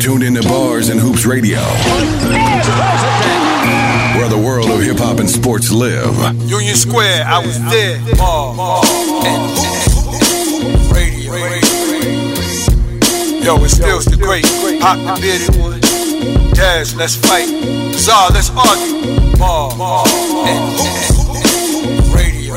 tuned 0.00 0.22
into 0.22 0.42
Bars 0.48 0.88
and 0.88 0.98
Hoops 0.98 1.26
Radio, 1.26 1.60
where 4.16 4.28
the 4.28 4.40
world 4.42 4.70
of 4.70 4.80
hip 4.80 4.96
hop 4.96 5.18
and 5.18 5.28
sports 5.28 5.70
live. 5.70 6.16
Union 6.48 6.74
Square, 6.74 7.24
I 7.26 7.38
was 7.44 7.60
there. 7.68 8.00
Bar, 8.16 8.56
bar, 8.56 8.82
and 9.26 9.60
radio. 10.90 11.34
Yo, 13.44 13.62
it's 13.62 13.74
still 13.76 14.00
the 14.00 14.16
great. 14.16 14.46
Hot 14.80 14.96
the 15.04 15.20
bearded 15.20 15.54
one. 15.60 15.80
Dash, 16.54 16.94
let's 16.94 17.16
fight. 17.16 17.48
Czar, 17.92 18.30
let's 18.30 18.48
argue. 18.56 19.36
Bar, 19.36 19.76
bar, 19.76 20.06
and 20.48 20.80
radio. 22.14 22.56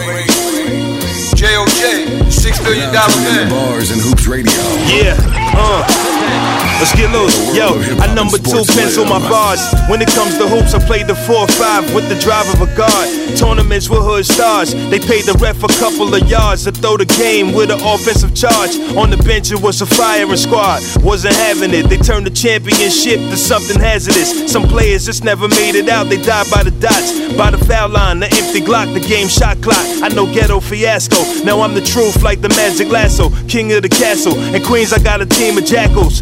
JOJ, 1.35 2.31
six 2.31 2.57
billion 2.63 2.93
Now 2.93 3.05
dollar 3.05 3.19
tuned 3.19 3.27
into 3.27 3.33
man. 3.33 3.49
Bars 3.49 3.91
and 3.91 3.99
Hoops 3.99 4.27
Radio. 4.27 4.53
Yeah, 4.87 5.17
uh. 5.57 6.52
Let's 6.79 6.95
get 6.95 7.11
loose. 7.11 7.35
Yo, 7.55 7.79
I 8.01 8.13
number 8.13 8.37
two 8.37 8.63
pencil 8.75 9.05
my 9.05 9.19
bars. 9.29 9.61
When 9.89 10.01
it 10.01 10.09
comes 10.09 10.37
to 10.37 10.47
hoops, 10.47 10.73
I 10.73 10.79
play 10.85 11.03
the 11.03 11.13
4-5 11.13 11.95
with 11.95 12.09
the 12.09 12.19
drive 12.19 12.47
of 12.53 12.61
a 12.61 12.69
guard. 12.75 13.37
Tournaments 13.37 13.89
with 13.89 14.03
hood 14.03 14.25
stars. 14.25 14.73
They 14.73 14.99
paid 14.99 15.25
the 15.25 15.33
ref 15.39 15.63
a 15.63 15.67
couple 15.79 16.13
of 16.13 16.27
yards 16.29 16.65
to 16.65 16.71
throw 16.71 16.97
the 16.97 17.05
game 17.05 17.53
with 17.53 17.71
an 17.71 17.79
offensive 17.81 18.35
charge. 18.35 18.75
On 18.97 19.09
the 19.09 19.17
bench, 19.17 19.51
it 19.51 19.61
was 19.61 19.81
a 19.81 19.85
firing 19.85 20.35
squad. 20.35 20.81
Wasn't 21.03 21.35
having 21.35 21.73
it. 21.73 21.89
They 21.89 21.97
turned 21.97 22.25
the 22.25 22.31
championship 22.31 23.19
to 23.31 23.37
something 23.37 23.79
hazardous. 23.79 24.51
Some 24.51 24.63
players 24.63 25.05
just 25.05 25.23
never 25.23 25.47
made 25.47 25.75
it 25.75 25.89
out. 25.89 26.09
They 26.09 26.21
died 26.21 26.47
by 26.51 26.63
the 26.63 26.71
dots, 26.71 27.11
by 27.37 27.51
the 27.51 27.57
foul 27.57 27.89
line, 27.89 28.19
the 28.19 28.27
empty 28.27 28.61
Glock, 28.61 28.93
the 28.93 28.99
game 28.99 29.27
shot 29.27 29.61
clock. 29.61 29.85
I 30.03 30.09
know 30.09 30.25
ghetto 30.31 30.59
fiasco. 30.59 31.17
Now 31.43 31.61
I'm 31.61 31.73
the 31.73 31.81
truth 31.81 32.23
like 32.23 32.41
the 32.41 32.49
magic 32.49 32.89
lasso, 32.89 33.29
king 33.47 33.71
of 33.73 33.81
the 33.81 33.89
castle. 33.89 34.37
In 34.53 34.63
Queens, 34.63 34.93
I 34.93 34.99
got 34.99 35.21
a 35.21 35.25
team 35.25 35.57
of 35.57 35.65
jackals. 35.65 36.21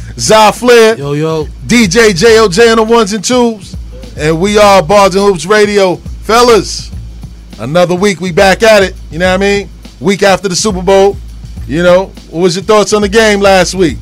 Zy 0.17 0.51
Flair, 0.53 0.97
Yo, 0.97 1.13
yo. 1.13 1.45
DJ 1.65 2.09
JOJ 2.11 2.71
on 2.71 2.77
the 2.77 2.83
ones 2.93 3.13
and 3.13 3.23
twos, 3.23 3.75
and 4.17 4.39
we 4.39 4.57
are 4.57 4.83
Bars 4.83 5.15
and 5.15 5.23
Hoops 5.25 5.45
Radio. 5.45 5.95
Fellas, 5.95 6.91
another 7.59 7.95
week, 7.95 8.19
we 8.21 8.31
back 8.31 8.61
at 8.63 8.83
it. 8.83 8.95
You 9.09 9.19
know 9.19 9.27
what 9.29 9.33
I 9.35 9.37
mean? 9.37 9.69
Week 9.99 10.23
after 10.23 10.47
the 10.47 10.55
Super 10.55 10.81
Bowl. 10.81 11.17
You 11.67 11.83
know, 11.83 12.05
what 12.29 12.41
was 12.41 12.55
your 12.55 12.65
thoughts 12.65 12.93
on 12.93 13.01
the 13.01 13.09
game 13.09 13.39
last 13.39 13.73
week? 13.73 13.97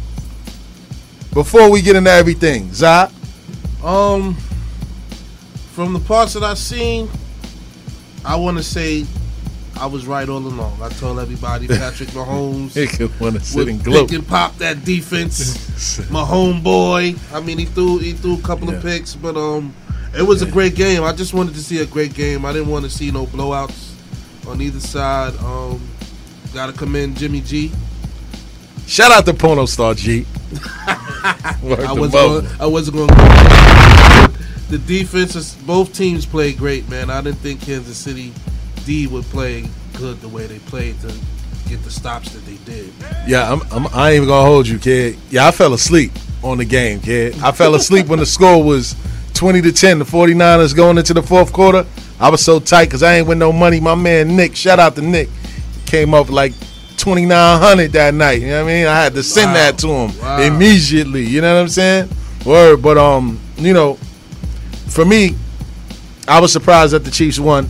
Before 1.33 1.69
we 1.69 1.81
get 1.81 1.95
into 1.95 2.09
everything, 2.09 2.71
Zy, 2.73 3.05
Um, 3.83 4.35
from 5.73 5.93
the 5.93 5.99
parts 5.99 6.33
that 6.33 6.43
I've 6.43 6.57
seen, 6.57 7.09
I 8.25 8.35
want 8.35 8.57
to 8.57 8.63
say 8.63 9.05
I 9.79 9.85
was 9.85 10.05
right 10.05 10.27
all 10.27 10.37
along. 10.39 10.81
I 10.81 10.89
told 10.89 11.19
everybody 11.19 11.67
Patrick 11.67 12.09
Mahomes 12.09 13.19
want 13.21 13.35
to 13.35 13.41
sit 13.43 13.67
and 13.69 13.83
gloat. 13.83 14.11
and 14.11 14.27
pop 14.27 14.57
that 14.57 14.83
defense. 14.83 15.97
My 16.11 16.21
homeboy. 16.23 17.17
I 17.33 17.39
mean, 17.39 17.57
he 17.57 17.65
threw 17.65 17.97
he 17.99 18.13
threw 18.13 18.35
a 18.37 18.41
couple 18.41 18.69
Yeah. 18.69 18.75
of 18.75 18.83
picks, 18.83 19.15
but 19.15 19.37
um, 19.37 19.73
it 20.17 20.23
was 20.23 20.41
a 20.41 20.45
great 20.45 20.75
game. 20.75 21.03
I 21.03 21.13
just 21.13 21.33
wanted 21.33 21.53
to 21.55 21.63
see 21.63 21.79
a 21.79 21.85
great 21.85 22.13
game. 22.13 22.45
I 22.45 22.51
didn't 22.53 22.67
want 22.69 22.83
to 22.85 22.91
see 22.91 23.09
no 23.11 23.25
blowouts 23.25 23.93
on 24.47 24.61
either 24.61 24.79
side. 24.79 25.35
Um, 25.37 25.81
got 26.53 26.67
to 26.67 26.73
commend 26.73 27.17
Jimmy 27.17 27.41
G. 27.41 27.71
Shout 28.85 29.11
out 29.11 29.25
to 29.27 29.33
Porno 29.33 29.65
Star 29.65 29.93
G. 29.93 30.25
I 30.87 31.93
wasn't 31.93 32.11
gonna, 32.13 32.57
I 32.59 32.65
wasn't 32.65 32.97
going 32.97 33.09
to 33.09 33.15
The 34.69 34.77
defense, 34.79 35.35
is, 35.35 35.53
both 35.55 35.93
teams 35.93 36.25
played 36.25 36.57
great, 36.57 36.89
man. 36.89 37.09
I 37.09 37.21
didn't 37.21 37.37
think 37.39 37.61
Kansas 37.61 37.97
City 37.97 38.33
D 38.89 39.05
would 39.05 39.25
play 39.25 39.65
good 39.99 40.19
the 40.19 40.27
way 40.27 40.47
they 40.47 40.57
played 40.57 40.99
to 41.01 41.13
get 41.67 41.83
the 41.83 41.91
stops 41.91 42.31
that 42.31 42.43
they 42.43 42.55
did. 42.65 42.91
Yeah, 43.27 43.51
I'm, 43.53 43.61
I'm, 43.71 43.85
I 43.93 44.09
ain't 44.09 44.15
even 44.15 44.27
gonna 44.29 44.49
hold 44.49 44.67
you, 44.67 44.79
kid. 44.79 45.15
Yeah, 45.29 45.47
I 45.47 45.51
fell 45.51 45.75
asleep 45.75 46.11
on 46.41 46.57
the 46.57 46.65
game, 46.65 46.99
kid. 46.99 47.37
I 47.43 47.51
fell 47.51 47.75
asleep 47.75 48.07
when 48.07 48.17
the 48.17 48.25
score 48.25 48.63
was 48.63 48.95
20 49.35 49.61
to 49.61 49.71
10. 49.71 49.99
The 49.99 50.05
49ers 50.05 50.75
going 50.75 50.97
into 50.97 51.13
the 51.13 51.21
fourth 51.21 51.53
quarter. 51.53 51.85
I 52.19 52.29
was 52.29 52.43
so 52.43 52.59
tight 52.59 52.85
because 52.85 53.03
I 53.03 53.17
ain't 53.17 53.27
win 53.27 53.37
no 53.37 53.51
money. 53.51 53.79
My 53.79 53.93
man 53.93 54.35
Nick, 54.35 54.55
shout 54.55 54.79
out 54.79 54.95
to 54.95 55.03
Nick, 55.03 55.29
came 55.85 56.15
up 56.15 56.31
like 56.31 56.53
2900 56.97 57.91
that 57.91 58.15
night. 58.15 58.41
You 58.41 58.47
know 58.47 58.63
what 58.63 58.71
I 58.71 58.73
mean? 58.73 58.87
I 58.87 59.03
had 59.03 59.13
to 59.13 59.21
send 59.21 59.49
Wow. 59.49 59.53
that 59.53 59.77
to 59.77 59.87
him 59.87 60.19
Wow. 60.19 60.41
immediately. 60.41 61.25
You 61.27 61.41
know 61.41 61.53
what 61.53 61.61
I'm 61.61 61.69
saying? 61.69 62.09
Word, 62.43 62.81
but 62.81 62.97
um, 62.97 63.39
you 63.55 63.71
know, 63.73 63.99
for 64.87 65.05
me, 65.05 65.35
I 66.27 66.39
was 66.39 66.51
surprised 66.51 66.93
that 66.93 67.03
the 67.05 67.11
Chiefs 67.11 67.39
won. 67.39 67.69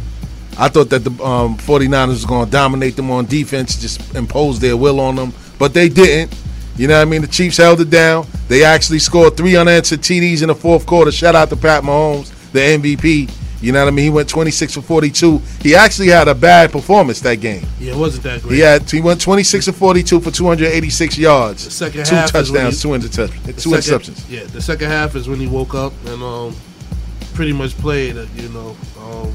I 0.60 0.68
thought 0.68 0.90
that 0.90 1.04
the 1.06 1.12
um, 1.24 1.58
49ers 1.58 2.08
was 2.10 2.26
going 2.26 2.46
to 2.46 2.52
dominate 2.52 2.96
them 2.98 3.10
on 3.12 3.26
defense, 3.26 3.80
just 3.80 4.14
impose 4.16 4.60
their 4.60 4.76
will 4.76 5.00
on 5.00 5.16
them, 5.16 5.34
but 5.58 5.74
they 5.74 5.88
didn't. 5.90 6.36
You 6.76 6.88
know 6.88 6.96
what 6.98 7.08
I 7.08 7.10
mean? 7.10 7.22
The 7.22 7.28
Chiefs 7.28 7.58
held 7.58 7.82
it 7.82 7.90
down. 7.90 8.26
They 8.48 8.64
actually 8.64 9.00
scored 9.00 9.36
three 9.38 9.56
unanswered 9.56 10.02
TDs 10.02 10.42
in 10.42 10.48
the 10.48 10.56
fourth 10.56 10.86
quarter. 10.86 11.12
Shout 11.12 11.36
out 11.36 11.50
to 11.50 11.56
Pat 11.56 11.84
Mahomes, 11.84 12.30
the 12.52 12.60
MVP. 12.60 13.30
You 13.62 13.74
know 13.74 13.80
what 13.84 13.90
I 13.92 13.92
mean? 13.92 14.06
He 14.06 14.10
went 14.10 14.30
26 14.30 14.76
for 14.76 14.82
42. 14.82 15.38
He 15.62 15.76
actually 15.76 16.08
had 16.08 16.30
a 16.30 16.36
bad 16.36 16.72
performance 16.72 17.20
that 17.22 17.36
game. 17.42 17.66
Yeah, 17.80 17.92
it 17.94 17.98
wasn't 17.98 18.24
that 18.24 18.42
great. 18.42 18.54
He 18.56 18.60
had 18.62 18.90
he 18.90 19.02
went 19.02 19.20
26 19.20 19.66
for 19.66 19.72
42 19.74 20.22
for 20.22 20.32
286 20.32 21.18
yards, 21.18 21.66
The 21.66 21.72
second 21.72 22.06
two 22.06 22.16
half 22.16 22.32
touchdowns, 22.32 22.82
he- 22.82 22.90
two 22.90 22.96
interceptions, 22.98 23.44
The 23.44 23.54
two 23.54 23.82
second- 23.82 24.14
interceptions. 24.16 24.30
Yeah, 24.30 24.44
the 24.46 24.62
second 24.62 24.88
half 24.90 25.16
is 25.18 25.28
when 25.28 25.40
he 25.42 25.48
woke 25.48 25.76
up 25.76 25.92
and 26.06 26.24
um, 26.24 26.56
pretty 27.34 27.52
much 27.52 27.78
played. 27.78 28.16
uh, 28.18 28.26
You 28.38 28.48
know, 28.50 28.78
um, 29.02 29.34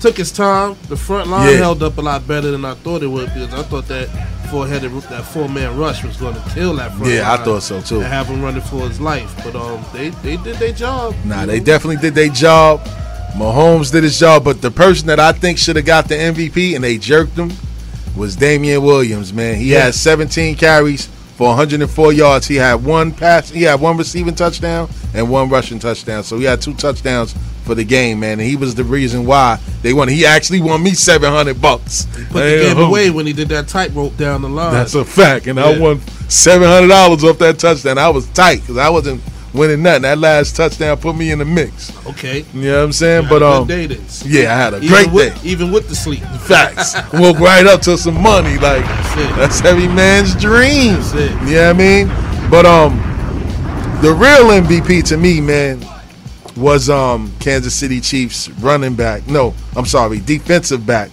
took 0.00 0.16
his 0.16 0.30
time. 0.32 0.76
The 0.88 0.96
front 0.96 1.28
line 1.28 1.50
Yeah. 1.50 1.56
held 1.58 1.82
up 1.82 1.98
a 1.98 2.00
lot 2.00 2.26
better 2.26 2.50
than 2.50 2.64
I 2.64 2.74
thought 2.74 3.02
it 3.02 3.08
would 3.08 3.32
because 3.34 3.52
I 3.52 3.62
thought 3.64 3.88
that 3.88 4.08
four-headed, 4.50 4.92
that 5.10 5.24
four-man 5.26 5.76
rush 5.76 6.02
was 6.04 6.16
going 6.16 6.34
to 6.34 6.40
kill 6.54 6.74
that 6.76 6.90
front 6.90 7.02
line. 7.04 7.14
Yeah, 7.14 7.32
I 7.32 7.36
thought 7.44 7.62
so 7.62 7.80
too. 7.80 7.96
and 7.96 8.04
have 8.06 8.26
him 8.28 8.40
running 8.42 8.62
for 8.62 8.88
his 8.88 9.00
life. 9.00 9.34
But 9.44 9.56
um, 9.56 9.84
they 9.92 10.10
they 10.22 10.36
did 10.38 10.56
their 10.56 10.72
job. 10.72 11.14
Nah, 11.24 11.46
they 11.46 11.58
know. 11.58 11.64
definitely 11.64 11.96
did 11.96 12.14
their 12.14 12.28
job. 12.28 12.80
Mahomes 13.36 13.92
did 13.92 14.04
his 14.04 14.18
job, 14.18 14.42
but 14.44 14.62
the 14.62 14.70
person 14.70 15.06
that 15.08 15.20
I 15.20 15.32
think 15.32 15.58
should 15.58 15.76
have 15.76 15.84
got 15.84 16.08
the 16.08 16.14
MVP 16.16 16.74
and 16.74 16.82
they 16.82 16.96
jerked 16.98 17.36
him 17.36 17.52
was 18.16 18.34
Damien 18.36 18.82
Williams. 18.82 19.32
Man, 19.32 19.56
he 19.56 19.72
Yeah. 19.72 19.84
had 19.84 19.94
17 19.94 20.54
carries 20.56 21.08
for 21.38 21.46
104 21.46 22.12
yards. 22.12 22.48
He 22.48 22.56
had 22.56 22.84
one 22.84 23.12
pass, 23.12 23.48
he 23.48 23.62
had 23.62 23.80
one 23.80 23.96
receiving 23.96 24.34
touchdown 24.34 24.90
and 25.14 25.30
one 25.30 25.48
rushing 25.48 25.78
touchdown. 25.78 26.24
So 26.24 26.36
he 26.36 26.44
had 26.44 26.60
two 26.60 26.74
touchdowns 26.74 27.32
for 27.62 27.76
the 27.76 27.84
game, 27.84 28.18
man. 28.18 28.40
And 28.40 28.48
he 28.48 28.56
was 28.56 28.74
the 28.74 28.82
reason 28.82 29.24
why 29.24 29.60
they 29.82 29.92
won. 29.92 30.08
He 30.08 30.26
actually 30.26 30.60
won 30.60 30.82
me 30.82 30.94
700 30.94 31.62
bucks. 31.62 32.06
Put 32.30 32.40
the 32.40 32.58
game 32.64 32.78
away 32.78 33.10
when 33.10 33.24
he 33.24 33.32
did 33.32 33.50
that 33.50 33.68
tightrope 33.68 34.16
down 34.16 34.42
the 34.42 34.48
line. 34.48 34.72
That's 34.72 34.96
a 34.96 35.04
fact, 35.04 35.46
and 35.46 35.60
I 35.60 35.78
won 35.78 36.00
seven 36.28 36.66
hundred 36.66 36.88
dollars 36.88 37.22
off 37.22 37.38
that 37.38 37.60
touchdown. 37.60 37.98
I 37.98 38.08
was 38.08 38.26
tight 38.30 38.60
because 38.62 38.76
I 38.76 38.90
wasn't 38.90 39.22
winning 39.54 39.82
nothing. 39.82 40.02
That 40.02 40.18
last 40.18 40.56
touchdown 40.56 40.96
put 40.98 41.16
me 41.16 41.30
in 41.30 41.38
the 41.38 41.44
mix. 41.44 41.90
okay. 42.06 42.44
You 42.54 42.62
know 42.62 42.78
what 42.78 42.84
I'm 42.84 42.92
saying? 42.92 43.26
But 43.28 43.42
um, 43.42 43.66
good 43.66 43.88
day 43.88 43.94
then. 43.96 44.06
yeah, 44.26 44.54
I 44.54 44.56
had 44.56 44.74
a 44.74 44.76
Even 44.78 44.88
great 44.88 45.12
with, 45.12 45.42
day. 45.42 45.48
Even 45.48 45.72
with 45.72 45.88
the 45.88 45.94
sleep. 45.94 46.22
Facts. 46.46 46.94
Woke 47.14 47.38
right 47.38 47.66
up 47.66 47.80
to 47.82 47.96
some 47.98 48.20
money. 48.20 48.54
Like 48.58 48.84
That's 48.84 49.36
that's 49.36 49.64
every 49.64 49.88
man's 49.88 50.34
dream. 50.34 50.94
That's 50.94 51.14
it. 51.14 51.30
You 51.48 51.54
know 51.56 51.66
what 51.66 51.76
I 51.76 51.78
mean? 51.78 52.08
But 52.50 52.66
um, 52.66 52.96
the 54.02 54.12
real 54.12 54.48
MVP 54.50 55.04
to 55.08 55.16
me, 55.16 55.40
man, 55.40 55.84
was 56.56 56.90
um 56.90 57.32
Kansas 57.40 57.74
City 57.74 58.00
Chiefs 58.00 58.48
running 58.60 58.94
back. 58.94 59.26
No, 59.28 59.54
I'm 59.76 59.86
sorry, 59.86 60.20
defensive 60.20 60.84
back, 60.86 61.10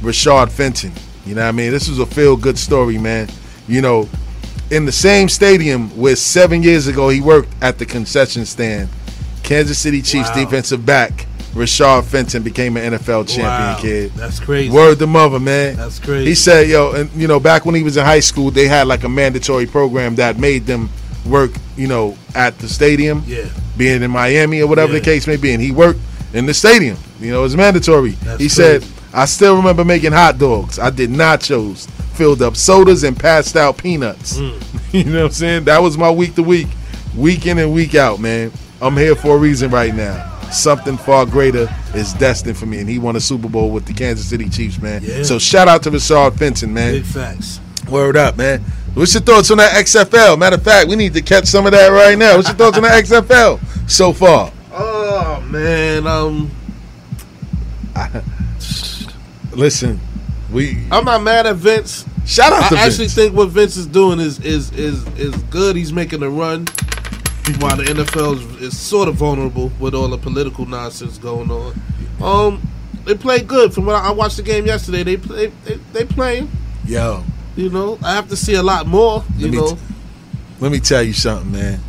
Rashad 0.00 0.50
Fenton. 0.50 0.92
You 1.24 1.34
know 1.34 1.42
what 1.42 1.48
I 1.48 1.52
mean? 1.52 1.70
This 1.72 1.88
was 1.88 1.98
a 1.98 2.06
feel 2.06 2.36
good 2.36 2.58
story, 2.58 2.98
man. 2.98 3.28
You 3.68 3.80
know, 3.80 4.08
in 4.70 4.84
the 4.84 4.92
same 4.92 5.28
stadium 5.28 5.90
where 5.96 6.16
seven 6.16 6.62
years 6.62 6.86
ago 6.86 7.08
he 7.08 7.20
worked 7.20 7.48
at 7.62 7.78
the 7.78 7.86
concession 7.86 8.44
stand, 8.44 8.88
Kansas 9.42 9.78
City 9.78 10.02
Chiefs 10.02 10.28
Wow. 10.30 10.44
defensive 10.44 10.84
back 10.84 11.26
Rashad 11.54 12.04
Fenton 12.04 12.42
became 12.42 12.76
an 12.76 12.92
NFL 12.94 13.24
champion, 13.24 13.46
Wow. 13.46 13.78
kid. 13.80 14.12
That's 14.14 14.38
crazy. 14.40 14.68
Word 14.70 14.98
the 14.98 15.06
mother, 15.06 15.40
man. 15.40 15.76
That's 15.76 15.98
crazy. 15.98 16.26
He 16.28 16.34
said, 16.34 16.68
yo, 16.68 16.92
and 16.92 17.08
you 17.16 17.26
know, 17.26 17.40
back 17.40 17.64
when 17.64 17.74
he 17.74 17.82
was 17.82 17.96
in 17.96 18.04
high 18.04 18.20
school, 18.20 18.50
they 18.50 18.68
had 18.68 18.86
like 18.86 19.04
a 19.04 19.08
mandatory 19.08 19.64
program 19.64 20.16
that 20.16 20.38
made 20.38 20.66
them 20.66 20.90
work, 21.24 21.52
you 21.76 21.86
know, 21.88 22.14
at 22.34 22.58
the 22.58 22.68
stadium, 22.68 23.22
Yeah. 23.26 23.44
being 23.78 24.02
in 24.02 24.10
Miami 24.10 24.60
or 24.60 24.66
whatever 24.66 24.92
the 24.92 25.00
case 25.00 25.26
may 25.26 25.36
be. 25.36 25.52
And 25.52 25.62
he 25.62 25.70
worked 25.70 26.00
in 26.34 26.44
the 26.44 26.52
stadium. 26.52 26.98
You 27.20 27.30
know, 27.30 27.38
it 27.40 27.44
was 27.44 27.56
mandatory. 27.56 28.10
That's 28.22 28.40
he 28.42 28.48
said. 28.50 28.84
I 29.14 29.24
still 29.24 29.56
remember 29.56 29.82
making 29.82 30.12
hot 30.12 30.36
dogs. 30.36 30.78
I 30.78 30.90
did 30.90 31.08
nachos, 31.08 31.88
filled 32.16 32.42
up 32.42 32.56
sodas, 32.56 33.04
and 33.04 33.18
passed 33.18 33.56
out 33.56 33.78
peanuts. 33.78 34.38
Mm. 34.38 34.92
you 34.92 35.04
know 35.04 35.22
what 35.22 35.26
I'm 35.26 35.32
saying? 35.32 35.64
That 35.64 35.82
was 35.82 35.96
my 35.96 36.10
week 36.10 36.34
to 36.36 36.42
week, 36.42 36.68
week 37.16 37.46
in 37.46 37.58
and 37.58 37.72
week 37.72 37.94
out, 37.94 38.20
man. 38.20 38.52
I'm 38.80 38.96
here 38.96 39.14
for 39.14 39.36
a 39.36 39.38
reason 39.38 39.70
right 39.70 39.94
now. 39.94 40.32
Something 40.50 40.96
far 40.96 41.26
greater 41.26 41.68
is 41.94 42.12
destined 42.14 42.56
for 42.56 42.66
me, 42.66 42.78
and 42.78 42.88
he 42.88 42.98
won 42.98 43.16
a 43.16 43.20
Super 43.20 43.48
Bowl 43.48 43.70
with 43.70 43.84
the 43.86 43.92
Kansas 43.92 44.28
City 44.28 44.48
Chiefs, 44.48 44.80
man. 44.80 45.02
Yeah. 45.02 45.22
So 45.22 45.38
shout 45.38 45.68
out 45.68 45.82
to 45.84 45.90
Rashad 45.90 46.38
Fenton, 46.38 46.72
man. 46.72 46.94
Big 46.94 47.04
facts. 47.04 47.60
Word 47.90 48.16
up, 48.16 48.36
man. 48.36 48.60
What's 48.94 49.12
your 49.12 49.22
thoughts 49.22 49.50
on 49.50 49.58
that 49.58 49.72
XFL? 49.84 50.38
Matter 50.38 50.56
of 50.56 50.62
fact, 50.62 50.88
we 50.88 50.96
need 50.96 51.14
to 51.14 51.22
catch 51.22 51.46
some 51.46 51.66
of 51.66 51.72
that 51.72 51.88
right 51.88 52.16
now. 52.16 52.36
What's 52.36 52.48
your 52.48 52.56
thoughts 52.56 52.76
on 52.76 52.82
the 52.82 52.88
XFL 52.88 53.90
so 53.90 54.12
far? 54.12 54.52
Oh 54.72 55.40
man, 55.42 56.06
um, 56.06 56.50
Listen, 59.52 60.00
we 60.56 60.78
I'm 60.90 61.04
not 61.04 61.22
mad 61.22 61.46
at 61.46 61.56
Vince. 61.56 62.06
shout 62.24 62.50
out 62.50 62.70
to 62.70 62.76
I 62.76 62.86
actually 62.86 63.04
Vince. 63.04 63.14
think 63.14 63.34
what 63.36 63.50
Vince 63.50 63.76
is 63.76 63.86
doing 63.86 64.18
is 64.18 64.40
is 64.40 64.72
is 64.72 65.06
is 65.18 65.36
good. 65.44 65.76
He's 65.76 65.92
making 65.92 66.22
a 66.22 66.30
run 66.30 66.66
while 67.60 67.76
the 67.76 67.84
NFL 67.84 68.36
is, 68.56 68.62
is 68.62 68.78
sort 68.78 69.06
of 69.08 69.16
vulnerable 69.16 69.70
with 69.78 69.94
all 69.94 70.08
the 70.08 70.16
political 70.18 70.64
nonsense 70.66 71.18
going 71.18 71.50
on. 71.50 71.74
Um, 72.22 72.66
they 73.04 73.14
play 73.14 73.42
good. 73.42 73.74
From 73.74 73.84
what 73.84 73.96
I, 73.96 74.08
I 74.08 74.10
watched 74.12 74.38
the 74.38 74.42
game 74.42 74.64
yesterday, 74.66 75.02
they 75.02 75.16
play 75.18 75.52
they, 75.64 75.74
they 75.92 76.04
playing. 76.06 76.50
Yo, 76.86 77.22
You 77.54 77.68
know, 77.68 77.98
I 78.02 78.14
have 78.14 78.28
to 78.30 78.36
see 78.36 78.54
a 78.54 78.62
lot 78.62 78.86
more. 78.86 79.24
You 79.36 79.48
Let 79.48 79.54
know, 79.54 79.70
t- 79.74 79.80
let 80.60 80.72
me 80.72 80.80
tell 80.80 81.02
you 81.02 81.12
something, 81.12 81.52
man. 81.52 81.80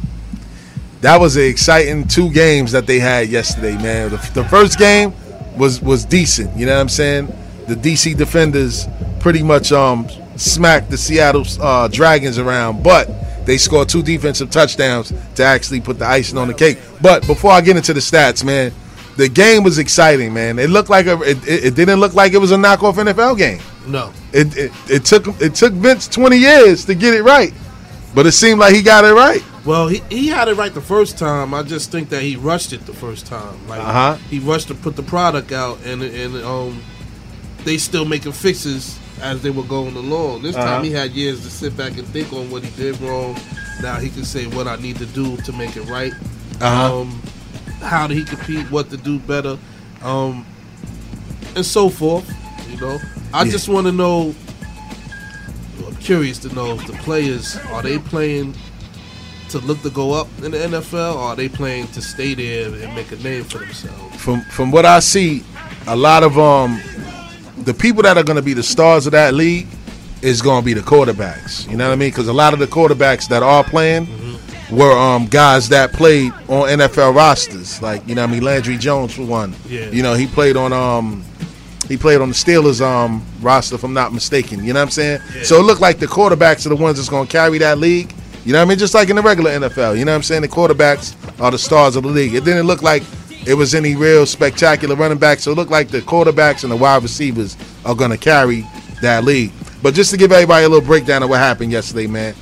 That 1.01 1.21
was 1.21 1.37
an 1.37 1.43
exciting 1.43 2.07
two 2.07 2.31
games 2.33 2.73
that 2.73 2.85
they 2.85 2.99
had 2.99 3.29
yesterday, 3.29 3.75
man. 3.77 4.09
The, 4.09 4.17
the 4.33 4.43
first 4.45 4.77
game 4.77 5.13
was 5.55 5.81
was 5.81 6.03
decent. 6.03 6.57
You 6.57 6.65
know 6.65 6.75
what 6.75 6.81
I'm 6.81 6.89
saying? 6.89 7.33
The 7.67 7.75
DC 7.75 8.15
Defenders 8.17 8.87
pretty 9.19 9.43
much 9.43 9.71
um 9.71 10.07
smacked 10.35 10.89
the 10.91 10.97
Seattle 10.97 11.45
uh, 11.61 11.87
Dragons 11.87 12.37
around, 12.37 12.83
but 12.83 13.09
they 13.45 13.57
scored 13.57 13.89
two 13.89 14.03
defensive 14.03 14.49
touchdowns 14.49 15.11
to 15.35 15.43
actually 15.43 15.81
put 15.81 15.97
the 15.99 16.05
icing 16.05 16.37
on 16.37 16.47
the 16.47 16.53
cake. 16.53 16.77
But 17.01 17.25
before 17.27 17.51
I 17.51 17.61
get 17.61 17.75
into 17.77 17.93
the 17.93 17.99
stats, 18.01 18.43
man, 18.43 18.71
the 19.15 19.27
game 19.29 19.63
was 19.63 19.79
exciting, 19.79 20.33
man. 20.33 20.59
It 20.59 20.69
looked 20.69 20.89
like 20.89 21.07
a, 21.07 21.19
it, 21.21 21.37
it 21.47 21.75
didn't 21.75 21.99
look 21.99 22.13
like 22.13 22.33
it 22.33 22.37
was 22.37 22.51
a 22.51 22.55
knockoff 22.57 22.95
NFL 22.95 23.37
game. 23.37 23.59
no. 23.87 24.13
It, 24.33 24.55
it 24.57 24.71
it 24.89 25.05
took 25.05 25.27
it 25.41 25.55
took 25.55 25.73
Vince 25.73 26.07
20 26.07 26.37
years 26.37 26.85
to 26.85 26.93
get 26.93 27.13
it 27.15 27.23
right, 27.23 27.51
but 28.13 28.25
it 28.27 28.33
seemed 28.33 28.59
like 28.59 28.75
he 28.75 28.81
got 28.83 29.03
it 29.05 29.13
right. 29.13 29.41
Well, 29.65 29.87
he, 29.87 30.01
he 30.09 30.27
had 30.27 30.47
it 30.47 30.55
right 30.55 30.73
the 30.73 30.79
first 30.81 31.17
time. 31.17 31.53
I 31.53 31.63
just 31.63 31.91
think 31.91 32.09
that 32.09 32.21
he 32.21 32.35
rushed 32.37 32.71
it 32.73 32.85
the 32.85 32.93
first 32.93 33.25
time. 33.25 33.67
Like 33.67 33.81
Uh-huh. 33.81 34.15
he 34.29 34.39
rushed 34.39 34.67
to 34.69 34.75
put 34.75 34.95
the 34.95 35.03
product 35.03 35.51
out, 35.51 35.79
and 35.85 36.03
and 36.03 36.35
um, 36.43 36.81
they 37.67 37.77
still 37.77 38.05
making 38.05 38.31
fixes 38.31 38.97
as 39.21 39.41
they 39.41 39.49
were 39.49 39.63
going 39.63 39.93
along. 39.97 40.41
This 40.41 40.55
Uh-huh. 40.55 40.65
time 40.65 40.83
he 40.85 40.91
had 40.91 41.11
years 41.11 41.41
to 41.41 41.49
sit 41.49 41.75
back 41.75 41.97
and 41.97 42.07
think 42.07 42.31
on 42.31 42.49
what 42.49 42.63
he 42.63 42.69
did 42.81 42.99
wrong. 43.01 43.35
Now 43.81 43.95
he 43.99 44.07
can 44.09 44.23
say 44.23 44.45
what 44.47 44.67
I 44.67 44.77
need 44.77 44.95
to 44.99 45.05
do 45.07 45.35
to 45.35 45.51
make 45.51 45.75
it 45.75 45.83
right. 45.89 46.13
Uh-huh. 46.61 47.01
Um, 47.01 47.21
how 47.81 48.07
did 48.07 48.15
he 48.15 48.23
compete? 48.23 48.71
What 48.71 48.89
to 48.91 48.97
do 48.97 49.19
better? 49.19 49.57
Um, 50.01 50.45
and 51.57 51.65
so 51.65 51.89
forth. 51.89 52.23
You 52.71 52.77
know, 52.79 52.99
I 53.33 53.43
Yeah. 53.43 53.51
just 53.51 53.67
want 53.67 53.85
to 53.87 53.91
know. 53.91 54.33
I'm 55.85 55.95
curious 55.97 56.37
to 56.39 56.49
know 56.55 56.75
if 56.75 56.87
the 56.87 56.93
players 56.93 57.57
are 57.73 57.81
they 57.81 57.97
playing 57.99 58.55
to 59.49 59.59
look 59.59 59.81
to 59.81 59.89
go 59.89 60.13
up 60.13 60.27
in 60.41 60.51
the 60.51 60.57
NFL, 60.63 61.15
or 61.17 61.21
are 61.31 61.35
they 61.35 61.49
playing 61.49 61.87
to 61.89 62.01
stay 62.01 62.33
there 62.33 62.67
and 62.67 62.95
make 62.95 63.11
a 63.11 63.17
name 63.17 63.43
for 63.43 63.57
themselves? 63.59 64.15
From 64.15 64.41
from 64.51 64.71
what 64.71 64.85
I 64.85 64.99
see, 65.01 65.43
a 65.85 65.95
lot 65.97 66.23
of 66.23 66.37
um 66.39 66.79
the 67.67 67.73
people 67.73 68.01
that 68.01 68.17
are 68.17 68.23
going 68.23 68.37
to 68.37 68.41
be 68.41 68.53
the 68.53 68.63
stars 68.63 69.05
of 69.07 69.11
that 69.11 69.33
league 69.33 69.67
is 70.21 70.41
going 70.41 70.61
to 70.61 70.65
be 70.65 70.73
the 70.73 70.79
quarterbacks. 70.79 71.69
You 71.69 71.75
know 71.75 71.87
what 71.89 71.93
I 71.93 71.97
mean? 71.97 72.09
Because 72.09 72.29
a 72.29 72.33
lot 72.33 72.53
of 72.53 72.59
the 72.59 72.65
quarterbacks 72.65 73.27
that 73.27 73.43
are 73.43 73.61
playing 73.61 74.07
were 74.71 74.97
um 74.97 75.27
guys 75.27 75.67
that 75.69 75.91
played 75.91 76.31
on 76.47 76.69
NFL 76.69 77.13
rosters, 77.13 77.81
like 77.81 78.07
you 78.07 78.15
know 78.15 78.21
what 78.21 78.29
I 78.29 78.33
mean 78.33 78.43
Landry 78.43 78.77
Jones 78.77 79.13
for 79.13 79.23
one. 79.23 79.53
Yeah. 79.67 79.89
You 79.89 80.01
know 80.01 80.13
he 80.13 80.27
played 80.27 80.55
on 80.55 80.71
um 80.71 81.25
he 81.89 81.97
played 81.97 82.21
on 82.21 82.29
the 82.29 82.35
Steelers 82.35 82.81
um 82.81 83.25
roster 83.41 83.75
if 83.75 83.83
I'm 83.83 83.93
not 83.93 84.13
mistaken. 84.13 84.63
You 84.63 84.71
know 84.71 84.79
what 84.79 84.85
I'm 84.85 84.91
saying? 84.91 85.21
So 85.43 85.59
it 85.59 85.63
looked 85.63 85.81
like 85.81 85.99
the 85.99 86.07
quarterbacks 86.07 86.65
are 86.65 86.69
the 86.69 86.75
ones 86.77 86.97
that's 86.97 87.09
going 87.09 87.27
to 87.27 87.31
carry 87.31 87.57
that 87.57 87.77
league. 87.77 88.13
You 88.45 88.53
know 88.53 88.59
what 88.59 88.65
I 88.65 88.69
mean? 88.69 88.77
Just 88.77 88.93
like 88.93 89.09
in 89.09 89.17
the 89.17 89.21
regular 89.21 89.51
NFL. 89.51 89.99
You 89.99 90.05
know 90.05 90.13
what 90.13 90.17
I'm 90.17 90.23
saying? 90.23 90.41
The 90.41 90.47
quarterbacks 90.47 91.15
are 91.41 91.51
the 91.51 91.59
stars 91.59 91.97
of 91.97 92.03
the 92.03 92.09
league. 92.09 92.33
It 92.33 92.45
didn't 92.45 92.65
look 92.65 92.81
like 92.81 93.03
it 93.47 93.53
was 93.53 93.73
any 93.73 93.95
real 93.95 94.25
spectacular 94.25 94.95
running 94.95 95.17
backs. 95.17 95.43
So 95.43 95.51
it 95.51 95.55
looked 95.55 95.71
like 95.71 95.87
the 95.87 96.01
quarterbacks 96.01 96.63
and 96.63 96.71
the 96.71 96.75
wide 96.75 97.01
receivers 97.01 97.55
are 97.85 97.95
going 97.95 98.11
to 98.11 98.17
carry 98.17 98.65
that 99.01 99.23
league. 99.23 99.51
But 99.81 99.93
just 99.93 100.11
to 100.11 100.17
give 100.17 100.31
everybody 100.31 100.65
a 100.65 100.69
little 100.69 100.85
breakdown 100.85 101.23
of 101.23 101.29
what 101.29 101.39
happened 101.39 101.71
yesterday, 101.71 102.07
man. 102.07 102.35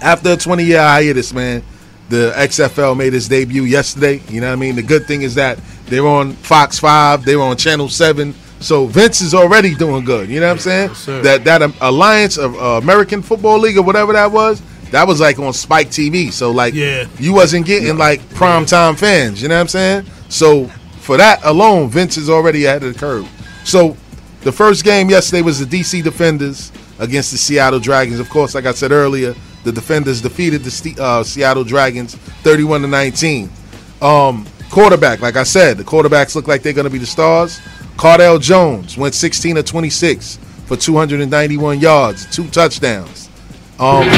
After 0.00 0.32
a 0.32 0.36
20 0.36 0.64
year 0.64 0.80
hiatus, 0.80 1.32
man, 1.32 1.62
the 2.08 2.32
XFL 2.36 2.96
made 2.96 3.14
its 3.14 3.28
debut 3.28 3.62
yesterday. 3.62 4.20
You 4.28 4.40
know 4.40 4.48
what 4.48 4.54
I 4.54 4.56
mean? 4.56 4.74
The 4.74 4.82
good 4.82 5.06
thing 5.06 5.22
is 5.22 5.36
that 5.36 5.60
they're 5.86 6.06
on 6.06 6.32
Fox 6.32 6.78
5, 6.78 7.24
they 7.24 7.36
were 7.36 7.42
on 7.42 7.56
Channel 7.56 7.88
7. 7.88 8.34
So 8.60 8.86
Vince 8.86 9.20
is 9.20 9.34
already 9.34 9.74
doing 9.74 10.04
good. 10.04 10.28
You 10.28 10.40
know 10.40 10.46
what 10.46 10.54
I'm 10.54 10.58
saying? 10.58 10.88
Yes, 10.88 11.06
that 11.06 11.44
that 11.44 11.62
um, 11.62 11.74
alliance 11.80 12.38
of 12.38 12.56
uh, 12.56 12.80
American 12.82 13.22
Football 13.22 13.60
League 13.60 13.76
or 13.76 13.82
whatever 13.82 14.12
that 14.14 14.32
was, 14.32 14.60
that 14.90 15.06
was 15.06 15.20
like 15.20 15.38
on 15.38 15.52
Spike 15.52 15.88
TV. 15.88 16.32
So 16.32 16.50
like 16.50 16.74
Yeah. 16.74 17.06
you 17.18 17.32
wasn't 17.34 17.66
getting 17.66 17.96
like 17.98 18.26
prime 18.34 18.66
time 18.66 18.96
fans. 18.96 19.42
You 19.42 19.48
know 19.48 19.54
what 19.56 19.62
I'm 19.62 19.68
saying? 19.68 20.06
So 20.28 20.66
for 21.00 21.16
that 21.16 21.40
alone, 21.44 21.88
Vince 21.88 22.16
is 22.16 22.28
already 22.30 22.64
ahead 22.66 22.82
of 22.82 22.92
the 22.92 22.98
curve. 22.98 23.28
So 23.64 23.96
the 24.42 24.52
first 24.52 24.84
game 24.84 25.10
yesterday 25.10 25.42
was 25.42 25.58
the 25.58 25.66
DC 25.66 26.02
Defenders 26.02 26.72
against 26.98 27.30
the 27.32 27.38
Seattle 27.38 27.80
Dragons. 27.80 28.20
Of 28.20 28.28
course, 28.30 28.54
like 28.54 28.66
I 28.66 28.72
said 28.72 28.92
earlier, 28.92 29.34
the 29.64 29.72
Defenders 29.72 30.20
defeated 30.20 30.62
the 30.64 31.02
uh, 31.02 31.22
Seattle 31.22 31.64
Dragons 31.64 32.14
31 32.42 32.82
to 32.82 32.86
19. 32.88 33.50
Um, 34.00 34.46
quarterback, 34.70 35.20
like 35.20 35.36
I 35.36 35.42
said, 35.42 35.76
the 35.76 35.84
quarterbacks 35.84 36.34
look 36.34 36.46
like 36.48 36.62
they're 36.62 36.72
going 36.72 36.84
to 36.86 36.90
be 36.90 36.98
the 36.98 37.06
stars. 37.06 37.58
Cardale 37.96 38.40
Jones 38.40 38.96
went 38.96 39.14
16 39.14 39.56
to 39.56 39.62
26 39.62 40.36
for 40.66 40.76
291 40.76 41.80
yards, 41.80 42.26
two 42.34 42.46
touchdowns. 42.48 43.27
Um, 43.78 44.06
word. 44.06 44.14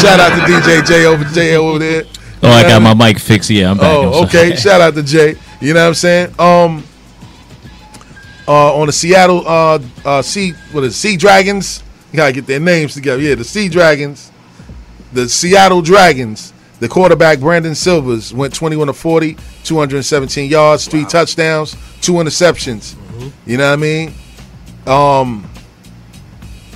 shout 0.00 0.20
out 0.20 0.34
to 0.34 0.52
DJ 0.52 0.86
J 0.86 1.06
over 1.06 1.24
J 1.24 1.56
over 1.56 1.78
there. 1.78 2.04
Oh, 2.42 2.50
I 2.50 2.62
got 2.62 2.82
my 2.82 2.94
mic 2.94 3.18
fixed. 3.18 3.50
Yeah, 3.50 3.70
I'm 3.70 3.78
back. 3.78 3.86
I'm 3.86 4.04
Oh, 4.08 4.24
okay. 4.24 4.54
Shout 4.56 4.80
out 4.80 4.94
to 4.94 5.02
Jay. 5.02 5.36
You 5.60 5.74
know 5.74 5.80
what 5.82 5.88
I'm 5.88 5.94
saying? 5.94 6.34
Um, 6.38 6.84
uh, 8.46 8.76
on 8.76 8.86
the 8.86 8.92
Seattle 8.92 9.46
uh, 9.46 9.80
uh, 10.04 10.22
Sea, 10.22 10.52
what 10.72 10.84
is 10.84 10.94
it, 10.94 10.98
Sea 10.98 11.16
Dragons? 11.16 11.82
You 12.12 12.18
gotta 12.18 12.32
get 12.32 12.46
their 12.46 12.60
names 12.60 12.94
together. 12.94 13.20
Yeah, 13.20 13.34
the 13.34 13.44
Sea 13.44 13.68
Dragons, 13.68 14.30
the 15.12 15.28
Seattle 15.28 15.82
Dragons. 15.82 16.52
The 16.78 16.88
quarterback 16.88 17.40
Brandon 17.40 17.74
Silvers 17.74 18.34
went 18.34 18.54
21 18.54 18.88
to 18.88 18.92
40, 18.92 19.38
217 19.64 20.50
yards, 20.50 20.86
three 20.86 21.06
touchdowns, 21.06 21.74
two 22.02 22.12
interceptions. 22.14 22.94
You 23.46 23.56
know 23.56 23.70
what 23.70 23.72
I 23.72 23.76
mean? 23.76 24.12
Um, 24.86 25.50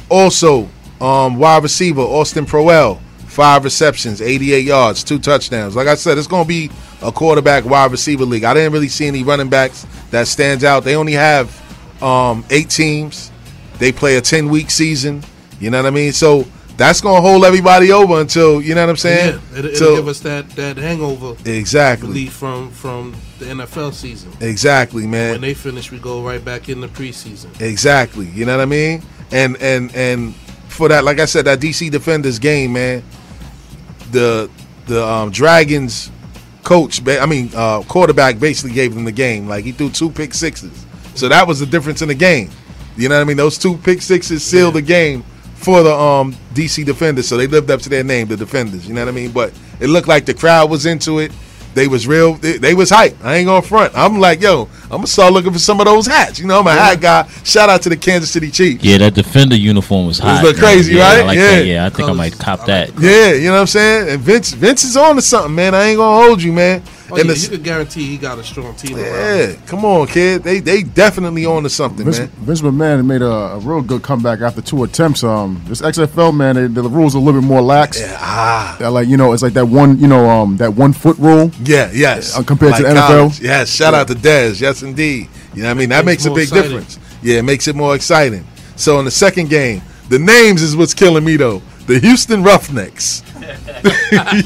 also, 0.09 0.71
um, 1.01 1.37
wide 1.39 1.63
receiver 1.63 2.01
Austin 2.01 2.47
Proehl, 2.47 3.01
five 3.27 3.65
receptions, 3.65 4.21
88 4.21 4.65
yards, 4.65 5.05
two 5.05 5.19
touchdowns. 5.19 5.77
Like 5.77 5.89
I 5.89 5.95
said, 5.95 6.19
it's 6.19 6.27
going 6.27 6.45
to 6.45 6.49
be 6.49 6.71
a 7.03 7.11
quarterback 7.13 7.65
wide 7.65 7.91
receiver 7.91 8.25
league. 8.25 8.45
I 8.45 8.55
didn't 8.55 8.73
really 8.73 8.89
see 8.89 9.07
any 9.07 9.23
running 9.23 9.49
backs 9.49 9.87
that 10.11 10.27
stands 10.29 10.65
out. 10.65 10.85
They 10.85 10.97
only 10.97 11.13
have 11.13 12.03
um, 12.03 12.45
eight 12.51 12.71
teams. 12.71 13.31
They 13.79 13.93
play 13.93 14.17
a 14.17 14.21
10 14.21 14.49
week 14.49 14.71
season. 14.71 15.23
You 15.59 15.71
know 15.71 15.79
what 15.79 15.87
I 15.87 15.91
mean? 15.91 16.13
So 16.13 16.47
that's 16.77 17.03
going 17.03 17.23
to 17.23 17.29
hold 17.29 17.45
everybody 17.45 17.93
over 17.93 18.21
until 18.21 18.63
you 18.63 18.75
know 18.75 18.81
what 18.81 18.91
I'm 18.91 18.97
saying. 18.97 19.35
Yeah, 19.35 19.59
it'll, 19.59 19.71
it'll 19.71 19.79
Till- 19.79 19.97
give 19.97 20.09
us 20.09 20.21
that 20.21 20.49
that 20.51 20.79
hangover 20.79 21.37
exactly, 21.45 22.09
relief 22.09 22.33
from 22.33 22.71
from 22.71 23.15
the 23.39 23.45
NFL 23.47 23.93
season. 23.93 24.33
exactly, 24.41 25.07
man. 25.07 25.33
When 25.33 25.41
they 25.43 25.53
finish, 25.55 25.91
we 25.91 25.99
go 25.99 26.23
right 26.23 26.43
back 26.43 26.71
in 26.71 26.81
the 26.81 26.89
preseason. 26.89 27.59
Exactly. 27.61 28.29
You 28.31 28.47
know 28.47 28.57
what 28.57 28.63
I 28.63 28.67
mean? 28.67 29.03
And 29.31 29.59
and 29.59 29.95
and 29.95 30.35
for 30.81 30.89
that, 30.89 31.05
like 31.05 31.19
I 31.19 31.27
said, 31.27 31.45
that 31.45 31.61
DC 31.61 31.91
Defenders 31.91 32.39
game, 32.39 32.73
man, 32.73 33.05
the 34.13 34.51
the 34.87 35.07
um, 35.07 35.31
Dragons 35.31 36.11
coach, 36.65 37.07
I 37.07 37.27
mean 37.27 37.51
uh, 37.55 37.83
quarterback, 37.83 38.41
basically 38.41 38.73
gave 38.73 38.95
them 38.95 39.05
the 39.05 39.13
game. 39.13 39.47
Like 39.47 39.63
he 39.67 39.73
threw 39.73 39.91
two 39.91 40.09
pick 40.09 40.33
sixes, 40.33 40.87
so 41.15 41.29
that 41.29 41.47
was 41.47 41.61
the 41.61 41.67
difference 41.67 42.01
in 42.01 42.09
the 42.09 42.15
game. 42.15 42.49
You 42.97 43.11
know 43.11 43.17
what 43.17 43.21
I 43.21 43.25
mean? 43.25 43.37
Those 43.37 43.59
two 43.59 43.77
pick 43.77 44.01
sixes 44.01 44.43
sealed 44.43 44.73
the 44.73 44.81
game 44.81 45.23
for 45.55 45.83
the 45.83 45.93
um, 45.95 46.33
DC 46.55 46.87
Defenders, 46.87 47.29
so 47.29 47.37
they 47.37 47.47
lived 47.47 47.71
up 47.71 47.83
to 47.83 47.91
their 47.91 48.03
name, 48.03 48.29
the 48.29 48.37
Defenders. 48.39 48.89
You 48.89 48.95
know 48.95 49.05
what 49.05 49.13
I 49.13 49.15
mean? 49.15 49.33
But 49.33 49.53
it 49.81 49.89
looked 49.89 50.09
like 50.09 50.25
the 50.25 50.33
crowd 50.33 50.71
was 50.71 50.87
into 50.87 51.19
it. 51.19 51.31
They 51.75 51.87
was 51.87 52.07
real. 52.07 52.35
They, 52.35 52.59
they 52.59 52.75
was 52.75 52.91
hype. 52.91 53.17
I 53.25 53.37
ain't 53.37 53.47
gonna 53.47 53.63
front. 53.63 53.93
I'm 53.97 54.19
like, 54.19 54.41
yo, 54.43 54.69
I'm 54.85 54.89
gonna 54.99 55.07
start 55.07 55.33
looking 55.33 55.53
for 55.53 55.59
some 55.59 55.79
of 55.81 55.87
those 55.87 56.07
hats. 56.07 56.39
You 56.41 56.47
know, 56.47 56.59
I'm 56.61 56.67
a 56.67 56.73
hat 56.73 57.01
guy. 57.01 57.29
Shout 57.45 57.69
out 57.71 57.83
to 57.83 57.89
the 57.89 57.97
Kansas 57.97 58.31
City 58.31 58.51
Chiefs. 58.51 58.83
Yeah, 58.85 58.99
that 58.99 59.15
defender 59.15 59.55
uniform 59.57 60.07
was 60.07 60.19
hot. 60.19 60.43
look 60.43 60.57
man. 60.57 60.65
crazy, 60.65 60.95
yeah, 60.95 61.03
right? 61.03 61.19
I 61.23 61.27
like 61.27 61.37
Yeah. 61.39 61.51
that. 61.51 61.67
Yeah, 61.67 61.87
I 61.87 61.91
think 61.91 62.09
I 62.09 62.13
might 62.13 62.39
cop 62.39 62.61
I 62.61 62.81
like 62.85 62.95
that. 62.95 63.01
Yeah, 63.01 63.33
you 63.35 63.45
know 63.49 63.53
what 63.55 63.61
I'm 63.61 63.67
saying? 63.69 64.09
And 64.11 64.21
Vince 64.21 64.53
Vince 64.53 64.85
is 64.85 64.97
on 64.97 65.15
to 65.17 65.23
something, 65.23 65.55
man. 65.55 65.75
I 65.75 65.85
ain't 65.85 65.99
gonna 65.99 66.27
hold 66.27 66.43
you, 66.43 66.53
man. 66.53 66.83
Oh, 67.13 67.17
And 67.17 67.29
yeah, 67.29 67.35
you 67.35 67.49
could 67.49 67.65
guarantee 67.65 68.05
he 68.07 68.17
got 68.19 68.39
a 68.39 68.45
strong 68.45 68.75
team 68.75 68.97
yeah, 68.99 69.47
him. 69.49 69.63
come 69.67 69.85
on, 69.85 70.07
kid. 70.07 70.43
They 70.43 70.61
they 70.61 70.83
definitely 70.83 71.45
on 71.47 71.63
to 71.65 71.71
something, 71.71 72.05
Vince, 72.05 72.19
man. 72.19 72.29
Vince 72.29 72.61
McMahon 72.61 73.05
made 73.07 73.23
a, 73.23 73.27
a 73.31 73.59
real 73.59 73.83
good 73.83 74.03
comeback 74.03 74.41
after 74.41 74.61
two 74.63 74.83
attempts. 74.85 75.25
Um, 75.25 75.63
this 75.67 75.81
XFL 75.83 76.35
man, 76.37 76.57
they, 76.57 76.67
the 76.67 76.89
rules 76.89 77.15
are 77.15 77.19
a 77.19 77.21
little 77.21 77.41
bit 77.41 77.47
more 77.47 77.63
lax. 77.63 78.01
Yeah, 78.01 78.17
ah, 78.21 78.77
They're 78.79 78.91
like 78.91 79.09
you 79.09 79.17
know, 79.17 79.33
it's 79.33 79.43
like 79.43 79.55
that 79.55 79.67
one, 79.67 79.99
you 79.99 80.07
know, 80.09 80.29
um, 80.29 80.57
that 80.59 80.75
one 80.75 80.93
foot 80.93 81.19
rule. 81.19 81.51
yeah, 81.65 81.91
yes. 81.93 82.37
Uh, 82.37 82.43
compared 82.43 82.75
to 82.77 82.83
the 82.83 82.89
NFL? 82.91 83.07
college. 83.09 83.41
Yes, 83.41 83.71
shout 83.71 83.95
out 83.95 84.09
to 84.09 84.15
Dez. 84.15 84.61
Yes, 84.61 84.83
indeed. 84.83 85.29
You 85.55 85.63
know 85.63 85.69
what 85.69 85.71
I 85.73 85.75
mean? 85.75 85.89
That 85.89 86.05
Makes 86.05 86.25
makes 86.25 86.27
a 86.27 86.35
big 86.35 86.43
exciting. 86.49 86.71
difference. 86.71 86.99
Yeah, 87.23 87.39
it 87.39 87.43
makes 87.43 87.67
it 87.69 87.75
more 87.77 87.95
exciting. 87.95 88.47
So 88.77 88.99
in 88.99 89.05
the 89.05 89.11
second 89.11 89.51
game, 89.51 89.83
the 90.09 90.19
names 90.19 90.63
is 90.63 90.75
what's 90.77 90.95
killing 90.95 91.25
me 91.25 91.37
though. 91.37 91.61
The 91.91 91.99
Houston 91.99 92.45
Roughnecks. 92.45 93.25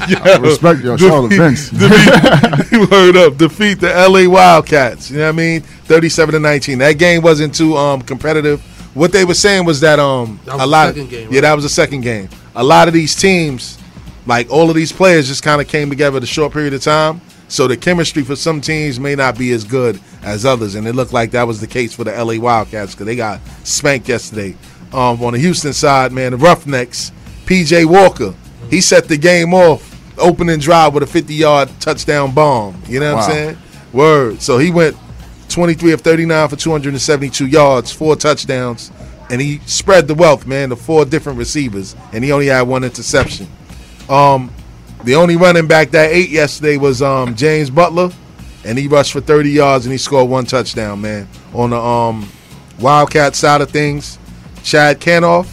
Yo, 0.09 0.39
Respect 0.39 0.79
your 0.81 0.97
Charlotte 0.97 1.29
defeat- 1.29 1.41
Vince. 1.41 1.69
defeat- 1.69 2.89
word 2.89 3.15
up, 3.17 3.37
defeat 3.37 3.75
the 3.75 3.87
LA 3.93 4.27
Wildcats. 4.27 5.11
You 5.11 5.17
know 5.17 5.23
what 5.25 5.29
I 5.29 5.31
mean? 5.33 5.61
Thirty-seven 5.61 6.33
to 6.33 6.39
nineteen. 6.39 6.79
That 6.79 6.93
game 6.93 7.21
wasn't 7.21 7.53
too 7.53 7.77
um, 7.77 8.01
competitive. 8.01 8.61
What 8.95 9.11
they 9.11 9.25
were 9.25 9.35
saying 9.35 9.63
was 9.65 9.79
that 9.81 9.99
um 9.99 10.39
That 10.45 10.53
was 10.55 10.63
a 10.63 10.65
the 10.65 10.67
lot. 10.67 10.87
second 10.95 11.09
game, 11.09 11.27
Yeah, 11.31 11.41
that 11.41 11.53
was 11.53 11.63
the 11.63 11.69
second 11.69 12.01
game. 12.01 12.29
A 12.55 12.63
lot 12.63 12.87
of 12.87 12.95
these 12.95 13.13
teams, 13.13 13.77
like 14.25 14.49
all 14.49 14.69
of 14.71 14.75
these 14.75 14.91
players, 14.91 15.27
just 15.27 15.43
kind 15.43 15.61
of 15.61 15.67
came 15.67 15.89
together 15.91 16.17
in 16.17 16.23
a 16.23 16.25
short 16.25 16.51
period 16.51 16.73
of 16.73 16.81
time. 16.81 17.21
So 17.47 17.67
the 17.67 17.77
chemistry 17.77 18.23
for 18.23 18.35
some 18.35 18.59
teams 18.59 18.99
may 18.99 19.13
not 19.13 19.37
be 19.37 19.51
as 19.51 19.63
good 19.65 19.99
as 20.23 20.45
others, 20.45 20.73
and 20.73 20.87
it 20.87 20.93
looked 20.95 21.13
like 21.13 21.29
that 21.31 21.43
was 21.45 21.61
the 21.61 21.67
case 21.67 21.93
for 21.93 22.03
the 22.05 22.11
LA 22.11 22.39
Wildcats 22.41 22.93
because 22.95 23.05
they 23.05 23.15
got 23.15 23.39
spanked 23.63 24.09
yesterday. 24.09 24.55
Um, 24.93 25.21
on 25.23 25.33
the 25.33 25.39
Houston 25.39 25.73
side, 25.73 26.11
man, 26.13 26.31
the 26.31 26.37
Roughnecks, 26.37 27.11
PJ 27.45 27.85
Walker, 27.85 28.33
he 28.69 28.81
set 28.81 29.07
the 29.07 29.17
game 29.17 29.53
off 29.53 29.91
opening 30.17 30.59
drive 30.59 30.93
with 30.93 31.03
a 31.03 31.05
50-yard 31.21 31.69
touchdown 31.79 32.33
bomb. 32.33 32.81
You 32.87 32.99
know 32.99 33.15
what 33.15 33.21
Wow. 33.21 33.25
I'm 33.27 33.31
saying? 33.31 33.57
Word. 33.93 34.41
So 34.41 34.57
he 34.57 34.71
went 34.71 34.95
23 35.49 35.91
of 35.93 36.01
39 36.01 36.49
for 36.49 36.55
272 36.55 37.47
yards, 37.47 37.91
four 37.91 38.15
touchdowns, 38.15 38.91
and 39.29 39.41
he 39.41 39.59
spread 39.65 40.07
the 40.07 40.15
wealth, 40.15 40.45
man, 40.45 40.69
to 40.69 40.75
four 40.75 41.05
different 41.05 41.37
receivers, 41.37 41.95
and 42.13 42.23
he 42.23 42.31
only 42.31 42.47
had 42.47 42.63
one 42.63 42.83
interception. 42.83 43.47
Um, 44.09 44.51
the 45.03 45.15
only 45.15 45.35
running 45.37 45.67
back 45.67 45.91
that 45.91 46.11
ate 46.11 46.29
yesterday 46.29 46.77
was 46.77 47.01
um, 47.01 47.35
James 47.35 47.69
Butler, 47.69 48.09
and 48.63 48.77
he 48.77 48.87
rushed 48.87 49.13
for 49.13 49.21
30 49.21 49.49
yards 49.51 49.85
and 49.85 49.91
he 49.91 49.97
scored 49.97 50.29
one 50.29 50.45
touchdown, 50.45 51.01
man. 51.01 51.27
On 51.53 51.69
the 51.69 51.79
um, 51.79 52.27
Wildcat 52.79 53.35
side 53.35 53.61
of 53.61 53.69
things, 53.69 54.17
Chad 54.63 54.99
Kanoff, 54.99 55.45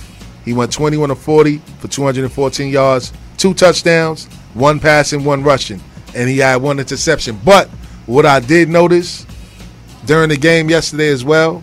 he 0.44 0.52
went 0.52 0.72
21 0.72 1.11
of 1.11 1.18
40 1.18 1.58
for 1.78 1.88
214 1.88 2.68
yards, 2.68 3.12
two 3.37 3.54
touchdowns, 3.54 4.26
one 4.54 4.80
passing, 4.80 5.25
one 5.25 5.42
rushing, 5.42 5.80
and 6.14 6.28
he 6.28 6.38
had 6.38 6.56
one 6.56 6.78
interception. 6.78 7.38
But 7.44 7.68
what 8.06 8.26
I 8.26 8.40
did 8.40 8.68
notice 8.68 9.26
during 10.06 10.28
the 10.28 10.37
game 10.37 10.68
yesterday 10.68 11.08
as 11.08 11.25
well 11.25 11.62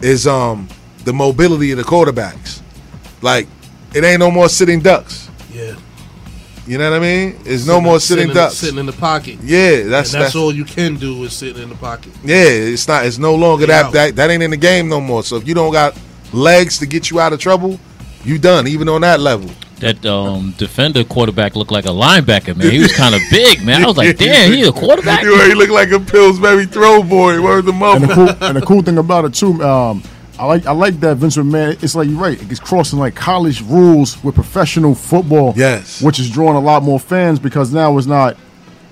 is 0.00 0.26
um 0.26 0.68
the 1.04 1.12
mobility 1.12 1.70
of 1.72 1.78
the 1.78 1.84
quarterbacks. 1.84 2.62
Like 3.22 3.48
it 3.94 4.04
ain't 4.04 4.20
no 4.20 4.30
more 4.30 4.48
sitting 4.48 4.80
ducks. 4.80 5.28
Yeah. 5.52 5.76
You 6.66 6.78
know 6.78 6.90
what 6.90 6.98
I 6.98 7.00
mean? 7.00 7.40
It's 7.44 7.66
no 7.66 7.80
more 7.80 7.98
sitting, 7.98 8.28
in, 8.28 8.34
ducks. 8.34 8.56
Sitting 8.56 8.78
in 8.78 8.86
the 8.86 8.92
pocket. 8.92 9.38
yeah, 9.42 9.82
that's 9.82 10.12
that's, 10.12 10.12
that's, 10.12 10.36
all 10.36 10.54
you 10.54 10.64
can 10.64 10.94
do 10.94 11.24
is 11.24 11.32
sit 11.32 11.56
in 11.56 11.68
the 11.68 11.74
pocket. 11.74 12.12
yeah. 12.22 12.44
It's 12.44 12.86
not. 12.86 13.04
It's 13.06 13.18
no 13.18 13.34
longer 13.34 13.66
that 13.66 13.92
that 13.92 14.16
that 14.16 14.30
ain't 14.30 14.42
in 14.42 14.50
the 14.50 14.56
game 14.56 14.88
no 14.88 15.00
more. 15.00 15.22
So 15.22 15.36
if 15.36 15.48
you 15.48 15.54
don't 15.54 15.72
got 15.72 15.98
legs 16.32 16.78
to 16.78 16.86
get 16.86 17.10
you 17.10 17.18
out 17.18 17.32
of 17.32 17.40
trouble, 17.40 17.80
you 18.24 18.38
done. 18.38 18.66
Even 18.68 18.88
on 18.88 19.00
that 19.02 19.20
level. 19.20 19.50
That 19.80 20.04
um, 20.04 20.52
defender 20.58 21.04
quarterback 21.04 21.56
looked 21.56 21.70
like 21.72 21.86
a 21.86 21.88
linebacker, 21.88 22.54
man. 22.54 22.70
He 22.70 22.80
was 22.80 22.92
kind 22.94 23.14
of 23.14 23.20
big, 23.30 23.64
man. 23.64 23.82
I 23.82 23.86
was 23.86 23.96
like, 23.96 24.18
damn, 24.18 24.52
he 24.52 24.62
a 24.64 24.72
quarterback? 24.72 25.22
You 25.22 25.34
know, 25.36 25.44
he 25.48 25.54
look 25.54 25.70
like 25.70 25.90
a 25.90 25.98
Pillsbury 25.98 26.66
throw 26.66 27.02
boy. 27.02 27.40
Where's 27.40 27.64
the 27.64 27.70
And 27.70 27.80
mother. 27.80 28.06
the 28.06 28.14
cool 28.14 28.28
and 28.48 28.56
the 28.58 28.60
cool 28.60 28.82
thing 28.82 28.98
about 28.98 29.24
it 29.24 29.32
too, 29.32 29.62
um, 29.62 30.02
I 30.38 30.44
like 30.44 30.66
I 30.66 30.72
like 30.72 31.00
that 31.00 31.16
Vince 31.16 31.38
McMahon. 31.38 31.82
It's 31.82 31.94
like 31.94 32.08
you're 32.10 32.18
right. 32.18 32.38
It's 32.50 32.60
crossing 32.60 32.98
like 32.98 33.14
college 33.14 33.62
rules 33.62 34.22
with 34.22 34.34
professional 34.34 34.94
football. 34.94 35.54
Yes. 35.56 36.02
which 36.02 36.18
is 36.20 36.28
drawing 36.30 36.56
a 36.56 36.60
lot 36.60 36.82
more 36.82 37.00
fans 37.00 37.38
because 37.38 37.72
now 37.72 37.96
it's 37.96 38.06
not, 38.06 38.36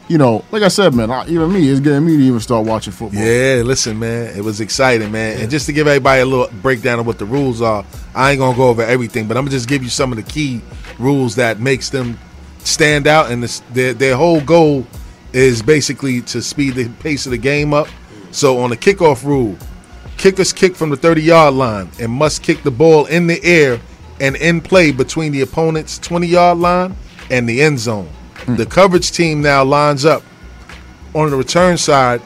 you 0.08 0.16
know, 0.16 0.44
like 0.50 0.62
I 0.62 0.68
said, 0.68 0.94
man. 0.94 1.10
I, 1.10 1.26
even 1.28 1.52
me, 1.52 1.68
it's 1.68 1.80
getting 1.80 2.06
me 2.06 2.16
to 2.16 2.22
even 2.22 2.40
start 2.40 2.66
watching 2.66 2.92
football. 2.92 3.20
Yeah, 3.20 3.62
listen, 3.64 3.98
man, 3.98 4.34
it 4.36 4.42
was 4.42 4.60
exciting, 4.60 5.12
man. 5.12 5.40
And 5.40 5.50
just 5.50 5.66
to 5.66 5.72
give 5.72 5.86
everybody 5.86 6.22
a 6.22 6.26
little 6.26 6.48
breakdown 6.60 6.98
of 6.98 7.06
what 7.06 7.18
the 7.18 7.26
rules 7.26 7.60
are, 7.60 7.84
I 8.14 8.32
ain't 8.32 8.38
gonna 8.38 8.56
go 8.56 8.68
over 8.68 8.82
everything, 8.82 9.28
but 9.28 9.36
I'm 9.36 9.44
gonna 9.44 9.52
just 9.52 9.68
give 9.68 9.82
you 9.82 9.90
some 9.90 10.10
of 10.10 10.16
the 10.16 10.22
key 10.22 10.62
rules 10.98 11.36
that 11.36 11.60
makes 11.60 11.90
them 11.90 12.18
stand 12.64 13.06
out. 13.06 13.30
And 13.30 13.42
this, 13.42 13.60
their 13.72 13.92
their 13.92 14.16
whole 14.16 14.40
goal 14.40 14.86
is 15.32 15.60
basically 15.62 16.22
to 16.22 16.40
speed 16.40 16.74
the 16.74 16.88
pace 17.00 17.26
of 17.26 17.30
the 17.30 17.38
game 17.38 17.74
up. 17.74 17.88
So 18.30 18.58
on 18.58 18.70
the 18.70 18.76
kickoff 18.76 19.24
rule, 19.24 19.56
kickers 20.16 20.52
kick 20.52 20.74
from 20.74 20.90
the 20.90 20.96
30 20.96 21.22
yard 21.22 21.54
line 21.54 21.90
and 22.00 22.10
must 22.10 22.42
kick 22.42 22.62
the 22.62 22.70
ball 22.70 23.06
in 23.06 23.26
the 23.26 23.42
air 23.44 23.78
and 24.20 24.36
in 24.36 24.60
play 24.60 24.90
between 24.90 25.32
the 25.32 25.42
opponent's 25.42 25.98
20 25.98 26.26
yard 26.26 26.58
line 26.58 26.96
and 27.30 27.46
the 27.48 27.60
end 27.60 27.78
zone. 27.78 28.08
The 28.56 28.66
coverage 28.66 29.10
team 29.12 29.40
now 29.42 29.64
lines 29.64 30.04
up 30.04 30.22
on 31.14 31.30
the 31.30 31.36
return 31.36 31.76
side 31.76 32.20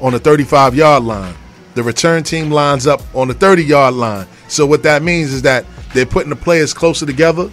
on 0.00 0.12
the 0.12 0.18
35 0.18 0.74
yard 0.74 1.02
line. 1.04 1.34
The 1.74 1.82
return 1.82 2.22
team 2.22 2.50
lines 2.50 2.86
up 2.86 3.00
on 3.14 3.28
the 3.28 3.34
30 3.34 3.64
yard 3.64 3.94
line. 3.94 4.26
So 4.48 4.66
what 4.66 4.82
that 4.82 5.02
means 5.02 5.32
is 5.32 5.42
that 5.42 5.64
they're 5.94 6.06
putting 6.06 6.30
the 6.30 6.36
players 6.36 6.74
closer 6.74 7.06
together 7.06 7.50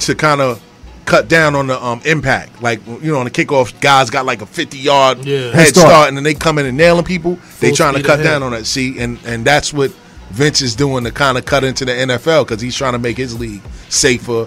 to 0.00 0.14
kind 0.14 0.40
of 0.40 0.62
cut 1.06 1.28
down 1.28 1.54
on 1.56 1.66
the 1.66 1.82
um, 1.82 2.00
impact. 2.04 2.62
Like 2.62 2.80
you 2.86 3.12
know, 3.12 3.18
on 3.18 3.24
the 3.24 3.30
kickoff, 3.30 3.78
guys 3.80 4.10
got 4.10 4.26
like 4.26 4.42
a 4.42 4.46
50 4.46 4.78
yard 4.78 5.24
Yeah. 5.24 5.38
head 5.46 5.54
Head 5.54 5.66
start. 5.68 5.86
start, 5.88 6.08
and 6.08 6.16
then 6.16 6.24
they 6.24 6.34
come 6.34 6.58
in 6.58 6.66
and 6.66 6.76
nailing 6.76 7.04
people. 7.04 7.34
they 7.60 7.68
Full 7.68 7.76
trying 7.76 7.94
to 7.94 8.02
cut 8.02 8.20
ahead. 8.20 8.24
down 8.24 8.42
on 8.42 8.52
that. 8.52 8.66
See, 8.66 8.98
and 8.98 9.18
and 9.24 9.44
that's 9.44 9.72
what 9.72 9.90
Vince 10.30 10.60
is 10.62 10.76
doing 10.76 11.04
to 11.04 11.10
kind 11.10 11.36
of 11.38 11.44
cut 11.44 11.64
into 11.64 11.84
the 11.84 11.92
NFL 11.92 12.46
because 12.46 12.60
he's 12.60 12.76
trying 12.76 12.92
to 12.92 12.98
make 12.98 13.16
his 13.16 13.38
league 13.38 13.62
safer. 13.88 14.46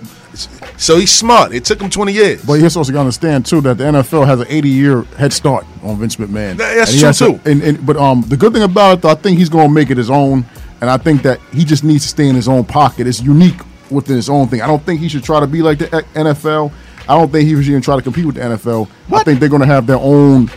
So 0.77 0.97
he's 0.97 1.11
smart. 1.11 1.53
It 1.53 1.65
took 1.65 1.79
him 1.81 1.89
20 1.89 2.11
years. 2.13 2.43
But 2.45 2.53
you 2.53 2.63
also 2.63 2.83
got 2.83 2.91
to 2.93 2.99
understand 2.99 3.45
too 3.45 3.61
that 3.61 3.77
the 3.77 3.83
NFL 3.85 4.25
has 4.25 4.39
an 4.39 4.47
80 4.49 4.69
year 4.69 5.01
head 5.17 5.31
start 5.33 5.65
on 5.83 5.97
Vince 5.97 6.15
McMahon. 6.17 6.57
That's 6.57 6.91
And 6.91 6.99
true, 6.99 7.07
has 7.07 7.17
to- 7.19 7.25
too. 7.39 7.49
and, 7.49 7.61
and 7.61 7.85
but 7.85 7.97
um, 7.97 8.21
the 8.27 8.37
good 8.37 8.53
thing 8.53 8.63
about 8.63 8.97
it, 8.97 9.01
though, 9.01 9.09
I 9.09 9.15
think 9.15 9.37
he's 9.37 9.49
going 9.49 9.67
to 9.67 9.73
make 9.73 9.89
it 9.89 9.97
his 9.97 10.09
own, 10.09 10.45
and 10.81 10.89
I 10.89 10.97
think 10.97 11.21
that 11.23 11.39
he 11.51 11.63
just 11.65 11.83
needs 11.83 12.03
to 12.03 12.09
stay 12.09 12.27
in 12.27 12.35
his 12.35 12.47
own 12.47 12.63
pocket. 12.65 13.07
It's 13.07 13.21
unique 13.21 13.59
within 13.91 14.15
his 14.15 14.29
own 14.29 14.47
thing. 14.47 14.61
I 14.61 14.67
don't 14.67 14.83
think 14.83 14.99
he 14.99 15.07
should 15.07 15.23
try 15.23 15.39
to 15.39 15.47
be 15.47 15.61
like 15.61 15.77
the 15.79 15.85
E- 15.87 16.03
NFL. 16.15 16.71
I 17.07 17.15
don't 17.17 17.31
think 17.31 17.47
he 17.47 17.55
should 17.55 17.67
even 17.69 17.81
try 17.81 17.95
to 17.95 18.01
compete 18.01 18.25
with 18.25 18.35
the 18.35 18.41
NFL. 18.41 18.89
I 19.11 19.23
think 19.23 19.39
they're 19.39 19.49
going 19.49 19.61
to 19.61 19.67
have 19.67 19.85
their 19.87 19.97
own 19.99 20.49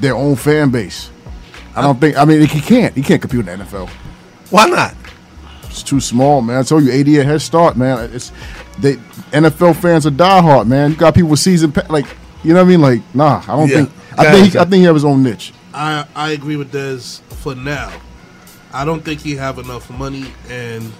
their 0.00 0.14
own 0.16 0.36
fan 0.36 0.70
base. 0.70 1.10
I 1.74 1.82
don't 1.82 2.00
think. 2.00 2.16
I 2.16 2.24
mean, 2.24 2.40
he 2.46 2.60
can't. 2.60 2.94
He 2.94 3.02
can't 3.02 3.20
compete 3.20 3.38
with 3.38 3.46
the 3.46 3.52
NFL. 3.64 3.88
Why 4.50 4.66
not? 4.66 4.94
It's 5.64 5.82
too 5.82 6.00
small, 6.00 6.40
man. 6.40 6.56
I 6.58 6.62
told 6.62 6.84
you, 6.84 6.90
80 6.92 7.10
year 7.10 7.24
head 7.24 7.42
start, 7.42 7.76
man. 7.76 8.10
It's 8.14 8.32
they 8.78 8.94
NFL 9.32 9.76
fans 9.76 10.06
are 10.06 10.10
diehard, 10.10 10.66
man. 10.66 10.90
You 10.92 10.96
got 10.96 11.14
people 11.14 11.30
with 11.30 11.40
season 11.40 11.72
pa- 11.72 11.86
like, 11.88 12.06
you 12.44 12.52
know 12.54 12.60
what 12.60 12.66
I 12.66 12.70
mean? 12.70 12.80
Like, 12.80 13.02
nah, 13.14 13.42
I 13.46 13.56
don't 13.56 13.68
Yeah. 13.68 13.76
think. 13.76 13.90
I 14.18 14.24
think 14.32 14.44
he, 14.46 14.50
Gotcha. 14.52 14.60
I 14.60 14.64
think 14.64 14.74
he 14.80 14.82
have 14.84 14.94
his 14.94 15.04
own 15.04 15.22
niche. 15.22 15.52
I 15.74 16.04
I 16.14 16.30
agree 16.30 16.56
with 16.56 16.72
Dez 16.72 17.20
for 17.42 17.54
now. 17.54 17.90
I 18.72 18.84
don't 18.84 19.04
think 19.04 19.20
he 19.20 19.36
have 19.36 19.58
enough 19.58 19.88
money 19.90 20.26
and 20.50 20.92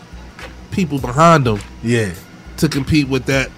people 0.71 0.99
behind 0.99 1.47
him 1.47 1.59
Yeah. 1.83 2.11
to 2.59 2.69
compete 2.69 3.09
with 3.09 3.25
that 3.27 3.51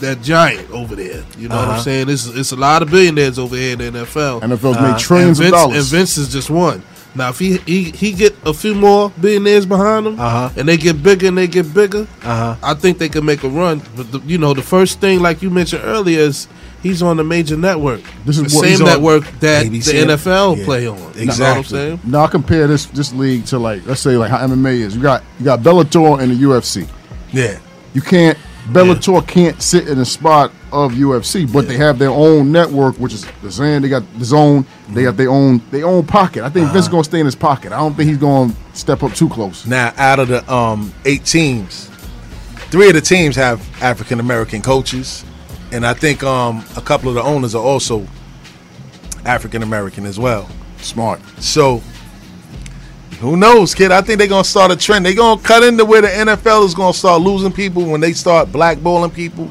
that 0.00 0.22
giant 0.22 0.70
over 0.70 0.94
there. 0.96 1.22
You 1.38 1.48
know 1.48 1.56
what 1.56 1.64
Uh-huh. 1.68 1.76
I'm 1.78 1.82
saying? 1.82 2.08
It's 2.08 2.26
it's 2.26 2.52
a 2.52 2.56
lot 2.56 2.82
of 2.82 2.90
billionaires 2.90 3.38
over 3.38 3.56
here 3.56 3.72
in 3.72 3.78
the 3.78 3.84
NFL. 4.00 4.40
NFL's 4.42 4.76
Uh, 4.76 4.82
made 4.92 4.98
trillions 4.98 5.38
and 5.40 5.48
of 5.48 5.52
dollars. 5.54 5.76
And 5.76 5.84
Vince 5.86 6.16
is 6.18 6.28
just 6.32 6.50
one. 6.50 6.82
Now, 7.16 7.28
if 7.30 7.38
he 7.38 7.58
he, 7.58 7.84
he 7.90 8.12
get 8.12 8.34
a 8.44 8.52
few 8.52 8.74
more 8.74 9.10
billionaires 9.20 9.66
behind 9.66 10.06
him, 10.06 10.18
Uh-huh. 10.18 10.50
and 10.56 10.68
they 10.68 10.76
get 10.76 11.02
bigger 11.02 11.28
and 11.28 11.38
they 11.38 11.46
get 11.46 11.72
bigger, 11.72 12.06
Uh-huh. 12.24 12.56
I 12.62 12.74
think 12.74 12.98
they 12.98 13.08
can 13.08 13.24
make 13.24 13.44
a 13.44 13.48
run. 13.48 13.82
But 13.96 14.10
the, 14.12 14.18
you 14.26 14.36
know, 14.38 14.52
the 14.54 14.62
first 14.62 15.00
thing, 15.00 15.20
like 15.20 15.40
you 15.42 15.50
mentioned 15.50 15.82
earlier, 15.84 16.20
is 16.20 16.48
he's 16.82 17.02
on 17.02 17.20
a 17.20 17.24
major 17.24 17.56
network. 17.56 18.00
This 18.26 18.38
is 18.38 18.50
the 18.52 18.56
what 18.56 18.66
he's 18.68 18.78
same 18.78 18.86
on- 18.86 18.92
network 18.92 19.24
that 19.40 19.64
ABC. 19.66 19.92
the 19.92 20.12
NFL 20.14 20.56
Yeah. 20.58 20.64
play 20.64 20.86
on. 20.88 20.96
You 20.96 21.00
know 21.00 21.06
what 21.06 21.16
I'm 21.16 21.22
Exactly. 21.22 21.64
saying? 21.78 22.00
now 22.04 22.24
I 22.24 22.26
compare 22.26 22.66
this 22.66 22.86
this 22.86 23.12
league 23.12 23.46
to 23.46 23.58
like 23.58 23.86
let's 23.86 24.00
say 24.00 24.16
like 24.16 24.30
how 24.30 24.38
MMA 24.38 24.80
is. 24.80 24.96
You 24.96 25.02
got 25.02 25.22
you 25.38 25.44
got 25.44 25.60
Bellator 25.62 26.20
and 26.20 26.32
the 26.32 26.36
UFC. 26.44 26.86
Yeah. 27.32 27.58
You 27.94 28.02
can't 28.02 28.36
Bellator 28.72 29.24
can't 29.26 29.62
sit 29.62 29.86
in 29.88 29.98
a 30.00 30.04
spot 30.04 30.50
of 30.74 30.92
UFC, 30.92 31.50
but 31.50 31.68
they 31.68 31.76
have 31.76 31.98
their 31.98 32.10
own 32.10 32.50
network, 32.50 32.96
which 32.96 33.14
is 33.14 33.24
the 33.42 33.50
Zan. 33.50 33.80
They 33.82 33.88
got 33.88 34.02
the 34.18 34.24
Zone. 34.24 34.66
They 34.90 35.04
got 35.04 35.16
their 35.16 35.30
own 35.30 35.62
their 35.70 35.86
own 35.86 36.04
pocket. 36.04 36.42
I 36.44 36.48
think 36.50 36.64
Uh-huh. 36.64 36.72
Vince 36.74 36.86
is 36.86 36.90
gonna 36.90 37.04
stay 37.04 37.20
in 37.20 37.26
his 37.26 37.36
pocket. 37.36 37.72
I 37.72 37.76
don't 37.78 37.94
think 37.94 38.08
he's 38.08 38.18
gonna 38.18 38.52
step 38.72 39.02
up 39.02 39.14
too 39.14 39.28
close. 39.28 39.64
Now, 39.66 39.92
out 39.96 40.18
of 40.18 40.28
the 40.28 40.52
um, 40.52 40.92
eight 41.04 41.24
teams, 41.24 41.88
three 42.70 42.88
of 42.88 42.94
the 42.94 43.00
teams 43.00 43.36
have 43.36 43.62
African 43.82 44.18
American 44.20 44.60
coaches, 44.62 45.24
and 45.72 45.86
I 45.86 45.94
think 45.94 46.22
um, 46.24 46.64
a 46.76 46.80
couple 46.80 47.08
of 47.08 47.14
the 47.14 47.22
owners 47.22 47.54
are 47.54 47.62
also 47.62 48.06
African 49.24 49.62
American 49.62 50.04
as 50.06 50.18
well. 50.18 50.48
Smart. 50.78 51.20
So, 51.40 51.82
who 53.20 53.36
knows, 53.36 53.74
kid? 53.74 53.92
I 53.92 54.02
think 54.02 54.18
they're 54.18 54.28
gonna 54.28 54.44
start 54.44 54.70
a 54.72 54.76
trend. 54.76 55.06
They're 55.06 55.14
gonna 55.14 55.40
cut 55.40 55.62
into 55.62 55.84
where 55.84 56.02
the 56.02 56.08
NFL 56.08 56.64
is 56.66 56.74
gonna 56.74 56.92
start 56.92 57.22
losing 57.22 57.52
people 57.52 57.84
when 57.84 58.00
they 58.00 58.12
start 58.12 58.48
blackballing 58.50 59.14
people. 59.14 59.50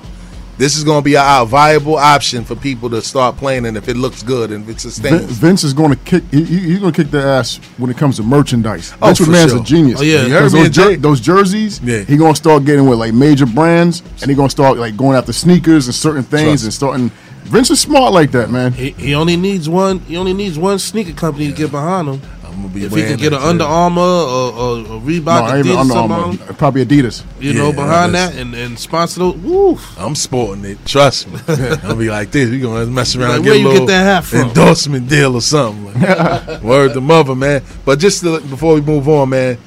This 0.63 0.77
is 0.77 0.84
going 0.86 1.01
to 1.01 1.03
be 1.03 1.15
a, 1.15 1.41
a 1.41 1.46
viable 1.46 1.96
option 1.98 2.46
for 2.46 2.55
people 2.55 2.89
to 2.89 3.01
start 3.01 3.36
playing, 3.36 3.65
and 3.65 3.75
if 3.75 3.89
it 3.89 3.98
looks 3.98 4.24
good 4.24 4.50
and 4.51 4.63
if 4.63 4.70
it 4.70 4.82
Vin- 4.82 4.91
sustains. 4.91 5.24
Vince 5.38 5.63
is 5.65 5.74
going 5.74 5.89
to 5.91 5.98
kick. 5.98 6.24
He, 6.32 6.43
he- 6.46 6.60
he's 6.60 6.79
going 6.79 6.93
to 6.93 7.03
kick 7.03 7.12
their 7.12 7.27
ass 7.27 7.58
when 7.77 7.89
it 7.91 7.98
comes 7.98 8.15
to 8.17 8.24
merchandise. 8.24 8.93
Oh, 9.01 9.08
Vince 9.08 9.17
for 9.17 9.24
McMahon's 9.25 9.51
sure. 9.51 9.62
a 9.62 9.63
genius. 9.65 10.00
Oh, 10.00 10.03
yeah. 10.03 10.24
You 10.25 10.29
heard 10.32 10.39
Because 10.51 10.53
me 10.53 10.62
those, 10.63 10.70
jer- 10.72 10.96
those 10.98 11.20
jerseys, 11.20 11.82
Yeah. 11.82 12.03
he 12.03 12.15
going 12.15 12.34
to 12.34 12.38
start 12.38 12.63
getting 12.63 12.88
with 12.88 12.98
like 12.98 13.13
major 13.13 13.46
brands, 13.46 14.01
and 14.22 14.29
he 14.29 14.36
going 14.36 14.48
to 14.48 14.51
start 14.51 14.77
like 14.77 14.96
going 14.96 15.17
after 15.17 15.34
sneakers 15.34 15.88
and 15.88 15.93
certain 15.96 16.24
things, 16.24 16.62
Trust. 16.62 16.63
and 16.63 16.74
starting. 16.74 17.12
Vince 17.43 17.70
is 17.70 17.82
smart 17.82 18.13
like 18.13 18.32
that, 18.32 18.50
man. 18.50 18.72
He, 18.72 18.91
he 18.91 19.13
only 19.15 19.36
needs 19.36 19.67
one. 19.67 20.00
He 20.00 20.15
only 20.15 20.34
needs 20.34 20.58
one 20.58 20.79
sneaker 20.79 21.12
company 21.12 21.48
to 21.48 21.53
get 21.53 21.72
behind 21.72 22.08
him. 22.08 22.22
I'm 22.53 22.62
gonna 22.62 22.74
be 22.74 22.86
If 22.86 22.93
he 22.93 23.03
can 23.03 23.17
get 23.17 23.31
that, 23.31 23.41
an 23.41 23.48
Under. 23.48 23.63
Armour 23.65 24.01
or, 24.01 24.53
or, 24.53 24.77
or 24.79 25.01
Reebok, 25.01 25.25
No, 25.25 25.31
I 25.31 25.62
Adidas, 25.62 25.77
Under 25.77 25.93
something 25.93 26.12
Armour. 26.12 26.43
on, 26.50 26.55
Probably 26.55 26.86
Adidas. 26.86 27.24
you 27.39 27.53
know, 27.53 27.72
behind 27.74 28.13
that 28.15 28.36
and, 28.36 28.53
and 28.55 28.77
sponsor 28.79 29.19
those. 29.19 29.36
Woo. 29.38 29.77
I'm 29.98 30.15
sporting 30.15 30.65
it. 30.65 30.86
Trust 30.86 31.27
me. 31.31 31.39
I'll 31.83 31.95
be 31.95 32.10
like 32.10 32.31
this. 32.31 32.50
We 32.50 32.60
gonna 32.60 32.86
mess 32.86 33.15
around. 33.15 33.29
Like, 33.29 33.38
and 33.38 33.45
where 33.45 33.53
get 33.55 33.62
you 33.62 33.67
a 33.67 33.72
get 33.72 33.79
little 33.81 33.88
that 33.88 34.03
hat 34.03 34.24
from? 34.25 34.48
Endorsement 34.50 35.10
deal 35.10 35.36
or 35.36 35.41
something. 35.41 36.01
Like, 36.01 36.62
word 36.63 36.93
to 36.93 37.01
mother, 37.01 37.36
man. 37.36 37.63
But 37.86 38.00
just 38.00 38.22
to, 38.22 38.39
before 38.41 38.75
we 38.75 38.81
move 38.81 39.07
on, 39.10 39.29
man. 39.29 39.57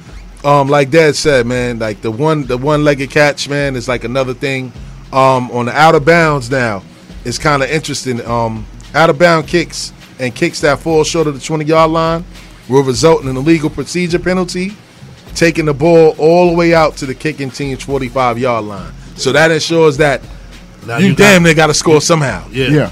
Um, 0.43 0.69
like 0.69 0.91
Dad 0.91 1.15
said, 1.15 1.45
man, 1.47 1.79
like 1.79 2.01
the 2.01 2.11
one 2.11 2.43
the 2.45 2.57
one 2.57 2.83
legged 2.83 3.09
catch, 3.09 3.49
man, 3.49 3.75
is 3.75 3.87
like 3.87 4.03
another 4.03 4.33
thing. 4.35 4.71
Um, 5.11 5.49
on 5.51 5.65
the 5.65 5.71
out 5.71 5.95
of 5.95 6.05
bounds 6.05 6.49
now, 6.51 6.83
it's 7.25 7.37
kind 7.39 7.63
of 7.63 7.69
interesting. 7.69 8.23
Um, 8.25 8.65
out 8.93 9.09
of 9.09 9.17
bound 9.19 9.47
kicks 9.47 9.91
and 10.19 10.33
kicks 10.33 10.61
that 10.61 10.79
fall 10.79 11.03
short 11.03 11.27
of 11.27 11.33
the 11.33 11.39
20 11.39 11.65
yard 11.65 11.91
line 11.91 12.23
will 12.69 12.83
result 12.83 13.21
in 13.21 13.27
an 13.27 13.37
illegal 13.37 13.69
procedure 13.69 14.19
penalty, 14.19 14.75
taking 15.35 15.65
the 15.65 15.73
ball 15.73 16.15
all 16.17 16.49
the 16.49 16.55
way 16.55 16.73
out 16.73 16.97
to 16.97 17.05
the 17.05 17.15
kicking 17.15 17.49
team's 17.51 17.83
45 17.83 18.37
yard 18.39 18.65
line. 18.65 18.93
So 19.15 19.31
that 19.31 19.51
ensures 19.51 19.97
that 19.97 20.21
Now 20.85 20.97
you, 20.97 21.09
got- 21.09 21.17
damn 21.17 21.43
near 21.43 21.53
got 21.55 21.67
to 21.67 21.73
score 21.73 22.01
somehow. 22.01 22.47
Yeah. 22.51 22.67
Yeah, 22.69 22.91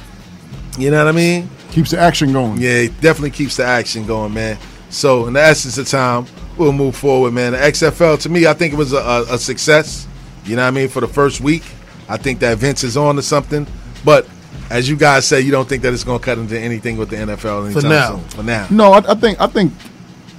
You 0.77 0.91
know 0.91 1.03
what 1.05 1.13
I 1.13 1.15
mean? 1.17 1.49
keeps 1.71 1.91
the 1.91 1.99
action 1.99 2.31
going. 2.31 2.57
Yeah, 2.61 2.69
it 2.69 3.01
definitely 3.01 3.31
keeps 3.31 3.57
the 3.57 3.65
action 3.65 4.05
going, 4.07 4.33
man. 4.33 4.57
So 4.89 5.27
in 5.27 5.33
the 5.33 5.41
essence 5.41 5.77
of 5.77 5.87
time, 5.89 6.25
we'll 6.57 6.71
move 6.71 6.95
forward, 6.95 7.33
man. 7.33 7.51
The 7.51 7.57
XFL 7.57 8.17
to 8.21 8.29
me, 8.29 8.47
I 8.47 8.53
think 8.53 8.73
it 8.73 8.77
was 8.77 8.93
a, 8.93 8.97
a, 8.97 9.33
a 9.33 9.37
success. 9.37 10.07
You 10.45 10.55
know 10.55 10.61
what 10.61 10.69
I 10.69 10.71
mean? 10.71 10.87
For 10.87 11.01
the 11.01 11.07
first 11.07 11.41
week, 11.41 11.63
I 12.07 12.15
think 12.15 12.39
that 12.39 12.59
Vince 12.59 12.85
is 12.85 12.95
on 12.95 13.17
to 13.17 13.21
something. 13.21 13.67
But 14.05 14.25
as 14.69 14.89
you 14.89 14.95
guys 14.95 15.27
say, 15.27 15.41
you 15.41 15.51
don't 15.51 15.67
think 15.67 15.83
that 15.83 15.93
it's 15.93 16.03
going 16.03 16.19
to 16.19 16.25
cut 16.25 16.37
into 16.37 16.59
anything 16.59 16.97
with 16.97 17.09
the 17.09 17.17
NFL 17.17 17.65
anytime 17.71 17.89
now. 17.89 18.11
soon. 18.17 18.23
For 18.29 18.43
now, 18.43 18.67
No, 18.69 18.91
I, 18.93 19.11
I 19.11 19.15
think 19.15 19.39
I 19.39 19.47
think 19.47 19.73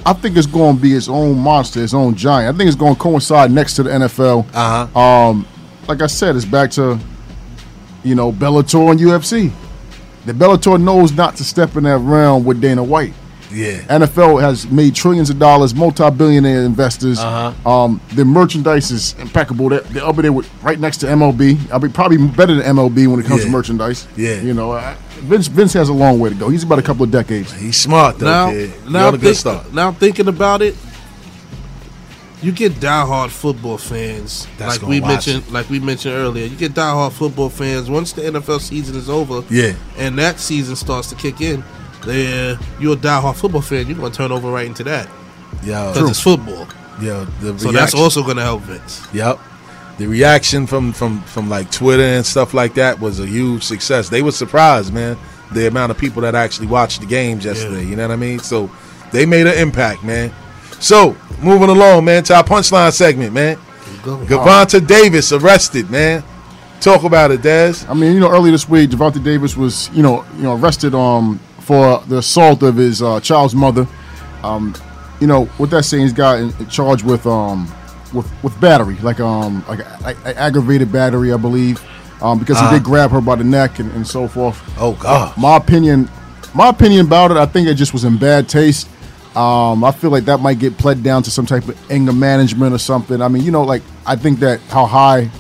I 0.05 0.13
think 0.13 0.37
it's 0.37 0.47
going 0.47 0.77
to 0.77 0.83
be 0.83 0.93
its 0.93 1.09
own 1.09 1.39
monster, 1.39 1.83
its 1.83 1.95
own 1.95 2.15
giant. 2.15 2.55
I 2.55 2.59
think 2.59 2.69
it's 2.69 2.77
going 2.77 2.95
to 2.95 3.01
coincide 3.01 3.51
next 3.51 3.75
to 3.75 3.83
the 3.83 3.91
NFL. 3.91 4.47
Uh 4.55 4.87
huh. 4.87 5.01
Um, 5.01 5.47
like 5.89 6.03
I 6.03 6.07
said, 6.07 6.37
it's 6.37 6.45
back 6.45 6.71
to 6.73 6.99
you 8.05 8.15
know 8.15 8.33
Bellator 8.33 8.91
and 8.91 9.01
UFC. 9.01 9.53
The 10.25 10.33
Bellator 10.33 10.83
knows 10.83 11.13
not 11.13 11.37
to 11.37 11.45
step 11.45 11.77
in 11.77 11.85
that 11.85 11.99
realm 11.99 12.45
with 12.45 12.61
Dana 12.61 12.83
White. 12.83 13.15
Yeah. 13.57 13.81
NFL 13.99 14.41
has 14.43 14.69
made 14.71 14.95
trillions 14.95 15.31
of 15.31 15.39
dollars, 15.39 15.75
multi-billionaire 15.75 16.63
investors. 16.65 17.19
Uh-huh. 17.19 17.69
Um, 17.71 18.01
the 18.15 18.25
merchandise 18.25 18.91
is 18.91 19.15
impeccable. 19.19 19.71
They're, 19.71 19.81
they're 19.81 20.05
up 20.05 20.17
there 20.17 20.33
with 20.33 20.49
right 20.63 20.79
next 20.79 20.99
to 20.99 21.07
MLB. 21.07 21.71
I'll 21.73 21.79
be 21.79 21.89
probably 21.89 22.19
better 22.19 22.55
than 22.55 22.77
MLB 22.77 23.07
when 23.09 23.21
it 23.21 23.27
comes 23.27 23.41
Yeah. 23.41 23.47
to 23.47 23.51
merchandise. 23.53 24.07
Yeah. 24.17 24.41
you 24.43 24.53
know, 24.55 24.73
I, 24.73 24.95
Vince 25.21 25.47
Vince 25.47 25.73
has 25.73 25.89
a 25.89 25.93
long 25.95 26.21
way 26.21 26.29
to 26.29 26.35
go. 26.37 26.51
He's 26.51 26.63
about 26.63 26.79
a 26.79 26.83
couple 26.83 27.03
of 27.05 27.11
decades. 27.11 27.51
He's 27.53 27.77
smart 27.79 28.19
though, 28.19 28.27
Now, 28.27 28.51
kid. 28.51 28.71
You're 28.83 28.91
now, 28.93 29.09
on 29.09 29.15
a 29.15 29.17
good 29.17 29.23
think, 29.25 29.37
start. 29.37 29.73
now 29.73 29.91
thinking 29.93 30.29
about 30.29 30.61
it, 30.61 30.77
you 32.43 32.53
get 32.53 32.73
diehard 32.75 33.31
football 33.31 33.79
fans, 33.79 34.47
That's 34.59 34.81
like 34.81 34.89
we 34.89 35.01
watch 35.01 35.27
mentioned, 35.27 35.51
like 35.51 35.71
we 35.71 35.81
mentioned 35.81 36.15
earlier. 36.15 36.45
You 36.47 36.55
get 36.57 36.73
diehard 36.75 37.13
football 37.13 37.49
fans 37.49 37.89
once 37.89 38.13
the 38.13 38.23
NFL 38.23 38.61
season 38.61 38.95
is 38.97 39.09
over, 39.09 39.43
Yeah. 39.49 39.73
and 39.97 40.19
that 40.19 40.39
season 40.39 40.77
starts 40.77 41.09
to 41.09 41.15
kick 41.15 41.41
in. 41.41 41.65
Then 42.05 42.59
you're 42.79 42.95
a 42.95 42.97
diehard 42.97 43.37
football 43.37 43.63
fan. 43.63 43.87
You're 43.87 43.97
gonna 43.97 44.11
turn 44.11 44.33
over 44.33 44.51
right 44.51 44.67
into 44.67 44.85
that 44.85 45.09
Yeah, 45.63 45.93
because 45.93 46.11
it's 46.11 46.21
football. 46.21 46.67
Yeah, 47.01 47.27
the 47.41 47.59
So 47.59 47.73
that's 47.73 47.95
also 47.95 48.23
gonna 48.23 48.43
help 48.43 48.63
Vince. 48.63 49.07
Yep. 49.13 49.39
The 49.99 50.07
reaction 50.07 50.67
from 50.67 50.93
from 50.93 51.23
from 51.23 51.49
like 51.49 51.71
Twitter 51.71 52.03
and 52.03 52.25
stuff 52.25 52.55
like 52.55 52.75
that 52.75 53.01
was 53.01 53.21
a 53.21 53.27
huge 53.27 53.63
success. 53.63 54.09
They 54.09 54.23
were 54.23 54.33
surprised, 54.33 54.93
man, 54.93 55.17
the 55.53 55.67
amount 55.67 55.91
of 55.91 55.99
people 55.99 56.23
that 56.23 56.35
actually 56.35 56.67
watched 56.67 57.01
the 57.01 57.07
games 57.07 57.45
yesterday. 57.45 57.85
You 57.85 57.97
know 57.97 58.07
what 58.07 58.13
I 58.13 58.17
mean? 58.17 58.39
So 58.39 58.71
they 59.13 59.27
made 59.27 59.47
an 59.47 59.59
impact, 59.59 60.05
man. 60.05 60.33
So 60.81 61.17
moving 61.43 61.71
along, 61.71 62.05
man, 62.05 62.23
to 62.25 62.35
our 62.35 62.45
punchline 62.45 62.93
segment, 62.93 63.33
man. 63.33 63.59
Go. 64.03 64.19
Gervonta 64.19 64.87
Davis 64.87 65.33
arrested, 65.33 65.91
man. 65.91 66.23
Talk 66.81 67.05
about 67.05 67.31
it, 67.31 67.41
Dez. 67.41 67.89
I 67.89 67.95
mean, 67.95 68.13
you 68.13 68.21
know, 68.21 68.31
earlier 68.31 68.53
this 68.53 68.69
week, 68.69 68.91
Gervonta 68.91 69.23
Davis 69.23 69.57
was, 69.57 69.91
you 69.95 70.03
know, 70.03 70.25
you 70.37 70.43
know, 70.43 70.57
arrested 70.57 70.95
um 70.95 71.41
for 71.67 71.99
the 72.07 72.19
assault 72.19 72.63
of 72.63 72.77
his 72.77 73.03
uh, 73.03 73.19
child's 73.21 73.55
mother. 73.55 73.87
Um, 74.43 74.75
you 75.21 75.27
know, 75.27 75.47
what 75.59 75.71
that 75.71 75.83
saying, 75.85 76.05
he's 76.05 76.13
got 76.13 76.39
in, 76.39 76.53
charged 76.69 77.05
with 77.05 77.27
um 77.27 77.67
with 78.15 78.31
with 78.45 78.59
battery, 78.61 78.97
like 79.03 79.19
um 79.21 79.65
like 79.69 79.81
aggravated 80.25 80.93
battery, 80.93 81.33
I 81.33 81.37
believe, 81.37 81.83
um 82.23 82.39
because 82.39 82.57
Uh-huh. 82.59 82.71
he 82.73 82.79
did 82.79 82.85
grab 82.85 83.11
her 83.11 83.21
by 83.21 83.35
the 83.35 83.45
neck 83.45 83.79
and, 83.81 83.91
and 83.93 84.07
so 84.07 84.29
forth. 84.29 84.59
Oh 84.79 84.93
God. 84.95 85.37
My 85.37 85.57
opinion, 85.57 86.09
my 86.55 86.69
opinion 86.69 87.07
about 87.07 87.31
it, 87.33 87.37
I 87.37 87.47
think 87.47 87.67
it 87.67 87.75
just 87.75 87.93
was 87.93 88.05
in 88.05 88.17
bad 88.19 88.49
taste. 88.49 88.89
Um, 89.35 89.85
I 89.85 89.91
feel 89.91 90.11
like 90.11 90.25
that 90.27 90.41
might 90.41 90.59
get 90.59 90.79
pled 90.79 91.03
down 91.03 91.23
to 91.25 91.31
some 91.31 91.45
type 91.47 91.67
of 91.69 91.91
anger 91.91 92.13
management 92.13 92.75
or 92.75 92.79
something. 92.79 93.21
I 93.21 93.29
mean, 93.29 93.43
you 93.43 93.51
know, 93.51 93.65
like 93.65 93.83
I 94.07 94.17
think 94.17 94.39
that 94.41 94.61
how 94.71 94.87
high 94.87 95.31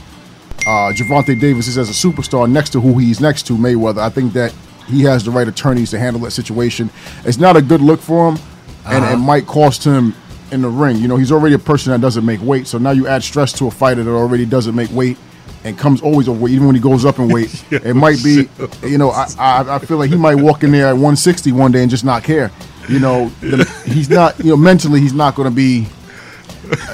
uh, 0.67 0.93
Gervonta 0.93 1.39
Davis 1.41 1.69
is 1.69 1.79
as 1.79 1.89
a 1.89 1.93
superstar 2.09 2.51
next 2.51 2.71
to 2.71 2.81
who 2.81 2.99
he's 2.99 3.21
next 3.21 3.47
to 3.47 3.53
Mayweather. 3.55 3.99
I 4.01 4.11
think 4.11 4.33
that 4.35 4.53
he 4.87 5.03
has 5.03 5.25
the 5.25 5.31
right 5.31 5.47
attorneys 5.47 5.91
to 5.91 5.99
handle 5.99 6.23
that 6.23 6.31
situation. 6.31 6.91
It's 7.25 7.39
not 7.39 7.57
a 7.57 7.63
good 7.63 7.81
look 7.81 8.01
for 8.01 8.31
him, 8.31 8.39
and 8.87 9.05
it 9.05 9.17
might 9.19 9.47
cost 9.47 9.85
him 9.85 10.15
in 10.53 10.63
the 10.63 10.69
ring. 10.69 10.99
You 10.99 11.09
know, 11.09 11.17
he's 11.17 11.33
already 11.33 11.55
a 11.55 11.59
person 11.59 11.93
that 11.93 12.01
doesn't 12.01 12.25
make 12.25 12.41
weight, 12.41 12.67
so 12.67 12.79
now 12.79 12.91
you 12.91 13.07
add 13.07 13.23
stress 13.23 13.53
to 13.55 13.67
a 13.67 13.71
fighter 13.71 14.05
that 14.05 14.11
already 14.11 14.47
doesn't 14.47 14.75
make 14.75 14.91
weight 14.93 15.19
and 15.65 15.77
comes 15.77 16.01
always 16.01 16.29
overweight, 16.29 16.53
even 16.53 16.67
when 16.67 16.77
he 16.77 16.81
goes 16.81 17.05
up 17.05 17.19
in 17.19 17.29
weight. 17.29 17.65
it 17.71 17.95
might 17.95 18.23
be, 18.23 18.49
you 18.83 18.99
know, 18.99 19.11
I, 19.11 19.27
I 19.39 19.75
I 19.77 19.79
feel 19.81 19.97
like 19.97 20.11
he 20.11 20.17
might 20.17 20.37
walk 20.37 20.63
in 20.63 20.71
there 20.71 20.87
at 20.87 20.93
160 20.93 21.53
one 21.53 21.73
day 21.73 21.83
and 21.83 21.91
just 21.91 22.05
not 22.05 22.23
care. 22.23 22.53
You 22.89 23.01
know, 23.01 23.31
the, 23.41 23.65
he's 23.85 24.09
not, 24.09 24.39
you 24.39 24.51
know, 24.51 24.57
mentally 24.57 25.01
he's 25.01 25.13
not 25.13 25.35
going 25.35 25.49
to 25.49 25.55
be 25.55 25.89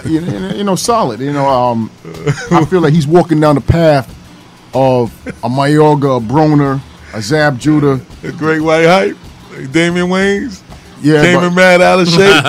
you 0.05 0.21
know, 0.21 0.51
you 0.51 0.65
know, 0.65 0.77
solid. 0.77 1.21
You 1.21 1.33
know, 1.33 1.47
um, 1.47 1.91
I 2.51 2.65
feel 2.65 2.81
like 2.81 2.93
he's 2.93 3.07
walking 3.07 3.41
down 3.41 3.55
the 3.55 3.61
path 3.61 4.09
of 4.75 5.13
a 5.27 5.49
Mayorga, 5.49 6.19
a 6.19 6.21
Broner, 6.21 6.81
a 7.15 7.23
Zab 7.23 7.59
Judah. 7.59 8.01
The 8.23 8.33
great 8.33 8.61
white 8.61 8.87
hype. 8.87 9.17
Damian 9.71 10.09
Waynes. 10.09 10.63
Yeah, 11.03 11.23
Came 11.23 11.43
in 11.43 11.55
mad 11.55 11.83
out 11.83 12.01
of 12.01 12.09
shape. 12.09 12.43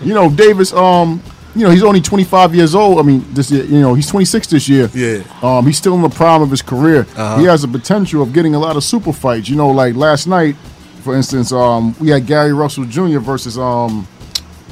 you 0.00 0.14
know, 0.14 0.30
Davis. 0.30 0.72
Um, 0.72 1.22
you 1.54 1.64
know, 1.64 1.70
he's 1.70 1.82
only 1.82 2.00
25 2.00 2.54
years 2.54 2.74
old. 2.74 2.98
I 2.98 3.02
mean, 3.02 3.24
this 3.34 3.50
year, 3.50 3.64
you 3.64 3.80
know, 3.80 3.94
he's 3.94 4.08
26 4.08 4.46
this 4.46 4.68
year. 4.68 4.88
Yeah. 4.94 5.22
Um, 5.42 5.66
he's 5.66 5.76
still 5.76 5.94
in 5.94 6.02
the 6.02 6.08
prime 6.08 6.40
of 6.40 6.50
his 6.50 6.62
career. 6.62 7.00
Uh-huh. 7.00 7.38
He 7.38 7.44
has 7.46 7.64
a 7.64 7.68
potential 7.68 8.22
of 8.22 8.32
getting 8.32 8.54
a 8.54 8.58
lot 8.58 8.76
of 8.76 8.84
super 8.84 9.12
fights. 9.12 9.48
You 9.48 9.56
know, 9.56 9.68
like 9.68 9.96
last 9.96 10.26
night, 10.26 10.56
for 11.02 11.14
instance, 11.16 11.52
um, 11.52 11.94
we 12.00 12.08
had 12.08 12.26
Gary 12.26 12.52
Russell 12.52 12.84
Jr. 12.84 13.18
versus 13.18 13.58
um, 13.58 14.06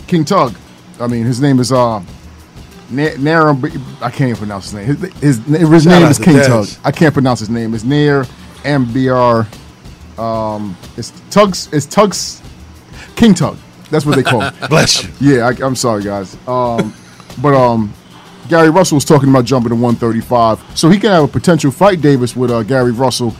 King 0.06 0.24
Tug. 0.24 0.54
I 1.00 1.06
mean, 1.06 1.24
his 1.24 1.40
name 1.40 1.60
is 1.60 1.72
uh, 1.72 2.02
Nair. 2.90 3.48
I 3.48 4.10
can't 4.10 4.20
even 4.30 4.36
pronounce 4.36 4.70
his 4.70 4.74
name. 4.74 4.86
His, 4.86 5.38
his, 5.38 5.44
his 5.46 5.82
Shout 5.84 6.00
name 6.00 6.10
is 6.10 6.18
King. 6.18 6.36
Tug. 6.36 6.68
I 6.84 6.92
can't 6.92 7.12
pronounce 7.12 7.40
his 7.40 7.50
name. 7.50 7.74
It's 7.74 7.84
Nair 7.84 8.24
MBR. 8.62 9.46
Um, 10.18 10.76
it's 10.96 11.12
Tugs. 11.30 11.72
It's 11.72 11.86
Tugs. 11.86 12.42
King 13.16 13.34
Tug. 13.34 13.56
That's 13.90 14.04
what 14.04 14.16
they 14.16 14.22
call 14.22 14.40
him. 14.40 14.54
Bless 14.68 15.04
you. 15.04 15.10
Yeah, 15.20 15.48
I, 15.48 15.64
I'm 15.64 15.76
sorry, 15.76 16.02
guys. 16.02 16.36
Um, 16.48 16.92
but 17.40 17.54
um, 17.54 17.92
Gary 18.48 18.70
Russell 18.70 18.96
was 18.96 19.04
talking 19.04 19.28
about 19.28 19.44
jumping 19.44 19.70
to 19.70 19.74
135, 19.74 20.62
so 20.76 20.88
he 20.88 20.98
can 20.98 21.10
have 21.10 21.24
a 21.24 21.28
potential 21.28 21.70
fight 21.70 22.00
Davis 22.00 22.34
with 22.36 22.50
uh, 22.50 22.62
Gary 22.62 22.92
Russell. 22.92 23.34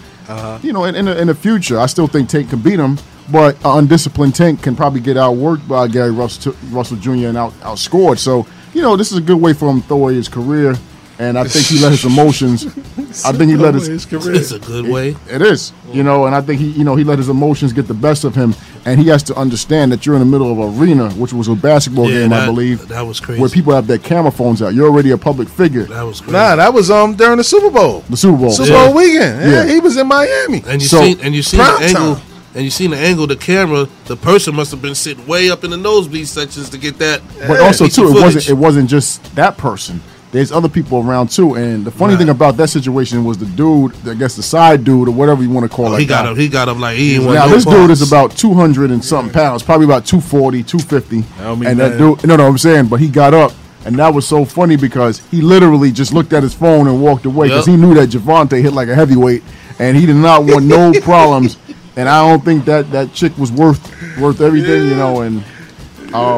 You 0.63 0.73
know, 0.73 0.85
in, 0.85 0.97
in, 0.97 1.05
the, 1.05 1.21
in 1.21 1.29
the 1.29 1.35
future, 1.35 1.79
I 1.79 1.87
still 1.87 2.09
think 2.09 2.29
Tank 2.29 2.51
can 2.51 2.61
beat 2.61 2.81
him, 2.81 2.99
but 3.31 3.57
an 3.65 3.79
undisciplined 3.79 4.35
Tank 4.35 4.63
can 4.63 4.75
probably 4.75 5.01
get 5.01 5.17
outworked 5.17 5.69
by 5.69 5.87
Gary 5.87 6.11
Russell, 6.11 6.55
Russell 6.71 6.97
Jr. 6.97 7.29
and 7.29 7.37
out, 7.37 7.53
outscored. 7.61 8.19
So, 8.19 8.47
you 8.77 8.83
know, 8.83 8.95
this 8.97 9.11
is 9.13 9.19
a 9.19 9.23
good 9.23 9.41
way 9.41 9.53
for 9.55 9.71
him 9.71 9.81
to 9.81 9.87
throw 9.89 9.97
away 9.97 10.15
his 10.15 10.29
career, 10.29 10.75
and 11.19 11.39
I 11.39 11.45
think 11.45 11.65
he 11.67 11.79
let 11.79 11.93
his 11.93 12.05
emotions. 12.05 12.67
I 13.25 13.33
think 13.33 13.49
he 13.51 13.57
let 13.57 13.73
his 13.75 14.05
career. 14.05 14.35
It's 14.35 14.53
a 14.53 14.59
good 14.59 14.87
way. 14.87 15.17
it 15.31 15.41
is, 15.41 15.73
you 15.91 16.03
know, 16.03 16.27
and 16.27 16.35
I 16.35 16.43
think 16.43 16.61
he, 16.61 16.69
you 16.73 16.85
know, 16.85 16.95
he 16.95 17.05
let 17.05 17.17
his 17.19 17.31
emotions 17.31 17.73
get 17.73 17.87
the 17.89 17.95
best 17.95 18.25
of 18.25 18.35
him, 18.35 18.55
and 18.85 19.01
he 19.01 19.07
has 19.09 19.23
to 19.25 19.35
understand 19.35 19.93
that 19.93 20.05
you're 20.05 20.15
in 20.15 20.21
the 20.21 20.27
middle 20.27 20.53
of 20.53 20.59
an 20.59 20.79
arena, 20.79 21.11
which 21.15 21.33
was 21.33 21.49
a 21.49 21.55
basketball 21.55 22.11
Yeah, 22.11 22.21
game, 22.21 22.33
I 22.35 22.41
that- 22.41 22.47
believe, 22.47 22.87
that 22.89 23.01
was 23.07 23.19
crazy. 23.19 23.41
where 23.41 23.49
people 23.49 23.73
have 23.75 23.87
their 23.87 23.97
camera 23.99 24.31
phones 24.31 24.61
out. 24.61 24.75
You're 24.75 24.89
already 24.91 25.13
a 25.13 25.17
public 25.19 25.49
figure. 25.49 25.85
That 25.85 26.03
was 26.03 26.21
crazy. 26.21 26.33
Nah, 26.33 26.57
that 26.57 26.75
was 26.75 26.91
um 26.91 27.15
during 27.17 27.39
the 27.39 27.45
Super 27.45 27.71
Bowl. 27.71 28.05
The 28.11 28.17
Super 28.19 28.37
Bowl. 28.37 28.51
Super 28.51 28.73
Yeah. 28.73 28.85
Bowl 28.87 28.95
weekend. 28.97 29.41
Yeah, 29.41 29.65
Yeah. 29.65 29.73
he 29.73 29.81
was 29.81 29.97
in 29.97 30.07
Miami. 30.07 30.63
And 30.69 30.83
you 30.83 30.89
So, 30.89 31.01
seen 31.01 31.19
and 31.23 31.35
you 31.35 31.43
seen 31.43 31.61
the 31.61 31.79
angle 31.81 32.17
time. 32.17 32.23
And 32.57 32.65
you 32.65 32.71
seen 32.71 32.91
the 32.91 32.97
angle 32.97 33.25
of 33.25 33.29
the 33.29 33.37
camera. 33.37 33.87
The 34.07 34.17
person 34.17 34.55
must 34.57 34.71
have 34.71 34.81
been 34.81 34.95
sitting 34.95 35.27
way 35.27 35.51
up 35.51 35.63
in 35.63 35.71
the 35.71 35.77
nosebleed 35.77 36.27
sections 36.27 36.71
to 36.71 36.79
get 36.79 36.97
that. 36.99 37.21
But 37.47 37.61
also 37.61 37.85
piece 37.85 37.97
too, 37.97 38.09
it 38.09 38.15
wasn't 38.21 38.49
it 38.49 38.55
wasn't 38.55 38.89
just 38.91 39.23
that 39.37 39.59
person. 39.59 40.01
there's 40.33 40.51
other 40.53 40.69
people 40.69 40.99
around 41.07 41.31
too. 41.31 41.55
And 41.55 41.85
the 41.85 41.91
funny 41.91 42.17
thing 42.17 42.31
about 42.31 42.57
that 42.57 42.69
situation 42.69 43.25
was 43.25 43.37
the 43.39 43.45
dude, 43.47 43.93
I 44.09 44.15
guess 44.15 44.37
the 44.37 44.43
side 44.43 44.85
dude 44.85 45.09
or 45.09 45.13
whatever 45.13 45.43
you 45.43 45.51
want 45.51 45.71
to 45.71 45.75
call 45.77 45.93
it. 45.93 45.97
Oh, 45.97 45.97
he 45.97 46.07
got 46.07 46.27
him. 46.27 46.35
He 46.37 46.49
got 46.49 46.67
him 46.69 46.81
like 46.81 46.97
he 46.97 47.17
ain't 47.17 47.25
Now 47.25 47.45
no 47.47 47.49
this 47.53 47.65
dude 47.67 47.91
is 47.91 48.01
about 48.07 48.33
200 48.33 48.91
and 48.91 49.05
something 49.05 49.33
pounds, 49.33 49.63
probably 49.63 49.85
about 49.85 50.07
240, 50.07 50.63
250. 50.63 51.23
Tell 51.39 51.57
me, 51.57 51.67
and 51.67 51.79
that 51.79 51.99
dude, 51.99 52.27
no, 52.27 52.37
no, 52.37 52.47
I'm 52.47 52.57
saying, 52.59 52.87
but 52.89 53.01
he 53.01 53.09
got 53.09 53.35
up, 53.35 53.53
and 53.85 53.99
that 53.99 54.13
was 54.15 54.27
so 54.27 54.45
funny 54.47 54.77
because 54.77 55.19
he 55.31 55.41
literally 55.43 55.93
just 55.93 56.13
looked 56.15 56.33
at 56.33 56.43
his 56.43 56.55
phone 56.55 56.89
and 56.89 57.03
walked 57.03 57.25
away 57.27 57.49
because 57.49 57.67
Yep. 57.69 57.77
he 57.77 57.83
knew 57.83 57.95
that 57.95 58.09
Gervonta 58.11 58.61
hit 58.61 58.73
like 58.73 58.89
a 58.89 58.95
heavyweight, 58.95 59.43
and 59.79 59.97
he 59.97 60.07
did 60.07 60.17
not 60.17 60.45
want 60.45 60.65
no 60.65 60.93
problems. 61.03 61.57
And 61.97 62.09
I 62.09 62.29
don't 62.29 62.45
think 62.45 62.65
that 62.67 62.91
that 62.93 63.13
chick 63.15 63.37
was 63.39 63.51
worth 63.51 63.81
worth 64.21 64.41
everything, 64.41 64.89
you 64.89 64.97
know. 64.97 65.23
And 65.23 65.43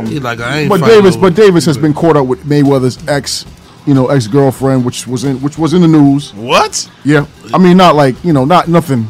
He 0.08 0.20
like 0.20 0.40
I 0.40 0.60
ain't. 0.60 0.68
but 0.68 0.80
Davis, 0.80 1.16
over 1.16 1.30
but. 1.30 1.36
Davis 1.36 1.64
has 1.66 1.76
been 1.76 1.92
caught 1.94 2.16
up 2.16 2.26
with 2.26 2.44
Mayweather's 2.44 3.06
ex, 3.08 3.44
you 3.86 3.94
know, 3.94 4.06
ex 4.08 4.26
girlfriend, 4.28 4.84
which 4.84 5.06
was 5.06 5.24
in 5.24 5.40
which 5.40 5.58
was 5.58 5.74
in 5.74 5.82
the 5.82 5.88
news. 5.88 6.32
What? 6.34 6.88
Yeah, 7.04 7.26
I 7.52 7.58
mean, 7.58 7.76
not 7.76 7.96
like 7.96 8.22
you 8.24 8.32
know, 8.32 8.44
not 8.44 8.68
nothing, 8.68 9.08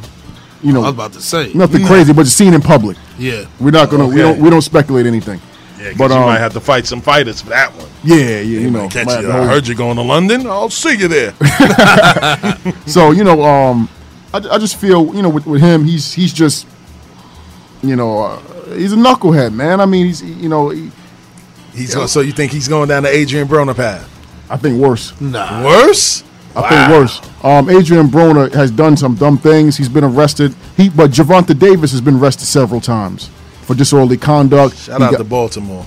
you 0.62 0.72
know, 0.72 0.80
I 0.80 0.84
was 0.84 0.94
about 0.94 1.12
to 1.14 1.20
say. 1.20 1.52
nothing 1.54 1.84
crazy, 1.86 2.12
but 2.12 2.22
just 2.24 2.36
seen 2.38 2.54
in 2.54 2.62
public. 2.62 2.96
Yeah. 3.18 3.44
We're 3.60 3.70
not 3.70 3.90
gonna 3.90 4.06
we 4.06 4.16
don't 4.16 4.38
we 4.40 4.48
don't 4.48 4.62
speculate 4.62 5.06
anything. 5.06 5.40
Yeah, 5.78 5.92
But, 5.96 6.10
you 6.10 6.16
um, 6.16 6.26
might 6.26 6.38
have 6.38 6.52
to 6.54 6.60
fight 6.60 6.86
some 6.86 7.00
fighters 7.00 7.40
for 7.40 7.50
that 7.50 7.72
one. 7.76 7.86
Yeah, 8.02 8.16
yeah, 8.16 8.40
you 8.40 8.70
know. 8.70 8.88
Catch 8.88 9.22
you. 9.22 9.30
I 9.30 9.46
heard 9.46 9.68
you 9.68 9.76
going 9.76 9.94
to 9.96 10.02
London. 10.02 10.44
I'll 10.48 10.70
see 10.70 10.96
you 10.96 11.06
there. 11.08 11.34
So 12.86 13.12
you 13.12 13.22
know, 13.22 13.42
um, 13.44 13.88
I, 14.32 14.38
I 14.38 14.58
just 14.58 14.76
feel 14.76 15.14
you 15.14 15.22
know 15.22 15.28
with, 15.30 15.46
with 15.46 15.60
him, 15.60 15.84
he's 15.84 16.12
he's 16.12 16.32
just, 16.32 16.66
you 17.82 17.96
know, 17.96 18.18
uh, 18.24 18.74
he's 18.74 18.92
a 18.92 18.96
knucklehead, 18.96 19.52
man. 19.54 19.80
I 19.80 19.86
mean, 19.86 20.06
he's 20.06 20.22
you 20.22 20.48
know, 20.48 20.70
he, 20.70 20.90
He's 21.74 21.94
go- 21.94 22.06
so 22.06 22.20
you 22.20 22.32
think 22.32 22.52
he's 22.52 22.68
going 22.68 22.88
down 22.88 23.04
the 23.04 23.08
Adrian 23.10 23.46
Broner 23.46 23.74
path? 23.76 24.06
I 24.50 24.56
think 24.56 24.80
worse. 24.80 25.18
Nah. 25.20 25.64
Worse? 25.64 26.24
I 26.56 26.68
think 26.68 26.90
worse. 26.98 27.20
Um, 27.44 27.68
Adrian 27.70 28.08
Broner 28.08 28.52
has 28.52 28.70
done 28.70 28.96
some 28.96 29.14
dumb 29.14 29.38
things. 29.38 29.76
He's 29.76 29.88
been 29.88 30.02
arrested. 30.02 30.54
He, 30.76 30.88
but 30.88 31.10
Gervonta 31.10 31.56
Davis 31.56 31.92
has 31.92 32.00
been 32.00 32.16
arrested 32.16 32.46
several 32.46 32.80
times 32.80 33.30
for 33.62 33.74
disorderly 33.74 34.16
conduct. 34.16 34.76
Shout 34.76 34.98
He 34.98 35.04
out 35.04 35.10
got- 35.12 35.18
to 35.18 35.24
Baltimore. 35.24 35.86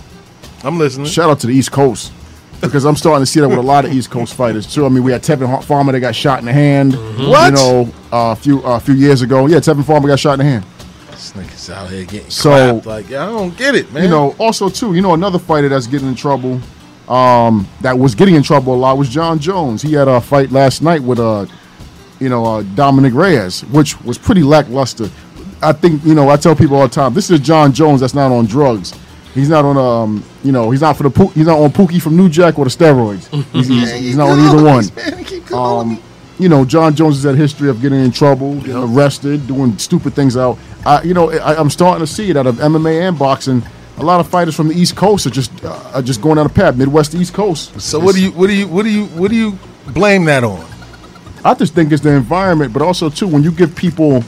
I'm 0.63 0.77
listening. 0.77 1.07
Shout 1.07 1.29
out 1.29 1.39
to 1.41 1.47
the 1.47 1.53
East 1.55 1.71
Coast 1.71 2.13
because 2.61 2.85
I'm 2.85 2.95
starting 2.95 3.23
to 3.23 3.25
see 3.25 3.39
that 3.39 3.49
with 3.49 3.57
a 3.57 3.61
lot 3.63 3.85
of 3.85 3.91
East 3.93 4.09
Coast 4.11 4.33
fighters 4.35 4.71
too. 4.71 4.85
I 4.85 4.89
mean, 4.89 5.03
we 5.03 5.11
had 5.11 5.21
Tevin 5.23 5.63
Farmer 5.63 5.91
that 5.91 5.99
got 5.99 6.15
shot 6.15 6.39
in 6.39 6.45
the 6.45 6.53
hand. 6.53 6.93
What? 7.27 7.49
You 7.51 7.55
know, 7.55 7.91
uh, 8.11 8.31
a 8.31 8.35
few 8.35 8.63
uh, 8.63 8.77
a 8.77 8.79
few 8.79 8.93
years 8.95 9.21
ago. 9.21 9.47
Yeah, 9.47 9.57
Tevin 9.57 9.83
Farmer 9.85 10.07
got 10.07 10.19
shot 10.19 10.33
in 10.33 10.39
the 10.39 10.45
hand. 10.45 10.65
This 11.09 11.33
nigga's 11.33 11.69
out 11.69 11.89
here 11.89 12.05
getting 12.05 12.29
So- 12.29 12.79
clapped. 12.81 12.85
Like, 12.85 13.05
I 13.07 13.25
don't 13.25 13.55
get 13.57 13.75
it, 13.75 13.91
man. 13.93 14.03
You 14.03 14.09
know, 14.09 14.35
also 14.39 14.69
too, 14.69 14.93
you 14.95 15.01
know, 15.01 15.13
another 15.13 15.39
fighter 15.39 15.69
that's 15.69 15.85
getting 15.87 16.07
in 16.07 16.15
trouble, 16.15 16.59
um, 17.07 17.67
that 17.81 17.97
was 17.97 18.15
getting 18.15 18.35
in 18.35 18.43
trouble 18.43 18.73
a 18.73 18.77
lot 18.77 18.97
was 18.97 19.09
Jon 19.09 19.37
Jones. 19.39 19.81
He 19.81 19.93
had 19.93 20.07
a 20.07 20.19
fight 20.21 20.51
last 20.51 20.81
night 20.81 21.01
with 21.03 21.19
uh, 21.19 21.45
you 22.19 22.29
know, 22.29 22.45
uh, 22.45 22.63
Dominick 22.75 23.13
Reyes, 23.13 23.61
which 23.65 23.99
was 24.01 24.17
pretty 24.17 24.43
lackluster. 24.43 25.09
I 25.63 25.73
think 25.73 26.03
you 26.05 26.15
know, 26.15 26.29
I 26.29 26.37
tell 26.37 26.55
people 26.55 26.77
all 26.77 26.87
the 26.87 26.93
time, 26.93 27.13
this 27.13 27.29
is 27.29 27.39
Jon 27.39 27.71
Jones 27.73 28.01
that's 28.01 28.13
not 28.15 28.31
on 28.31 28.45
drugs. 28.45 28.93
He's 29.33 29.49
not 29.49 29.63
on 29.63 29.77
um, 29.77 30.23
you 30.43 30.51
know, 30.51 30.71
he's 30.71 30.81
not 30.81 30.97
for 30.97 31.03
the 31.03 31.09
Poo- 31.09 31.29
he's 31.29 31.47
not 31.47 31.57
on 31.59 31.69
Pookie 31.71 32.01
from 32.01 32.17
New 32.17 32.29
Jack 32.29 32.59
or 32.59 32.65
the 32.65 32.71
steroids. 32.71 33.27
He's, 33.53 33.67
he's, 33.67 33.91
he's 33.91 34.17
not 34.17 34.29
on 34.29 34.39
either 34.39 34.63
one. 34.63 34.85
Man, 34.95 35.23
keep 35.23 35.45
calling 35.45 35.89
me. 35.89 35.95
Um, 35.95 36.03
you 36.39 36.49
know, 36.49 36.65
Jon 36.65 36.95
Jones 36.95 37.17
has 37.17 37.23
had 37.23 37.35
history 37.35 37.69
of 37.69 37.81
getting 37.81 38.03
in 38.03 38.11
trouble, 38.11 38.55
getting 38.55 38.75
arrested, 38.75 39.45
doing 39.45 39.77
stupid 39.77 40.13
things 40.13 40.35
out. 40.35 40.57
I, 40.85 41.03
you 41.03 41.13
know, 41.13 41.31
I, 41.31 41.55
I'm 41.55 41.69
starting 41.69 42.05
to 42.05 42.11
see 42.11 42.31
it 42.31 42.35
out 42.37 42.47
of 42.47 42.55
MMA 42.55 43.07
and 43.07 43.17
boxing. 43.19 43.61
A 43.97 44.03
lot 44.03 44.19
of 44.19 44.27
fighters 44.27 44.55
from 44.55 44.67
the 44.69 44.73
East 44.73 44.95
Coast 44.95 45.27
are 45.27 45.29
just 45.29 45.63
uh, 45.63 45.91
are 45.93 46.01
just 46.01 46.21
going 46.21 46.37
down 46.37 46.47
the 46.47 46.53
path, 46.53 46.75
Midwest, 46.75 47.13
East 47.13 47.33
Coast. 47.33 47.79
So 47.79 47.99
what 47.99 48.15
do 48.15 48.23
you 48.23 48.31
what 48.31 48.47
do 48.47 48.53
you 48.53 48.67
what 48.67 48.83
do 48.83 48.89
you 48.89 49.05
what 49.07 49.29
do 49.29 49.37
you 49.37 49.57
blame 49.87 50.25
that 50.25 50.43
on? 50.43 50.65
I 51.45 51.53
just 51.53 51.75
think 51.75 51.91
it's 51.91 52.01
the 52.01 52.11
environment, 52.11 52.73
but 52.73 52.81
also 52.81 53.09
too 53.09 53.27
when 53.27 53.43
you 53.43 53.51
give 53.51 53.75
people 53.75 54.23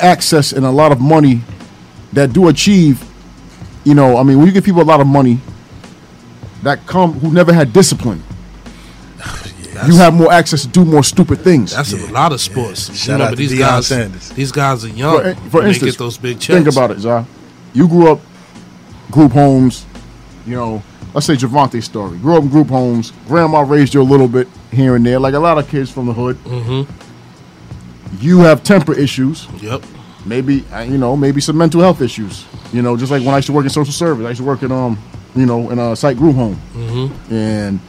access 0.00 0.52
and 0.52 0.66
a 0.66 0.70
lot 0.70 0.92
of 0.92 1.00
money 1.00 1.42
that 2.12 2.32
do 2.32 2.48
achieve, 2.48 3.04
you 3.88 3.94
know, 3.94 4.18
I 4.18 4.22
mean, 4.22 4.36
when 4.38 4.46
you 4.46 4.52
give 4.52 4.64
people 4.64 4.82
a 4.82 4.90
lot 4.92 5.00
of 5.00 5.06
money 5.06 5.40
that 6.62 6.86
come 6.86 7.14
who 7.20 7.32
never 7.32 7.52
had 7.52 7.72
discipline, 7.72 8.22
you 9.86 9.96
have 9.96 10.12
more 10.12 10.30
access 10.32 10.62
to 10.62 10.68
do 10.68 10.84
more 10.84 11.02
stupid 11.04 11.38
things. 11.40 11.74
That's 11.74 11.92
a 11.92 12.12
lot 12.12 12.32
of 12.32 12.40
sports. 12.40 12.94
Shout 12.94 13.14
Remember, 13.14 13.24
out 13.24 13.30
to 13.30 13.36
these 13.36 13.52
Deion 13.52 13.58
guys, 13.60 13.86
Sanders. 13.86 14.28
these 14.30 14.52
guys 14.52 14.84
are 14.84 14.88
young. 14.88 15.22
For, 15.22 15.50
for 15.50 15.66
instance, 15.66 15.78
they 15.80 15.90
get 15.90 15.98
those 15.98 16.18
big 16.18 16.40
checks. 16.40 16.64
think 16.64 16.68
about 16.68 16.90
it, 16.90 16.98
Zah. 16.98 17.24
You 17.72 17.88
grew 17.88 18.12
up 18.12 18.20
group 19.10 19.32
homes, 19.32 19.86
you 20.46 20.54
know, 20.56 20.82
let's 21.14 21.26
say 21.26 21.34
Gervonta's 21.34 21.84
story. 21.84 22.18
Grew 22.18 22.36
up 22.36 22.42
in 22.42 22.48
group 22.50 22.68
homes. 22.68 23.12
Grandma 23.26 23.60
raised 23.60 23.94
you 23.94 24.02
a 24.02 24.10
little 24.12 24.28
bit 24.28 24.48
here 24.70 24.96
and 24.96 25.06
there, 25.06 25.18
like 25.18 25.34
a 25.34 25.38
lot 25.38 25.56
of 25.58 25.68
kids 25.68 25.90
from 25.90 26.06
the 26.06 26.12
hood. 26.12 26.36
Mm-hmm. 26.44 26.90
You 28.20 28.40
have 28.40 28.62
temper 28.64 28.92
issues, 28.94 29.46
Yep. 29.62 29.82
Maybe 30.28 30.64
you 30.86 30.98
know, 30.98 31.16
maybe 31.16 31.40
some 31.40 31.56
mental 31.56 31.80
health 31.80 32.00
issues. 32.02 32.44
You 32.72 32.82
know, 32.82 32.96
just 32.96 33.10
like 33.10 33.22
when 33.22 33.34
I 33.34 33.38
used 33.38 33.46
to 33.46 33.52
work 33.52 33.64
in 33.64 33.70
social 33.70 33.92
service, 33.92 34.24
I 34.24 34.28
used 34.30 34.40
to 34.40 34.46
work 34.46 34.62
in 34.62 34.70
um, 34.70 34.98
you 35.34 35.46
know, 35.46 35.70
in 35.70 35.78
a 35.78 35.96
site 35.96 36.16
group 36.16 36.36
home, 36.36 36.56
mm-hmm. 36.74 37.34
and 37.34 37.80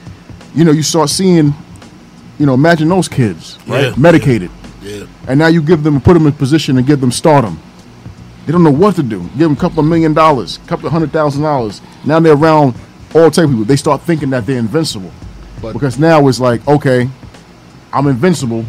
you 0.56 0.64
know, 0.64 0.72
you 0.72 0.84
start 0.84 1.10
seeing, 1.10 1.54
you 2.40 2.46
know, 2.46 2.54
imagine 2.54 2.90
those 2.90 3.08
kids, 3.08 3.58
right, 3.68 3.84
Yeah. 3.86 3.94
medicated, 3.98 4.50
Yeah. 4.82 5.06
and 5.28 5.38
now 5.38 5.48
you 5.48 5.62
give 5.62 5.84
them, 5.84 6.02
put 6.02 6.14
them 6.16 6.26
in 6.26 6.34
position 6.34 6.78
and 6.78 6.88
give 6.88 7.02
them 7.02 7.12
stardom. 7.12 7.60
They 8.46 8.52
don't 8.52 8.64
know 8.64 8.72
what 8.72 8.96
to 8.96 9.04
do. 9.04 9.22
Give 9.38 9.40
them 9.50 9.54
a 9.54 9.56
couple 9.56 9.80
of 9.82 9.86
million 9.86 10.14
dollars, 10.14 10.58
a 10.58 10.68
couple 10.68 10.88
of 10.88 10.92
hundred 10.92 11.12
thousand 11.12 11.44
dollars. 11.44 11.82
Now 12.04 12.20
they're 12.20 12.34
around 12.34 12.74
all 13.14 13.30
type 13.30 13.46
of 13.46 13.52
people. 13.52 13.66
They 13.66 13.76
start 13.76 14.02
thinking 14.02 14.32
that 14.32 14.46
they're 14.48 14.58
invincible, 14.58 15.12
but 15.62 15.74
because 15.74 16.00
now 16.00 16.28
it's 16.28 16.40
like, 16.40 16.68
okay, 16.68 17.08
I'm 17.94 18.08
invincible. 18.08 18.66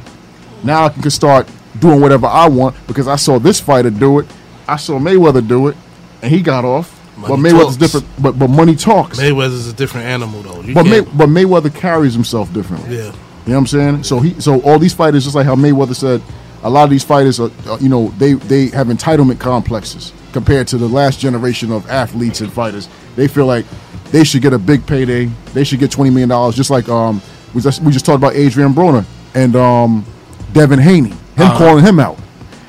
Now 0.62 0.84
I 0.84 0.88
can 0.90 1.10
start 1.10 1.48
doing 1.78 2.00
whatever 2.00 2.26
I 2.26 2.48
want 2.48 2.76
because 2.86 3.08
I 3.08 3.16
saw 3.16 3.38
this 3.38 3.60
fighter 3.60 3.90
do 3.90 4.18
it. 4.18 4.26
I 4.68 4.76
saw 4.76 4.98
Mayweather 4.98 5.46
do 5.46 5.68
it, 5.68 5.76
and 6.22 6.30
he 6.32 6.42
got 6.42 6.64
off. 6.64 6.96
but 7.20 7.36
Mayweather's 7.36 7.76
talks. 7.76 7.76
different. 7.76 8.06
But 8.22 8.38
but 8.38 8.48
money 8.48 8.76
talks. 8.76 9.18
Mayweather's 9.20 9.66
a 9.68 9.72
different 9.72 10.06
animal, 10.06 10.42
though. 10.42 10.60
You 10.62 10.74
but 10.74 10.84
May, 10.84 11.00
but 11.00 11.28
Mayweather 11.28 11.74
carries 11.74 12.14
himself 12.14 12.52
differently. 12.52 12.96
yeah. 12.96 13.12
You 13.46 13.54
know 13.54 13.54
what 13.54 13.56
I'm 13.56 13.66
saying? 13.66 14.02
So 14.04 14.20
he 14.20 14.38
so 14.40 14.60
all 14.62 14.78
these 14.78 14.94
fighters, 14.94 15.24
just 15.24 15.34
like 15.34 15.46
how 15.46 15.54
Mayweather 15.56 15.94
said, 15.94 16.22
a 16.62 16.70
lot 16.70 16.84
of 16.84 16.90
these 16.90 17.02
fighters 17.04 17.40
are, 17.40 17.50
uh, 17.66 17.78
you 17.80 17.88
know, 17.88 18.08
they 18.18 18.34
they 18.34 18.66
have 18.68 18.88
entitlement 18.88 19.40
complexes 19.40 20.12
compared 20.32 20.68
to 20.68 20.78
the 20.78 20.86
last 20.88 21.18
generation 21.18 21.72
of 21.72 21.88
athletes 21.90 22.40
and 22.42 22.52
fighters. 22.52 22.88
They 23.16 23.26
feel 23.28 23.46
like 23.46 23.64
they 24.12 24.24
should 24.24 24.42
get 24.42 24.52
a 24.52 24.58
big 24.58 24.86
payday. 24.86 25.26
They 25.54 25.64
should 25.64 25.80
get 25.80 25.90
twenty 25.90 26.10
million 26.10 26.28
dollars, 26.28 26.54
just 26.54 26.70
like 26.70 26.88
um 26.88 27.22
we 27.54 27.60
just 27.62 27.82
we 27.82 27.90
just 27.92 28.04
talked 28.04 28.18
about 28.18 28.34
Adrian 28.34 28.72
Broner 28.74 29.04
and 29.34 29.56
um 29.56 30.04
Devin 30.52 30.78
Haney, 30.78 31.14
him 31.40 31.56
calling 31.56 31.84
him 31.84 31.98
out, 32.00 32.18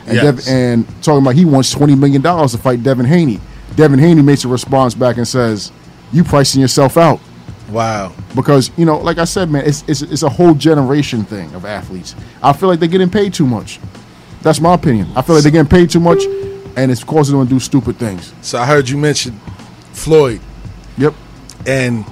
and 0.08 0.16
Yes. 0.16 0.46
Dev, 0.46 0.48
and 0.54 1.04
talking 1.04 1.22
about 1.22 1.36
he 1.36 1.46
wants 1.46 1.72
twenty 1.72 1.96
million 1.96 2.22
dollars 2.22 2.52
to 2.54 2.58
fight 2.58 2.84
Devin 2.84 3.06
Haney. 3.06 3.40
Devin 3.76 4.00
Haney 4.00 4.22
makes 4.22 4.44
a 4.44 4.48
response 4.48 4.94
back 4.94 5.18
and 5.18 5.28
says, 5.28 5.72
"You 6.12 6.24
pricing 6.24 6.62
yourself 6.62 6.98
out." 6.98 7.20
Wow. 7.70 8.12
because 8.36 8.70
you 8.76 8.84
know, 8.86 8.98
like 8.98 9.18
I 9.18 9.24
said, 9.24 9.50
man, 9.50 9.66
it's, 9.66 9.84
it's 9.88 10.02
it's 10.02 10.24
a 10.24 10.30
whole 10.30 10.54
generation 10.54 11.24
thing 11.24 11.54
of 11.56 11.64
athletes. 11.66 12.16
I 12.44 12.52
feel 12.52 12.68
like 12.68 12.80
they're 12.80 12.90
getting 12.90 13.10
paid 13.10 13.34
too 13.34 13.46
much. 13.48 13.80
That's 14.42 14.60
my 14.60 14.74
opinion. 14.74 15.08
I 15.16 15.22
feel 15.22 15.36
like 15.36 15.44
they're 15.44 15.52
getting 15.54 15.70
paid 15.70 15.90
too 15.90 16.00
much, 16.02 16.24
and 16.76 16.92
it's 16.92 17.04
causing 17.04 17.38
them 17.38 17.48
to 17.48 17.54
do 17.54 17.60
stupid 17.60 17.98
things. 17.98 18.34
So 18.42 18.60
I 18.60 18.66
heard 18.66 18.90
you 18.90 18.98
mention 18.98 19.40
Floyd, 19.94 20.42
Yep. 20.98 21.14
and 21.66 22.04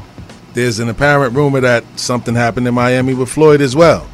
there's 0.54 0.80
an 0.80 0.88
apparent 0.90 1.36
rumor 1.36 1.60
that 1.60 1.84
something 1.98 2.36
happened 2.36 2.66
in 2.68 2.74
Miami 2.74 3.14
with 3.14 3.30
Floyd 3.30 3.60
as 3.62 3.76
well. 3.76 4.08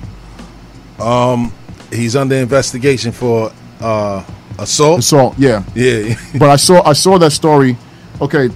Um, 1.00 1.52
he's 1.92 2.16
under 2.16 2.36
investigation 2.36 3.12
for 3.12 3.52
uh, 3.82 4.24
assault. 4.60 5.00
Assault. 5.00 5.36
Yeah. 5.38 5.64
Yeah, 5.76 6.16
But 6.40 6.50
I 6.50 6.56
saw 6.56 6.82
I 6.88 6.94
saw 6.94 7.18
that 7.18 7.32
story. 7.32 7.78
Okay. 8.22 8.50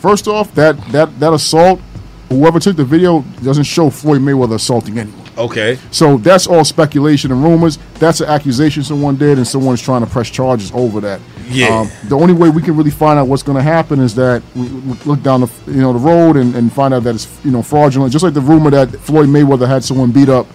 First 0.00 0.28
off, 0.28 0.54
that 0.54 0.76
that 0.92 1.18
that 1.20 1.32
assault, 1.32 1.80
whoever 2.28 2.60
took 2.60 2.76
the 2.76 2.84
video 2.84 3.22
doesn't 3.42 3.64
show 3.64 3.90
Floyd 3.90 4.20
Mayweather 4.20 4.54
assaulting 4.54 4.98
anyone. 4.98 5.24
okay. 5.36 5.76
So 5.90 6.18
that's 6.18 6.46
all 6.46 6.64
speculation 6.64 7.32
and 7.32 7.42
rumors. 7.42 7.78
That's 7.94 8.20
an 8.20 8.28
accusation 8.28 8.84
someone 8.84 9.16
did, 9.16 9.38
and 9.38 9.46
someone's 9.46 9.82
trying 9.82 10.02
to 10.04 10.06
press 10.10 10.30
charges 10.30 10.70
over 10.72 11.00
that. 11.00 11.18
Um, 11.20 11.24
Yeah. 11.50 11.90
the 12.04 12.16
only 12.16 12.32
way 12.34 12.48
we 12.50 12.62
can 12.62 12.76
really 12.76 12.90
find 12.92 13.18
out 13.18 13.26
what's 13.26 13.42
going 13.42 13.56
to 13.56 13.62
happen 13.62 13.98
is 14.00 14.14
that 14.14 14.42
we, 14.54 14.68
we 14.68 14.92
look 15.04 15.22
down 15.22 15.40
the 15.40 15.48
you 15.66 15.80
know 15.80 15.92
the 15.92 15.98
road 15.98 16.36
and, 16.36 16.54
and 16.54 16.72
find 16.72 16.94
out 16.94 17.02
that 17.04 17.16
it's 17.16 17.26
you 17.44 17.50
know 17.50 17.62
fraudulent. 17.62 18.12
Just 18.12 18.22
like 18.22 18.34
the 18.34 18.40
rumor 18.40 18.70
that 18.70 18.90
Floyd 19.00 19.28
Mayweather 19.28 19.66
had 19.66 19.82
someone 19.82 20.12
beat 20.12 20.28
up 20.28 20.46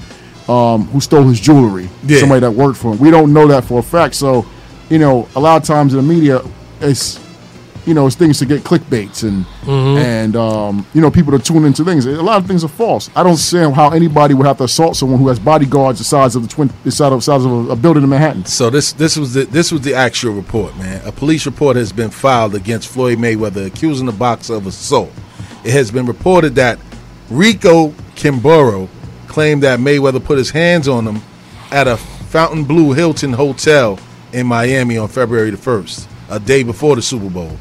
um, 0.49 0.85
who 0.87 0.99
stole 0.99 1.23
his 1.23 1.39
jewelry. 1.39 1.89
Yeah. 2.03 2.19
Somebody 2.19 2.41
that 2.41 2.51
worked 2.51 2.77
for 2.77 2.93
him. 2.93 2.99
We 2.99 3.11
don't 3.11 3.33
know 3.33 3.47
that 3.47 3.63
for 3.65 3.79
a 3.79 3.83
fact. 3.83 4.15
So 4.15 4.45
you 4.89 4.99
know, 4.99 5.27
a 5.35 5.39
lot 5.39 5.61
of 5.61 5.67
times 5.67 5.93
in 5.93 6.05
the 6.05 6.13
media, 6.13 6.41
it's 6.79 7.19
you 7.85 7.93
know, 7.93 8.07
it's 8.07 8.15
things 8.15 8.39
to 8.39 8.45
get 8.45 8.63
clickbaits 8.63 9.23
and 9.27 9.45
and 9.67 10.35
um, 10.35 10.85
you 10.93 11.01
know 11.01 11.11
people 11.11 11.37
to 11.37 11.43
tune 11.43 11.65
into 11.65 11.83
things. 11.83 12.05
A 12.05 12.21
lot 12.21 12.41
of 12.41 12.47
things 12.47 12.63
are 12.63 12.69
false. 12.69 13.09
I 13.15 13.23
don't 13.23 13.37
see 13.37 13.57
how 13.57 13.91
anybody 13.91 14.33
would 14.33 14.45
have 14.45 14.57
to 14.57 14.65
assault 14.65 14.95
someone 14.95 15.19
who 15.19 15.27
has 15.27 15.39
bodyguards 15.39 15.99
the 15.99 16.05
size 16.05 16.35
of 16.35 16.43
the 16.43 16.47
twin, 16.47 16.71
the 16.83 16.91
size 16.91 17.11
of, 17.11 17.23
size 17.23 17.43
of 17.45 17.51
a, 17.51 17.71
a 17.71 17.75
building 17.75 18.03
in 18.03 18.09
Manhattan. 18.09 18.45
So 18.45 18.69
this 18.69 18.93
this 18.93 19.17
was 19.17 19.33
the 19.33 19.45
this 19.45 19.71
was 19.71 19.81
the 19.81 19.93
actual 19.95 20.33
report, 20.33 20.77
man. 20.77 21.05
A 21.05 21.11
police 21.11 21.45
report 21.45 21.75
has 21.75 21.91
been 21.91 22.09
filed 22.09 22.55
against 22.55 22.87
Floyd 22.87 23.17
Mayweather, 23.17 23.67
accusing 23.67 24.05
the 24.05 24.11
boxer 24.13 24.55
of 24.55 24.65
assault. 24.67 25.11
It 25.63 25.71
has 25.71 25.91
been 25.91 26.05
reported 26.05 26.55
that 26.55 26.79
Rico 27.29 27.89
Kimborough, 28.15 28.87
claimed 29.33 29.63
that 29.63 29.79
Mayweather 29.79 30.23
put 30.23 30.37
his 30.37 30.51
hands 30.51 30.87
on 30.87 31.07
him 31.07 31.19
at 31.71 31.87
a 31.87 31.97
Fontainebleau 31.97 32.93
Hilton 32.93 33.33
Hotel 33.33 33.99
in 34.31 34.45
Miami 34.45 34.95
on 34.95 35.07
February 35.07 35.49
the 35.49 35.57
1st, 35.57 36.07
a 36.29 36.39
day 36.39 36.61
before 36.61 36.95
the 36.95 37.01
Super 37.01 37.31
Bowl. 37.31 37.57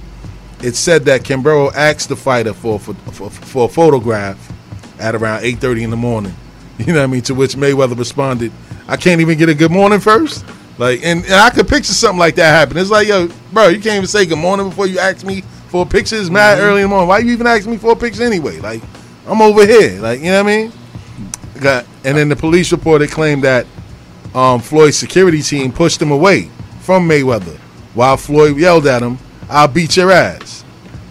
It 0.62 0.74
said 0.76 1.06
that 1.06 1.22
Kimborough 1.22 1.72
asked 1.74 2.10
the 2.10 2.16
fighter 2.16 2.52
for, 2.52 2.78
for, 2.78 2.92
for, 2.92 3.30
for 3.30 3.64
a 3.64 3.68
photograph 3.68 4.52
at 5.00 5.14
around 5.14 5.42
8.30 5.42 5.82
in 5.82 5.90
the 5.90 5.96
morning. 5.96 6.34
You 6.78 6.94
know 6.94 7.00
what 7.00 7.04
I 7.04 7.06
mean? 7.06 7.22
To 7.22 7.34
which 7.34 7.54
Mayweather 7.54 7.96
responded, 7.96 8.50
I 8.88 8.96
can't 8.96 9.20
even 9.20 9.38
get 9.38 9.48
a 9.48 9.54
good 9.54 9.70
morning 9.70 10.00
first? 10.00 10.44
Like, 10.78 11.00
and, 11.04 11.22
and 11.24 11.34
I 11.34 11.50
could 11.50 11.68
picture 11.68 11.92
something 11.92 12.18
like 12.18 12.34
that 12.36 12.50
happen. 12.50 12.76
It's 12.78 12.90
like, 12.90 13.06
yo, 13.06 13.28
bro, 13.52 13.68
you 13.68 13.78
can't 13.78 13.96
even 13.96 14.06
say 14.06 14.26
good 14.26 14.38
morning 14.38 14.70
before 14.70 14.86
you 14.86 14.98
ask 14.98 15.24
me 15.24 15.42
for 15.68 15.82
a 15.82 15.88
picture. 15.88 16.16
It's 16.16 16.30
mad 16.30 16.58
mm-hmm. 16.58 16.66
early 16.66 16.82
in 16.82 16.84
the 16.84 16.88
morning. 16.88 17.08
Why 17.08 17.18
you 17.18 17.32
even 17.32 17.46
ask 17.46 17.68
me 17.68 17.76
for 17.76 17.92
a 17.92 17.96
picture 17.96 18.24
anyway? 18.24 18.58
Like, 18.58 18.82
I'm 19.26 19.40
over 19.42 19.64
here. 19.64 20.00
Like, 20.00 20.20
you 20.20 20.26
know 20.26 20.42
what 20.42 20.50
I 20.50 20.56
mean? 20.56 20.72
Got, 21.62 21.86
and 22.04 22.16
then 22.16 22.28
the 22.28 22.36
police 22.36 22.72
report 22.72 23.02
it 23.02 23.10
claimed 23.10 23.44
that 23.44 23.66
um, 24.34 24.60
Floyd's 24.60 24.96
security 24.98 25.42
team 25.42 25.72
pushed 25.72 26.00
him 26.02 26.10
away 26.10 26.50
from 26.80 27.08
Mayweather 27.08 27.56
while 27.94 28.16
Floyd 28.16 28.56
yelled 28.56 28.86
at 28.86 29.02
him, 29.02 29.18
"I'll 29.48 29.68
beat 29.68 29.96
your 29.96 30.10
ass." 30.10 30.64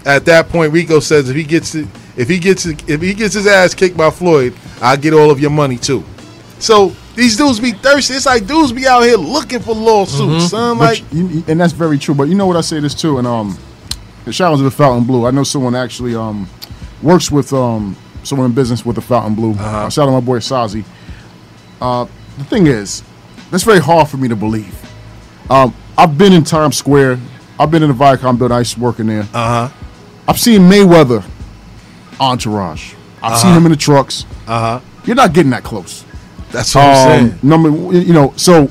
At 0.06 0.26
that 0.26 0.50
point, 0.50 0.74
Rico 0.74 1.00
says 1.00 1.30
if 1.30 1.36
he 1.36 1.44
gets 1.44 1.76
it, 1.76 1.88
if 2.18 2.28
he 2.28 2.40
gets 2.40 2.66
it, 2.66 2.88
if 2.90 3.02
he 3.02 3.14
gets 3.14 3.34
his 3.36 3.48
ass 3.48 3.74
kicked 3.74 3.96
by 3.96 4.10
Floyd, 4.10 4.54
I'll 4.82 4.98
get 4.98 5.14
all 5.14 5.30
of 5.32 5.40
your 5.40 5.52
money 5.52 5.78
too. 5.78 6.04
So 6.60 6.94
these 7.16 7.38
dudes 7.38 7.60
be 7.60 7.72
thirsty. 7.72 8.16
It's 8.16 8.26
like 8.26 8.46
dudes 8.48 8.72
be 8.72 8.88
out 8.88 9.02
here 9.02 9.18
looking 9.18 9.60
for 9.60 9.76
lawsuits, 9.76 10.50
son. 10.50 10.78
Like, 10.78 11.04
you- 11.12 11.44
and 11.48 11.60
that's 11.62 11.74
very 11.74 11.98
true. 12.00 12.16
But 12.16 12.30
you 12.30 12.36
know 12.36 12.48
what 12.48 12.58
I 12.58 12.62
say 12.62 12.80
this 12.80 12.96
too, 12.96 13.18
and 13.20 13.28
um, 13.28 13.58
the 14.26 14.34
shout 14.34 14.52
out 14.54 14.58
to 14.58 14.64
the 14.64 14.72
Fontainebleau. 14.72 15.26
I 15.28 15.32
know 15.32 15.44
someone 15.44 15.76
actually 15.76 16.16
um 16.16 16.50
works 17.04 17.30
with 17.32 17.54
um 17.54 17.96
someone 18.24 18.48
in 18.48 18.54
business 18.54 18.86
with 18.86 18.96
the 18.96 19.02
Fontainebleau. 19.02 19.56
Uh, 19.60 19.90
shout 19.90 20.04
out 20.04 20.06
to 20.08 20.12
my 20.12 20.20
boy 20.20 20.40
Sazi. 20.40 20.84
Uh, 21.82 22.06
the 22.38 22.44
thing 22.46 22.68
is, 22.68 23.04
that's 23.50 23.64
very 23.64 23.80
hard 23.80 24.08
for 24.08 24.18
me 24.18 24.28
to 24.28 24.36
believe. 24.36 24.78
Um, 25.50 25.74
I've 25.98 26.18
been 26.18 26.34
in 26.34 26.44
Times 26.44 26.78
Square. 26.78 27.20
I've 27.60 27.72
been 27.72 27.84
in 27.84 27.90
the 27.90 27.96
Viacom 27.96 28.38
building. 28.38 28.56
I 28.56 28.60
used 28.60 28.76
to 28.76 28.80
work 28.80 29.00
in 29.00 29.08
there. 29.08 29.22
uh 29.34 29.68
huh, 29.68 29.70
I've 30.28 30.40
seen 30.40 30.62
Mayweather 30.62 31.24
entourage. 32.20 32.94
I've 33.22 33.38
seen 33.38 33.54
him 33.54 33.66
in 33.66 33.72
the 33.72 33.78
trucks. 33.78 34.26
uh 34.48 34.80
huh. 34.80 34.86
You're 35.06 35.16
not 35.16 35.34
getting 35.34 35.52
that 35.52 35.64
close. 35.64 36.06
That's 36.52 36.74
what 36.76 36.84
I'm 36.84 36.90
Um, 36.92 37.30
saying. 37.30 37.40
number, 37.44 37.70
you 37.98 38.14
know, 38.14 38.34
so 38.36 38.70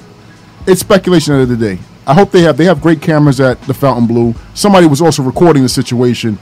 it's 0.66 0.80
speculation 0.80 1.34
at 1.34 1.36
the 1.36 1.42
end 1.42 1.52
of 1.52 1.58
the 1.58 1.76
day. 1.76 1.82
I 2.06 2.14
hope 2.14 2.30
they 2.30 2.42
have 2.42 2.56
they 2.56 2.64
have 2.64 2.80
great 2.80 3.00
cameras 3.00 3.40
at 3.40 3.60
the 3.62 3.74
Fontainebleau. 3.74 4.34
Somebody 4.54 4.86
was 4.86 5.00
also 5.02 5.22
recording 5.22 5.62
the 5.62 5.68
situation. 5.68 6.36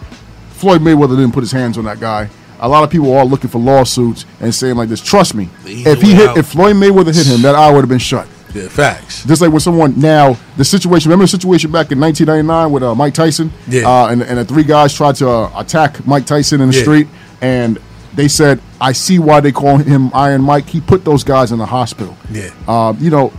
Floyd 0.50 0.80
Mayweather 0.80 1.16
didn't 1.16 1.32
put 1.32 1.40
his 1.42 1.52
hands 1.52 1.78
on 1.78 1.84
that 1.84 2.00
guy. 2.00 2.28
A 2.60 2.68
lot 2.68 2.82
of 2.84 2.90
people 2.90 3.16
are 3.16 3.24
looking 3.24 3.50
for 3.50 3.58
lawsuits 3.58 4.26
and 4.40 4.54
saying 4.54 4.76
like 4.76 4.88
this. 4.88 5.00
Trust 5.00 5.34
me, 5.34 5.48
Either 5.66 5.90
if 5.90 6.02
he 6.02 6.14
hit, 6.14 6.30
out. 6.30 6.38
if 6.38 6.46
Floyd 6.48 6.76
Mayweather 6.76 7.14
hit 7.14 7.26
him, 7.26 7.42
that 7.42 7.54
eye 7.54 7.70
would 7.70 7.80
have 7.80 7.88
been 7.88 7.98
shut. 7.98 8.26
Yeah, 8.54 8.66
facts. 8.68 9.24
Just 9.24 9.42
like 9.42 9.50
when 9.50 9.60
someone 9.60 10.00
now 10.00 10.36
the 10.56 10.64
situation. 10.64 11.10
Remember 11.10 11.24
the 11.24 11.28
situation 11.28 11.70
back 11.70 11.92
in 11.92 12.00
1999 12.00 12.72
with 12.72 12.82
uh, 12.82 12.94
Mike 12.94 13.12
Tyson? 13.14 13.52
Yeah. 13.68 13.82
Uh, 13.88 14.08
and 14.08 14.22
and 14.22 14.38
the 14.38 14.44
three 14.44 14.64
guys 14.64 14.94
tried 14.94 15.16
to 15.16 15.28
uh, 15.28 15.60
attack 15.60 16.04
Mike 16.06 16.24
Tyson 16.26 16.60
in 16.62 16.70
the 16.70 16.74
Yeah. 16.76 16.82
street, 16.82 17.08
and 17.42 17.78
they 18.14 18.26
said, 18.26 18.60
"I 18.80 18.92
see 18.92 19.18
why 19.18 19.40
they 19.40 19.52
call 19.52 19.76
him 19.76 20.10
Iron 20.14 20.40
Mike. 20.42 20.66
He 20.66 20.80
put 20.80 21.04
those 21.04 21.22
guys 21.24 21.52
in 21.52 21.58
the 21.58 21.66
hospital." 21.66 22.16
Yeah. 22.32 22.50
Uh, 22.66 22.94
you 22.98 23.10
know, 23.10 23.32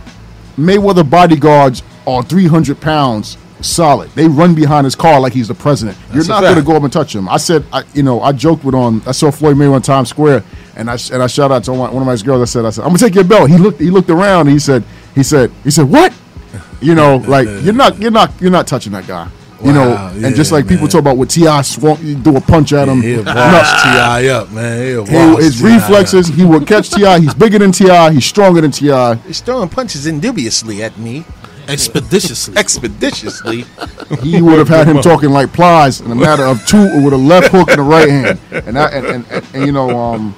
Mayweather 0.56 1.08
bodyguards 1.08 1.82
are 2.06 2.22
300 2.22 2.80
pounds 2.80 3.36
solid. 3.62 4.10
They 4.10 4.26
run 4.28 4.54
behind 4.54 4.84
his 4.84 4.94
car 4.94 5.20
like 5.20 5.32
he's 5.32 5.48
the 5.48 5.54
president. 5.54 5.96
You're 6.12 6.26
not 6.26 6.42
going 6.42 6.56
to 6.56 6.62
go 6.62 6.76
up 6.76 6.82
and 6.82 6.92
touch 6.92 7.14
him. 7.14 7.28
I 7.28 7.36
said, 7.36 7.64
I, 7.72 7.84
you 7.94 8.02
know, 8.02 8.20
I 8.20 8.32
joked 8.32 8.64
with 8.64 8.74
on. 8.74 9.02
I 9.06 9.12
saw 9.12 9.30
Floyd 9.30 9.56
Mayweather 9.56 9.76
in 9.76 9.82
Times 9.82 10.08
Square, 10.10 10.44
and 10.76 10.90
I 10.90 10.96
and 11.12 11.22
I 11.22 11.26
shout 11.26 11.50
out 11.52 11.64
to 11.64 11.72
one, 11.72 11.92
one 11.92 12.02
of 12.02 12.06
my 12.06 12.16
girls. 12.26 12.42
I 12.42 12.44
said, 12.46 12.64
I 12.64 12.70
said, 12.70 12.82
I'm 12.82 12.88
gonna 12.88 12.98
take 12.98 13.14
your 13.14 13.24
belt. 13.24 13.50
He 13.50 13.56
looked. 13.58 13.80
He 13.80 13.90
looked 13.90 14.10
around. 14.10 14.42
And 14.42 14.50
he 14.50 14.58
said, 14.58 14.84
he 15.14 15.22
said, 15.22 15.50
he 15.64 15.70
said, 15.70 15.88
what? 15.88 16.12
You 16.80 16.94
know, 16.94 17.16
like 17.28 17.46
you're 17.46 17.72
not, 17.74 17.98
you're 17.98 18.10
not, 18.10 18.32
you're 18.40 18.50
not 18.50 18.66
touching 18.66 18.92
that 18.92 19.06
guy. 19.06 19.28
You 19.62 19.74
know, 19.74 19.90
Wow, 19.90 20.12
and 20.14 20.34
just 20.34 20.50
yeah, 20.50 20.56
like 20.56 20.68
people 20.68 20.88
talk 20.88 21.00
about 21.00 21.18
what 21.18 21.28
Ti 21.28 21.62
swung, 21.64 21.98
you 22.00 22.14
do 22.14 22.34
a 22.34 22.40
punch 22.40 22.72
at 22.72 22.88
him. 22.88 23.02
He'll 23.02 23.22
boss 23.24 23.82
Ti 23.82 24.30
up, 24.30 24.50
man. 24.52 24.86
He'll 24.86 25.36
he- 25.36 25.42
his 25.44 25.60
T.I. 25.60 25.74
reflexes, 25.74 26.28
he 26.28 26.46
will 26.46 26.64
catch 26.64 26.88
Ti. 26.88 27.20
He's 27.20 27.34
bigger 27.34 27.58
than 27.58 27.70
Ti. 27.70 28.10
He's 28.14 28.24
stronger 28.24 28.62
than 28.62 28.70
Ti. 28.70 29.16
He's 29.26 29.42
throwing 29.42 29.68
punches 29.68 30.06
indubiously 30.06 30.82
at 30.82 30.96
me, 30.96 31.26
expeditiously. 31.72 32.56
expeditiously. 32.56 33.64
he 34.22 34.42
would 34.42 34.58
have 34.58 34.68
had 34.68 34.86
him 34.86 35.00
talking 35.00 35.30
like 35.30 35.52
plies 35.52 36.00
in 36.00 36.10
a 36.10 36.14
matter 36.14 36.44
of 36.44 36.64
two 36.66 37.02
with 37.04 37.12
a 37.12 37.16
left 37.16 37.48
hook 37.48 37.70
and 37.70 37.80
a 37.80 37.82
right 37.82 38.08
hand. 38.08 38.40
And 38.50 38.76
that, 38.76 38.92
and, 38.92 39.06
and, 39.06 39.26
and, 39.30 39.46
and, 39.54 39.66
you 39.66 39.72
know, 39.72 39.90
um, 39.90 40.34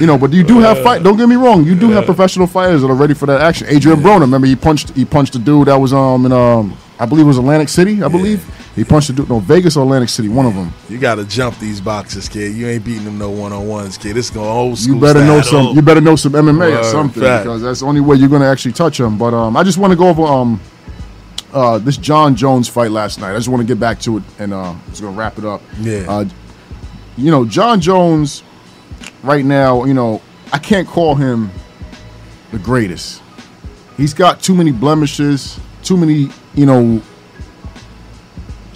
you 0.00 0.06
know, 0.06 0.18
but 0.18 0.32
you 0.32 0.42
do 0.42 0.58
have 0.60 0.82
fight. 0.82 1.02
Don't 1.02 1.16
get 1.16 1.28
me 1.28 1.36
wrong. 1.36 1.64
You 1.64 1.74
do 1.74 1.90
have 1.90 2.04
professional 2.04 2.46
fighters 2.46 2.82
that 2.82 2.88
are 2.88 2.94
ready 2.94 3.14
for 3.14 3.26
that 3.26 3.40
action. 3.40 3.66
Adrian 3.68 4.00
Broner, 4.00 4.22
remember 4.22 4.46
he 4.46 4.56
punched 4.56 4.90
he 4.90 5.04
punched 5.04 5.34
a 5.34 5.38
dude 5.38 5.68
that 5.68 5.76
was 5.76 5.92
um 5.92 6.26
in 6.26 6.32
um 6.32 6.76
I 6.98 7.06
believe 7.06 7.24
it 7.24 7.28
was 7.28 7.38
Atlantic 7.38 7.68
City. 7.68 8.02
I 8.02 8.08
believe 8.08 8.44
he 8.76 8.84
punched 8.84 9.08
a 9.08 9.14
dude 9.14 9.30
no 9.30 9.40
Vegas 9.40 9.76
or 9.76 9.82
Atlantic 9.84 10.10
City, 10.10 10.28
one 10.28 10.44
of 10.44 10.54
them. 10.54 10.70
You 10.90 10.98
got 10.98 11.14
to 11.14 11.24
jump 11.24 11.58
these 11.58 11.80
boxes, 11.80 12.28
kid. 12.28 12.54
You 12.54 12.68
ain't 12.68 12.84
beating 12.84 13.04
them 13.04 13.18
no 13.18 13.30
one 13.30 13.52
on 13.52 13.66
ones, 13.66 13.96
kid. 13.96 14.14
This 14.14 14.28
going 14.28 14.46
old 14.46 14.78
school. 14.78 14.96
You 14.96 15.00
better 15.00 15.24
know 15.24 15.40
some. 15.40 15.74
You 15.74 15.80
better 15.80 16.02
know 16.02 16.14
some 16.14 16.32
MMA 16.32 16.78
or 16.80 16.84
something 16.84 17.22
fact. 17.22 17.44
because 17.44 17.62
that's 17.62 17.80
the 17.80 17.86
only 17.86 18.02
way 18.02 18.16
you're 18.16 18.28
going 18.28 18.42
to 18.42 18.48
actually 18.48 18.74
touch 18.74 19.00
him. 19.00 19.16
But 19.16 19.32
um, 19.32 19.56
I 19.56 19.64
just 19.64 19.78
want 19.78 19.92
to 19.92 19.96
go 19.96 20.08
over 20.08 20.22
um, 20.24 20.60
uh, 21.54 21.78
this 21.78 21.96
Jon 21.96 22.36
Jones 22.36 22.68
fight 22.68 22.90
last 22.90 23.18
night. 23.18 23.32
I 23.32 23.36
just 23.36 23.48
want 23.48 23.62
to 23.62 23.66
get 23.66 23.80
back 23.80 23.98
to 24.00 24.18
it 24.18 24.22
and 24.38 24.52
uh, 24.52 24.74
just 24.90 25.00
gonna 25.00 25.16
wrap 25.16 25.38
it 25.38 25.46
up. 25.46 25.62
Yeah. 25.80 26.04
Uh, 26.06 26.24
you 27.16 27.30
know, 27.30 27.46
Jon 27.46 27.80
Jones, 27.80 28.42
right 29.22 29.44
now, 29.44 29.84
you 29.84 29.94
know, 29.94 30.20
I 30.52 30.58
can't 30.58 30.86
call 30.86 31.14
him 31.14 31.50
the 32.52 32.58
greatest. 32.58 33.22
He's 33.96 34.12
got 34.12 34.42
too 34.42 34.54
many 34.54 34.70
blemishes, 34.70 35.58
too 35.82 35.96
many, 35.96 36.28
you 36.54 36.66
know, 36.66 37.00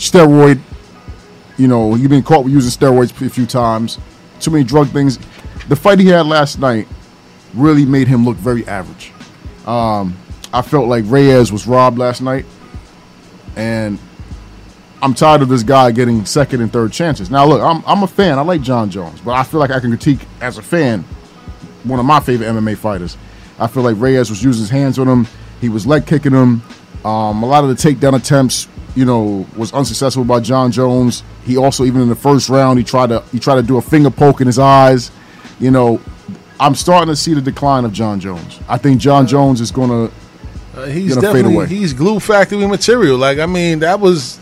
steroid. 0.00 0.60
You 1.56 1.68
know, 1.68 1.94
he's 1.94 2.08
been 2.08 2.22
caught 2.22 2.44
with 2.44 2.52
using 2.52 2.70
steroids 2.70 3.10
a 3.24 3.30
few 3.30 3.46
times. 3.46 3.98
Too 4.40 4.50
many 4.50 4.64
drug 4.64 4.88
things. 4.88 5.18
The 5.68 5.76
fight 5.76 5.98
he 5.98 6.06
had 6.06 6.26
last 6.26 6.58
night 6.58 6.88
really 7.54 7.84
made 7.84 8.08
him 8.08 8.24
look 8.24 8.36
very 8.36 8.66
average. 8.66 9.12
Um, 9.66 10.16
I 10.52 10.62
felt 10.62 10.88
like 10.88 11.04
Reyes 11.06 11.52
was 11.52 11.66
robbed 11.66 11.98
last 11.98 12.22
night, 12.22 12.46
and 13.56 13.98
I'm 15.02 15.14
tired 15.14 15.42
of 15.42 15.48
this 15.48 15.62
guy 15.62 15.90
getting 15.92 16.24
second 16.24 16.62
and 16.62 16.72
third 16.72 16.92
chances. 16.92 17.30
Now, 17.30 17.44
look, 17.46 17.60
I'm 17.60 17.84
I'm 17.86 18.02
a 18.02 18.08
fan. 18.08 18.38
I 18.38 18.42
like 18.42 18.62
Jon 18.62 18.90
Jones, 18.90 19.20
but 19.20 19.32
I 19.32 19.44
feel 19.44 19.60
like 19.60 19.70
I 19.70 19.80
can 19.80 19.90
critique 19.90 20.26
as 20.40 20.56
a 20.58 20.62
fan 20.62 21.04
one 21.84 21.98
of 21.98 22.06
my 22.06 22.20
favorite 22.20 22.46
MMA 22.46 22.76
fighters. 22.76 23.16
I 23.58 23.66
feel 23.66 23.82
like 23.82 23.96
Reyes 23.98 24.30
was 24.30 24.42
using 24.42 24.62
his 24.62 24.70
hands 24.70 24.98
on 24.98 25.08
him. 25.08 25.26
He 25.60 25.68
was 25.68 25.86
leg 25.86 26.06
kicking 26.06 26.32
him. 26.32 26.62
Um, 27.04 27.42
a 27.42 27.46
lot 27.46 27.64
of 27.64 27.70
the 27.70 27.76
takedown 27.76 28.14
attempts, 28.14 28.68
you 28.96 29.04
know, 29.04 29.46
was 29.56 29.72
unsuccessful 29.72 30.24
by 30.24 30.40
Jon 30.40 30.72
Jones. 30.72 31.22
He 31.44 31.56
also, 31.56 31.84
even 31.84 32.00
in 32.02 32.08
the 32.08 32.14
first 32.16 32.48
round, 32.48 32.78
he 32.78 32.84
tried 32.84 33.08
to 33.10 33.20
he 33.32 33.38
tried 33.38 33.56
to 33.56 33.62
do 33.62 33.76
a 33.78 33.82
finger 33.82 34.10
poke 34.10 34.40
in 34.40 34.46
his 34.46 34.58
eyes. 34.58 35.10
You 35.58 35.70
know, 35.70 36.00
I'm 36.58 36.74
starting 36.74 37.08
to 37.08 37.16
see 37.16 37.34
the 37.34 37.40
decline 37.40 37.84
of 37.84 37.92
Jon 37.92 38.20
Jones. 38.20 38.58
I 38.68 38.78
think 38.78 39.00
John 39.00 39.26
Jones 39.26 39.60
is 39.60 39.70
going 39.70 39.90
to 39.90 40.14
Uh, 40.80 40.86
he's 40.86 41.14
Gonna 41.14 41.20
fade 41.20 41.32
definitely 41.34 41.54
away. 41.54 41.66
he's 41.66 41.92
glue 41.92 42.20
factory 42.20 42.66
material. 42.66 43.16
Like 43.18 43.38
I 43.38 43.46
mean, 43.46 43.80
that 43.80 43.98
was, 44.00 44.38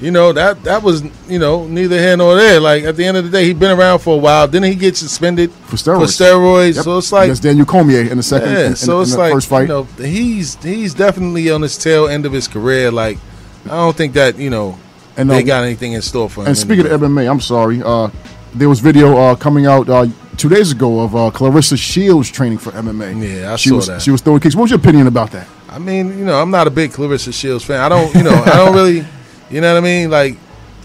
you 0.00 0.10
know, 0.10 0.32
that 0.32 0.62
that 0.64 0.82
was 0.82 1.02
you 1.28 1.38
know 1.38 1.66
neither 1.66 1.98
here 1.98 2.16
nor 2.16 2.34
there. 2.36 2.60
Like 2.60 2.84
at 2.84 2.96
the 2.96 3.04
end 3.04 3.16
of 3.16 3.24
the 3.24 3.30
day, 3.30 3.44
he's 3.46 3.54
been 3.54 3.76
around 3.78 3.98
for 4.00 4.14
a 4.14 4.18
while. 4.18 4.46
Didn't 4.46 4.66
he 4.70 4.74
get 4.74 4.96
suspended 4.96 5.50
For 5.52 5.76
steroids. 5.76 6.18
For 6.18 6.24
steroids. 6.24 6.74
Yep. 6.76 6.84
So 6.84 6.98
it's 6.98 7.12
like 7.12 7.24
against 7.24 7.42
Daniel 7.42 7.66
Cormier 7.66 8.02
in 8.10 8.16
the 8.18 8.22
second, 8.22 8.50
yeah. 8.52 8.60
in, 8.60 8.66
in- 8.72 8.76
so 8.76 8.96
in 8.98 9.02
it's 9.02 9.12
the 9.12 9.18
like 9.18 9.32
first 9.32 9.48
fight. 9.48 9.62
you 9.62 9.68
know 9.68 9.82
he's 9.98 10.54
he's 10.62 10.94
definitely 10.94 11.50
on 11.50 11.62
his 11.62 11.76
tail 11.78 12.06
end 12.08 12.26
of 12.26 12.32
his 12.32 12.46
career. 12.48 12.90
Like 12.90 13.18
I 13.66 13.68
don't 13.68 13.96
think 13.96 14.14
that 14.14 14.38
you 14.38 14.50
know 14.50 14.78
And, 15.16 15.30
they 15.30 15.42
uh, 15.42 15.46
got 15.46 15.64
anything 15.64 15.92
in 15.92 16.02
store 16.02 16.30
for 16.30 16.42
him. 16.42 16.48
And 16.48 16.58
speaking 16.58 16.86
of 16.86 17.00
MMA, 17.00 17.30
I'm 17.30 17.40
sorry. 17.40 17.82
Uh, 17.82 18.08
there 18.54 18.68
was 18.68 18.80
video 18.80 19.16
uh, 19.16 19.36
coming 19.36 19.66
out 19.66 19.88
uh, 19.88 20.06
two 20.36 20.48
days 20.48 20.72
ago 20.72 21.00
of 21.00 21.14
uh, 21.14 21.30
Claressa 21.30 21.78
Shields 21.78 22.30
training 22.30 22.58
for 22.58 22.70
MMA. 22.72 23.40
Yeah, 23.40 23.52
I 23.52 23.56
she 23.56 23.68
saw 23.68 23.76
was, 23.76 23.86
that. 23.86 24.02
She 24.02 24.10
was 24.10 24.20
throwing 24.20 24.40
kicks. 24.40 24.54
What 24.56 24.62
was 24.62 24.70
your 24.70 24.80
opinion 24.80 25.06
about 25.06 25.30
that? 25.32 25.46
I 25.68 25.78
mean, 25.78 26.18
you 26.18 26.24
know, 26.24 26.40
I'm 26.40 26.50
not 26.50 26.66
a 26.66 26.70
big 26.70 26.90
Claressa 26.90 27.32
Shields 27.32 27.64
fan. 27.64 27.80
I 27.80 27.88
don't, 27.88 28.12
you 28.14 28.22
know, 28.24 28.32
I 28.32 28.56
don't 28.56 28.74
really, 28.74 29.04
you 29.50 29.60
know 29.60 29.72
what 29.72 29.78
I 29.78 29.84
mean? 29.84 30.10
Like, 30.10 30.36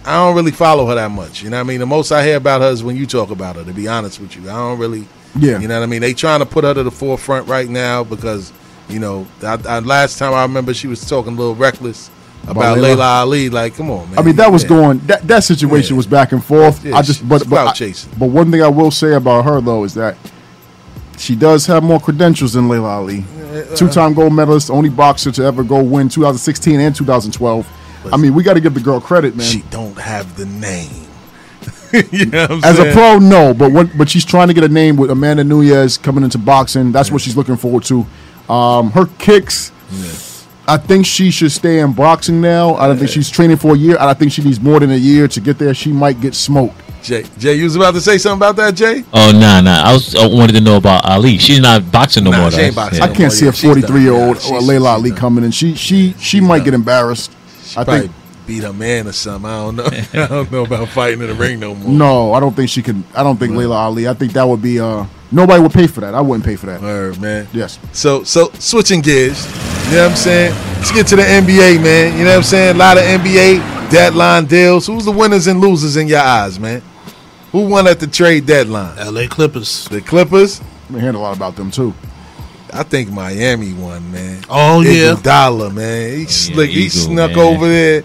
I 0.06 0.18
don't 0.18 0.36
really 0.36 0.52
follow 0.52 0.86
her 0.88 0.96
that 0.96 1.10
much. 1.10 1.42
You 1.42 1.50
know 1.50 1.58
what 1.58 1.62
I 1.62 1.68
mean? 1.68 1.80
The 1.80 1.88
most 1.88 2.12
I 2.12 2.24
hear 2.24 2.38
about 2.38 2.62
her 2.62 2.70
is 2.70 2.84
when 2.84 2.96
you 2.96 3.08
talk 3.08 3.32
about 3.32 3.56
her, 3.56 3.64
to 3.64 3.74
be 3.74 3.88
honest 3.88 4.20
with 4.20 4.36
you. 4.36 4.44
I 4.44 4.54
don't 4.54 4.78
really, 4.78 5.08
Yeah. 5.40 5.60
you 5.60 5.68
know 5.68 5.80
what 5.80 5.84
I 5.84 5.88
mean? 5.88 6.02
They 6.02 6.14
trying 6.14 6.42
to 6.42 6.46
put 6.46 6.64
her 6.64 6.74
to 6.76 6.84
the 6.84 6.92
forefront 6.92 7.48
right 7.48 7.68
now 7.68 8.04
because, 8.04 8.54
you 8.88 9.00
know, 9.00 9.26
I, 9.42 9.58
I, 9.68 9.80
last 9.80 10.20
time 10.20 10.34
I 10.34 10.44
remember 10.44 10.76
she 10.76 10.88
was 10.88 11.04
talking 11.10 11.34
a 11.34 11.36
little 11.36 11.56
reckless 11.56 12.12
about, 12.48 12.78
Laila? 12.78 12.88
Laila 12.88 13.04
Ali. 13.22 13.50
Like, 13.50 13.76
come 13.76 13.90
on, 13.92 14.10
man. 14.10 14.20
I 14.20 14.22
mean, 14.22 14.36
that 14.38 14.52
was 14.52 14.64
Yeah. 14.64 14.70
going. 14.70 15.02
That 15.08 15.28
that 15.28 15.44
situation 15.44 15.96
Yeah. 15.96 15.98
was 15.98 16.08
back 16.08 16.32
and 16.32 16.44
forth. 16.44 16.84
Yeah, 16.86 16.98
I 16.98 17.02
just, 17.02 17.28
but 17.28 17.48
but, 17.50 17.82
I- 17.82 17.94
but 18.18 18.26
one 18.30 18.52
thing 18.52 18.62
I 18.62 18.68
will 18.68 18.92
say 18.92 19.14
about 19.14 19.46
her 19.46 19.62
though 19.62 19.84
is 19.84 19.94
that 19.96 20.16
she 21.18 21.36
does 21.36 21.66
have 21.68 21.84
more 21.84 22.00
credentials 22.00 22.54
than 22.54 22.68
Laila 22.70 22.90
Ali. 23.00 23.26
Two-time 23.76 24.14
gold 24.14 24.34
medalist, 24.34 24.70
only 24.70 24.90
boxer 24.90 25.32
to 25.32 25.44
ever 25.44 25.64
go 25.64 25.82
win 25.82 26.10
2016 26.10 26.80
and 26.80 26.94
2012. 26.94 27.66
I 28.12 28.18
mean, 28.18 28.34
we 28.34 28.44
got 28.44 28.56
to 28.56 28.60
give 28.60 28.74
the 28.74 28.82
girl 28.82 29.00
credit, 29.00 29.36
man. 29.36 29.48
She 29.48 29.64
don't 29.72 29.98
have 29.98 30.36
the 30.36 30.46
name. 30.46 30.92
you 32.12 32.26
know 32.26 32.60
As 32.64 32.78
a 32.78 32.92
pro, 32.92 33.18
no, 33.18 33.54
but 33.54 33.72
what, 33.72 33.98
but 33.98 34.10
she's 34.10 34.26
trying 34.26 34.50
to 34.50 34.54
get 34.54 34.64
a 34.66 34.68
name 34.70 34.98
with 34.98 35.10
Amanda 35.10 35.44
Nunes 35.46 35.98
coming 35.98 36.24
into 36.26 36.38
boxing. 36.38 36.92
That's 36.92 37.10
what 37.10 37.22
she's 37.22 37.38
looking 37.38 37.56
forward 37.56 37.84
to. 37.86 38.06
Um, 38.52 38.92
her 38.92 39.06
kicks, 39.18 39.72
I 40.68 40.78
think 40.78 41.06
she 41.06 41.30
should 41.32 41.52
stay 41.52 41.80
in 41.80 41.94
boxing 41.94 42.42
now. 42.42 42.76
I 42.76 42.88
don't 42.88 42.98
think 42.98 43.10
she's 43.12 43.30
training 43.30 43.58
for 43.58 43.76
a 43.76 43.78
year. 43.78 43.98
I 44.00 44.14
think 44.16 44.32
she 44.32 44.44
needs 44.44 44.60
more 44.60 44.80
than 44.80 44.92
a 44.92 44.96
year 44.96 45.28
to 45.28 45.40
get 45.40 45.60
there. 45.60 45.74
She 45.74 45.92
might 45.92 46.20
get 46.20 46.34
smoked. 46.34 46.76
Jay, 47.04 47.24
Jay, 47.38 47.54
you 47.54 47.66
was 47.66 47.76
about 47.76 47.94
to 47.94 48.02
say 48.02 48.18
something 48.18 48.38
about 48.48 48.56
that, 48.56 48.74
Jay? 48.74 49.04
Oh 49.14 49.32
nah 49.32 49.62
nah. 49.62 49.84
I 49.84 49.94
was 49.94 50.16
I 50.16 50.26
wanted 50.26 50.54
to 50.54 50.62
know 50.62 50.78
about 50.78 51.06
Ali. 51.06 51.38
She's 51.38 51.60
not 51.60 51.92
boxing 51.92 52.24
no 52.24 52.32
Nah, 52.32 52.42
more. 52.42 52.52
she 52.52 52.62
ain't 52.62 52.76
boxing. 52.76 52.98
Yeah. 52.98 53.06
I 53.12 53.14
can't 53.14 53.32
Oh, 53.32 53.36
see 53.36 53.48
a 53.48 53.52
43 53.52 54.02
year 54.02 54.14
old 54.14 54.44
Yeah, 54.44 54.54
or 54.56 54.62
Laila 54.62 54.90
Ali 54.94 55.10
done. 55.12 55.20
coming 55.20 55.44
in. 55.44 55.52
She 55.52 55.76
she 55.76 56.14
she 56.14 56.16
She's 56.20 56.42
might 56.42 56.58
done. 56.60 56.66
get 56.66 56.74
embarrassed. 56.74 57.32
I 57.78 57.84
Probably 57.84 58.00
think 58.08 58.12
beat 58.48 58.64
her 58.64 58.74
man 58.74 59.08
or 59.08 59.12
something. 59.12 59.50
I 59.50 59.58
don't 59.66 59.76
know. 59.76 59.86
I 60.24 60.28
don't 60.28 60.52
know 60.52 60.66
about 60.66 60.90
fighting 60.90 61.22
in 61.22 61.28
the 61.28 61.36
ring 61.36 61.60
no 61.60 61.76
more. 61.76 61.90
no. 61.94 62.34
I 62.34 62.40
don't 62.40 62.56
think 62.56 62.72
she 62.72 62.82
can. 62.82 63.04
I 63.14 63.22
don't 63.22 63.38
think 63.38 63.54
Laila 63.56 63.76
Ali. 63.76 64.08
I 64.08 64.16
think 64.16 64.34
that 64.34 64.48
would 64.48 64.64
be. 64.64 64.80
uh 64.80 65.06
Nobody 65.32 65.62
would 65.62 65.74
pay 65.74 65.86
for 65.86 66.02
that. 66.02 66.16
I 66.16 66.22
wouldn't 66.22 66.46
pay 66.46 66.56
for 66.56 66.66
that. 66.68 66.82
Word, 66.82 67.22
man. 67.22 67.48
Yes. 67.54 67.78
So 67.92 68.24
so 68.24 68.50
switching 68.58 69.02
gears, 69.02 69.46
you 69.86 69.92
know 69.92 70.04
what 70.04 70.12
I'm 70.12 70.18
saying? 70.18 70.54
Let's 70.78 70.92
get 70.92 71.08
to 71.08 71.16
the 71.16 71.22
NBA, 71.22 71.82
man. 71.82 72.18
You 72.18 72.26
know 72.26 72.32
what 72.32 72.38
I'm 72.38 72.44
saying? 72.44 72.76
A 72.76 72.80
lot 72.80 72.98
of 72.98 73.04
NBA 73.04 73.90
deadline 73.92 74.46
deals. 74.46 74.88
Who's 74.88 75.06
the 75.06 75.12
winners 75.12 75.48
and 75.48 75.62
losers 75.62 75.96
in 75.96 76.08
your 76.08 76.20
eyes, 76.20 76.60
man? 76.60 76.82
Who 77.52 77.68
won 77.70 77.88
at 77.88 78.00
the 78.00 78.08
trade 78.08 78.46
deadline? 78.46 78.98
L.A. 78.98 79.28
Clippers. 79.28 79.88
The 79.88 80.02
Clippers? 80.02 80.62
We 80.90 81.00
heard 81.00 81.16
a 81.16 81.20
lot 81.20 81.38
about 81.38 81.56
them 81.56 81.72
too. 81.72 81.94
I 82.74 82.84
think 82.84 83.12
Miami 83.12 83.74
won, 83.74 84.12
man. 84.12 84.44
Oh, 84.50 84.82
yeah. 84.82 85.16
Dollar, 85.22 85.70
man. 85.70 86.18
He 86.18 86.24
oh, 86.24 86.30
slick. 86.30 86.70
he 86.72 86.86
Eagle, 86.86 87.02
snuck 87.02 87.32
man. 87.32 87.40
over 87.40 87.68
there. 87.68 88.04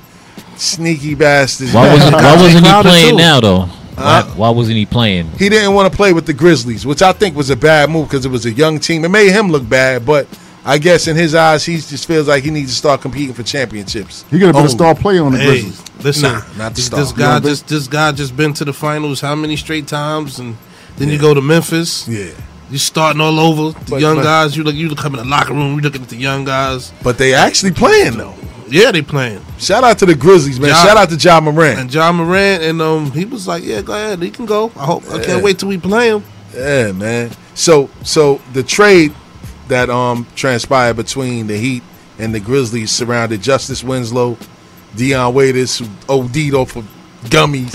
Sneaky 0.56 1.14
bastard. 1.14 1.70
Why 1.70 1.92
wasn't 1.92 2.14
Why 2.14 2.36
wasn't 2.36 2.66
he 2.66 2.82
playing 2.82 3.16
now 3.16 3.40
though? 3.40 3.60
Huh? 3.96 4.24
Why, 4.26 4.34
why 4.36 4.50
wasn't 4.50 4.76
he 4.76 4.86
playing? 4.86 5.30
he 5.32 5.48
didn't 5.48 5.74
want 5.74 5.90
to 5.90 5.96
play 5.96 6.12
with 6.12 6.26
the 6.26 6.34
Grizzlies, 6.34 6.84
which 6.86 7.02
I 7.02 7.12
think 7.12 7.34
was 7.34 7.50
a 7.50 7.56
bad 7.56 7.90
move 7.90 8.08
because 8.08 8.26
it 8.26 8.30
was 8.30 8.46
a 8.46 8.52
young 8.52 8.78
team. 8.78 9.04
It 9.04 9.08
made 9.08 9.32
him 9.32 9.48
look 9.48 9.66
bad, 9.68 10.04
but 10.04 10.28
I 10.64 10.78
guess 10.78 11.06
in 11.08 11.16
his 11.16 11.34
eyes, 11.34 11.64
he 11.64 11.76
just 11.76 12.06
feels 12.06 12.28
like 12.28 12.44
he 12.44 12.50
needs 12.50 12.70
to 12.72 12.76
start 12.76 13.00
competing 13.00 13.34
for 13.34 13.42
championships. 13.42 14.24
He 14.30 14.38
could 14.38 14.46
have 14.48 14.54
been 14.54 14.62
Oh, 14.62 14.66
a 14.66 14.70
star 14.70 14.94
player 14.94 15.24
on 15.24 15.32
the 15.32 15.38
Hey, 15.38 15.62
Grizzlies. 15.62 15.82
listen, 16.04 16.22
Nah, 16.32 16.42
not 16.58 16.70
the 16.70 16.76
this, 16.76 16.86
star. 16.86 17.00
this 17.00 17.10
You 17.12 17.16
guy 17.16 17.38
know, 17.38 17.48
just 17.48 17.66
this 17.68 17.88
guy 17.88 18.12
just 18.12 18.36
been 18.36 18.52
to 18.54 18.64
the 18.66 18.72
finals 18.72 19.20
how 19.22 19.34
many 19.34 19.56
straight 19.56 19.86
times, 19.86 20.38
and 20.38 20.56
then 20.98 21.08
you 21.08 21.18
go 21.18 21.32
to 21.32 21.40
Memphis. 21.40 22.06
Yeah, 22.06 22.26
you're 22.70 22.78
starting 22.78 23.20
all 23.22 23.40
over 23.40 23.78
the 23.78 23.90
But- 23.90 24.00
young 24.00 24.16
but- 24.16 24.24
guys. 24.24 24.56
You 24.56 24.62
look, 24.64 24.74
you 24.74 24.94
come 24.94 25.14
in 25.14 25.20
the 25.20 25.24
locker 25.26 25.54
room. 25.54 25.76
You 25.76 25.80
looking 25.80 26.02
at 26.02 26.08
the 26.10 26.16
young 26.16 26.44
guys. 26.44 26.92
but 27.02 27.16
they 27.16 27.32
actually 27.32 27.72
playing 27.72 28.18
though. 28.18 28.34
Yeah, 28.68 28.92
they 28.92 29.02
playing. 29.02 29.40
Shout 29.58 29.82
out 29.82 29.98
to 29.98 30.06
the 30.06 30.14
Grizzlies, 30.14 30.60
man. 30.60 30.70
Ja- 30.70 30.84
Shout 30.84 30.96
out 30.96 31.08
to 31.10 31.16
Ja 31.16 31.40
Morant. 31.40 31.80
And 31.80 31.92
Ja 31.92 32.12
Morant, 32.12 32.62
and 32.62 32.80
um, 32.82 33.10
he 33.12 33.24
was 33.24 33.48
like, 33.48 33.64
"Yeah, 33.64 33.80
go 33.80 33.94
ahead, 33.94 34.22
he 34.22 34.30
can 34.30 34.44
go. 34.46 34.70
I 34.76 34.84
hope. 34.84 35.04
I 35.10 35.18
can't 35.20 35.42
wait 35.42 35.58
till 35.58 35.68
we 35.70 35.78
play 35.78 36.10
him." 36.10 36.22
Yeah, 36.54 36.92
man. 36.92 37.30
So 37.54 37.88
so 38.04 38.40
the 38.52 38.62
trade 38.62 39.12
that 39.70 39.90
um 39.90 40.26
transpired 40.37 40.94
between 40.94 41.46
the 41.46 41.56
Heat 41.56 41.83
and 42.18 42.35
the 42.35 42.40
Grizzlies 42.40 42.90
surrounded 42.90 43.40
Justice 43.42 43.83
Winslow, 43.83 44.37
Dion 44.94 45.35
Waiters, 45.35 45.78
who 45.78 45.87
OD'd 46.09 46.54
off 46.54 46.76
of 46.76 46.85
gummies 47.24 47.74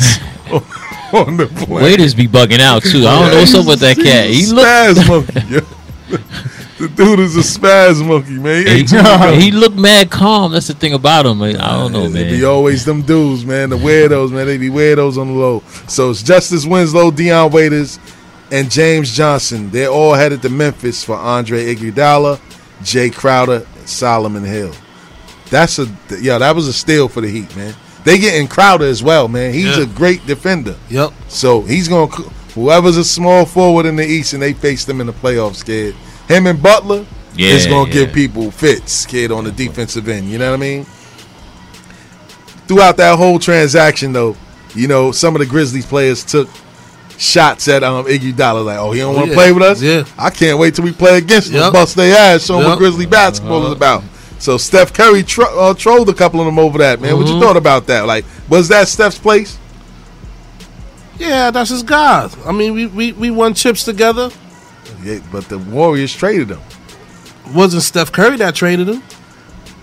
on 1.14 1.38
the 1.38 1.48
plane. 1.48 1.84
Waiters 1.84 2.14
be 2.14 2.28
bugging 2.28 2.60
out 2.60 2.84
too. 2.84 3.06
I 3.08 3.20
don't 3.20 3.32
know 3.32 3.40
what's 3.40 3.54
up 3.56 3.66
with 3.66 3.80
that 3.80 3.98
cat. 3.98 4.28
He 4.28 4.36
He's 4.36 4.52
a 4.52 4.56
look 4.56 4.66
spaz 4.66 5.08
monkey. 5.08 5.66
the 6.78 6.88
dude 6.90 7.20
is 7.20 7.36
a 7.36 7.40
spaz 7.40 8.06
monkey, 8.06 8.38
man. 8.38 8.66
He 8.66 8.72
he, 8.72 8.80
ate 8.82 8.88
too 8.88 8.98
many 8.98 9.08
gummies. 9.08 9.42
he 9.42 9.52
looked 9.52 9.78
mad 9.78 10.12
calm. 10.12 10.52
That's 10.52 10.68
the 10.68 10.74
thing 10.74 10.94
about 10.94 11.26
him. 11.26 11.42
I 11.42 11.54
don't 11.54 11.92
know, 11.92 12.06
It 12.06 12.30
be 12.30 12.44
always 12.46 12.86
them 12.86 13.02
dudes, 13.02 13.46
man. 13.46 13.70
The 13.70 13.78
weirdos, 13.78 14.32
man. 14.32 14.46
They 14.46 14.58
be 14.58 14.70
weirdos 14.70 15.18
on 15.18 15.28
the 15.28 15.34
low. 15.34 15.64
So 15.88 16.12
it's 16.12 16.22
Justice 16.22 16.66
Winslow, 16.66 17.12
Dion 17.12 17.52
Waiters, 17.52 18.00
and 18.52 18.70
James 18.72 19.12
Johnson. 19.16 19.70
They're 19.72 19.90
all 19.90 20.14
headed 20.14 20.42
to 20.44 20.50
Memphis 20.50 21.04
for 21.04 21.16
Andre 21.16 21.76
Iguodala, 21.76 22.40
Jae 22.82 23.14
Crowder, 23.14 23.66
and 23.78 23.90
Solomon 23.90 24.44
Hill. 24.44 24.74
That's 25.50 25.80
a 25.80 25.88
yeah. 26.20 26.38
That 26.40 26.56
was 26.56 26.68
a 26.68 26.74
steal 26.74 27.08
for 27.08 27.22
the 27.22 27.28
Heat, 27.30 27.56
man. 27.56 27.74
They 28.04 28.20
getting 28.20 28.48
Crowder 28.48 28.86
as 28.86 29.02
well, 29.02 29.28
man. 29.28 29.54
He's 29.54 29.78
Yeah. 29.78 29.84
a 29.84 29.86
great 29.88 30.26
defender. 30.28 30.76
Yep. 30.90 31.12
So 31.28 31.62
he's 31.62 31.88
gonna 31.88 32.08
whoever's 32.54 32.98
a 32.98 33.04
small 33.04 33.46
forward 33.46 33.86
in 33.86 33.96
the 33.96 34.06
East 34.06 34.34
and 34.34 34.42
they 34.42 34.54
face 34.54 34.86
them 34.86 35.02
in 35.02 35.08
the 35.08 35.14
playoffs, 35.14 35.64
kid. 35.66 35.96
Him 36.28 36.48
and 36.48 36.62
Butler 36.62 37.06
Yeah, 37.36 37.50
is 37.50 37.66
gonna 37.68 37.88
yeah. 37.88 37.94
give 38.06 38.14
people 38.14 38.50
fits, 38.52 39.06
kid, 39.06 39.32
on 39.32 39.44
the 39.44 39.52
defensive 39.52 40.08
end. 40.08 40.30
You 40.30 40.38
know 40.38 40.50
what 40.52 40.58
I 40.58 40.60
mean? 40.60 40.86
Throughout 42.68 42.98
that 42.98 43.18
whole 43.18 43.38
transaction, 43.40 44.14
though, 44.14 44.36
you 44.74 44.88
know 44.88 45.12
some 45.12 45.36
of 45.36 45.40
the 45.40 45.46
Grizzlies 45.46 45.86
players 45.86 46.24
took 46.24 46.50
shots 47.18 47.68
at 47.68 47.84
um 47.84 48.06
Iguodala, 48.06 48.66
like, 48.66 48.78
"Oh, 48.78 48.92
he 48.92 49.00
don't 49.00 49.14
Oh, 49.14 49.18
want 49.18 49.26
to 49.28 49.32
yeah. 49.32 49.38
play 49.38 49.52
with 49.52 49.64
us. 49.64 49.82
Yeah. 49.82 50.04
I 50.18 50.30
can't 50.30 50.58
wait 50.60 50.76
till 50.76 50.84
we 50.86 50.92
play 50.92 51.18
against 51.18 51.52
them, 51.52 51.62
Yep. 51.62 51.74
bust 51.74 51.96
their 51.96 52.16
ass, 52.18 52.46
show 52.46 52.58
them 52.60 52.70
what 52.70 52.78
Grizzly 52.78 53.06
basketball 53.06 53.66
is 53.68 53.72
about." 53.72 54.04
So 54.40 54.58
Steph 54.58 54.94
Curry 54.94 55.24
tro- 55.24 55.58
uh, 55.58 55.74
trolled 55.74 56.10
a 56.10 56.14
couple 56.14 56.40
of 56.42 56.46
them 56.46 56.60
over 56.60 56.78
that, 56.80 57.00
man. 57.02 57.18
What 57.18 57.28
you 57.28 57.36
Mhm. 57.36 57.42
thought 57.42 57.58
about 57.58 57.88
that? 57.88 58.06
Like, 58.06 58.26
was 58.50 58.68
that 58.68 58.88
Steph's 58.90 59.18
place? 59.18 59.58
Yeah, 61.18 61.52
that's 61.52 61.70
his 61.70 61.84
guy. 61.84 62.30
I 62.46 62.52
mean, 62.52 62.74
we 62.74 62.88
we, 62.88 63.12
we 63.14 63.30
won 63.32 63.54
chips 63.54 63.84
together. 63.84 64.30
Yeah, 65.04 65.20
but 65.32 65.48
the 65.50 65.58
Warriors 65.58 66.14
traded 66.14 66.50
him. 66.50 66.60
Wasn't 67.54 67.84
Steph 67.84 68.12
Curry 68.12 68.38
that 68.38 68.56
traded 68.56 68.90
him? 68.90 69.04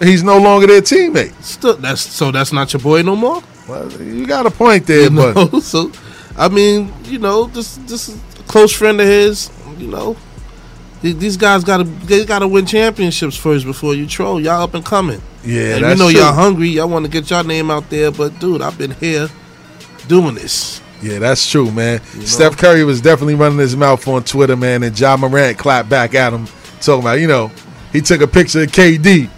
He's 0.01 0.23
no 0.25 0.39
longer 0.39 0.67
their 0.67 0.83
teammate. 0.83 1.33
Still, 1.43 1.75
that's 1.77 2.03
so 2.03 2.31
that's 2.31 2.53
not 2.53 2.73
your 2.73 2.81
boy 2.81 3.03
no 3.03 3.17
more. 3.17 3.43
Well, 3.69 3.91
you 4.03 4.27
got 4.27 4.45
a 4.47 4.51
point 4.51 4.87
there, 4.87 5.03
You 5.05 5.11
know? 5.11 5.33
but 5.33 5.61
so, 5.63 5.91
I 6.37 6.49
mean, 6.49 6.93
you 7.05 7.19
know, 7.19 7.45
this 7.45 7.77
this 7.77 8.09
is 8.09 8.21
a 8.39 8.43
close 8.45 8.73
friend 8.73 9.01
of 9.01 9.07
his. 9.07 9.51
You 9.79 9.89
know, 9.89 10.17
these 11.03 11.37
guys 11.37 11.65
got 11.65 11.79
to 11.79 11.85
they 11.85 12.25
got 12.25 12.41
to 12.41 12.49
win 12.49 12.67
championships 12.67 13.37
first 13.37 13.65
before 13.65 13.95
you 13.95 14.07
troll. 14.07 14.41
Y'all 14.41 14.63
up 14.63 14.75
and 14.75 14.85
coming. 14.85 15.21
yeah, 15.45 15.77
and 15.77 15.81
you 15.81 15.97
know 15.97 16.11
true. 16.11 16.21
y'all 16.21 16.33
hungry. 16.33 16.69
Y'all 16.69 16.89
want 16.89 17.05
to 17.05 17.11
get 17.11 17.31
your 17.31 17.45
name 17.45 17.71
out 17.71 17.89
there, 17.91 18.11
but 18.11 18.39
dude, 18.39 18.63
I've 18.63 18.79
been 18.79 18.93
here 18.93 19.29
doing 20.07 20.35
this. 20.35 20.81
Yeah, 21.03 21.19
that's 21.19 21.51
true, 21.51 21.71
man. 21.73 22.01
Steph 22.25 22.57
Curry 22.57 22.85
was 22.85 23.01
definitely 23.01 23.35
running 23.35 23.59
his 23.59 23.75
mouth 23.75 24.07
on 24.07 24.23
Twitter, 24.23 24.55
man, 24.55 24.85
and 24.85 24.99
Ja 24.99 25.17
Morant 25.17 25.59
clapped 25.59 25.89
back 25.89 26.15
at 26.15 26.33
him, 26.33 26.47
talking 26.81 27.03
about, 27.03 27.19
you 27.19 27.27
know, 27.27 27.51
he 27.93 28.01
took 28.01 28.21
a 28.21 28.27
picture 28.29 28.63
of 28.63 28.71
KD 28.71 29.29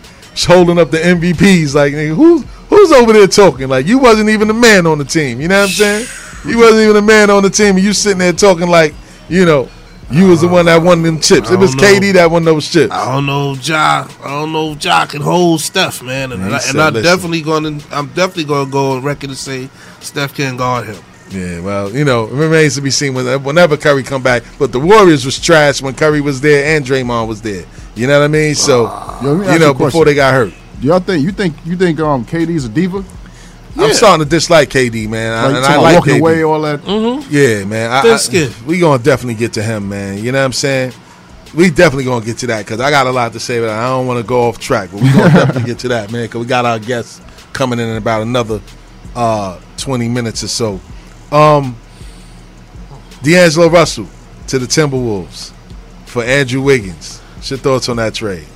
holding 0.47 0.79
up 0.79 0.91
the 0.91 0.99
MVPs, 0.99 1.75
like, 1.75 1.95
who's 1.95 2.45
who's 2.69 2.93
over 2.93 3.15
there 3.15 3.27
talking? 3.27 3.69
Like, 3.69 3.87
you 3.87 3.99
wasn't 3.99 4.29
even 4.29 4.49
the 4.49 4.55
man 4.55 4.87
on 4.87 4.99
the 4.99 5.05
team. 5.05 5.41
You 5.41 5.49
know 5.49 5.61
what 5.61 5.71
I'm 5.71 5.75
saying? 5.75 6.07
You 6.47 6.59
wasn't 6.59 6.83
even 6.83 6.97
a 6.97 7.03
man 7.03 7.31
on 7.31 7.43
the 7.43 7.51
team, 7.51 7.77
and 7.77 7.85
you 7.85 7.93
sitting 7.93 8.19
there 8.19 8.33
talking 8.33 8.69
like, 8.69 8.95
you 9.29 9.45
know, 9.45 9.69
you 10.11 10.29
was 10.29 10.43
the 10.43 10.49
one 10.49 10.67
that 10.67 10.83
won 10.83 11.03
them 11.03 11.19
chips. 11.19 11.51
It 11.51 11.59
was 11.59 11.75
know. 11.75 11.83
KD 11.83 12.13
that 12.15 12.31
won 12.31 12.45
those 12.45 12.71
chips. 12.71 12.93
I 12.93 13.13
don't 13.13 13.27
know 13.27 13.53
if 13.53 13.67
Ja. 13.67 14.07
I 14.23 14.29
don't 14.29 14.53
know 14.53 14.73
if 14.73 14.85
Ja 14.85 15.07
can 15.07 15.23
hold 15.23 15.61
Steph, 15.61 16.03
man. 16.03 16.33
And, 16.33 16.43
Man, 16.43 16.51
he 16.51 16.57
I, 16.57 16.59
said, 16.59 16.75
and 16.75 16.83
I'm 16.83 16.95
listen. 16.95 17.11
definitely 17.11 17.43
going 17.43 17.81
to. 17.81 17.97
I'm 17.97 18.09
definitely 18.09 18.45
going 18.45 18.67
to 18.67 18.73
go 18.73 18.93
on 18.93 19.03
record 19.03 19.31
and 19.31 19.39
say 19.39 19.71
Steph 20.01 20.35
can't 20.35 20.59
guard 20.59 20.87
him. 20.87 21.03
Yeah, 21.31 21.61
well, 21.61 21.91
you 21.91 22.05
know, 22.05 22.27
it 22.27 22.33
remains 22.33 22.75
to 22.77 22.83
be 22.83 22.91
seen 22.91 23.15
when, 23.15 23.43
whenever 23.43 23.77
Curry 23.77 24.03
come 24.03 24.23
back. 24.23 24.43
But 24.59 24.73
the 24.73 24.79
Warriors 24.79 25.25
was 25.25 25.41
trash 25.41 25.81
when 25.81 25.95
Curry 25.95 26.21
was 26.21 26.41
there 26.41 26.77
and 26.77 26.85
Draymond 26.85 27.27
was 27.27 27.41
there. 27.41 27.65
You 27.95 28.07
know 28.07 28.19
what 28.21 28.27
I 28.27 28.29
mean? 28.29 28.55
So, 28.55 28.85
Yo, 29.23 29.33
let 29.33 29.47
me 29.47 29.53
you 29.55 29.59
know, 29.59 29.69
you 29.69 29.75
before 29.75 30.05
they 30.05 30.15
got 30.15 30.35
hurt. 30.35 30.53
Do 30.81 30.87
y'all 30.89 31.01
think 31.01 31.25
you 31.25 31.33
think 31.33 31.57
you 31.65 31.77
think 31.77 31.99
um 32.01 32.25
KD's 32.27 32.67
a 32.67 32.69
diva? 32.69 33.03
I'm 33.77 33.93
starting 33.93 34.25
to 34.25 34.31
dislike 34.31 34.71
KD, 34.71 35.09
man. 35.09 35.33
I- 35.33 35.47
Like, 35.47 35.57
and 35.57 35.65
I 35.67 35.77
like 35.81 35.95
walking 35.97 36.15
KD. 36.15 36.21
away, 36.21 36.43
all 36.45 36.61
that. 36.63 37.27
Yeah, 37.31 37.65
man. 37.65 37.91
I, 37.91 38.01
I- 38.01 38.67
we 38.67 38.79
gonna 38.79 39.03
definitely 39.03 39.35
get 39.35 39.53
to 39.55 39.63
him, 39.63 39.89
man. 39.89 40.23
You 40.23 40.33
know 40.33 40.39
what 40.39 40.45
I'm 40.47 40.53
saying? 40.53 40.93
We 41.55 41.71
definitely 41.71 42.05
gonna 42.05 42.25
get 42.25 42.39
to 42.39 42.47
that 42.49 42.65
because 42.65 42.81
I 42.81 42.91
got 42.91 43.07
a 43.07 43.11
lot 43.13 43.33
to 43.35 43.41
say, 43.41 43.61
but 43.61 43.71
I 43.71 43.87
don't 43.89 44.07
want 44.07 44.19
to 44.21 44.27
go 44.27 44.49
off 44.49 44.59
track. 44.59 44.91
But 44.93 45.03
we 45.03 45.13
gonna 45.13 45.29
definitely 45.35 45.63
get 45.65 45.79
to 45.81 45.89
that, 45.89 46.11
man. 46.13 46.25
Because 46.25 46.41
we 46.41 46.47
got 46.47 46.65
our 46.65 46.79
guests 46.79 47.21
coming 47.53 47.79
in 47.79 47.89
in 47.89 47.97
about 47.97 48.23
another 48.23 48.61
uh, 49.15 49.61
20 49.77 50.09
minutes 50.09 50.43
or 50.43 50.49
so. 50.49 50.81
Um, 51.31 51.77
D'Angelo 53.23 53.69
Russell 53.69 54.09
to 54.49 54.59
the 54.59 54.67
Timberwolves 54.67 55.53
for 56.07 56.23
Andrew 56.25 56.61
Wiggins. 56.61 57.21
What's 57.37 57.51
your 57.51 57.59
thoughts 57.59 57.89
on 57.89 57.97
that 57.97 58.15
trade? 58.15 58.47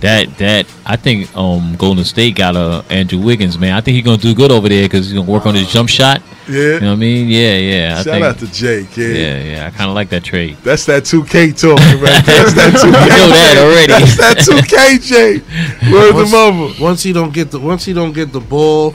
That 0.00 0.38
that 0.38 0.66
I 0.86 0.96
think 0.96 1.34
um 1.36 1.76
Golden 1.76 2.04
State 2.04 2.34
got 2.34 2.56
a 2.56 2.82
Andrew 2.88 3.20
Wiggins 3.20 3.58
man. 3.58 3.74
I 3.74 3.82
think 3.82 3.96
he's 3.96 4.04
gonna 4.04 4.16
do 4.16 4.34
good 4.34 4.50
over 4.50 4.66
there 4.68 4.86
because 4.86 5.04
he's 5.06 5.12
gonna 5.12 5.30
work 5.30 5.44
on 5.44 5.54
his 5.54 5.70
jump 5.70 5.90
shot. 5.90 6.22
Yeah. 6.48 6.56
You 6.56 6.80
know 6.80 6.86
what 6.88 6.92
I 6.92 6.96
mean? 6.96 7.28
Yeah, 7.28 7.56
yeah. 7.56 7.92
I 7.92 8.02
Shout 8.02 8.04
think, 8.04 8.24
out 8.24 8.38
to 8.38 8.46
Jake. 8.50 8.90
kid. 8.92 9.16
yeah, 9.16 9.42
yeah. 9.56 9.66
I 9.66 9.70
kind 9.70 9.90
of 9.90 9.94
like 9.94 10.08
that 10.08 10.24
trade. 10.24 10.56
That's 10.64 10.86
that 10.86 11.02
2K 11.04 11.52
talking 11.60 12.00
right 12.00 12.24
there. 12.24 12.44
That's 12.44 12.54
that 12.54 12.72
2K. 12.72 12.86
You 12.86 13.08
know 13.10 13.28
that 13.28 13.56
already. 13.58 13.92
That's 13.92 14.16
that 14.16 14.36
2K, 14.38 15.06
Jay. 15.06 15.92
Word 15.92 16.12
the 16.12 16.14
Once, 16.14 16.32
mother. 16.32 16.82
once 16.82 17.02
he 17.02 17.12
don't 17.12 17.32
get 17.34 17.50
the 17.50 17.60
once 17.60 17.84
he 17.84 17.92
don't 17.92 18.12
get 18.14 18.32
the 18.32 18.40
ball, 18.40 18.94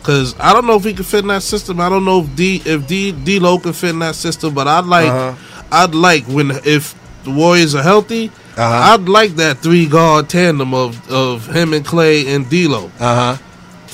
because 0.00 0.34
I 0.38 0.52
don't 0.52 0.66
know 0.66 0.76
if 0.76 0.84
he 0.84 0.92
can 0.94 1.04
fit 1.04 1.20
in 1.20 1.28
that 1.28 1.42
system. 1.42 1.80
I 1.80 1.88
don't 1.88 2.04
know 2.04 2.20
if 2.22 2.34
D 2.36 2.60
if 2.64 2.86
D 2.86 3.12
D'Lo 3.12 3.58
can 3.58 3.72
fit 3.72 3.90
in 3.90 4.00
that 4.00 4.16
system. 4.16 4.52
But 4.52 4.66
I'd 4.68 4.84
like 4.84 5.08
Uh-huh. 5.08 5.34
I'd 5.72 5.94
like 5.94 6.24
when 6.24 6.50
if 6.64 6.94
the 7.24 7.30
Warriors 7.30 7.74
are 7.74 7.82
healthy. 7.82 8.30
Uh-huh. 8.56 8.94
I'd 8.94 9.08
like 9.08 9.32
that 9.36 9.58
three 9.58 9.86
guard 9.86 10.28
tandem 10.28 10.74
of, 10.74 11.10
of 11.10 11.46
him 11.54 11.72
and 11.72 11.84
Clay 11.84 12.32
and 12.34 12.48
D'Lo 12.48 12.90
Uh 13.00 13.36
huh. 13.36 13.42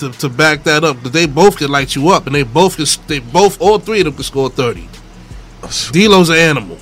to, 0.01 0.11
to 0.19 0.29
back 0.29 0.65
that 0.65 0.85
up. 0.85 0.99
But 1.03 1.13
they 1.15 1.27
both 1.27 1.57
can 1.57 1.71
light 1.71 1.95
you 1.97 2.11
up, 2.11 2.27
and 2.27 2.35
they 2.35 2.43
both 2.43 2.77
can. 2.77 2.87
They 3.07 3.21
both 3.21 3.61
all 3.61 3.79
three 3.79 4.01
of 4.01 4.05
them 4.05 4.15
can 4.15 4.23
score 4.25 4.51
thirty. 4.51 4.89
D'Lo's 5.93 6.29
an 6.31 6.37
animal. 6.37 6.79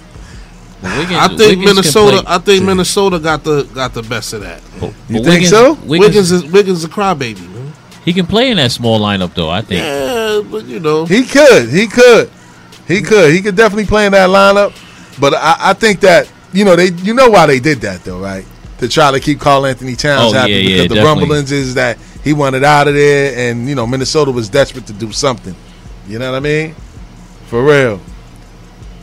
Wiggins- 0.83 1.11
I 1.13 1.29
think 1.29 1.39
Wiggins 1.39 1.65
Minnesota. 1.67 2.23
I 2.27 2.39
think 2.39 2.65
Minnesota 2.65 3.19
got 3.19 3.43
the 3.45 3.65
got 3.75 3.95
the 3.95 4.03
best 4.03 4.33
of 4.33 4.43
that. 4.43 4.61
but 4.81 4.93
think 5.09 5.25
Wiggins- 5.27 5.49
so? 5.51 5.75
Wiggins, 5.75 5.89
Wiggins 5.89 6.33
is 6.33 6.45
Wiggins 6.45 6.79
is 6.79 6.85
a 6.85 6.89
crybaby, 6.89 7.41
man. 7.53 7.73
he 8.05 8.13
can 8.13 8.27
play 8.27 8.51
in 8.51 8.57
that 8.59 8.71
small 8.73 9.01
lineup 9.01 9.35
though. 9.35 9.51
I 9.51 9.61
think. 9.63 9.83
Yeah, 9.83 10.43
but 10.49 10.65
you 10.67 10.79
know, 10.81 11.05
He 11.05 11.25
could. 11.25 11.69
He 11.69 11.87
could. 11.89 12.31
He 12.87 13.03
could. 13.03 13.33
He 13.33 13.43
could 13.43 13.57
definitely 13.57 13.87
play 13.87 14.07
in 14.07 14.13
that 14.13 14.31
lineup. 14.31 14.73
But 15.21 15.35
I, 15.35 15.57
I 15.71 15.73
think 15.75 16.01
that 16.01 16.29
you 16.59 16.65
know 16.65 16.75
they 16.77 16.91
you 16.91 17.15
know 17.15 17.29
why 17.31 17.47
they 17.47 17.61
did 17.61 17.81
that 17.83 18.03
though, 18.05 18.19
right? 18.19 18.45
To 18.79 18.89
try 18.89 19.11
to 19.11 19.21
keep 19.21 19.41
Karl 19.41 19.67
Anthony 19.67 19.97
Towns 19.97 20.33
Oh, 20.33 20.37
happy 20.37 20.53
yeah, 20.53 20.59
because 20.59 20.71
yeah, 20.71 20.83
the 20.89 20.95
definitely. 20.97 21.21
rumblings 21.23 21.53
is 21.53 21.75
that 21.75 21.99
he 22.23 22.33
wanted 22.33 22.65
out 22.65 22.89
of 22.89 22.95
there, 22.95 23.51
and 23.51 23.69
you 23.69 23.75
know 23.75 23.87
Minnesota 23.87 24.31
was 24.31 24.49
desperate 24.49 24.87
to 24.87 24.93
do 24.93 25.13
something. 25.13 25.55
You 26.07 26.19
know 26.19 26.31
what 26.33 26.37
I 26.39 26.41
mean? 26.41 26.75
For 27.47 27.63
real. 27.65 28.01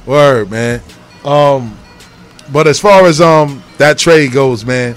Word, 0.06 0.51
man. 0.51 0.82
Um, 1.24 1.78
but 2.51 2.68
as 2.68 2.80
far 2.80 3.06
as 3.06 3.20
um 3.22 3.64
that 3.78 3.97
trade 3.97 4.32
goes, 4.32 4.66
man, 4.66 4.95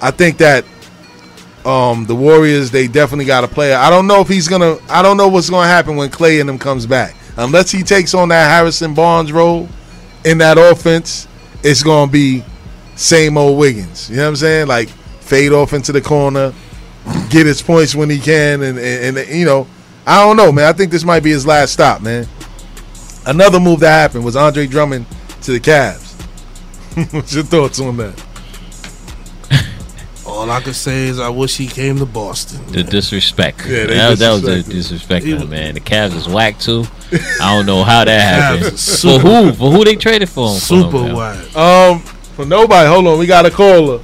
I 0.00 0.10
think 0.10 0.38
that 0.38 0.64
um 1.64 2.06
the 2.06 2.14
Warriors 2.14 2.70
they 2.70 2.86
definitely 2.86 3.24
got 3.24 3.44
a 3.44 3.48
player. 3.48 3.76
I 3.76 3.90
don't 3.90 4.06
know 4.06 4.20
if 4.20 4.28
he's 4.28 4.46
gonna. 4.48 4.76
I 4.88 5.02
don't 5.02 5.16
know 5.16 5.28
what's 5.28 5.50
gonna 5.50 5.66
happen 5.68 5.96
when 5.96 6.10
Clay 6.10 6.40
and 6.40 6.48
him 6.48 6.58
comes 6.58 6.86
back. 6.86 7.14
Unless 7.36 7.70
he 7.70 7.82
takes 7.82 8.14
on 8.14 8.28
that 8.30 8.48
Harrison 8.50 8.94
Barnes 8.94 9.32
role 9.32 9.68
in 10.24 10.38
that 10.38 10.56
offense, 10.58 11.28
it's 11.66 11.82
gonna 11.82 12.10
be 12.10 12.44
same 12.94 13.36
old 13.36 13.58
Wiggins. 13.58 14.08
You 14.08 14.16
know 14.16 14.22
what 14.22 14.28
I'm 14.28 14.36
saying? 14.36 14.68
Like 14.68 14.88
fade 14.88 15.52
off 15.52 15.72
into 15.72 15.92
the 15.92 16.00
corner, 16.00 16.54
get 17.28 17.46
his 17.46 17.60
points 17.60 17.94
when 17.94 18.08
he 18.08 18.18
can, 18.18 18.62
and 18.62 18.78
and, 18.78 19.18
and 19.18 19.28
you 19.28 19.44
know, 19.44 19.66
I 20.06 20.24
don't 20.24 20.36
know, 20.36 20.52
man. 20.52 20.66
I 20.66 20.72
think 20.72 20.92
this 20.92 21.04
might 21.04 21.22
be 21.22 21.30
his 21.30 21.46
last 21.46 21.72
stop, 21.72 22.00
man. 22.00 22.26
Another 23.26 23.58
move 23.58 23.80
that 23.80 23.90
happened 23.90 24.24
was 24.24 24.36
Andre 24.36 24.66
Drummond 24.66 25.06
to 25.42 25.52
the 25.52 25.60
Cavs. 25.60 26.14
What's 27.12 27.34
your 27.34 27.42
thoughts 27.42 27.80
on 27.80 27.96
that? 27.96 28.24
all 30.26 30.48
I 30.48 30.60
can 30.60 30.72
say 30.72 31.08
is 31.08 31.18
I 31.18 31.28
wish 31.28 31.56
he 31.56 31.66
came 31.66 31.98
to 31.98 32.06
Boston. 32.06 32.64
The 32.72 32.84
disrespect. 32.84 33.66
Yeah, 33.66 33.86
they 33.86 33.94
that, 33.94 34.18
that 34.18 34.32
was 34.32 34.42
the 34.42 34.62
disrespect, 34.62 35.26
He 35.26 35.34
man. 35.44 35.74
The 35.74 35.80
Cavs 35.80 36.14
is 36.14 36.28
whack 36.28 36.60
too. 36.60 36.84
I 37.12 37.54
don't 37.56 37.66
know 37.66 37.84
how 37.84 38.04
that 38.04 38.20
happened. 38.20 38.72
Cavs 38.74 39.02
For 39.02 39.18
who? 39.20 39.52
For 39.52 39.70
who 39.70 39.84
they 39.84 39.96
traded 39.96 40.28
for 40.28 40.48
him? 40.48 40.54
for, 40.54 40.60
Super 40.60 40.98
man? 41.02 41.14
wide. 41.14 41.56
Um, 41.56 42.00
for 42.00 42.44
nobody. 42.44 42.88
Hold 42.88 43.06
on, 43.06 43.18
we 43.18 43.26
got 43.26 43.46
a 43.46 43.50
caller. 43.50 44.00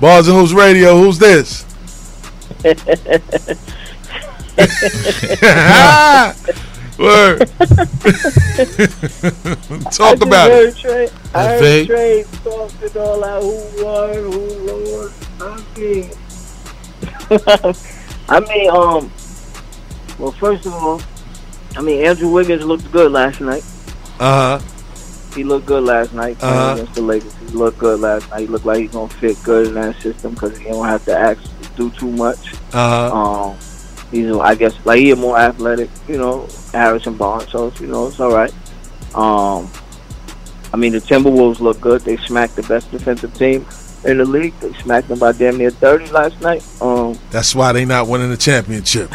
Bars 0.00 0.28
and 0.28 0.36
Hoops 0.36 0.52
Radio. 0.52 0.96
Who's 0.96 1.18
this? 1.18 1.64
Word. 6.98 7.38
Talk 9.92 10.22
about 10.22 10.50
it. 10.50 10.54
heard 10.54 10.76
Trey, 10.76 11.08
I 11.34 11.44
heard 11.44 11.60
vague. 11.60 11.86
Trey 11.88 12.24
talking 12.42 12.98
all 12.98 13.22
out 13.22 13.42
who 13.42 13.84
won, 13.84 14.14
who 14.14 14.46
lost. 14.66 15.28
I 15.40 15.42
mean, 15.78 16.10
I 18.28 18.40
mean, 18.40 18.70
um, 18.70 19.10
well, 20.18 20.32
first 20.32 20.64
of 20.64 20.72
all, 20.72 21.00
I 21.76 21.82
mean, 21.82 22.04
Andrew 22.04 22.28
Wiggins 22.30 22.64
looked 22.64 22.90
good 22.92 23.12
last 23.12 23.40
night. 23.40 23.62
Uh 24.18 24.58
huh. 24.58 25.32
He 25.34 25.44
looked 25.44 25.66
good 25.66 25.84
last 25.84 26.14
night 26.14 26.42
Uh-huh. 26.42 26.72
against 26.74 26.94
the 26.94 27.02
Lakers. 27.02 27.34
He 27.36 27.46
looked 27.48 27.78
good 27.78 28.00
last 28.00 28.30
night. 28.30 28.40
He 28.40 28.46
looked 28.46 28.64
like 28.64 28.78
he's 28.80 28.90
gonna 28.92 29.08
fit 29.14 29.36
good 29.44 29.66
in 29.68 29.74
that 29.74 30.00
system 30.00 30.32
because 30.34 30.56
he 30.56 30.64
don't 30.64 30.86
have 30.86 31.04
to 31.04 31.16
act 31.16 31.40
do 31.76 31.90
too 31.90 32.10
much. 32.10 32.54
Uh 32.72 33.10
huh. 33.10 33.14
Um, 33.50 33.56
he's, 34.10 34.32
I 34.34 34.54
guess, 34.54 34.74
like 34.86 35.00
he's 35.00 35.16
more 35.16 35.36
athletic, 35.38 35.90
you 36.08 36.16
know, 36.16 36.48
Harrison 36.72 37.16
Barnes. 37.18 37.50
So 37.50 37.70
you 37.80 37.86
know, 37.88 38.06
it's 38.08 38.18
all 38.18 38.32
right. 38.32 38.52
Um, 39.14 39.70
I 40.72 40.76
mean, 40.78 40.92
the 40.92 41.00
Timberwolves 41.00 41.60
look 41.60 41.80
good. 41.80 42.00
They 42.02 42.16
smacked 42.16 42.56
the 42.56 42.62
best 42.62 42.90
defensive 42.90 43.34
team 43.34 43.66
in 44.04 44.18
the 44.18 44.24
league. 44.24 44.58
They 44.60 44.72
smacked 44.74 45.08
them 45.08 45.18
by 45.18 45.32
damn 45.32 45.58
near 45.58 45.70
thirty 45.70 46.06
last 46.10 46.40
night. 46.40 46.64
Um, 46.80 47.18
That's 47.30 47.54
why 47.54 47.72
they 47.72 47.84
not 47.84 48.08
winning 48.08 48.30
the 48.30 48.36
championship. 48.38 49.12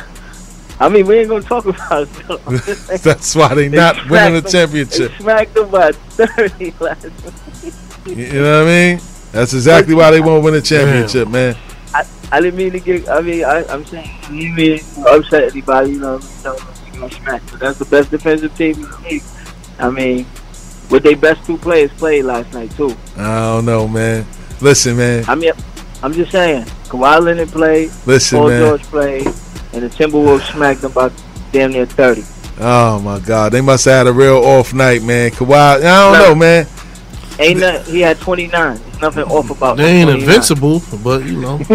I 0.82 0.90
mean, 0.90 1.06
we 1.06 1.20
ain't 1.20 1.30
gonna 1.30 1.44
talk 1.44 1.66
about 1.66 2.04
it. 2.04 2.10
though. 2.28 2.40
I'm 2.48 2.58
just 2.58 2.88
saying, 2.88 3.00
That's 3.04 3.36
why 3.36 3.54
they 3.54 3.68
they 3.68 3.78
not 3.78 3.96
smacked 3.96 4.10
winning 4.10 4.34
the 4.34 4.42
them- 4.42 4.52
championship. 4.52 5.12
They 5.12 5.18
smacked 5.20 5.54
them 5.54 5.70
by 5.70 5.92
thirty 5.92 6.74
last 6.80 7.04
night. 7.04 7.74
You 8.08 8.16
you 8.26 8.34
know 8.42 8.64
what 8.64 8.68
I 8.68 8.72
mean? 8.72 9.00
That's 9.32 9.54
exactly 9.54 9.94
why 9.94 10.12
they 10.12 10.20
won't 10.22 10.44
win 10.44 10.54
the 10.56 10.62
championship, 10.62 11.28
man. 11.28 11.56
I 11.94 12.04
I 12.32 12.42
didn't 12.42 12.58
mean 12.58 12.72
to 12.72 12.80
get. 12.80 13.08
I 13.10 13.22
mean, 13.22 13.46
I, 13.46 13.64
I'm 13.70 13.86
saying 13.86 14.10
I 14.24 14.28
didn't 14.30 14.56
mean 14.56 14.80
to 14.80 15.02
upset 15.06 15.52
anybody. 15.52 15.92
You 15.92 16.00
know, 16.00 16.20
tell 16.42 16.56
them 16.58 16.68
you 16.94 17.00
know, 17.02 17.10
smack. 17.10 17.42
But 17.52 17.60
that's 17.60 17.78
the 17.80 17.86
best 17.86 18.10
defensive 18.12 18.56
team 18.58 18.76
in 18.76 18.82
the 18.82 18.98
league. 19.10 19.24
I 19.80 19.90
mean, 19.90 20.26
with 20.90 21.04
their 21.04 21.16
best 21.16 21.46
two 21.46 21.58
players 21.58 21.92
played 21.94 22.26
last 22.26 22.52
night 22.54 22.72
too. 22.72 22.96
I 23.18 23.36
don't 23.54 23.66
know, 23.66 23.88
man. 23.88 24.26
Listen, 24.62 24.98
man. 24.98 25.26
I 25.28 25.36
mean, 25.36 25.52
I'm 26.02 26.14
just 26.14 26.32
saying. 26.32 26.66
Kawhi 26.92 27.22
Leonard 27.22 27.50
played, 27.50 27.90
Listen, 28.06 28.40
Paul 28.40 28.48
man. 28.50 28.62
George 28.68 28.84
played, 28.84 29.28
and 29.74 29.84
the 29.84 29.90
Timberwolves 29.90 30.52
smacked 30.54 30.82
them 30.82 30.92
by 30.92 31.12
damn 31.52 31.72
near 31.72 31.86
30. 31.86 32.24
Oh 32.60 33.00
my 33.00 33.20
God, 33.20 33.52
they 33.52 33.62
must 33.62 33.86
have 33.86 34.06
had 34.06 34.08
a 34.08 34.14
real 34.14 34.38
off 34.38 34.74
night, 34.74 35.02
man. 35.04 35.32
Kawhi, 35.32 35.78
I 35.78 35.80
don't 35.82 36.14
No. 36.14 36.20
know, 36.30 36.36
man. 36.36 36.68
Ain't 37.40 37.60
nothing. 37.60 37.94
He 37.94 38.02
had 38.02 38.20
29. 38.20 38.78
There's 38.78 39.02
nothing 39.02 39.24
off 39.24 39.50
about. 39.50 39.78
That. 39.78 39.84
They 39.84 39.92
ain't 40.02 40.10
29. 40.10 40.30
invincible, 40.30 40.82
but 41.04 41.26
you 41.26 41.42
know, 41.42 41.58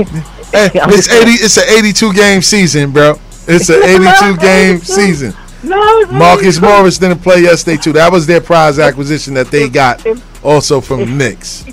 Hey, 0.52 0.70
it's 0.74 1.08
eighty. 1.08 1.32
It's 1.32 1.56
an 1.56 1.64
eighty-two 1.68 2.12
game 2.12 2.40
season, 2.40 2.92
bro. 2.92 3.18
It's 3.48 3.68
an 3.68 3.82
eighty-two 3.82 4.36
game 4.36 4.78
season. 4.78 5.34
No, 5.64 5.76
it's 6.00 6.12
Marcus 6.12 6.60
Morris 6.60 6.98
didn't 6.98 7.18
play 7.18 7.40
yesterday 7.40 7.78
too. 7.82 7.92
That 7.94 8.12
was 8.12 8.26
their 8.26 8.40
prize 8.40 8.78
acquisition 8.78 9.34
that 9.34 9.50
they 9.50 9.68
got, 9.68 10.06
also 10.44 10.80
from 10.80 11.00
the 11.00 11.06
Knicks. 11.06 11.64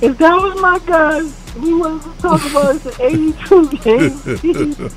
If 0.00 0.16
that 0.16 0.34
was 0.34 0.58
my 0.62 0.78
guy, 0.86 1.20
we 1.60 1.74
wouldn't 1.74 2.04
be 2.04 2.22
talking 2.22 2.50
about 2.50 2.76
it's 2.76 2.86
an 2.86 2.94
82 2.98 3.68
game 3.78 4.10
season. 4.38 4.90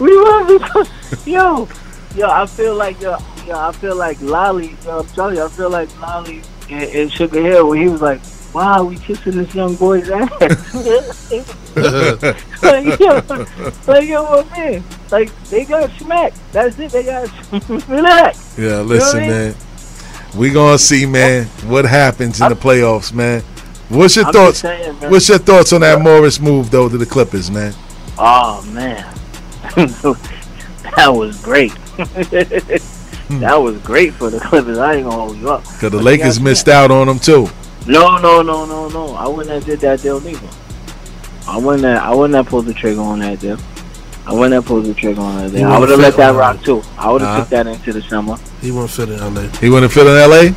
We 0.00 0.16
wouldn't. 0.16 0.88
Yo, 1.26 1.68
yo, 2.14 2.28
I 2.28 2.46
feel 2.46 2.74
like 2.74 3.00
yo, 3.00 3.18
yo, 3.46 3.58
I 3.58 3.72
feel 3.72 3.96
like 3.96 4.20
Lolly. 4.20 4.76
Yo, 4.84 5.00
I'm 5.00 5.06
telling 5.08 5.36
you, 5.36 5.44
I 5.44 5.48
feel 5.48 5.70
like 5.70 6.00
Lolly 6.00 6.42
in, 6.68 6.82
in 6.82 7.08
Sugar 7.08 7.42
Hill 7.42 7.68
when 7.68 7.80
he 7.82 7.88
was 7.88 8.00
like, 8.00 8.20
"Wow, 8.54 8.84
we 8.84 8.96
kissing 8.96 9.36
this 9.36 9.54
young 9.54 9.74
boy's 9.76 10.08
ass." 10.10 10.74
like 12.62 12.98
yo, 12.98 13.22
like 13.86 14.08
yo, 14.08 14.44
man? 14.56 14.84
Like 15.10 15.42
they 15.44 15.64
got 15.64 15.90
smacked. 15.92 16.38
That's 16.52 16.78
it. 16.78 16.90
They 16.92 17.04
got 17.04 17.28
relax. 17.88 18.58
Yeah, 18.58 18.80
listen, 18.80 19.24
You 19.24 19.26
know 19.26 19.34
I 19.34 19.38
man. 19.38 19.54
We 20.36 20.50
gonna 20.50 20.78
see, 20.78 21.06
man, 21.06 21.46
what 21.66 21.84
happens 21.84 22.40
in 22.40 22.48
the 22.48 22.54
playoffs, 22.54 23.12
man. 23.12 23.42
What's 23.88 24.14
your 24.16 24.26
I'm 24.26 24.32
thoughts? 24.32 24.58
saying. 24.60 24.94
What's 25.10 25.28
your 25.28 25.38
thoughts 25.38 25.72
on 25.72 25.80
that 25.80 26.00
Morris 26.00 26.38
move 26.40 26.70
though 26.70 26.88
to 26.88 26.96
the 26.96 27.06
Clippers, 27.06 27.50
man? 27.50 27.74
Oh 28.16 28.62
man, 28.72 29.04
that 29.76 31.08
was 31.12 31.40
great. 31.42 31.72
that 31.96 33.56
was 33.56 33.78
great 33.82 34.12
for 34.14 34.30
the 34.30 34.40
Clippers. 34.40 34.78
I 34.78 34.94
ain't 34.94 35.04
gonna 35.04 35.16
hold 35.16 35.36
you 35.38 35.50
up. 35.50 35.62
Because 35.62 35.80
the 35.80 35.90
But 35.98 36.04
Lakers 36.04 36.38
yeah, 36.38 36.44
missed 36.44 36.68
out 36.68 36.90
on 36.90 37.06
them 37.06 37.18
too. 37.18 37.48
No, 37.86 38.18
no, 38.18 38.42
no, 38.42 38.66
no, 38.66 38.88
no. 38.88 39.14
I 39.14 39.26
wouldn't 39.28 39.50
have 39.50 39.64
did 39.64 39.80
that 39.80 40.00
deal 40.02 40.20
neither. 40.20 40.48
I 41.48 41.56
wouldn't. 41.58 41.84
Have, 41.84 42.02
I 42.02 42.14
wouldn't 42.14 42.34
have 42.34 42.46
pulled 42.46 42.66
the 42.66 42.74
trigger 42.74 43.00
on 43.00 43.20
that 43.20 43.40
deal. 43.40 43.58
I 44.26 44.32
wouldn't 44.32 44.52
have 44.52 44.66
pulled 44.66 44.84
the 44.84 44.94
trigger 44.94 45.20
on 45.20 45.36
that 45.42 45.52
deal. 45.56 45.66
I 45.66 45.78
would 45.78 45.88
have 45.88 45.98
let 45.98 46.16
that 46.16 46.34
rock 46.34 46.62
too. 46.62 46.82
I 46.98 47.10
would 47.10 47.22
have 47.22 47.30
Uh-huh. 47.30 47.40
took 47.40 47.48
that 47.50 47.66
into 47.66 47.92
the 47.92 48.02
summer. 48.02 48.36
he 48.60 48.70
won't 48.70 48.90
fit 48.90 49.08
in 49.08 49.18
LA. 49.34 49.42
He 49.58 49.70
wouldn't 49.70 49.92
fit 49.92 50.06
in 50.06 50.16
L.A. 50.16 50.50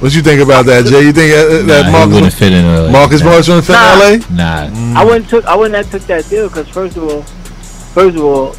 What 0.00 0.14
you 0.14 0.22
think 0.22 0.40
about 0.40 0.64
that, 0.64 0.86
Jay? 0.86 1.02
You 1.02 1.12
think 1.12 1.34
uh, 1.34 1.60
Nah, 1.60 1.66
that 1.66 1.84
he 1.86 1.92
wouldn't 1.92 2.12
Marcus, 2.12 2.38
fit 2.38 2.52
in 2.54 2.64
LA. 2.64 2.90
Marcus 2.90 3.20
nah. 3.20 3.30
Morris 3.30 3.48
wouldn't 3.48 3.66
fit 3.66 3.72
Nah. 3.74 3.92
in 3.92 4.00
L.A.? 4.00 4.32
Nah, 4.94 5.00
I 5.00 5.04
wouldn't 5.04 5.28
took. 5.28 5.44
I 5.44 5.54
wouldn't 5.56 5.74
have 5.74 5.90
took 5.90 6.06
that 6.08 6.24
deal 6.30 6.48
because 6.48 6.68
first 6.68 6.96
of 6.96 7.02
all, 7.04 7.24
first 7.94 8.16
of 8.16 8.22
all, 8.24 8.54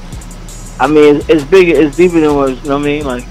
I 0.79 0.87
mean 0.87 1.17
it's, 1.17 1.29
it's 1.29 1.43
bigger, 1.43 1.79
it's 1.79 1.95
deeper 1.97 2.19
than 2.19 2.35
what 2.35 2.49
you 2.49 2.55
know 2.69 2.77
what 2.77 2.81
I 2.81 2.85
mean. 2.85 3.05
Like 3.05 3.23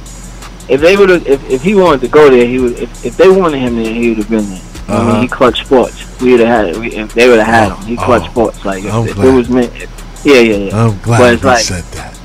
if 0.68 0.80
they 0.80 0.96
would 0.96 1.08
have, 1.10 1.26
if, 1.26 1.50
if 1.50 1.62
he 1.62 1.74
wanted 1.74 2.00
to 2.02 2.08
go 2.08 2.30
there, 2.30 2.46
he 2.46 2.58
would. 2.60 2.74
If, 2.78 3.04
if 3.04 3.16
they 3.16 3.28
wanted 3.28 3.58
him 3.58 3.76
there, 3.76 3.92
he 3.92 4.10
would 4.10 4.18
have 4.18 4.30
been 4.30 4.48
there. 4.48 4.58
What 4.60 4.90
I 4.90 4.94
Uh-huh. 5.00 5.12
mean, 5.12 5.22
he 5.22 5.28
clutched 5.28 5.66
sports. 5.66 6.20
We 6.20 6.32
would 6.32 6.40
have 6.40 6.48
had 6.48 6.64
it. 6.68 6.76
We, 6.76 6.92
if 6.94 7.12
they 7.14 7.28
would 7.28 7.38
have 7.40 7.46
had 7.48 7.72
him, 7.76 7.86
he 7.86 7.96
Oh, 7.96 8.04
clutched 8.04 8.28
oh, 8.28 8.30
sports. 8.30 8.64
Like 8.64 8.84
if, 8.84 8.94
if 9.08 9.18
it 9.18 9.30
was 9.32 9.48
meant. 9.48 9.72
If, 9.76 9.90
yeah, 10.24 10.34
yeah, 10.40 10.56
yeah. 10.56 10.84
I'm 10.86 10.98
glad 11.00 11.18
But 11.18 11.34
it's 11.34 11.44
like- 11.44 11.64
said 11.64 11.84
that. 11.94 12.16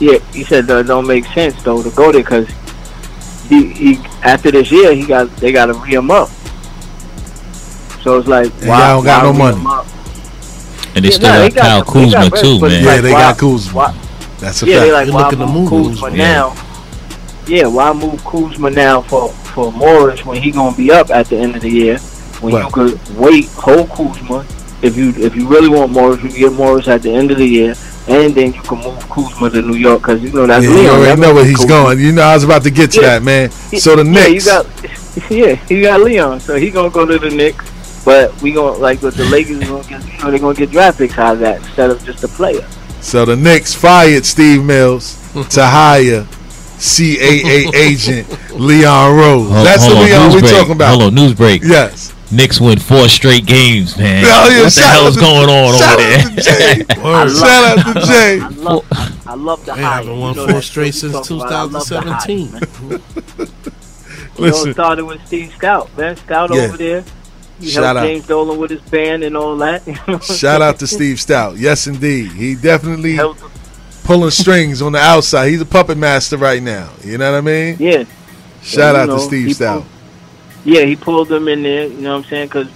Yeah, 0.00 0.18
he 0.32 0.44
said 0.44 0.66
that 0.66 0.78
it 0.78 0.82
don't 0.84 1.08
make 1.08 1.24
sense 1.26 1.60
though 1.64 1.82
to 1.82 1.90
go 1.90 2.12
there 2.12 2.22
because 2.22 2.46
he, 3.48 3.72
he 3.72 3.94
after 4.22 4.52
this 4.52 4.70
year 4.70 4.94
he 4.94 5.04
got 5.04 5.26
they 5.38 5.50
got 5.50 5.66
to 5.66 5.74
re 5.74 5.94
him 5.94 6.10
up. 6.12 6.28
So 8.04 8.18
it's 8.18 8.28
like 8.28 8.52
And 8.58 8.66
y'all 8.66 9.02
don't 9.02 9.04
got 9.04 9.22
no 9.24 9.32
money. 9.32 9.58
Up? 10.98 11.04
and 11.04 11.04
they 11.04 11.08
Yeah, 11.08 11.14
still 11.14 11.28
nah, 11.28 11.34
got 11.34 11.42
they 11.42 11.50
got 11.54 11.62
Kyle 11.62 11.84
some- 11.84 11.94
Kuzma 11.94 12.42
too, 12.42 12.60
man. 12.60 12.70
Yeah, 12.84 12.90
like, 12.92 13.02
they 13.02 13.12
why- 13.12 13.20
got 13.20 13.38
Kuzma. 13.38 13.72
why- 13.74 13.94
That's 14.40 14.62
a 14.62 14.66
Yeah, 14.66 14.74
they 14.74 14.80
fact. 14.80 14.92
like 14.92 15.06
They 15.06 15.12
why 15.12 15.22
looking 15.22 15.38
to 15.40 15.46
move 15.46 15.72
move 15.72 15.92
Kuzma 15.92 16.08
Kuzma. 16.10 16.16
now? 16.16 16.52
Yeah, 17.46 17.66
why 17.66 17.92
move 17.92 18.24
Kuzma 18.24 18.70
now 18.70 19.00
for 19.02 19.32
for 19.54 19.72
Morris 19.72 20.24
when 20.24 20.40
he 20.40 20.50
gonna 20.52 20.76
be 20.76 20.92
up 20.92 21.10
at 21.10 21.28
the 21.28 21.36
end 21.38 21.56
of 21.56 21.62
the 21.62 21.70
year? 21.70 21.98
When 22.40 22.54
Right. 22.54 22.64
you 22.64 22.70
could 22.70 22.98
wait, 23.16 23.48
hold 23.56 23.88
Kuzma, 23.90 24.44
if 24.82 24.96
you 24.96 25.12
if 25.18 25.34
you 25.34 25.48
really 25.48 25.68
want 25.68 25.90
Morris, 25.90 26.22
you 26.22 26.28
can 26.28 26.38
get 26.38 26.52
Morris 26.52 26.86
at 26.86 27.02
the 27.02 27.12
end 27.12 27.30
of 27.32 27.38
the 27.38 27.46
year, 27.48 27.74
and 28.06 28.32
then 28.34 28.52
you 28.52 28.60
can 28.62 28.78
move 28.78 29.08
Kuzma 29.10 29.50
to 29.50 29.62
New 29.62 29.74
York 29.76 30.02
because 30.02 30.20
you 30.22 30.30
know 30.30 30.46
that's 30.46 30.64
Yeah, 30.64 30.70
Leon. 30.70 30.84
you 30.84 30.90
already 30.90 31.20
know 31.20 31.34
where 31.34 31.44
he's 31.44 31.56
Kuzma. 31.56 31.68
going. 31.68 31.98
You 31.98 32.12
know, 32.12 32.22
I 32.22 32.34
was 32.34 32.44
about 32.44 32.62
to 32.64 32.70
get 32.70 32.92
to 32.92 33.00
Yeah. 33.00 33.06
that, 33.18 33.22
man. 33.24 33.50
So 33.78 33.96
the 33.96 34.04
yeah, 34.04 34.26
you 34.26 34.32
Knicks. 34.34 34.44
got 34.44 34.66
yeah, 35.30 35.56
you 35.68 35.82
got 35.82 36.00
Leon, 36.02 36.38
so 36.40 36.54
he 36.56 36.70
gonna 36.70 36.90
go 36.90 37.04
to 37.06 37.18
the 37.18 37.30
Knicks. 37.30 37.64
But 38.08 38.40
we 38.40 38.52
gonna 38.52 38.78
like 38.78 39.02
with 39.02 39.16
the 39.16 39.24
Lakers, 39.26 39.58
gonna 39.68 39.82
get, 39.86 40.02
you 40.06 40.18
know, 40.24 40.30
they're 40.30 40.38
gonna 40.40 40.54
get 40.54 40.70
draft 40.70 40.96
picks 40.96 41.18
out 41.18 41.34
of 41.34 41.40
that 41.40 41.58
instead 41.58 41.90
of 41.90 42.02
just 42.04 42.24
a 42.24 42.28
player. 42.28 42.66
So 43.02 43.26
the 43.26 43.36
Knicks 43.36 43.74
fired 43.74 44.24
Steve 44.24 44.64
Mills 44.64 45.14
to 45.50 45.66
hire 45.66 46.22
CAA 46.78 47.74
agent 47.74 48.26
Leon 48.58 49.14
Rose. 49.14 49.50
Hold- 49.50 49.66
That's 49.66 49.84
hold 49.84 49.96
the 49.96 50.00
on, 50.00 50.06
Leon 50.06 50.22
news 50.24 50.34
we 50.36 50.40
break. 50.40 50.52
talking 50.54 50.72
about. 50.72 50.88
Hold 50.90 51.02
on, 51.02 51.14
news 51.14 51.34
break. 51.34 51.62
Yes. 51.62 52.14
Knicks 52.32 52.58
win 52.62 52.78
four 52.78 53.08
straight 53.08 53.44
games, 53.44 53.96
man. 53.98 54.24
Oh, 54.26 54.48
yeah, 54.50 54.62
what 54.64 54.72
the 54.72 54.80
hell 54.80 55.06
is 55.06 55.14
to- 55.14 55.20
going 55.20 55.50
on 55.50 55.74
over 55.74 55.96
there? 55.96 56.18
to 56.22 56.40
Jay. 56.40 56.84
Shout 56.94 57.78
out 57.78 57.94
to 57.94 58.06
Jay. 58.06 58.40
I 58.40 58.48
love, 58.48 58.86
I 59.26 59.34
love 59.34 59.64
the 59.66 59.74
They 59.74 59.82
high. 59.82 59.96
haven't 59.96 60.18
won 60.18 60.34
You 60.34 60.46
know 60.46 60.52
four 60.52 60.62
straight 60.62 60.94
since 60.94 61.12
talk 61.12 61.30
about. 61.30 61.52
I 61.52 61.62
love 61.64 61.88
the 61.88 62.00
high, 62.00 62.26
2017. 62.26 62.52
man. 62.52 63.48
You 64.38 64.44
know, 64.50 64.72
started 64.72 65.04
with 65.04 65.26
Steve 65.26 65.52
Stoute, 65.58 65.94
man. 65.98 66.16
Stoute 66.16 66.54
Yeah. 66.54 66.62
over 66.62 66.76
there. 66.78 67.04
Shout 67.62 67.96
out. 67.96 68.04
James 68.06 68.26
Dolan 68.26 68.58
with 68.58 68.70
his 68.70 68.80
band 68.82 69.24
and 69.24 69.36
all 69.36 69.56
that. 69.58 69.82
Shout 70.22 70.62
out 70.62 70.78
to 70.78 70.86
Steve 70.86 71.16
Stoute. 71.16 71.58
Yes, 71.58 71.86
indeed. 71.86 72.30
He 72.32 72.54
definitely 72.54 73.14
Helped- 73.14 73.42
pulling 74.04 74.30
strings 74.30 74.80
on 74.80 74.92
the 74.92 74.98
outside. 74.98 75.48
He's 75.48 75.60
a 75.60 75.66
puppet 75.66 75.98
master 75.98 76.36
right 76.36 76.62
now. 76.62 76.90
You 77.04 77.18
know 77.18 77.32
what 77.32 77.38
I 77.38 77.40
mean? 77.40 77.76
Yeah. 77.78 78.04
Shout 78.62 78.94
you 78.94 79.00
out 79.00 79.08
know, 79.08 79.16
to 79.16 79.22
Steve 79.22 79.48
Stoute. 79.56 79.84
Yeah, 80.64 80.84
he 80.84 80.96
pulled 80.96 81.28
them 81.28 81.48
in 81.48 81.62
there. 81.62 81.86
You 81.86 82.00
know 82.00 82.16
what 82.16 82.24
I'm 82.24 82.30
saying? 82.30 82.48
Because 82.48 82.68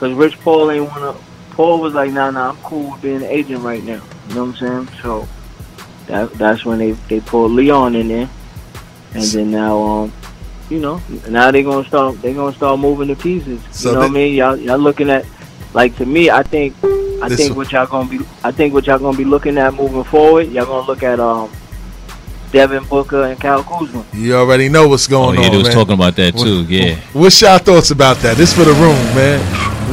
Rich 0.00 0.38
Paul 0.40 0.70
ain't 0.70 0.88
wanna. 0.90 1.14
Paul 1.52 1.80
was 1.80 1.94
like, 1.94 2.10
nah, 2.10 2.30
nah, 2.30 2.50
I'm 2.50 2.56
cool 2.58 2.92
with 2.92 3.02
being 3.02 3.16
an 3.16 3.24
agent 3.24 3.62
right 3.62 3.82
now. 3.82 4.02
You 4.28 4.34
know 4.34 4.44
what 4.46 4.60
I'm 4.60 4.86
saying? 4.86 4.98
So 5.02 5.28
that 6.06 6.32
that's 6.34 6.64
when 6.64 6.78
they 6.78 6.92
they 7.08 7.20
pulled 7.20 7.52
Leon 7.52 7.94
in 7.94 8.08
there, 8.08 8.28
and 9.14 9.22
then 9.24 9.50
now 9.50 9.80
um. 9.82 10.12
You 10.70 10.80
know, 10.80 11.02
now 11.28 11.50
they're 11.50 11.62
gonna 11.62 11.86
start. 11.86 12.20
they're 12.22 12.34
gonna 12.34 12.54
start 12.56 12.78
moving 12.80 13.08
the 13.08 13.16
pieces. 13.16 13.60
So 13.70 13.90
you 13.90 13.94
know 13.96 14.00
what 14.02 14.10
I 14.10 14.12
mean? 14.12 14.34
Y'all, 14.34 14.56
y'all 14.56 14.78
looking 14.78 15.10
at, 15.10 15.26
like 15.74 15.94
to 15.98 16.06
me, 16.06 16.30
I 16.30 16.42
think, 16.42 16.74
I 17.22 17.28
think 17.28 17.50
one- 17.50 17.56
what 17.58 17.72
y'all 17.72 17.86
gonna 17.86 18.08
be, 18.08 18.20
I 18.42 18.50
think 18.50 18.72
what 18.72 18.86
y'all 18.86 18.98
gonna 18.98 19.16
be 19.16 19.24
looking 19.24 19.58
at 19.58 19.74
moving 19.74 20.04
forward. 20.04 20.50
Y'all 20.50 20.64
gonna 20.64 20.86
look 20.86 21.02
at 21.02 21.20
um, 21.20 21.50
Devin 22.50 22.84
Booker 22.84 23.24
and 23.24 23.38
Kyle 23.40 23.62
Kuzma. 23.62 24.04
You 24.14 24.36
already 24.36 24.68
know 24.68 24.88
what's 24.88 25.06
Oh, 25.08 25.10
going 25.10 25.40
yeah, 25.40 25.46
on, 25.46 25.50
they 25.52 25.58
was 25.58 25.66
man. 25.68 25.74
talking 25.76 25.94
about 25.94 26.16
that 26.16 26.36
too. 26.36 26.62
Yeah. 26.64 26.96
What's 27.12 27.40
y'all 27.42 27.58
thoughts 27.58 27.90
about 27.90 28.16
that? 28.18 28.36
This 28.36 28.52
for 28.54 28.64
the 28.64 28.72
room, 28.74 28.94
man. 29.14 29.40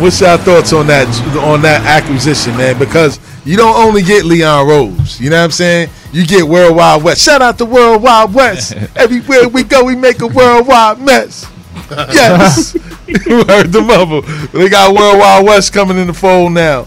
What's 0.02 0.22
y'all 0.22 0.38
thoughts 0.38 0.72
on 0.72 0.88
that 0.88 1.06
on 1.44 1.62
that 1.64 1.82
acquisition, 1.86 2.56
man? 2.56 2.80
Because 2.80 3.20
you 3.44 3.58
don't 3.58 3.76
only 3.76 4.04
get 4.04 4.24
Leon 4.26 4.68
Rose, 4.68 5.20
you 5.20 5.30
know 5.30 5.38
what 5.38 5.44
I'm 5.46 5.52
saying? 5.52 5.90
You 6.12 6.26
get 6.26 6.44
Worldwide 6.44 7.04
Wes. 7.04 7.22
Shout 7.22 7.42
out 7.42 7.58
to 7.60 7.66
Worldwide 7.66 8.34
Wes. 8.34 8.72
Everywhere 8.96 9.48
we 9.48 9.64
go, 9.64 9.84
we 9.84 9.96
make 9.96 10.22
a 10.22 10.28
worldwide 10.28 11.00
mess. 11.00 11.50
Yes, 11.92 12.74
you 13.08 13.44
heard 13.44 13.74
the 13.74 13.82
mother. 13.82 14.22
They 14.58 14.70
got 14.70 14.96
Worldwide 14.96 15.46
Wes 15.46 15.70
coming 15.70 15.98
in 15.98 16.08
the 16.08 16.14
fold 16.14 16.54
now. 16.54 16.84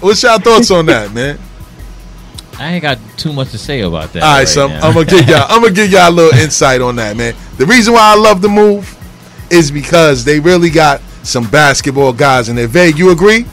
What's 0.00 0.22
y'all 0.22 0.38
thoughts 0.38 0.70
on 0.70 0.84
that, 0.86 1.14
man? 1.14 1.38
I 2.58 2.74
ain't 2.74 2.82
got 2.82 2.98
too 3.16 3.32
much 3.32 3.52
to 3.52 3.58
say 3.58 3.80
about 3.80 4.12
that. 4.12 4.22
All 4.22 4.28
right, 4.28 4.38
right 4.40 4.48
so 4.48 4.68
now. 4.68 4.80
I'm 4.86 4.92
gonna 4.92 5.06
give 5.06 5.26
y'all. 5.26 5.46
I'm 5.48 5.62
gonna 5.62 5.74
give 5.74 5.90
y'all 5.90 6.10
a 6.10 6.12
little 6.12 6.38
insight 6.38 6.82
on 6.82 6.96
that, 6.96 7.16
man. 7.16 7.34
The 7.56 7.64
reason 7.64 7.94
why 7.94 8.12
I 8.12 8.16
love 8.16 8.42
the 8.42 8.48
move 8.48 8.98
is 9.50 9.70
because 9.70 10.24
they 10.24 10.40
really 10.40 10.70
got 10.70 11.00
some 11.22 11.48
basketball 11.48 12.12
guys 12.12 12.50
in 12.50 12.56
there. 12.56 12.66
Vague, 12.66 12.98
you 12.98 13.10
agree? 13.12 13.46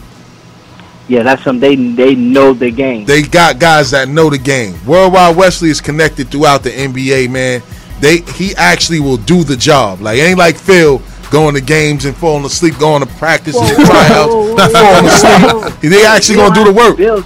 Yeah, 1.09 1.23
that's 1.23 1.43
some. 1.43 1.59
They 1.59 1.75
they 1.75 2.13
know 2.13 2.53
the 2.53 2.69
game. 2.69 3.05
They 3.05 3.23
got 3.23 3.59
guys 3.59 3.89
that 3.91 4.07
know 4.07 4.29
the 4.29 4.37
game. 4.37 4.75
Worldwide 4.85 5.35
Wesley 5.35 5.71
is 5.71 5.81
connected 5.81 6.29
throughout 6.29 6.61
the 6.61 6.69
NBA, 6.69 7.31
man. 7.31 7.63
They 7.99 8.17
he 8.21 8.55
actually 8.55 8.99
will 8.99 9.17
do 9.17 9.43
the 9.43 9.57
job. 9.57 10.01
Like 10.01 10.19
ain't 10.19 10.37
like 10.37 10.55
Phil 10.55 11.01
going 11.31 11.55
to 11.55 11.61
games 11.61 12.05
and 12.05 12.15
falling 12.15 12.45
asleep, 12.45 12.77
going 12.77 13.03
to 13.03 13.11
practice 13.15 13.55
and 13.59 13.85
tryouts, 13.87 14.71
falling 14.71 15.05
asleep. 15.05 15.91
They 15.91 16.05
actually 16.05 16.35
gonna 16.35 16.53
do 16.53 16.63
the 16.65 16.73
work. 16.73 16.91
to 16.91 16.97
Build, 16.97 17.25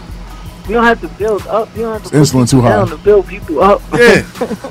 you 0.68 0.76
don't 0.76 0.86
have 0.86 1.02
to 1.02 1.10
build 1.10 1.46
up. 1.48 1.70
You 1.76 1.82
don't 1.82 1.94
have 1.94 2.04
to 2.04 2.10
put 2.10 2.18
insulin 2.18 2.50
too 2.50 2.62
high. 2.62 2.70
down 2.70 2.88
to 2.88 2.98
build 2.98 3.28
people 3.28 3.62
up. 3.62 3.82
Yeah. 3.92 4.26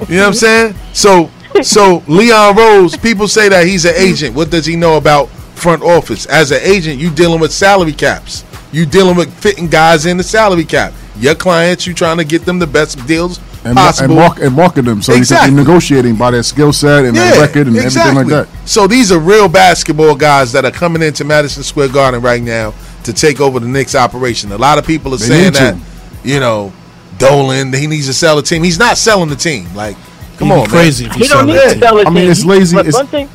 You 0.09 0.17
know 0.17 0.23
what 0.23 0.27
I'm 0.29 0.35
saying? 0.35 0.75
So 0.95 1.31
so 1.61 2.03
Leon 2.09 2.57
Rose, 2.57 2.97
people 2.97 3.29
say 3.29 3.51
that 3.51 3.67
he's 3.67 3.85
an 3.85 3.95
agent. 3.95 4.35
What 4.35 4.51
does 4.51 4.65
he 4.65 4.75
know 4.75 4.97
about 4.97 5.29
front 5.29 5.83
office? 5.83 6.25
As 6.25 6.51
an 6.51 6.61
agent, 6.63 6.99
you 6.99 7.11
dealing 7.11 7.41
with 7.41 7.53
salary 7.53 7.93
caps. 7.93 8.45
You 8.73 8.87
dealing 8.87 9.17
with 9.17 9.33
fitting 9.39 9.69
guys 9.69 10.07
in 10.07 10.17
the 10.17 10.23
salary 10.25 10.65
cap. 10.65 10.93
Your 11.19 11.35
clients, 11.35 11.87
you 11.87 11.93
trying 11.95 12.17
to 12.19 12.25
get 12.25 12.45
them 12.47 12.59
the 12.59 12.67
best 12.67 13.07
deals 13.07 13.39
and, 13.65 13.75
mar- 13.75 13.85
possible. 13.87 14.11
and, 14.13 14.19
mark, 14.21 14.39
and 14.41 14.57
market 14.57 14.83
them 14.87 15.03
so 15.03 15.13
Exactly. 15.13 15.51
you 15.51 15.57
can 15.57 15.65
be 15.65 15.71
negotiating 15.71 16.17
by 16.17 16.31
their 16.31 16.43
skill 16.43 16.73
set 16.73 17.05
and 17.05 17.15
their 17.15 17.41
record 17.41 17.67
and 17.67 17.77
everything 17.77 18.15
like 18.15 18.27
that. 18.29 18.49
So 18.65 18.87
these 18.87 19.13
are 19.13 19.19
real 19.19 19.47
basketball 19.49 20.15
guys 20.15 20.53
that 20.53 20.65
are 20.65 20.71
coming 20.71 21.03
into 21.03 21.23
Madison 21.25 21.63
Square 21.63 21.89
Garden 21.91 22.23
right 22.23 22.43
now 22.43 22.73
to 23.05 23.13
take 23.13 23.41
over 23.41 23.61
the 23.61 23.69
Knicks 23.69 23.95
operation. 23.95 24.51
A 24.53 24.57
lot 24.59 24.79
of 24.79 24.87
people 24.87 25.13
are 25.15 25.19
They 25.19 25.27
saying 25.27 25.45
need 25.45 25.55
to. 25.55 25.61
that, 25.61 25.77
you 26.25 26.41
know, 26.41 26.73
Dolan, 27.19 27.73
he 27.75 27.87
needs 27.87 28.07
to 28.07 28.15
sell 28.15 28.39
a 28.39 28.43
team. 28.43 28.63
He's 28.65 28.79
not 28.79 28.97
selling 28.97 29.29
the 29.29 29.37
team. 29.37 29.67
Like, 29.75 29.97
come 30.39 30.49
He'd 30.49 30.55
be 30.55 30.61
on, 30.63 30.67
crazy 30.69 31.05
man. 31.05 31.11
if 31.13 31.17
he 31.19 31.23
He 31.25 31.29
don't 31.29 31.47
need 31.47 31.53
to 31.61 31.71
team. 31.73 31.79
sell 31.81 31.99
it. 31.99 32.07
I 32.07 32.11
mean, 32.11 32.31
it's 32.31 32.45
lazy. 32.45 32.75
But 32.75 32.87
It's- 32.87 32.95
one 32.95 33.07
thing. 33.09 33.29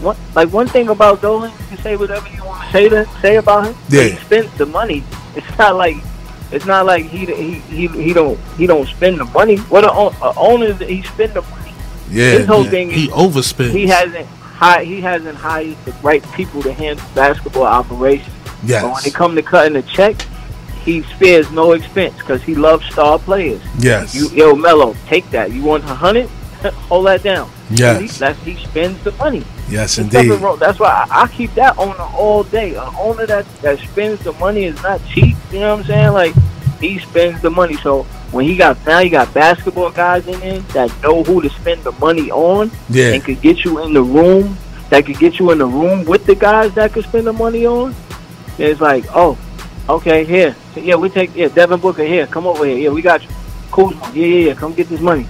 One, 0.00 0.16
like 0.34 0.52
one 0.52 0.66
thing 0.66 0.88
about 0.88 1.22
Dolan, 1.22 1.50
you 1.50 1.66
can 1.68 1.78
say 1.78 1.96
whatever 1.96 2.28
you 2.28 2.44
want 2.44 2.64
to 2.66 2.72
say 2.72 2.88
to 2.88 3.06
say 3.22 3.36
about 3.36 3.66
him. 3.66 3.74
Yeah. 3.88 4.02
He 4.04 4.16
spends 4.24 4.52
the 4.58 4.66
money. 4.66 5.02
It's 5.36 5.58
not 5.58 5.76
like 5.76 5.96
it's 6.50 6.66
not 6.66 6.86
like 6.86 7.04
he 7.06 7.26
he 7.26 7.54
he, 7.60 7.86
he 7.88 8.12
don't 8.12 8.38
he 8.56 8.66
don't 8.66 8.86
spend 8.88 9.18
the 9.20 9.24
money. 9.26 9.56
What 9.72 9.84
a, 9.84 9.90
a 9.90 10.32
owner 10.36 10.72
he 10.74 11.02
spend 11.02 11.34
the 11.34 11.42
money. 11.42 11.72
Yeah. 12.10 12.38
His 12.38 12.46
whole 12.46 12.64
Yeah, 12.64 12.70
thing 12.70 12.90
is 12.90 12.96
he 13.02 13.08
overspends. 13.08 13.70
he 13.72 13.86
hasn't 13.86 14.26
hi, 14.26 14.84
he 14.84 15.00
hasn't 15.00 15.36
hired 15.36 15.76
the 15.84 15.92
right 16.02 16.24
people 16.32 16.62
to 16.62 16.72
handle 16.72 17.04
basketball 17.14 17.64
operations. 17.64 18.34
But 18.44 18.82
when 18.82 18.92
Yes. 18.94 19.06
it 19.06 19.14
come 19.14 19.36
to 19.36 19.42
cutting 19.42 19.74
the 19.74 19.82
check, 19.82 20.16
he 20.84 21.02
spares 21.02 21.48
no 21.52 21.72
expense 21.72 22.16
because 22.16 22.42
he 22.42 22.54
loves 22.56 22.84
star 22.86 23.18
players. 23.18 23.60
Yes. 23.78 24.14
You 24.14 24.28
yo 24.30 24.56
Melo, 24.56 24.94
take 25.06 25.28
that. 25.30 25.52
You 25.52 25.62
want 25.62 25.84
a 25.84 25.94
hundred? 25.94 26.28
Hold 26.88 27.06
that 27.06 27.22
down. 27.22 27.50
Yes. 27.70 28.00
He, 28.00 28.06
that's, 28.18 28.38
he 28.42 28.56
spends 28.56 29.02
the 29.04 29.12
money. 29.12 29.44
yes, 29.68 29.96
There's 29.96 30.14
indeed. 30.14 30.58
That's 30.58 30.78
why 30.80 31.06
I, 31.10 31.22
I 31.22 31.28
keep 31.28 31.54
that 31.54 31.78
owner 31.78 31.94
all 32.16 32.42
day. 32.44 32.74
An 32.74 32.94
owner 32.98 33.26
that 33.26 33.46
that 33.62 33.78
spends 33.80 34.22
the 34.24 34.32
money 34.34 34.64
is 34.64 34.82
not 34.82 35.00
cheap. 35.06 35.36
You 35.52 35.60
know 35.60 35.76
what 35.76 35.80
I'm 35.80 35.86
saying? 35.86 36.12
Like 36.12 36.34
he 36.80 36.98
spends 36.98 37.40
the 37.42 37.50
money. 37.50 37.76
So 37.76 38.04
when 38.32 38.44
he 38.44 38.56
got 38.56 38.84
now, 38.86 39.00
you 39.00 39.10
got 39.10 39.32
basketball 39.34 39.90
guys 39.90 40.26
in 40.26 40.40
there 40.40 40.60
that 40.60 41.02
know 41.02 41.22
who 41.22 41.42
to 41.42 41.50
spend 41.50 41.82
the 41.84 41.92
money 41.92 42.30
on 42.30 42.70
Yeah. 42.88 43.12
and 43.12 43.22
could 43.22 43.40
get 43.40 43.64
you 43.64 43.82
in 43.84 43.92
the 43.92 44.02
room. 44.02 44.56
That 44.90 45.04
could 45.04 45.18
get 45.18 45.38
you 45.38 45.50
in 45.50 45.58
the 45.58 45.66
room 45.66 46.06
with 46.06 46.24
the 46.24 46.34
guys 46.34 46.72
that 46.74 46.92
could 46.92 47.04
spend 47.04 47.26
the 47.26 47.32
money 47.32 47.66
on. 47.66 47.94
It's 48.56 48.80
like, 48.80 49.04
oh, 49.14 49.36
okay, 49.88 50.24
here, 50.24 50.56
yeah, 50.74 50.94
we 50.96 51.10
take 51.10 51.34
yeah, 51.36 51.48
Devin 51.48 51.78
Booker 51.78 52.04
here, 52.04 52.26
come 52.26 52.46
over 52.46 52.64
here, 52.64 52.78
yeah, 52.78 52.88
we 52.88 53.02
got 53.02 53.22
you. 53.22 53.28
Kuzma, 53.70 54.10
yeah, 54.14 54.26
yeah, 54.26 54.46
yeah, 54.48 54.54
come 54.54 54.72
get 54.72 54.88
this 54.88 55.00
money. 55.00 55.26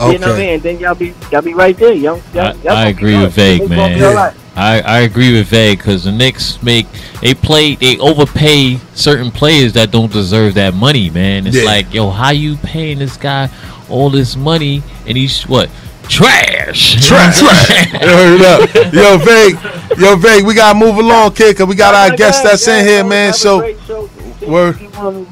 You 0.00 0.18
know 0.18 0.28
what 0.28 0.36
I 0.36 0.38
mean? 0.38 0.48
Okay. 0.48 0.54
And 0.54 0.62
then 0.62 0.78
y'all 0.80 0.94
be 0.94 1.14
y'all 1.30 1.42
be 1.42 1.54
right 1.54 1.76
there, 1.76 1.92
young. 1.92 2.20
I, 2.32 2.34
Y'all, 2.34 2.56
y'all 2.58 2.72
I 2.72 2.84
gonna 2.84 2.88
agree 2.90 3.18
with 3.18 3.32
Vague, 3.34 3.68
man. 3.68 3.98
be 3.98 4.04
all 4.04 4.14
right. 4.14 4.34
I, 4.56 4.80
I 4.80 4.98
agree 5.00 5.32
with 5.32 5.46
Vague 5.46 5.78
because 5.78 6.04
the 6.04 6.12
Knicks 6.12 6.62
make 6.62 6.86
they 7.20 7.34
play 7.34 7.74
they 7.76 7.98
overpay 7.98 8.78
certain 8.94 9.30
players 9.30 9.74
that 9.74 9.90
don't 9.90 10.12
deserve 10.12 10.54
that 10.54 10.74
money, 10.74 11.10
man. 11.10 11.46
It's 11.46 11.56
Yeah. 11.56 11.64
like, 11.64 11.92
yo, 11.94 12.10
how 12.10 12.30
you 12.30 12.56
paying 12.56 12.98
this 12.98 13.16
guy 13.16 13.48
all 13.88 14.10
this 14.10 14.36
money 14.36 14.82
and 15.06 15.16
he's 15.16 15.42
what 15.42 15.68
trash, 16.08 17.06
Trash. 17.06 17.40
Hurry 17.40 18.44
up. 18.44 18.92
Yo, 18.92 19.18
Vague. 19.18 19.56
Yo, 19.98 20.16
Vague, 20.16 20.44
we 20.44 20.54
got 20.54 20.72
to 20.72 20.78
move 20.78 20.96
along, 20.96 21.32
kid, 21.34 21.52
because 21.52 21.66
we 21.68 21.74
got 21.76 21.94
our 21.94 22.12
Oh, 22.12 22.16
guest 22.16 22.42
yeah, 22.44 22.50
that's 22.50 22.66
in 22.68 22.84
here, 22.86 23.04
man. 23.04 23.32
So, 23.32 23.60
great 23.60 23.78
show. 23.86 24.10
Word. 24.46 24.80
You 24.80 24.88
wanna 24.90 25.26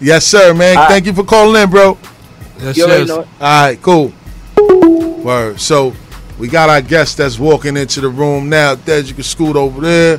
yes, 0.00 0.24
sir, 0.26 0.54
man. 0.54 0.76
All 0.76 0.84
right. 0.84 0.88
Thank 0.90 1.06
you 1.06 1.12
for 1.12 1.24
calling 1.24 1.60
in, 1.60 1.68
bro. 1.68 1.98
Yes, 2.58 2.76
You 2.76 2.86
yes. 2.86 3.10
All 3.10 3.24
right, 3.40 3.80
cool. 3.82 4.12
Word. 5.22 5.60
So 5.60 5.94
we 6.38 6.48
got 6.48 6.68
our 6.68 6.80
guest 6.80 7.16
that's 7.18 7.38
walking 7.38 7.76
into 7.76 8.00
the 8.00 8.08
room 8.08 8.48
now. 8.48 8.74
Des, 8.74 9.02
you 9.02 9.14
can 9.14 9.22
scoot 9.22 9.56
over 9.56 9.80
there. 9.80 10.18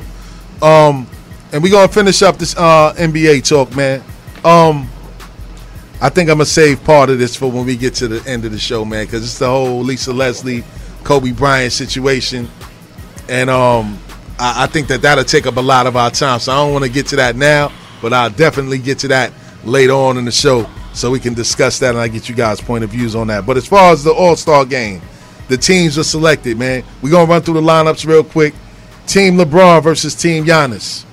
Um, 0.62 1.06
and 1.52 1.62
we're 1.62 1.72
gonna 1.72 1.92
finish 1.92 2.22
up 2.22 2.38
this 2.38 2.56
uh 2.56 2.94
NBA 2.96 3.48
talk, 3.48 3.74
man. 3.76 4.02
Um, 4.44 4.88
I 6.00 6.08
think 6.08 6.28
I'm 6.28 6.36
gonna 6.36 6.46
save 6.46 6.82
part 6.84 7.10
of 7.10 7.18
this 7.18 7.36
for 7.36 7.50
when 7.50 7.64
we 7.66 7.76
get 7.76 7.94
to 7.96 8.08
the 8.08 8.30
end 8.30 8.44
of 8.44 8.52
the 8.52 8.58
show, 8.58 8.84
man, 8.84 9.06
because 9.06 9.22
it's 9.22 9.38
the 9.38 9.46
whole 9.46 9.80
Lisa 9.80 10.12
Leslie, 10.12 10.64
Kobe 11.04 11.32
Bryant 11.32 11.72
situation, 11.72 12.48
and 13.28 13.48
um, 13.48 13.98
I, 14.38 14.64
I 14.64 14.66
think 14.66 14.88
that 14.88 15.02
that'll 15.02 15.24
take 15.24 15.46
up 15.46 15.56
a 15.56 15.62
lot 15.62 15.86
of 15.86 15.96
our 15.96 16.10
time. 16.10 16.40
So 16.40 16.52
I 16.52 16.56
don't 16.56 16.72
want 16.72 16.84
to 16.84 16.90
get 16.90 17.06
to 17.08 17.16
that 17.16 17.36
now, 17.36 17.72
but 18.02 18.12
I'll 18.12 18.30
definitely 18.30 18.78
get 18.78 18.98
to 19.00 19.08
that 19.08 19.32
later 19.64 19.92
on 19.92 20.16
in 20.16 20.24
the 20.24 20.32
show 20.32 20.68
so 20.96 21.10
we 21.10 21.20
can 21.20 21.34
discuss 21.34 21.78
that 21.80 21.90
and 21.90 21.98
I 21.98 22.08
get 22.08 22.26
you 22.26 22.34
guys' 22.34 22.58
point 22.58 22.82
of 22.82 22.88
views 22.88 23.14
on 23.14 23.26
that. 23.26 23.44
But 23.44 23.58
as 23.58 23.66
far 23.66 23.92
as 23.92 24.02
the 24.02 24.12
All 24.12 24.34
Star 24.34 24.64
game, 24.64 25.02
the 25.48 25.58
teams 25.58 25.98
are 25.98 26.04
selected, 26.04 26.58
man. 26.58 26.84
We're 27.02 27.10
gonna 27.10 27.30
run 27.30 27.42
through 27.42 27.54
the 27.54 27.60
lineups 27.60 28.06
real 28.06 28.24
quick. 28.24 28.54
Team 29.06 29.36
LeBron 29.36 29.82
versus 29.82 30.14
Team 30.14 30.46
Giannis. 30.46 31.04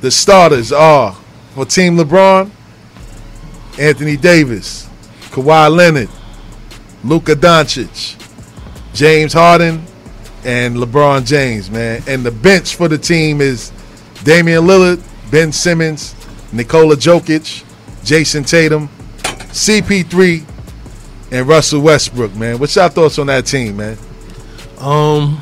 The 0.00 0.10
starters 0.10 0.72
are 0.72 1.12
for 1.54 1.66
Team 1.66 1.98
LeBron, 1.98 2.50
Anthony 3.78 4.16
Davis, 4.16 4.88
Kawhi 5.28 5.70
Leonard, 5.70 6.08
Luka 7.04 7.36
Doncic, 7.36 8.16
James 8.94 9.34
Harden, 9.34 9.84
and 10.42 10.76
LeBron 10.76 11.26
James, 11.26 11.70
man. 11.70 12.02
And 12.08 12.24
the 12.24 12.30
bench 12.30 12.76
for 12.76 12.88
the 12.88 12.96
team 12.96 13.42
is 13.42 13.72
Damian 14.24 14.64
Lillard, 14.64 15.02
Ben 15.30 15.52
Simmons, 15.52 16.14
Nikola 16.50 16.96
Jokic, 16.96 17.64
Jayson 18.04 18.44
Tatum, 18.44 18.88
CP3, 19.18 20.44
and 21.32 21.46
Russell 21.46 21.80
Westbrook, 21.80 22.34
man. 22.34 22.58
What's 22.58 22.76
your 22.76 22.88
thoughts 22.88 23.18
on 23.18 23.26
that 23.28 23.46
team, 23.46 23.76
man? 23.76 23.96
Um. 24.78 25.40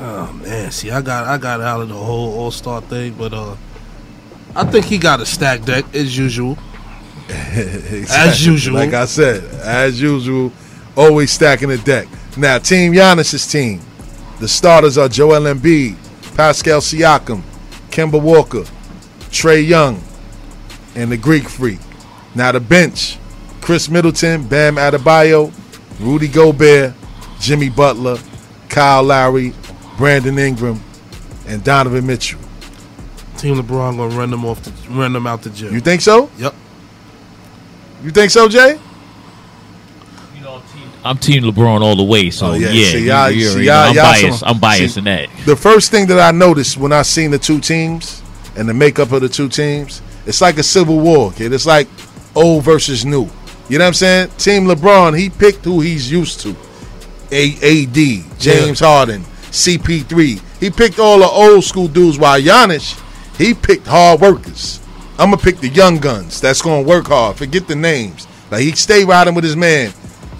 Oh 0.00 0.32
man, 0.42 0.70
see, 0.70 0.90
I 0.90 1.00
got 1.00 1.26
I 1.26 1.38
got 1.38 1.60
out 1.60 1.80
of 1.80 1.88
the 1.88 1.94
whole 1.94 2.34
All 2.38 2.50
Star 2.50 2.80
thing, 2.80 3.14
but 3.14 3.32
uh, 3.32 3.56
I 4.54 4.64
think 4.64 4.84
he 4.84 4.98
got 4.98 5.20
a 5.20 5.26
stack 5.26 5.64
deck 5.64 5.84
as 5.94 6.16
usual. 6.16 6.58
As 7.28 8.46
usual. 8.46 8.74
Like 8.74 8.94
I 8.94 9.04
said, 9.04 9.44
as 9.62 10.00
usual, 10.00 10.50
always 10.96 11.30
stacking 11.30 11.68
the 11.68 11.76
deck. 11.76 12.08
Now, 12.38 12.56
Team 12.58 12.94
Giannis's 12.94 13.46
team. 13.46 13.82
The 14.40 14.48
starters 14.48 14.96
are 14.96 15.10
Joel 15.10 15.42
Embiid, 15.42 15.96
Pascal 16.36 16.80
Siakam, 16.80 17.42
Kemba 17.90 18.22
Walker, 18.22 18.64
Trae 19.30 19.66
Young, 19.66 20.02
and 20.94 21.10
the 21.12 21.16
Greek 21.16 21.48
Freak. 21.48 21.78
Now 22.34 22.52
the 22.52 22.60
bench: 22.60 23.18
Khris 23.60 23.88
Middleton, 23.88 24.46
Bam 24.46 24.76
Adebayo, 24.76 25.52
Rudy 26.00 26.28
Gobert, 26.28 26.94
Jimmy 27.40 27.68
Butler, 27.70 28.18
Kyle 28.68 29.02
Lowry, 29.02 29.52
Brandon 29.96 30.38
Ingram, 30.38 30.80
and 31.46 31.62
Donovan 31.64 32.06
Mitchell. 32.06 32.40
Team 33.36 33.54
LeBron 33.54 33.96
gonna 33.96 34.16
run 34.16 34.30
them 34.30 34.44
off, 34.44 34.62
the, 34.62 34.72
run 34.90 35.12
them 35.12 35.26
out 35.26 35.42
the 35.42 35.50
gym. 35.50 35.72
You 35.72 35.80
think 35.80 36.00
so? 36.00 36.28
Yep. 36.38 36.54
You 38.04 38.10
think 38.10 38.30
so, 38.30 38.48
Jay? 38.48 38.78
I'm 41.04 41.16
Team 41.16 41.44
LeBron 41.44 41.80
all 41.80 41.94
the 41.96 42.02
way. 42.02 42.30
So 42.30 42.48
Oh, 42.48 42.52
yeah. 42.54 42.70
yeah, 42.70 42.90
See, 42.90 42.98
you- 42.98 43.04
y'all- 43.06 43.30
you 43.30 43.40
see, 43.44 43.50
already 43.50 43.66
y'all- 43.66 43.76
I'm 43.90 43.94
y'all 43.94 44.04
biased. 44.04 44.38
some- 44.40 44.48
I'm 44.48 44.58
biased 44.58 44.94
see, 44.94 44.98
in 44.98 45.04
that. 45.04 45.28
The 45.46 45.56
first 45.56 45.90
thing 45.92 46.06
that 46.08 46.18
I 46.18 46.32
noticed 46.36 46.76
when 46.76 46.92
I 46.92 47.02
seen 47.02 47.30
the 47.30 47.38
two 47.38 47.60
teams 47.60 48.20
and 48.56 48.68
the 48.68 48.74
makeup 48.74 49.12
of 49.12 49.20
the 49.22 49.28
two 49.28 49.48
teams, 49.48 50.02
it's 50.28 50.42
like 50.42 50.58
a 50.58 50.62
civil 50.62 51.00
war, 51.00 51.32
kid. 51.32 51.52
It's 51.54 51.66
like 51.66 51.88
old 52.36 52.62
versus 52.62 53.04
new. 53.04 53.28
You 53.68 53.78
know 53.78 53.84
what 53.84 53.88
I'm 53.88 53.94
saying? 53.94 54.28
Team 54.36 54.64
LeBron, 54.66 55.18
he 55.18 55.30
picked 55.30 55.64
who 55.64 55.80
he's 55.80 56.10
used 56.10 56.40
to. 56.40 56.54
A- 57.32 57.84
AD, 57.84 58.38
James 58.38 58.80
Harden, 58.80 59.22
CP3. 59.50 60.40
He 60.60 60.70
picked 60.70 60.98
all 60.98 61.18
the 61.18 61.26
old 61.26 61.64
school 61.64 61.88
dudes 61.88 62.18
while 62.18 62.40
Giannis, 62.40 63.00
he 63.38 63.54
picked 63.54 63.86
hard 63.86 64.20
workers. 64.20 64.80
I'm 65.18 65.30
gonna 65.30 65.42
pick 65.42 65.58
the 65.58 65.68
young 65.68 65.96
guns 65.98 66.40
that's 66.40 66.62
gonna 66.62 66.82
work 66.82 67.06
hard. 67.06 67.36
Forget 67.36 67.66
the 67.66 67.74
names. 67.74 68.26
Like 68.50 68.60
he 68.62 68.72
stay 68.72 69.04
riding 69.04 69.34
with 69.34 69.44
his 69.44 69.56
man, 69.56 69.92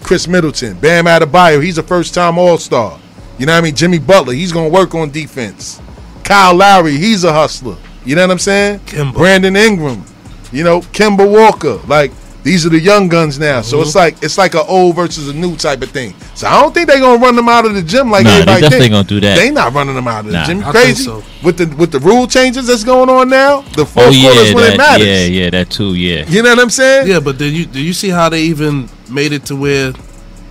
Khris 0.03 0.29
Middleton, 0.29 0.79
Bam 0.79 1.07
Adebayo. 1.07 1.63
He's 1.63 1.79
a 1.79 1.83
first 1.83 2.15
time 2.15 2.39
All 2.39 2.59
Star. 2.59 2.99
You 3.39 3.47
know 3.47 3.53
what 3.53 3.59
I 3.59 3.63
mean? 3.63 3.75
Jimmy 3.75 3.99
Butler. 3.99 4.35
He's 4.35 4.53
gonna 4.53 4.69
work 4.69 4.95
on 4.95 5.11
defense. 5.11 5.81
Kyle 6.25 6.55
Lowry. 6.55 6.97
He's 6.97 7.25
a 7.25 7.33
hustler. 7.33 7.77
You 8.09 8.15
know 8.15 8.23
what 8.23 8.31
I'm 8.31 8.39
saying? 8.39 8.79
Kemba. 8.87 9.13
Brandon 9.13 9.55
Ingram. 9.55 10.03
You 10.51 10.65
know, 10.65 10.81
Kemba 10.81 11.31
Walker. 11.31 11.75
Like 11.87 12.11
these 12.43 12.65
are 12.65 12.71
the 12.71 12.81
young 12.81 13.09
guns 13.09 13.39
now. 13.39 13.61
So 13.61 13.83
it's 13.83 13.91
mm-hmm. 13.91 13.99
like 13.99 14.23
it's 14.23 14.39
like 14.39 14.55
an 14.55 14.65
old 14.67 14.97
versus 14.97 15.29
a 15.29 15.35
new 15.35 15.57
type 15.57 15.83
of 15.83 15.91
thing. 15.91 16.15
So 16.35 16.47
I 16.47 16.59
don't 16.59 16.73
think 16.73 16.89
they're 16.89 17.01
gonna 17.01 17.21
run 17.21 17.37
them 17.37 17.51
out 17.51 17.67
of 17.67 17.75
the 17.75 17.83
gym 17.83 18.11
like 18.11 18.25
Nah, 18.25 18.31
they 18.31 18.37
everybody 18.37 18.61
definitely 18.63 18.79
think. 18.81 18.93
gonna 18.93 19.09
do 19.09 19.21
that. 19.21 19.37
They 19.37 19.51
not 19.51 19.75
running 19.75 19.95
them 19.95 20.09
out 20.09 20.21
of 20.21 20.27
the 20.29 20.33
Nah. 20.33 20.47
gym. 20.47 20.57
You 20.57 20.63
I 20.63 20.73
think 20.73 20.85
crazy 20.85 21.05
so. 21.05 21.23
with 21.45 21.59
the 21.59 21.67
with 21.77 21.93
the 21.93 21.99
rule 22.01 22.27
changes 22.27 22.69
that's 22.69 22.83
going 22.83 23.11
on 23.11 23.29
now. 23.29 23.61
The 23.61 23.83
oh, 23.83 23.85
fourth 23.85 24.07
Oh 24.07 24.23
quarter 24.23 24.41
is 24.41 24.49
yeah, 24.49 24.55
when 24.55 24.73
it 24.73 24.77
matters. 24.79 25.07
yeah, 25.07 25.25
yeah, 25.27 25.51
that 25.51 25.69
too. 25.69 25.93
Yeah. 25.95 26.25
You 26.29 26.43
know 26.43 26.49
what 26.49 26.61
I'm 26.61 26.71
saying? 26.71 27.09
Yeah, 27.09 27.21
but 27.21 27.37
did 27.37 27.53
you 27.53 27.67
do 27.67 27.79
you 27.79 27.93
see 27.93 28.09
how 28.09 28.31
they 28.31 28.41
even 28.45 28.89
made 29.11 29.35
it 29.35 29.45
to 29.47 29.55
where 29.55 29.93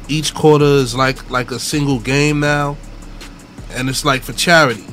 each 0.07 0.35
quarter 0.35 0.63
is 0.63 0.93
like 0.93 1.31
like 1.31 1.49
a 1.49 1.57
single 1.57 1.99
game 1.99 2.39
now, 2.39 2.77
and 3.71 3.89
it's 3.89 4.05
like 4.05 4.21
for 4.21 4.33
charity. 4.33 4.85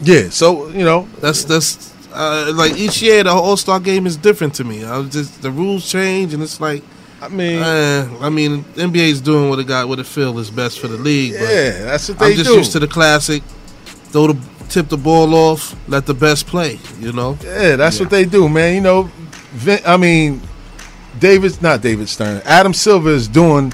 Yeah. 0.00 0.30
So 0.30 0.68
you 0.68 0.84
know, 0.84 1.08
That's 1.20 1.44
that's 1.44 1.92
uh, 2.12 2.52
like 2.54 2.76
each 2.76 3.02
year 3.02 3.24
the 3.24 3.30
All 3.30 3.56
Star 3.56 3.80
game 3.80 4.06
is 4.06 4.16
different 4.16 4.54
to 4.54 4.64
me. 4.64 4.84
I 4.84 4.98
was 4.98 5.10
just 5.10 5.42
the 5.42 5.50
rules 5.50 5.90
change, 5.90 6.32
and 6.34 6.42
it's 6.42 6.60
like, 6.60 6.82
I 7.20 7.28
mean, 7.28 7.62
eh, 7.62 8.08
I 8.20 8.28
mean, 8.30 8.62
NBA 8.76 9.08
is 9.10 9.20
doing 9.20 9.48
what 9.50 9.58
it 9.58 9.66
got, 9.66 9.88
what 9.88 9.98
it 9.98 10.06
feel 10.06 10.38
is 10.38 10.50
best 10.50 10.78
for 10.80 10.88
the 10.88 10.96
league. 10.96 11.32
yeah, 11.32 11.84
that's 11.84 12.08
what 12.08 12.18
they 12.18 12.26
I'm 12.32 12.36
just 12.36 12.50
do. 12.50 12.56
used 12.56 12.72
to 12.72 12.78
the 12.80 12.88
classic. 12.88 13.42
Throw 14.12 14.28
the 14.28 14.40
tip 14.68 14.88
the 14.88 14.96
ball 14.96 15.34
off, 15.34 15.74
let 15.88 16.06
the 16.06 16.14
best 16.14 16.46
play. 16.46 16.78
You 17.00 17.12
know, 17.12 17.36
Yeah, 17.42 17.76
that's 17.76 17.98
what 17.98 18.10
they 18.10 18.24
do, 18.24 18.48
man. 18.48 18.74
You 18.76 18.80
know, 18.80 19.02
Vin, 19.54 19.80
I 19.84 19.96
mean, 19.96 20.40
David, 21.18 21.60
not 21.62 21.80
David 21.80 22.08
Stern. 22.08 22.42
Adam 22.44 22.72
Silver 22.72 23.10
is 23.10 23.26
doing 23.26 23.72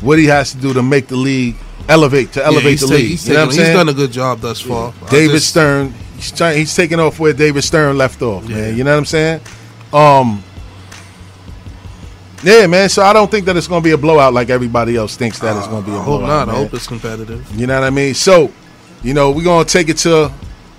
what 0.00 0.18
he 0.18 0.26
has 0.26 0.52
to 0.52 0.58
do 0.58 0.72
to 0.72 0.82
make 0.82 1.08
the 1.08 1.16
league 1.16 1.56
elevate 1.88 2.32
to 2.32 2.44
elevate 2.44 2.70
he's 2.72 2.80
the 2.80 2.86
league. 2.88 3.06
he's 3.10 3.28
you 3.28 3.34
know 3.34 3.40
what 3.40 3.44
I'm 3.44 3.50
taking- 3.50 3.64
he's 3.66 3.74
done 3.74 3.88
a 3.88 3.92
good 3.94 4.12
job 4.12 4.40
thus 4.40 4.60
far. 4.60 4.92
I 5.06 5.10
David 5.10 5.32
just- 5.34 5.48
Stern, 5.48 5.94
he's 6.16 6.32
trying, 6.32 6.58
he's 6.58 6.74
taking 6.74 6.98
off 7.00 7.18
where 7.18 7.32
David 7.32 7.62
Stern 7.62 7.96
left 7.98 8.22
off, 8.22 8.44
Yeah. 8.48 8.56
man. 8.56 8.76
You 8.76 8.84
know 8.84 8.92
what 8.92 8.98
I'm 8.98 9.04
saying? 9.04 9.40
Um, 9.92 10.42
yeah, 12.42 12.66
man. 12.66 12.88
So 12.88 13.02
I 13.02 13.12
don't 13.12 13.30
think 13.30 13.46
that 13.46 13.56
it's 13.56 13.66
going 13.66 13.82
to 13.82 13.84
be 13.84 13.92
a 13.92 13.98
blowout 13.98 14.32
like 14.34 14.50
everybody 14.50 14.96
else 14.96 15.16
thinks 15.16 15.38
that 15.40 15.56
it's 15.56 15.66
going 15.68 15.82
to 15.84 15.90
be 15.90 15.94
a 15.96 15.98
I 16.00 16.02
hope 16.02 16.20
blowout. 16.20 16.48
not. 16.48 16.54
I 16.54 16.58
hope 16.58 16.74
it's 16.74 16.86
competitive. 16.86 17.44
You 17.56 17.66
know 17.66 17.74
what 17.80 17.86
I 17.86 17.90
mean? 17.90 18.14
So, 18.14 18.50
you 19.02 19.14
know, 19.14 19.30
we're 19.30 19.44
going 19.44 19.64
to 19.64 19.72
take 19.72 19.88
it 19.88 19.96
to 19.98 20.30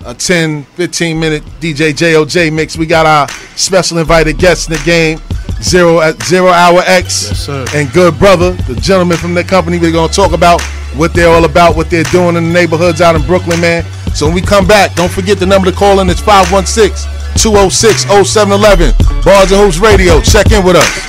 a 0.06 0.14
10, 0.14 0.64
15 0.76 1.18
minute 1.18 1.42
DJ 1.60 1.92
JOJ 1.92 2.52
mix. 2.52 2.76
We 2.76 2.86
got 2.86 3.06
our 3.06 3.28
special 3.56 3.98
invited 3.98 4.38
guests 4.38 4.68
in 4.68 4.74
the 4.74 4.82
game, 4.84 5.20
Zero 5.62 6.00
at 6.00 6.22
Zero 6.22 6.48
Hour 6.48 6.80
X 6.86 7.28
Yes, 7.28 7.46
sir. 7.46 7.64
and 7.74 7.90
Good 7.92 8.18
Brother, 8.18 8.52
the 8.68 8.74
gentleman 8.76 9.16
from 9.18 9.34
that 9.34 9.48
company. 9.48 9.78
We're 9.78 9.92
going 9.92 10.08
to 10.08 10.14
talk 10.14 10.32
about 10.32 10.60
what 10.94 11.12
they're 11.14 11.28
all 11.30 11.44
about, 11.44 11.76
what 11.76 11.90
they're 11.90 12.04
doing 12.04 12.36
in 12.36 12.44
the 12.46 12.52
neighborhoods 12.52 13.00
out 13.00 13.14
in 13.16 13.22
Brooklyn, 13.22 13.60
man. 13.60 13.84
So 14.14 14.26
when 14.26 14.34
we 14.34 14.40
come 14.42 14.66
back, 14.66 14.94
don't 14.94 15.10
forget 15.10 15.38
the 15.38 15.46
number 15.46 15.70
to 15.70 15.76
call 15.76 16.00
in 16.00 16.08
is 16.08 16.20
516 16.20 16.94
206 17.36 18.02
0711. 18.04 18.94
Bars 19.24 19.52
and 19.52 19.60
Hoops 19.60 19.78
Radio. 19.78 20.20
Check 20.20 20.50
in 20.52 20.64
with 20.64 20.76
us. 20.76 21.08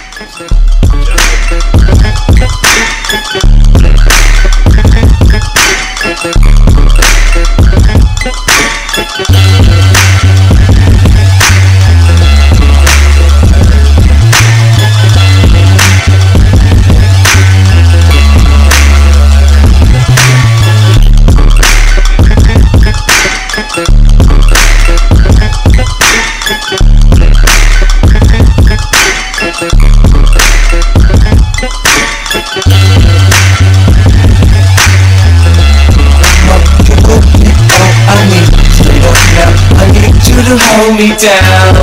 Hold 40.80 40.96
me 40.96 41.12
down. 41.20 41.76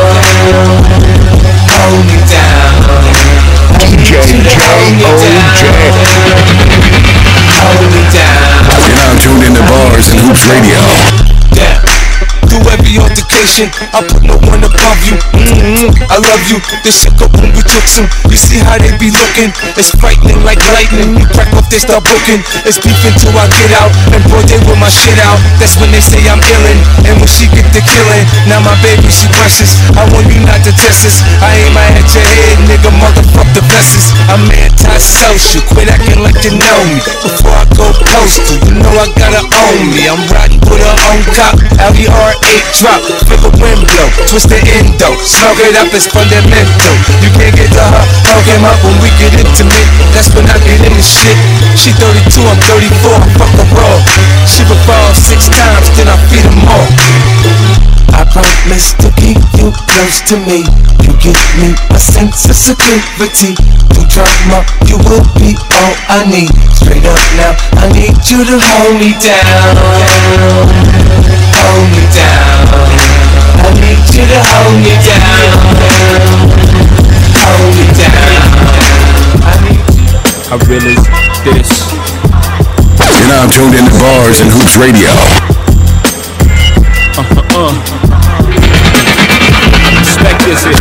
Hold 1.69 2.01
me 2.09 2.17
down. 2.25 2.81
DJ 3.77 4.09
you 4.09 4.57
hold 4.57 4.97
me 4.97 5.05
down. 5.21 5.61
Hold 7.61 7.93
me 7.93 8.03
down. 8.09 8.65
You're 8.81 8.97
now 8.97 9.13
tuned 9.21 9.45
into 9.45 9.61
Bars 9.69 10.09
and 10.09 10.21
Hoops 10.25 10.49
Radio. 10.49 10.81
down. 11.53 11.85
Through 12.49 12.65
every 12.87 13.03
altercation, 13.03 13.67
I 13.91 13.99
put 14.07 14.23
no 14.23 14.39
one 14.47 14.63
above 14.63 15.01
you. 15.03 15.19
hmm 15.35 15.91
I 16.07 16.23
love 16.23 16.43
you. 16.47 16.63
They 16.87 16.95
shook 16.95 17.19
up 17.19 17.35
when 17.43 17.51
we 17.51 17.63
took. 17.67 17.87
You 18.31 18.39
see 18.39 18.59
how 18.63 18.79
they 18.79 18.95
be 18.99 19.11
looking? 19.11 19.51
It's 19.75 19.91
frightening 19.99 20.43
like 20.47 20.61
lightning. 20.71 21.19
You 21.19 21.27
crack 21.35 21.51
up, 21.55 21.67
they 21.71 21.79
start 21.83 22.05
booking. 22.07 22.43
It's 22.67 22.79
beef 22.79 22.99
until 23.07 23.35
I 23.39 23.47
get 23.51 23.73
out. 23.79 23.91
And 24.15 24.23
boy, 24.31 24.43
they 24.47 24.59
with 24.67 24.79
my 24.79 24.91
shit 24.91 25.19
out. 25.23 25.39
That's 25.59 25.79
when 25.79 25.91
they 25.91 26.03
say 26.03 26.23
I'm 26.31 26.39
illin'. 26.43 26.83
And 27.09 27.19
when 27.19 27.31
she 27.31 27.51
get 27.51 27.67
the 27.75 27.83
killing, 27.83 28.27
now 28.47 28.61
my 28.63 28.75
baby, 28.83 29.09
she 29.09 29.27
precious. 29.35 29.73
I 29.97 30.05
want 30.13 30.29
you 30.31 30.43
not 30.45 30.63
to 30.67 30.73
test 30.77 31.07
this. 31.07 31.19
I 31.43 31.57
aim 31.63 31.73
my 31.73 31.87
at 31.95 32.07
your 32.13 32.27
head, 32.27 32.59
nigga. 32.69 32.91
Motherfuck 33.01 33.49
the 33.57 33.65
vessels. 33.67 34.13
I'm 34.29 34.45
anti-social. 34.51 35.63
Quit 35.73 35.89
acting 35.89 36.21
like 36.21 36.39
you 36.45 36.55
know 36.59 36.79
me. 36.91 37.01
Before 37.25 37.57
I 37.57 37.65
go 37.75 37.89
postal, 38.13 38.61
you 38.69 38.77
know 38.79 38.93
I 38.99 39.09
gotta 39.17 39.43
own 39.43 39.95
me. 39.95 40.05
I'm 40.11 40.23
riding 40.29 40.61
with 40.69 40.83
her 40.85 40.97
own 41.09 41.23
cop. 41.33 41.55
LER8 41.81 42.76
drop. 42.81 43.01
Feel 43.29 43.41
the 43.41 43.53
wind 43.61 43.81
blow. 43.89 44.09
Twist 44.29 44.53
the 44.53 44.61
endo. 44.77 45.09
Smoke 45.25 45.61
it 45.65 45.77
up, 45.77 45.89
it's 45.97 46.09
fundamental. 46.09 46.95
You 47.25 47.31
can't 47.33 47.55
get 47.57 47.73
to 47.73 47.85
her. 47.85 48.05
Hug 48.29 48.45
him 48.45 48.65
up 48.69 48.77
when 48.85 48.97
we 49.01 49.09
get 49.17 49.33
intimate. 49.33 49.89
That's 50.13 50.29
when 50.37 50.45
I 50.49 50.57
get 50.65 50.81
into 50.85 51.05
shit. 51.05 51.37
She 51.77 51.93
32, 51.97 52.45
I'm 52.45 52.61
34. 52.61 53.17
I 53.17 53.29
fuck 53.41 53.53
her 53.57 53.69
raw. 53.77 53.97
She 54.45 54.63
revolves 54.69 55.21
six 55.21 55.49
times, 55.49 55.89
then 55.97 56.09
I 56.09 56.17
feed 56.29 56.45
them 56.45 56.61
all. 56.69 56.89
I 58.13 58.25
promise 58.33 58.93
to 59.05 59.09
keep 59.21 59.41
you 59.57 59.73
close 59.89 60.21
to 60.33 60.37
me. 60.45 60.65
You 61.05 61.13
give 61.21 61.41
me 61.61 61.73
a 61.93 62.01
sense 62.01 62.49
of 62.49 62.57
security. 62.57 63.57
Drama, 64.17 64.65
you 64.89 64.97
will 64.97 65.21
be 65.37 65.53
all 65.77 65.93
I 66.09 66.25
need. 66.25 66.49
Straight 66.73 67.05
up 67.05 67.21
now, 67.37 67.53
I 67.77 67.93
need 67.93 68.17
you 68.25 68.49
to 68.49 68.57
hold 68.57 68.97
me 68.97 69.13
down. 69.21 69.77
Hold 71.53 71.85
me 71.93 72.01
down. 72.17 72.65
I 73.61 73.77
need 73.77 74.01
you 74.17 74.25
to 74.25 74.41
hold 74.41 74.81
me 74.81 74.97
down. 75.05 75.53
Hold 77.45 77.77
me 77.77 77.85
down. 77.93 78.41
I 79.45 79.53
need 79.69 79.85
you 79.85 80.09
to 80.09 80.25
I 80.49 80.57
realize 80.65 81.05
this. 81.45 81.85
You're 83.21 83.29
now 83.29 83.45
tuned 83.53 83.77
into 83.77 83.93
Bars 84.01 84.41
and 84.41 84.49
Hoops 84.49 84.81
Radio. 84.81 85.13
Uh. 87.53 87.69
Respect 90.01 90.41
this 90.49 90.65
is 90.65 90.81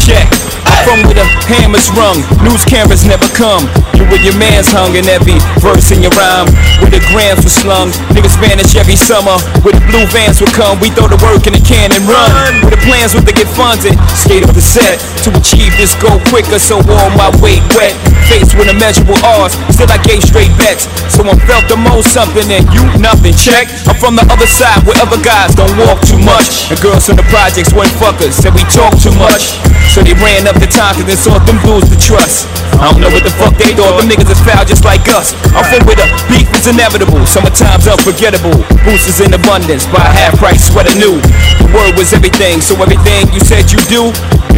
check. 0.00 0.43
From 0.84 1.00
where 1.08 1.16
the 1.16 1.24
hammers 1.48 1.88
rung, 1.96 2.20
news 2.44 2.60
cameras 2.68 3.08
never 3.08 3.24
come. 3.32 3.64
You 3.96 4.04
where 4.12 4.20
your 4.20 4.36
man's 4.36 4.68
hung 4.68 4.92
in 4.92 5.08
every 5.08 5.40
verse 5.64 5.88
in 5.88 6.04
your 6.04 6.12
rhyme. 6.12 6.44
Where 6.84 6.92
the 6.92 7.00
grams 7.08 7.40
were 7.40 7.56
slung, 7.56 7.88
niggas 8.12 8.36
vanish 8.36 8.76
every 8.76 9.00
summer. 9.00 9.40
Where 9.64 9.72
the 9.72 9.80
blue 9.88 10.04
vans 10.12 10.44
would 10.44 10.52
come, 10.52 10.76
we 10.84 10.92
throw 10.92 11.08
the 11.08 11.16
work 11.24 11.48
in 11.48 11.56
the 11.56 11.64
can 11.64 11.88
and 11.88 12.04
run. 12.04 12.28
Where 12.60 12.76
the 12.76 12.82
plans 12.84 13.16
were 13.16 13.24
to 13.24 13.32
get 13.32 13.48
funded, 13.56 13.96
skate 14.12 14.44
up 14.44 14.52
the 14.52 14.60
set 14.60 15.00
to 15.24 15.32
achieve 15.32 15.72
this 15.80 15.96
goal 15.96 16.20
quicker. 16.28 16.60
So 16.60 16.76
all 16.84 17.10
my 17.16 17.32
weight 17.40 17.64
wet, 17.72 17.96
faced 18.28 18.56
with 18.56 18.68
immeasurable 18.70 19.18
odds. 19.24 19.56
Still 19.72 19.90
I 19.90 19.98
gave 20.02 20.24
straight 20.24 20.52
bets, 20.56 20.88
so 21.12 21.24
I 21.24 21.34
felt 21.44 21.66
the 21.68 21.76
most 21.76 22.12
something 22.12 22.46
and 22.50 22.64
you 22.72 22.84
nothing. 23.00 23.34
Check, 23.34 23.68
I'm 23.88 23.96
from 23.98 24.16
the 24.16 24.26
other 24.30 24.48
side 24.48 24.82
where 24.86 24.96
other 25.00 25.20
guys 25.20 25.54
don't 25.54 25.72
walk 25.84 26.00
too 26.04 26.20
much. 26.20 26.70
And 26.70 26.78
girls 26.80 27.08
in 27.10 27.16
the 27.16 27.26
projects 27.28 27.72
weren't 27.72 27.92
fuckers, 28.00 28.36
said 28.36 28.54
we 28.54 28.64
talk 28.72 28.94
too 29.00 29.14
much. 29.16 29.56
So 29.92 30.02
they 30.02 30.16
ran 30.18 30.48
up 30.48 30.58
the 30.58 30.66
time 30.66 30.96
cause 30.96 31.06
they 31.06 31.18
saw 31.18 31.38
them 31.44 31.60
dudes 31.62 31.92
to 31.92 31.98
trust. 32.00 32.48
I 32.80 32.90
don't 32.90 32.98
know 32.98 33.12
what 33.12 33.22
the 33.22 33.30
fuck 33.30 33.54
they 33.54 33.70
thought, 33.76 34.00
them 34.00 34.10
niggas 34.10 34.26
is 34.26 34.40
foul 34.42 34.66
just 34.66 34.82
like 34.82 35.06
us. 35.12 35.36
I'm 35.54 35.62
from 35.70 35.86
where 35.86 35.94
the 35.94 36.08
beef 36.26 36.50
is 36.56 36.66
inevitable, 36.66 37.22
summertime's 37.26 37.86
unforgettable. 37.86 38.56
Boosters 38.82 39.22
in 39.22 39.30
abundance, 39.30 39.86
buy 39.86 40.02
half 40.02 40.34
price 40.42 40.66
sweater 40.66 40.94
new. 40.98 41.22
The 41.62 41.70
word 41.70 41.94
was 41.94 42.10
everything, 42.10 42.58
so 42.60 42.74
everything 42.82 43.30
you 43.30 43.40
said 43.46 43.70
you 43.70 43.78
do, 43.86 44.10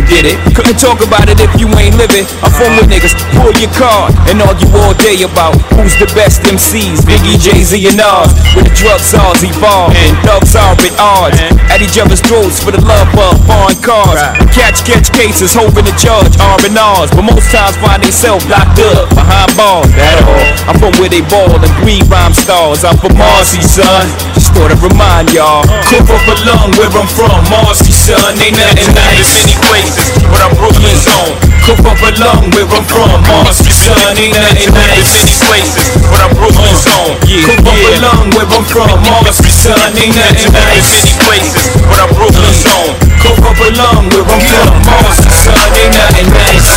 did 0.08 0.26
it. 0.26 0.36
Couldn't 0.54 0.78
talk 0.78 1.02
about 1.02 1.28
it 1.28 1.38
if 1.42 1.50
you 1.58 1.66
ain't 1.78 1.98
living. 1.98 2.24
I'm 2.42 2.52
from 2.54 2.74
where 2.78 2.88
niggas 2.88 3.14
pull 3.38 3.52
your 3.58 3.70
card 3.74 4.14
and 4.30 4.40
argue 4.42 4.70
all 4.82 4.94
day 4.98 5.22
about 5.22 5.54
who's 5.74 5.94
the 5.98 6.08
best 6.14 6.42
MCs, 6.46 7.02
Biggie, 7.02 7.38
Jay 7.38 7.62
Z, 7.62 7.76
and 7.86 7.98
Nas. 7.98 8.30
With 8.54 8.70
the 8.70 8.74
drug 8.74 9.02
czars 9.02 9.42
evolve 9.42 9.94
and 9.94 10.14
thugs 10.22 10.54
are 10.54 10.74
at 10.74 10.94
odds. 10.98 11.38
At 11.70 11.82
each 11.82 11.98
other's 11.98 12.22
throats 12.22 12.62
for 12.62 12.70
the 12.70 12.80
love 12.82 13.10
of 13.18 13.36
foreign 13.44 13.78
cars. 13.82 14.22
Catch, 14.54 14.86
catch 14.86 15.10
cases, 15.12 15.52
hoping 15.52 15.84
the 15.84 15.94
judge 15.98 16.32
R 16.38 16.58
and 16.62 16.78
R's. 16.78 17.10
But 17.10 17.26
most 17.26 17.50
times 17.50 17.76
find 17.82 18.02
themselves 18.02 18.46
locked 18.46 18.78
up 18.94 19.10
behind 19.12 19.50
bars. 19.58 19.90
That 19.98 20.22
all. 20.22 20.46
I'm 20.70 20.76
from 20.78 20.94
where 21.02 21.10
they 21.10 21.22
ball 21.26 21.50
and 21.50 21.74
breed 21.82 22.06
rhyme 22.06 22.32
stars. 22.32 22.86
I'm 22.86 22.96
from 22.96 23.18
Marcy, 23.18 23.60
son. 23.60 24.06
Just 24.34 24.54
thought 24.54 24.70
I'd 24.70 24.80
remind 24.80 25.34
y'all. 25.34 25.66
Cook 25.90 26.08
up 26.08 26.24
a 26.30 26.34
lung 26.46 26.70
where 26.78 26.92
I'm 26.94 27.08
from, 27.10 27.42
Marcy, 27.50 27.92
son. 27.92 28.38
Ain't 28.40 28.56
nothing 28.56 28.92
nice. 28.94 29.95
Many 29.96 30.12
places, 30.12 30.28
but 30.28 30.40
I'm 30.44 30.52
Brooklyn's 30.56 31.08
home. 31.08 31.36
Cook 31.64 31.80
up 31.88 31.98
a 32.04 32.10
lung 32.20 32.50
where 32.52 32.68
I'm 32.68 32.84
from, 32.84 33.16
Marcy, 33.26 33.72
son. 33.72 33.96
Ain't 34.12 34.36
nothing 34.36 34.72
nice. 34.76 35.08
Many 35.16 35.32
places, 35.40 35.88
but 36.10 36.20
I'm 36.20 36.36
Brooklyn's 36.36 36.84
home. 36.84 37.16
Cook 37.24 37.64
up 37.64 37.80
a 37.80 37.96
lung 38.04 38.28
where 38.36 38.46
I'm 38.46 38.64
from, 38.68 39.00
Marcy, 39.08 39.50
son. 39.50 39.96
Ain't 39.96 40.14
nothing 40.14 40.52
nice. 40.52 40.84
Many 40.84 41.16
places, 41.16 41.72
but 41.88 41.98
I'm 41.98 42.12
Brooklyn's 42.12 42.62
home. 42.64 42.92
Cook 43.24 43.40
up 43.40 43.56
a 43.56 43.68
lung 43.72 44.04
where 44.12 44.26
I'm 44.28 44.40
from, 44.44 44.84
Marcy, 44.84 45.32
son. 45.32 45.56
Ain't 45.80 45.96
nothing 45.96 46.28
nice. 46.28 46.76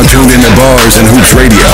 Now 0.00 0.08
tuned 0.08 0.32
into 0.32 0.50
Bars 0.56 0.96
and 0.96 1.06
Hoops 1.12 1.32
Radio. 1.36 1.68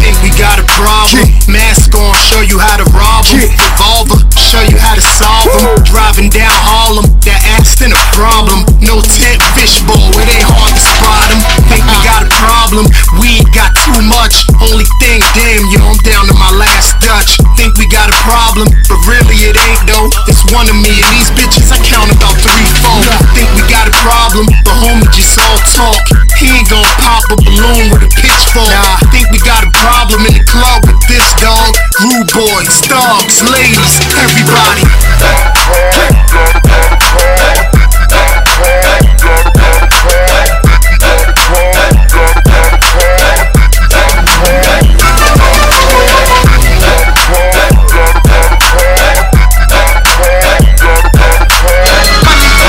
Think 0.00 0.16
we 0.20 0.30
got 0.36 0.60
a 0.60 0.66
problem? 0.76 1.24
Mask 1.48 1.92
on, 1.96 2.12
show 2.28 2.40
you 2.40 2.58
how 2.58 2.76
to 2.76 2.84
rob 2.92 3.24
'em. 3.32 3.40
Revolver, 3.40 4.20
show 4.36 4.60
you 4.68 4.76
how 4.76 4.94
to 4.94 5.04
solve 5.16 5.48
'em. 5.60 5.82
Driving 5.84 6.28
down 6.28 6.52
Harlem, 6.52 7.06
that 7.24 7.40
accident 7.56 7.94
a 7.94 8.04
problem. 8.16 8.64
No 8.80 9.00
tent 9.00 9.40
fishbowl, 9.56 10.12
it 10.20 10.28
ain't 10.28 10.44
hard 10.44 10.74
to 10.76 10.80
spot 10.80 11.30
'em. 11.30 11.40
Think 11.68 11.84
we 11.88 11.96
got 12.04 12.22
a 12.22 12.30
problem? 12.44 12.86
Weed 13.18 13.44
got 13.52 13.72
too 13.84 14.02
much. 14.02 14.44
Only 14.60 14.86
thing, 15.00 15.20
damn, 15.34 15.64
yo, 15.72 15.80
I'm 15.80 15.96
down 16.04 16.26
to 16.28 16.34
my 16.34 16.50
last 16.50 17.00
Dutch. 17.00 17.36
Think 17.56 17.76
we 17.78 17.86
got 17.86 18.10
a 18.10 18.18
problem, 18.28 18.68
but 18.88 18.98
really 19.06 19.36
it 19.48 19.56
ain't 19.56 19.86
though. 19.86 20.10
It's 20.28 20.44
one 20.52 20.68
of 20.68 20.76
me 20.76 21.00
and 21.00 21.10
these 21.16 21.30
bitches, 21.32 21.72
I 21.72 21.78
count 21.78 22.12
about 22.12 22.36
three, 22.36 22.68
four. 22.84 23.00
Think 23.34 23.48
we 23.56 23.62
got 23.68 23.88
a 23.88 23.94
problem, 24.04 24.46
but 24.64 24.74
homie 24.84 25.08
just 25.12 25.38
all 25.38 25.58
talk. 25.76 26.09
Boys, 32.34 32.80
dogs, 32.82 33.42
ladies, 33.50 34.00
everybody. 34.16 34.82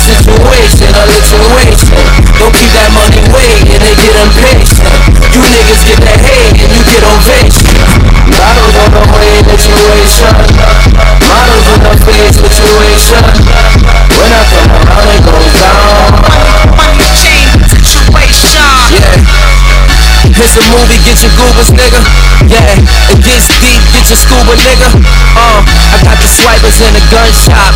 situation, 0.00 0.88
a 0.96 1.04
situation. 1.12 1.92
Don't 2.40 2.54
keep 2.56 2.72
that 2.72 2.88
money 2.96 3.20
waiting, 3.36 3.76
they 3.76 3.94
get 4.00 4.14
impatient. 4.16 4.80
You 5.36 5.44
niggas 5.44 5.82
get 5.84 6.00
that 6.08 6.20
hate 6.24 6.56
and 6.56 6.72
you 6.72 6.82
get 6.88 7.04
ovation. 7.04 7.76
Models 8.32 8.76
on 8.80 8.90
the 8.96 9.04
way 9.12 9.30
situation. 9.60 10.32
Models 11.28 11.66
in 11.68 11.80
the 11.84 11.94
face 12.08 12.36
situation. 12.40 13.20
When 14.16 14.30
I 14.32 14.42
come 14.48 14.70
around, 14.72 15.08
it 15.12 15.22
goes 15.28 15.59
It's 20.50 20.58
a 20.58 20.66
movie, 20.74 20.98
get 21.06 21.14
your 21.22 21.30
goobers, 21.38 21.70
nigga. 21.70 22.02
Yeah, 22.50 22.74
it 23.14 23.22
gets 23.22 23.46
deep, 23.62 23.78
get 23.94 24.10
your 24.10 24.18
scuba, 24.18 24.58
nigga. 24.58 24.90
Uh, 25.38 25.62
I 25.62 25.96
got 26.02 26.18
the 26.18 26.26
swipers 26.26 26.82
in 26.82 26.90
the 26.90 26.98
gun 27.06 27.30
shop. 27.30 27.70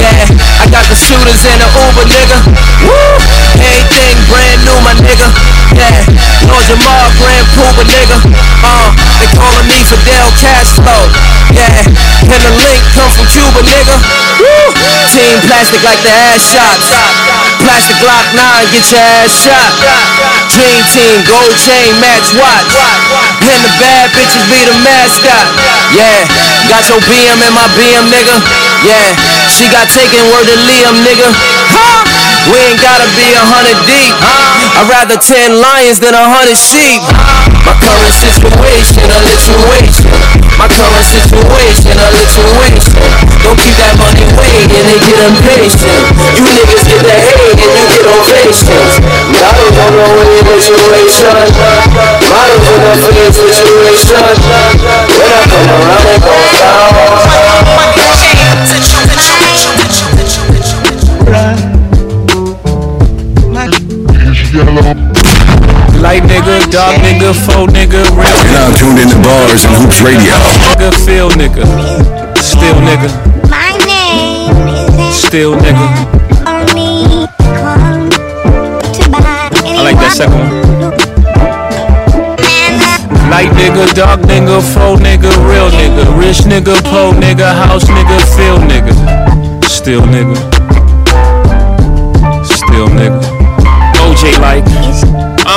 Yeah, 0.00 0.24
I 0.56 0.64
got 0.72 0.88
the 0.88 0.96
shooters 0.96 1.44
in 1.44 1.60
the 1.60 1.68
Uber, 1.68 2.08
nigga. 2.08 2.40
Woo! 2.88 3.20
Everything 3.60 4.16
brand 4.32 4.64
new, 4.64 4.72
my 4.80 4.96
nigga. 5.04 5.28
Yeah, 5.76 6.00
Lord 6.48 6.64
Jamal, 6.64 7.12
Grand 7.20 7.44
Pooper, 7.60 7.84
nigga. 7.84 8.16
Uh, 8.64 8.88
they 9.20 9.28
calling 9.36 9.68
me 9.68 9.84
Fidel 9.84 10.32
Castro. 10.40 10.96
Yeah, 11.52 11.76
and 12.24 12.40
the 12.40 12.52
link 12.56 12.80
come 12.96 13.12
from 13.12 13.28
Cuba, 13.28 13.60
nigga. 13.68 14.00
Woo! 14.40 14.72
Team 15.12 15.44
plastic 15.44 15.84
like 15.84 16.00
the 16.00 16.08
ass 16.08 16.40
shots. 16.40 16.88
Plastic 17.60 18.00
Glock 18.00 18.32
9, 18.32 18.72
get 18.72 18.88
your 18.88 19.04
ass 19.20 19.30
shot. 19.44 19.76
Dream 20.50 20.82
team, 20.90 21.20
gold 21.28 21.54
chain, 21.60 21.94
watch. 22.38 22.70
And 23.42 23.60
the 23.64 23.72
bad 23.82 24.10
bitches 24.14 24.44
be 24.50 24.60
the 24.62 24.76
mascot. 24.86 25.46
Yeah, 25.94 26.26
got 26.70 26.86
your 26.86 27.02
BM 27.10 27.38
in 27.42 27.52
my 27.54 27.66
BM, 27.74 28.06
nigga. 28.10 28.36
Yeah, 28.86 29.14
she 29.50 29.66
got 29.70 29.90
taken 29.90 30.22
word 30.30 30.46
to 30.46 30.56
Liam, 30.68 30.96
nigga. 31.02 31.28
Huh? 31.74 32.06
We 32.52 32.60
ain't 32.60 32.80
gotta 32.80 33.08
be 33.16 33.32
a 33.32 33.40
hundred 33.40 33.78
deep. 33.88 34.14
I'd 34.76 34.86
rather 34.90 35.16
ten 35.16 35.58
lions 35.58 35.98
than 35.98 36.14
a 36.14 36.26
hundred 36.28 36.58
sheep. 36.60 37.00
My 37.64 37.74
current 37.80 38.14
situation, 38.14 39.08
a 39.08 39.18
situation. 39.24 40.33
My 40.54 40.68
current 40.70 41.02
situation, 41.02 41.98
a 41.98 42.06
situation. 42.14 42.94
Don't 43.42 43.58
keep 43.58 43.74
that 43.74 43.98
money 43.98 44.22
waiting, 44.38 44.70
they 44.70 44.98
get 45.02 45.18
impatient. 45.26 45.98
You 46.38 46.46
niggas 46.46 46.84
get 46.86 47.02
the 47.02 47.16
hate 47.18 47.58
and 47.58 47.74
you 47.74 47.84
get 47.90 48.06
ovations. 48.06 49.02
Models 49.34 49.76
on 49.82 49.92
the 49.98 50.06
way 50.14 50.58
situation. 50.62 51.34
Models 52.30 52.66
in 52.70 52.80
the 52.86 52.94
face 53.02 53.34
situation. 53.34 54.22
When 55.10 55.30
I 55.34 55.42
come 55.50 55.68
around, 55.74 56.06
it 56.06 56.22
goes 56.22 56.50
down. 56.62 57.73
Situation. 66.14 66.30
Light 66.30 66.30
nigga, 66.30 66.70
dark 66.70 66.96
nigga, 67.02 67.34
faux 67.34 67.72
nigga, 67.72 68.02
real 68.16 68.30
You're 68.44 68.52
now 68.52 68.70
tuned 68.74 68.98
into 68.98 69.16
Bars 69.22 69.64
and 69.64 69.74
Hoops 69.76 70.00
Radio. 70.02 70.34
nigga, 70.34 70.92
feel 71.04 71.30
nigga, 71.30 71.64
still 72.40 72.74
nigga, 72.76 73.08
still 75.12 75.54
nigga. 75.56 75.86
I 79.66 79.82
like 79.82 79.96
that 79.96 80.12
second 80.14 80.38
one. 80.38 80.50
Light 83.30 83.50
nigga, 83.52 83.92
dark 83.94 84.20
nigga, 84.20 84.60
faux 84.62 85.00
nigga, 85.00 85.30
real 85.48 85.70
nigga, 85.70 86.04
rich 86.18 86.44
nigga, 86.46 86.74
po 86.90 87.12
nigga, 87.12 87.54
house 87.66 87.84
nigga, 87.84 88.18
feel 88.36 88.58
nigga, 88.58 88.94
still 89.68 90.02
nigga, 90.02 90.36
still 92.44 92.88
nigga. 92.88 93.20
OJ 94.04 94.38
like, 94.38 94.64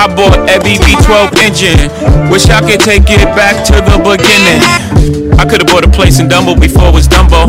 I 0.00 0.08
bought 0.08 0.48
every 0.48 0.80
V12 0.80 1.36
engine. 1.44 2.32
Wish 2.32 2.48
I 2.48 2.64
could 2.64 2.80
take 2.80 3.04
it 3.12 3.20
back 3.36 3.52
to 3.68 3.76
the 3.84 4.00
beginning. 4.00 4.64
I 5.36 5.44
could 5.44 5.60
have 5.60 5.68
bought 5.68 5.84
a 5.84 5.92
place 5.92 6.20
in 6.20 6.26
Dumbo 6.26 6.58
before 6.58 6.88
it 6.88 6.94
was 6.94 7.06
Dumbo 7.06 7.44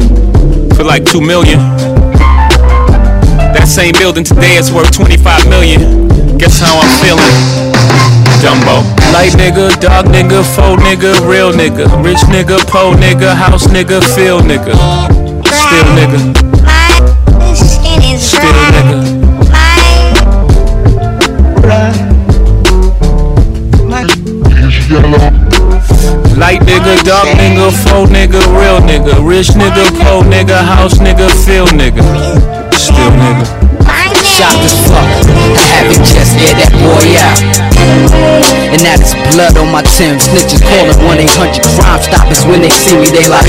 for 0.75 0.83
like 0.83 1.05
two 1.05 1.21
million. 1.21 1.59
That 3.55 3.71
same 3.71 3.93
building 3.95 4.25
today 4.25 4.57
is 4.57 4.69
worth 4.69 4.91
25 4.91 5.47
million. 5.47 6.09
Guess 6.37 6.59
how 6.59 6.75
I'm 6.75 6.91
feeling? 6.99 7.31
Dumbo. 8.43 8.83
Light 9.15 9.31
nigga, 9.39 9.71
dark 9.79 10.07
nigga, 10.07 10.43
faux 10.43 10.75
nigga, 10.83 11.15
real 11.23 11.53
nigga, 11.53 11.87
rich 12.03 12.19
nigga, 12.27 12.59
po 12.67 12.91
nigga, 12.99 13.33
house 13.33 13.67
nigga, 13.67 14.03
feel 14.13 14.41
nigga, 14.43 14.75
still 15.47 15.87
nigga, 15.95 16.19
still 18.19 18.51
nigga. 18.75 19.20
Light 26.51 26.67
nigga, 26.67 27.01
dark 27.05 27.29
nigga, 27.37 27.71
faux 27.71 28.11
nigga, 28.11 28.39
real 28.51 28.81
nigga, 28.81 29.25
rich 29.25 29.51
nigga, 29.55 29.85
po 30.03 30.21
nigga, 30.21 30.57
house 30.61 30.99
nigga, 30.99 31.29
feel 31.45 31.65
nigga, 31.67 32.03
still 32.73 33.11
nigga. 33.23 33.45
Shocked 34.21 34.65
as 34.65 34.75
fuck. 34.83 35.07
I 35.55 35.63
haven't 35.79 36.03
just 36.03 36.35
air 36.35 36.53
that 36.59 36.73
boy 36.75 37.15
out. 37.23 37.70
And 38.71 38.79
now 38.83 38.95
there's 38.95 39.15
blood 39.33 39.57
on 39.59 39.71
my 39.71 39.83
Tim. 39.83 40.15
Snitches 40.17 40.61
calling 40.63 40.95
1 41.03 41.19
800 41.19 41.59
Crime 41.75 42.01
Stoppers 42.01 42.45
when 42.47 42.61
they 42.61 42.71
see 42.71 42.95
me, 42.95 43.07
they 43.11 43.27
like. 43.27 43.47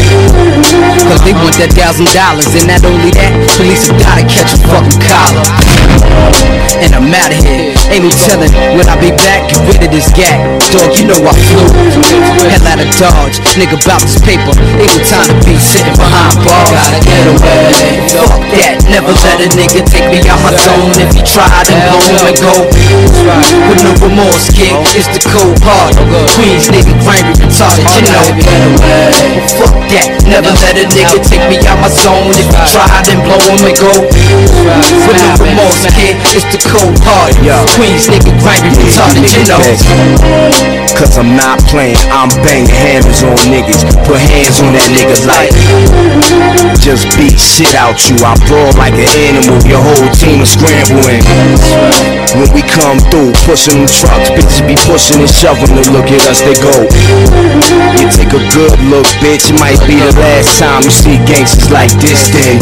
Cause 1.08 1.22
they 1.26 1.34
want 1.34 1.56
that 1.58 1.72
thousand 1.74 2.10
dollars. 2.14 2.48
And 2.54 2.66
not 2.70 2.82
only 2.86 3.10
that, 3.18 3.32
police 3.56 3.88
have 3.90 3.98
gotta 3.98 4.24
catch 4.26 4.54
a 4.54 4.58
fucking 4.70 5.00
collar. 5.02 5.46
And 6.82 6.90
I'm 6.94 7.10
out 7.14 7.30
of 7.30 7.38
here. 7.38 7.70
Ain't 7.92 8.02
no 8.06 8.10
telling 8.10 8.50
when 8.78 8.86
I 8.88 8.96
be 8.98 9.10
back. 9.14 9.50
Get 9.50 9.62
rid 9.66 9.82
of 9.82 9.90
this 9.90 10.10
gag. 10.14 10.38
Dog, 10.72 10.94
you 10.96 11.06
know 11.06 11.18
I 11.22 11.34
flew. 11.36 11.68
Hell 12.48 12.66
out 12.66 12.80
of 12.80 12.90
Dodge. 12.96 13.38
Nigga, 13.58 13.78
about 13.78 14.02
this 14.02 14.18
paper. 14.18 14.50
Ain't 14.80 14.90
no 14.90 14.98
time 15.06 15.28
to 15.28 15.36
be 15.44 15.58
sitting 15.58 15.94
behind 15.98 16.38
bars. 16.42 16.70
Gotta 16.72 16.98
get 17.04 17.26
away. 17.28 18.02
Fuck 18.10 18.42
that. 18.56 18.82
Never 18.88 19.12
let 19.12 19.38
a 19.44 19.48
nigga 19.54 19.84
take 19.86 20.08
me 20.10 20.18
out 20.26 20.40
my 20.42 20.54
zone. 20.56 20.90
If 20.98 21.14
he 21.14 21.22
tried 21.22 21.68
and 21.70 21.78
blow 21.86 22.00
him 22.02 22.18
and 22.26 22.38
go. 22.40 22.54
With 23.68 23.80
no 23.84 23.92
remorse, 24.02 24.21
kid. 24.52 24.74
It's 24.94 25.08
the 25.10 25.22
cold 25.26 25.58
part. 25.62 25.96
Queens 26.36 26.70
nigga, 26.70 26.94
grimy, 27.02 27.34
retarded. 27.40 27.86
You 27.98 28.02
know. 28.12 28.26
Fuck 29.58 29.74
that. 29.90 30.08
Never 30.28 30.52
let 30.62 30.78
a 30.78 30.86
nigga 30.86 31.18
take 31.24 31.44
me 31.50 31.58
out 31.66 31.80
my 31.82 31.90
zone. 31.90 32.30
If 32.36 32.46
he 32.46 32.58
tried 32.70 33.04
then 33.08 33.18
blow 33.26 33.40
him 33.42 33.64
and 33.66 33.76
go. 33.78 33.92
With 35.06 35.18
no 35.18 35.30
remorse, 35.42 35.86
kid. 35.96 36.14
It's 36.34 36.46
the 36.52 36.60
cold 36.68 36.94
part. 37.02 37.34
Queens 37.74 38.06
nigga, 38.06 38.30
grimy, 38.38 38.70
retarded. 38.78 39.26
You 39.26 39.44
know. 39.50 40.82
Cause 40.92 41.16
I'm 41.16 41.34
not 41.34 41.58
playing, 41.66 41.96
I'm 42.12 42.28
banging 42.44 42.68
hammers 42.68 43.24
on 43.24 43.34
niggas. 43.48 43.82
Put 44.04 44.20
hands 44.20 44.60
on 44.60 44.76
that 44.76 44.86
nigga 44.92 45.16
like 45.24 45.50
Just 46.78 47.08
beat 47.16 47.40
shit 47.40 47.74
out 47.74 47.96
you. 48.06 48.20
I 48.20 48.36
brawl 48.46 48.70
like 48.76 48.94
an 48.94 49.08
animal, 49.26 49.58
your 49.64 49.80
whole 49.80 50.10
team 50.12 50.44
is 50.44 50.52
scrambling. 50.52 51.24
When 52.36 52.48
we 52.52 52.62
come 52.62 53.00
through, 53.08 53.32
pushing 53.48 53.82
them 53.82 53.90
trucks, 54.12 54.30
bitches 54.36 54.60
be 54.66 54.76
pushing 54.84 55.20
and 55.20 55.30
shoving 55.30 55.72
to 55.72 55.84
look 55.92 56.08
at 56.12 56.20
us, 56.28 56.44
they 56.44 56.56
go. 56.60 56.72
You 57.96 58.06
take 58.12 58.32
a 58.36 58.42
good 58.52 58.76
look, 58.92 59.08
bitch, 59.24 59.48
it 59.48 59.56
might 59.56 59.80
be 59.88 59.96
the 59.96 60.12
last 60.20 60.60
time 60.60 60.82
you 60.84 60.92
see 60.92 61.16
gangsters 61.24 61.70
like 61.72 61.92
this 62.00 62.28
then. 62.28 62.60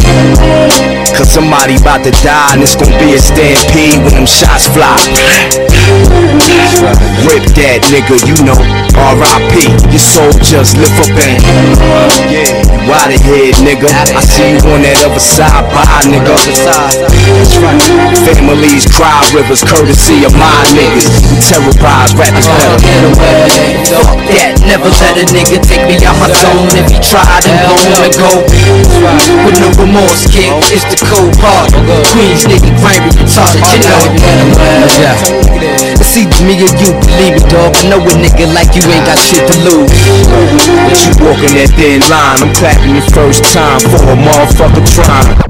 Cause 1.11 1.27
somebody 1.27 1.75
about 1.75 2.03
to 2.07 2.11
die 2.23 2.55
and 2.55 2.63
it's 2.63 2.75
gonna 2.75 2.95
be 2.97 3.13
a 3.13 3.19
stampede 3.19 3.99
when 4.03 4.23
them 4.23 4.27
shots 4.27 4.71
fly. 4.71 4.95
Rip 7.27 7.43
that 7.59 7.83
nigga, 7.91 8.15
you 8.23 8.37
know, 8.47 8.55
R.I.P. 8.95 9.75
Your 9.91 9.99
soul 9.99 10.31
just 10.39 10.79
lift 10.79 10.95
up 11.03 11.11
and 11.19 11.41
yeah, 12.31 12.47
you 12.63 12.91
out 12.95 13.11
of 13.11 13.19
here, 13.27 13.51
nigga. 13.59 13.91
I 13.91 14.21
see 14.23 14.55
you 14.55 14.61
on 14.71 14.81
that 14.87 15.03
other 15.03 15.19
side, 15.19 15.67
bye, 15.75 16.05
nigga. 16.07 16.31
Families 18.23 18.87
cry 18.87 19.19
rivers, 19.35 19.63
courtesy 19.67 20.23
of 20.23 20.33
my 20.33 20.63
niggas. 20.71 21.40
We 21.41 21.49
terrorize 21.49 22.13
rappers 22.13 22.45
better. 22.45 22.77
Get 22.85 23.01
away. 23.01 23.81
Fuck 23.89 24.21
that, 24.29 24.61
never 24.61 24.93
let 24.93 25.17
a 25.17 25.25
nigga 25.33 25.57
take 25.57 25.89
me 25.89 25.97
out 26.05 26.13
my 26.21 26.29
zone 26.29 26.69
If 26.77 26.85
he 26.85 27.01
tried 27.01 27.41
and 27.49 27.57
blow 27.65 27.81
him 27.81 27.97
and 27.97 28.13
go 28.13 28.29
With 29.41 29.57
no 29.57 29.73
remorse, 29.81 30.29
kid, 30.29 30.53
it's 30.69 30.85
the 30.85 31.01
cold 31.01 31.33
part 31.41 31.73
Queens 32.13 32.45
nigga, 32.45 32.69
grimy, 32.77 33.09
retarded, 33.17 33.57
you 33.73 33.81
know 33.89 34.05
yeah. 35.01 35.17
It's 35.97 36.13
either 36.13 36.45
me 36.45 36.61
or 36.61 36.69
you, 36.77 36.93
believe 37.09 37.41
it, 37.41 37.49
dog 37.49 37.73
I 37.73 37.89
know 37.89 38.05
a 38.05 38.13
nigga 38.21 38.45
like 38.53 38.77
you 38.77 38.85
ain't 38.93 39.09
got 39.09 39.17
shit 39.17 39.41
to 39.49 39.57
lose 39.65 39.89
But 39.89 40.99
you 41.01 41.11
walking 41.25 41.57
that 41.57 41.73
thin 41.73 42.05
line, 42.05 42.37
I'm 42.37 42.53
clapping 42.53 43.01
your 43.01 43.07
first 43.17 43.49
time 43.49 43.81
for 43.89 43.97
a 43.97 44.13
motherfucker 44.13 44.85
trying. 44.85 45.41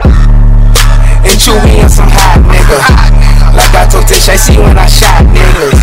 And 1.27 1.35
you 1.35 1.53
in 1.83 1.91
some 1.91 2.07
hot 2.15 2.39
nigga. 2.47 3.30
Like 3.51 3.75
I 3.75 3.83
told 3.89 4.07
Tish, 4.07 4.29
I 4.29 4.35
see 4.35 4.57
when 4.57 4.77
I 4.77 4.87
shot 4.87 5.27
niggas. 5.27 5.79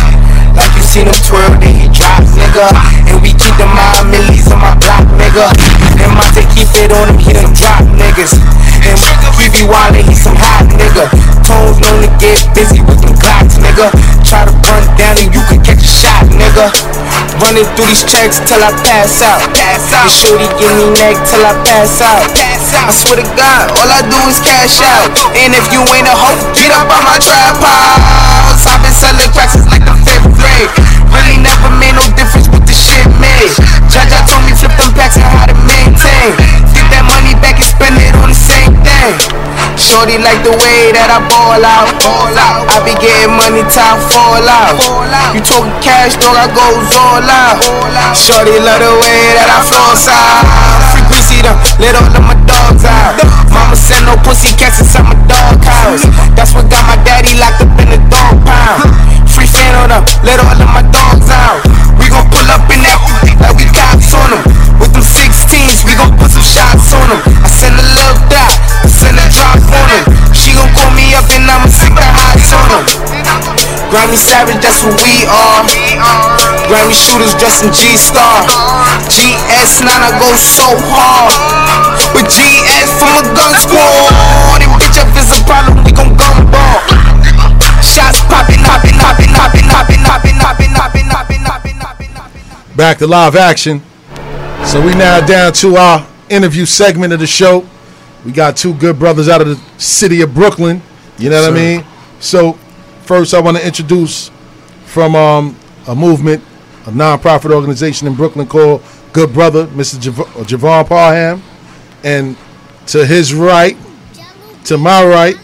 Like 0.56 0.72
you 0.74 0.82
seen 0.82 1.06
him 1.06 1.18
twirl, 1.22 1.52
then 1.60 1.74
he 1.76 1.86
drop, 1.92 2.24
nigga. 2.34 2.72
And 3.06 3.20
we 3.22 3.30
keep 3.36 3.54
the 3.60 3.68
mind 3.68 4.10
millies 4.10 4.50
on 4.50 4.58
my 4.58 4.74
block, 4.80 5.04
nigga. 5.20 5.52
And 6.00 6.10
Monte 6.16 6.42
keep 6.56 6.66
it 6.80 6.90
on 6.90 7.12
him, 7.12 7.18
he 7.20 7.32
done 7.36 7.52
drop 7.52 7.84
niggas. 7.94 8.34
And 8.88 9.34
we 9.36 9.52
be 9.52 9.68
wildin', 9.68 10.08
he 10.08 10.16
some 10.16 10.36
hot 10.40 10.64
nigga. 10.72 11.12
Tones 11.44 11.76
known 11.84 12.00
to 12.00 12.10
get 12.16 12.40
busy 12.56 12.80
with 12.80 12.96
them 13.04 13.12
Glocks, 13.20 13.60
nigga. 13.60 13.92
Try 14.24 14.48
to 14.48 14.54
run 14.64 14.84
down 14.96 15.20
and 15.20 15.28
you 15.28 15.42
can 15.44 15.60
catch 15.60 15.84
a 15.84 15.90
shot, 15.90 16.24
nigga. 16.32 16.72
Running 17.44 17.68
through 17.76 17.92
these 17.92 18.02
checks 18.08 18.40
till 18.40 18.64
I 18.64 18.72
pass 18.80 19.20
out. 19.20 19.44
Pass 19.52 19.92
out. 19.92 20.08
shorty 20.08 20.48
give 20.56 20.72
me 20.80 20.88
neck 20.96 21.20
till 21.28 21.44
I 21.44 21.52
pass 21.68 22.00
out. 22.00 22.24
Pass 22.32 22.72
out. 22.74 22.88
I 22.88 22.92
swear 22.96 23.16
to 23.20 23.26
God, 23.36 23.76
all 23.76 23.88
I 23.92 24.00
do 24.08 24.20
is 24.24 24.40
cash 24.40 24.80
out. 24.80 25.12
And 25.36 25.52
if 25.52 25.68
you 25.68 25.84
ain't 25.84 26.08
a 26.08 26.16
hoe, 26.16 26.40
get 26.56 26.72
up 26.72 26.88
on 26.88 27.04
my 27.04 27.20
trap 27.20 27.60
house. 27.60 28.64
I've 28.64 28.80
been 28.80 28.96
selling 28.96 29.28
cracks 29.36 29.52
since 29.52 29.68
like 29.68 29.84
the 29.84 29.94
fifth 30.00 30.32
grade. 30.32 30.97
Really 31.12 31.38
never 31.40 31.70
made 31.80 31.96
no 31.96 32.04
difference 32.14 32.48
with 32.48 32.64
the 32.64 32.76
shit 32.76 33.06
made. 33.20 33.50
Jaja 33.88 34.20
told 34.28 34.44
me 34.44 34.52
flip 34.52 34.74
them 34.76 34.92
packs 34.94 35.16
and 35.16 35.24
how 35.24 35.48
to 35.48 35.56
maintain. 35.64 36.36
Get 36.74 36.86
that 36.92 37.04
money 37.08 37.34
back 37.40 37.56
and 37.56 37.68
spend 37.68 37.96
it 37.96 38.12
on 38.20 38.28
the 38.28 38.38
same 38.38 38.74
thing. 38.84 39.14
Shorty 39.78 40.18
like 40.18 40.42
the 40.42 40.52
way 40.52 40.90
that 40.92 41.08
I 41.08 41.22
ball 41.30 41.62
out. 41.62 41.88
Ball 42.02 42.34
out. 42.34 42.66
I 42.68 42.82
be 42.84 42.92
getting 42.98 43.32
money, 43.32 43.64
time 43.70 43.98
fall 44.10 44.42
out. 44.44 44.76
You 45.32 45.40
talking 45.40 45.72
cash, 45.80 46.18
dog, 46.18 46.36
I 46.36 46.50
goes 46.50 46.90
all 46.92 47.24
out. 47.24 47.62
Shorty 48.12 48.58
love 48.58 48.82
the 48.82 48.92
way 49.00 49.22
that 49.38 49.48
I 49.48 49.58
floss 49.64 50.04
out. 50.10 51.07
Them, 51.38 51.54
let 51.78 51.94
all 51.94 52.10
of 52.10 52.24
my 52.26 52.34
dogs 52.50 52.82
out. 52.84 53.14
Mama 53.54 53.76
said 53.78 54.02
no 54.02 54.18
pussy 54.26 54.50
cats 54.58 54.82
inside 54.82 55.06
my 55.06 55.14
dog 55.30 55.62
house. 55.62 56.02
That's 56.34 56.50
what 56.50 56.66
got 56.66 56.82
my 56.90 56.98
daddy 57.06 57.38
locked 57.38 57.62
up 57.62 57.70
in 57.78 57.94
the 57.94 58.00
dog 58.10 58.42
pound. 58.42 58.90
Free 59.30 59.46
fan 59.46 59.70
on 59.78 59.94
them, 59.94 60.02
let 60.26 60.42
all 60.42 60.50
of 60.50 60.70
my 60.74 60.82
dogs 60.90 61.30
out. 61.30 61.62
We 61.94 62.10
gon' 62.10 62.26
pull 62.34 62.42
up 62.50 62.66
in 62.74 62.82
that 62.82 62.98
like 63.38 63.54
we 63.54 63.70
cops 63.70 64.10
on 64.18 64.34
them. 64.34 64.42
With 64.82 64.90
them 64.90 65.06
16s, 65.06 65.86
we 65.86 65.94
gon' 65.94 66.10
put 66.18 66.34
some 66.34 66.42
shots 66.42 66.90
on 66.90 67.06
them. 67.06 67.20
I 67.22 67.48
send 67.48 67.78
a 67.78 67.86
love 67.94 68.18
dot, 68.26 68.50
I 68.82 68.88
send 68.90 69.14
a 69.14 69.26
drop 69.30 69.62
on 69.62 69.86
them. 69.94 70.04
She 70.34 70.50
gon' 70.58 70.70
call 70.74 70.90
me 70.90 71.14
up 71.14 71.30
and 71.30 71.46
I'ma 71.46 71.70
stick 71.70 71.94
the 71.94 72.02
highs 72.02 72.50
on 72.50 72.66
them. 72.82 73.17
Grammy 73.88 74.20
Savage, 74.20 74.60
that's 74.60 74.84
who 74.84 74.92
we 75.00 75.24
are. 75.28 75.64
Grammy 76.68 76.92
shooters 76.92 77.32
dressed 77.40 77.64
in 77.64 77.72
G-Star. 77.72 78.44
GS9, 79.08 79.88
I 79.88 80.12
go 80.20 80.28
so 80.36 80.68
hard. 80.92 81.32
With 82.12 82.28
GS 82.28 82.88
from 83.00 83.16
a 83.16 83.24
gun 83.32 83.52
squad. 83.56 84.60
And 84.60 84.72
bitch, 84.76 85.00
up 85.00 85.08
is 85.16 85.32
a 85.32 85.40
problem, 85.48 85.84
we 85.84 85.92
gon' 85.92 86.12
gun 86.16 86.44
ball. 86.52 86.80
Shots 87.80 88.20
popping, 88.28 88.60
popping, 88.60 88.96
popping, 89.00 89.32
popping, 89.32 89.64
popping, 89.64 90.02
popping, 90.04 90.36
popping, 90.36 90.72
popping, 90.74 91.08
popping, 91.08 91.40
popping, 91.40 92.12
popping. 92.12 92.76
Back 92.76 92.98
to 92.98 93.06
live 93.06 93.36
action. 93.36 93.82
So 94.64 94.84
we 94.84 94.94
now 94.94 95.24
down 95.24 95.52
to 95.54 95.76
our 95.76 96.06
interview 96.28 96.66
segment 96.66 97.12
of 97.12 97.20
the 97.20 97.26
show. 97.26 97.66
We 98.24 98.32
got 98.32 98.56
two 98.56 98.74
good 98.74 98.98
brothers 98.98 99.28
out 99.28 99.40
of 99.40 99.48
the 99.48 99.56
city 99.80 100.20
of 100.20 100.34
Brooklyn. 100.34 100.82
You 101.16 101.30
know 101.30 101.40
what 101.40 101.52
I 101.52 101.54
mean? 101.54 101.84
So 102.20 102.58
first 103.08 103.32
I 103.32 103.40
want 103.40 103.56
to 103.56 103.66
introduce 103.66 104.30
from 104.84 105.16
um, 105.16 105.56
a 105.88 105.96
movement, 105.96 106.44
a 106.84 106.90
nonprofit 106.90 107.50
organization 107.50 108.06
in 108.06 108.14
Brooklyn 108.14 108.46
called 108.46 108.82
Good 109.14 109.32
Brother, 109.32 109.66
Mr. 109.68 109.98
Jav- 109.98 110.20
uh, 110.20 110.44
Javon 110.44 110.86
Parham. 110.86 111.42
And 112.04 112.36
to 112.88 113.06
his 113.06 113.32
right, 113.32 113.78
to 114.66 114.76
my 114.76 115.06
right, 115.06 115.36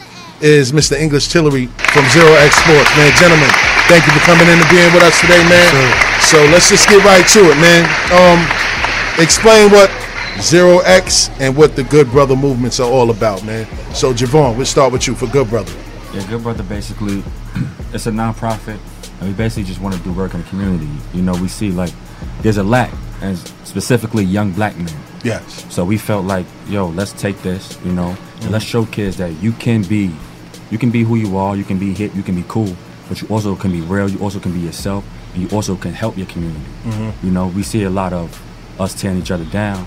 is 0.43 0.73
Mr. 0.73 0.93
English 0.93 1.29
Tillery 1.29 1.67
from 1.97 2.05
Zero 2.13 2.29
X 2.37 2.55
Sports. 2.57 2.91
Man, 2.99 3.11
gentlemen, 3.17 3.49
thank 3.89 4.05
you 4.05 4.13
for 4.13 4.21
coming 4.29 4.45
in 4.45 4.61
and 4.61 4.69
being 4.69 4.93
with 4.93 5.03
us 5.03 5.19
today, 5.23 5.41
man. 5.49 5.73
So 6.21 6.45
let's 6.53 6.69
just 6.69 6.87
get 6.87 7.03
right 7.03 7.27
to 7.33 7.49
it, 7.49 7.57
man. 7.65 7.89
Um, 8.13 8.45
explain 9.19 9.71
what 9.73 9.91
Zero 10.43 10.81
X 10.81 11.31
and 11.41 11.57
what 11.57 11.77
the 11.77 11.85
Good 11.85 12.11
Brother 12.11 12.37
movements 12.37 12.79
are 12.79 12.91
all 12.91 13.09
about, 13.09 13.43
man. 13.47 13.65
So 13.95 14.13
Javon, 14.13 14.55
we'll 14.55 14.67
start 14.67 14.93
with 14.93 15.07
you 15.07 15.15
for 15.15 15.27
Good 15.29 15.49
Brother. 15.49 15.73
Yeah, 16.15 16.25
Good 16.29 16.43
Brother 16.45 16.63
basically, 16.63 17.25
it's 17.93 18.07
a 18.07 18.11
nonprofit, 18.13 18.79
and 19.21 19.29
we 19.29 19.35
basically 19.35 19.65
just 19.65 19.81
want 19.81 19.97
to 19.97 20.01
do 20.03 20.13
work 20.13 20.35
in 20.35 20.43
the 20.43 20.49
community. 20.49 20.89
You 21.13 21.23
know, 21.23 21.33
we 21.35 21.49
see 21.49 21.71
like 21.73 21.93
there's 22.43 22.57
a 22.57 22.63
lack, 22.63 22.93
and 23.21 23.37
specifically 23.65 24.23
young 24.25 24.53
black 24.53 24.77
men. 24.77 24.95
Yes. 25.25 25.67
So 25.75 25.85
we 25.85 25.99
felt 25.99 26.25
like, 26.25 26.47
yo, 26.69 26.87
let's 26.89 27.13
take 27.13 27.41
this, 27.43 27.79
you 27.85 27.93
know, 27.93 28.17
and 28.43 28.51
let's 28.51 28.65
show 28.65 28.85
kids 28.87 29.17
that 29.17 29.33
you 29.43 29.53
can 29.53 29.83
be, 29.83 30.15
you 30.71 30.79
can 30.79 30.91
be 30.91 31.03
who 31.03 31.17
you 31.17 31.37
are, 31.37 31.57
you 31.57 31.65
can 31.65 31.79
be 31.79 31.93
hip, 31.95 32.15
you 32.15 32.23
can 32.23 32.35
be 32.37 32.45
cool, 32.47 32.77
but 33.09 33.21
you 33.21 33.27
also 33.29 33.57
can 33.57 33.73
be 33.73 33.81
real, 33.81 34.09
you 34.09 34.19
also 34.21 34.39
can 34.39 34.53
be 34.53 34.61
yourself, 34.61 35.05
and 35.33 35.43
you 35.43 35.49
also 35.57 35.75
can 35.77 35.93
help 35.95 36.17
your 36.17 36.27
community. 36.27 36.61
Mhm. 36.85 37.13
You 37.25 37.31
know, 37.31 37.47
we 37.49 37.63
see 37.63 37.83
a 37.85 37.91
lot 37.91 38.13
of 38.13 38.41
us 38.79 38.95
tearing 39.01 39.19
each 39.19 39.31
other 39.31 39.45
down, 39.47 39.87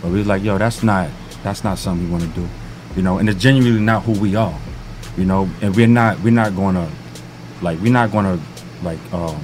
but 0.00 0.10
we're 0.12 0.24
like, 0.24 0.42
yo, 0.42 0.56
that's 0.56 0.82
not, 0.82 1.08
that's 1.42 1.64
not 1.64 1.78
something 1.78 2.06
we 2.06 2.10
want 2.12 2.22
to 2.22 2.40
do, 2.40 2.48
you 2.94 3.02
know, 3.02 3.18
and 3.18 3.28
it's 3.28 3.40
genuinely 3.40 3.80
not 3.80 4.04
who 4.04 4.12
we 4.12 4.36
are, 4.36 4.54
you 5.16 5.24
know, 5.24 5.48
and 5.62 5.74
we're 5.74 5.86
not, 5.86 6.20
we're 6.20 6.30
not 6.32 6.54
gonna, 6.56 6.88
like, 7.62 7.80
we're 7.80 7.92
not 7.92 8.12
gonna, 8.12 8.38
like, 8.82 8.98
um, 9.12 9.40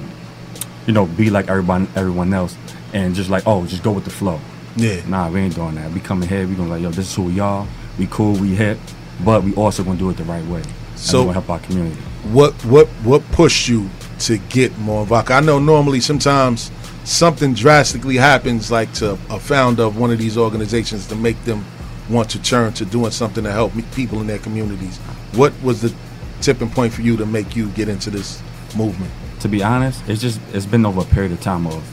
you 0.85 0.93
know, 0.93 1.05
be 1.05 1.29
like 1.29 1.47
everyone, 1.49 1.87
everyone 1.95 2.33
else, 2.33 2.55
and 2.93 3.15
just 3.15 3.29
like, 3.29 3.43
oh, 3.47 3.65
just 3.65 3.83
go 3.83 3.91
with 3.91 4.05
the 4.05 4.11
flow. 4.11 4.39
Yeah. 4.75 5.01
Nah, 5.07 5.29
we 5.29 5.39
ain't 5.39 5.55
doing 5.55 5.75
that. 5.75 5.91
We 5.91 5.99
coming 5.99 6.27
here, 6.27 6.47
we 6.47 6.55
gonna 6.55 6.69
like, 6.69 6.81
yo, 6.81 6.89
this 6.89 7.09
is 7.09 7.15
who 7.15 7.23
we 7.23 7.39
are. 7.39 7.67
We 7.97 8.07
cool, 8.07 8.33
we 8.33 8.55
hip, 8.55 8.77
but 9.23 9.43
we 9.43 9.53
also 9.55 9.83
gonna 9.83 9.97
do 9.99 10.09
it 10.09 10.17
the 10.17 10.23
right 10.25 10.45
way. 10.45 10.61
and 10.61 10.99
So- 10.99 11.29
help 11.29 11.49
our 11.49 11.59
community. 11.59 11.99
What 12.31 12.53
what 12.65 12.87
what 13.03 13.21
pushed 13.33 13.67
you 13.67 13.89
to 14.19 14.37
get 14.37 14.77
more 14.79 15.01
involved? 15.01 15.29
I 15.29 15.41
know 15.41 15.59
normally 15.59 15.99
sometimes 15.99 16.71
something 17.03 17.53
drastically 17.53 18.15
happens, 18.15 18.71
like 18.71 18.93
to 18.93 19.11
a 19.29 19.39
founder 19.39 19.83
of 19.83 19.97
one 19.97 20.09
of 20.11 20.19
these 20.19 20.37
organizations, 20.37 21.05
to 21.07 21.15
make 21.15 21.43
them 21.43 21.65
want 22.09 22.29
to 22.29 22.41
turn 22.41 22.71
to 22.73 22.85
doing 22.85 23.11
something 23.11 23.43
to 23.43 23.51
help 23.51 23.73
people 23.93 24.21
in 24.21 24.27
their 24.27 24.37
communities. 24.39 24.99
What 25.35 25.53
was 25.63 25.81
the 25.81 25.93
tipping 26.41 26.69
point 26.69 26.93
for 26.93 27.01
you 27.01 27.17
to 27.17 27.25
make 27.25 27.55
you 27.55 27.69
get 27.69 27.89
into 27.89 28.09
this 28.09 28.41
movement? 28.75 29.11
To 29.41 29.47
be 29.47 29.63
honest, 29.63 30.01
it's 30.07 30.21
just 30.21 30.39
it's 30.53 30.65
been 30.65 30.85
over 30.85 31.01
a 31.01 31.05
period 31.05 31.31
of 31.31 31.41
time 31.41 31.67
of 31.67 31.83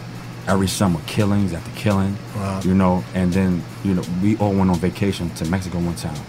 every 0.49 0.69
summer 0.69 1.01
killings 1.07 1.53
after 1.53 1.71
killing, 1.79 2.17
Wow. 2.37 2.61
you 2.65 2.75
know, 2.75 3.05
and 3.15 3.33
then 3.33 3.63
you 3.85 3.95
know 3.95 4.03
we 4.23 4.37
all 4.37 4.53
went 4.53 4.71
on 4.71 4.77
vacation 4.77 5.31
to 5.31 5.45
Mexico 5.47 5.79
one 5.79 5.95
time, 5.97 6.21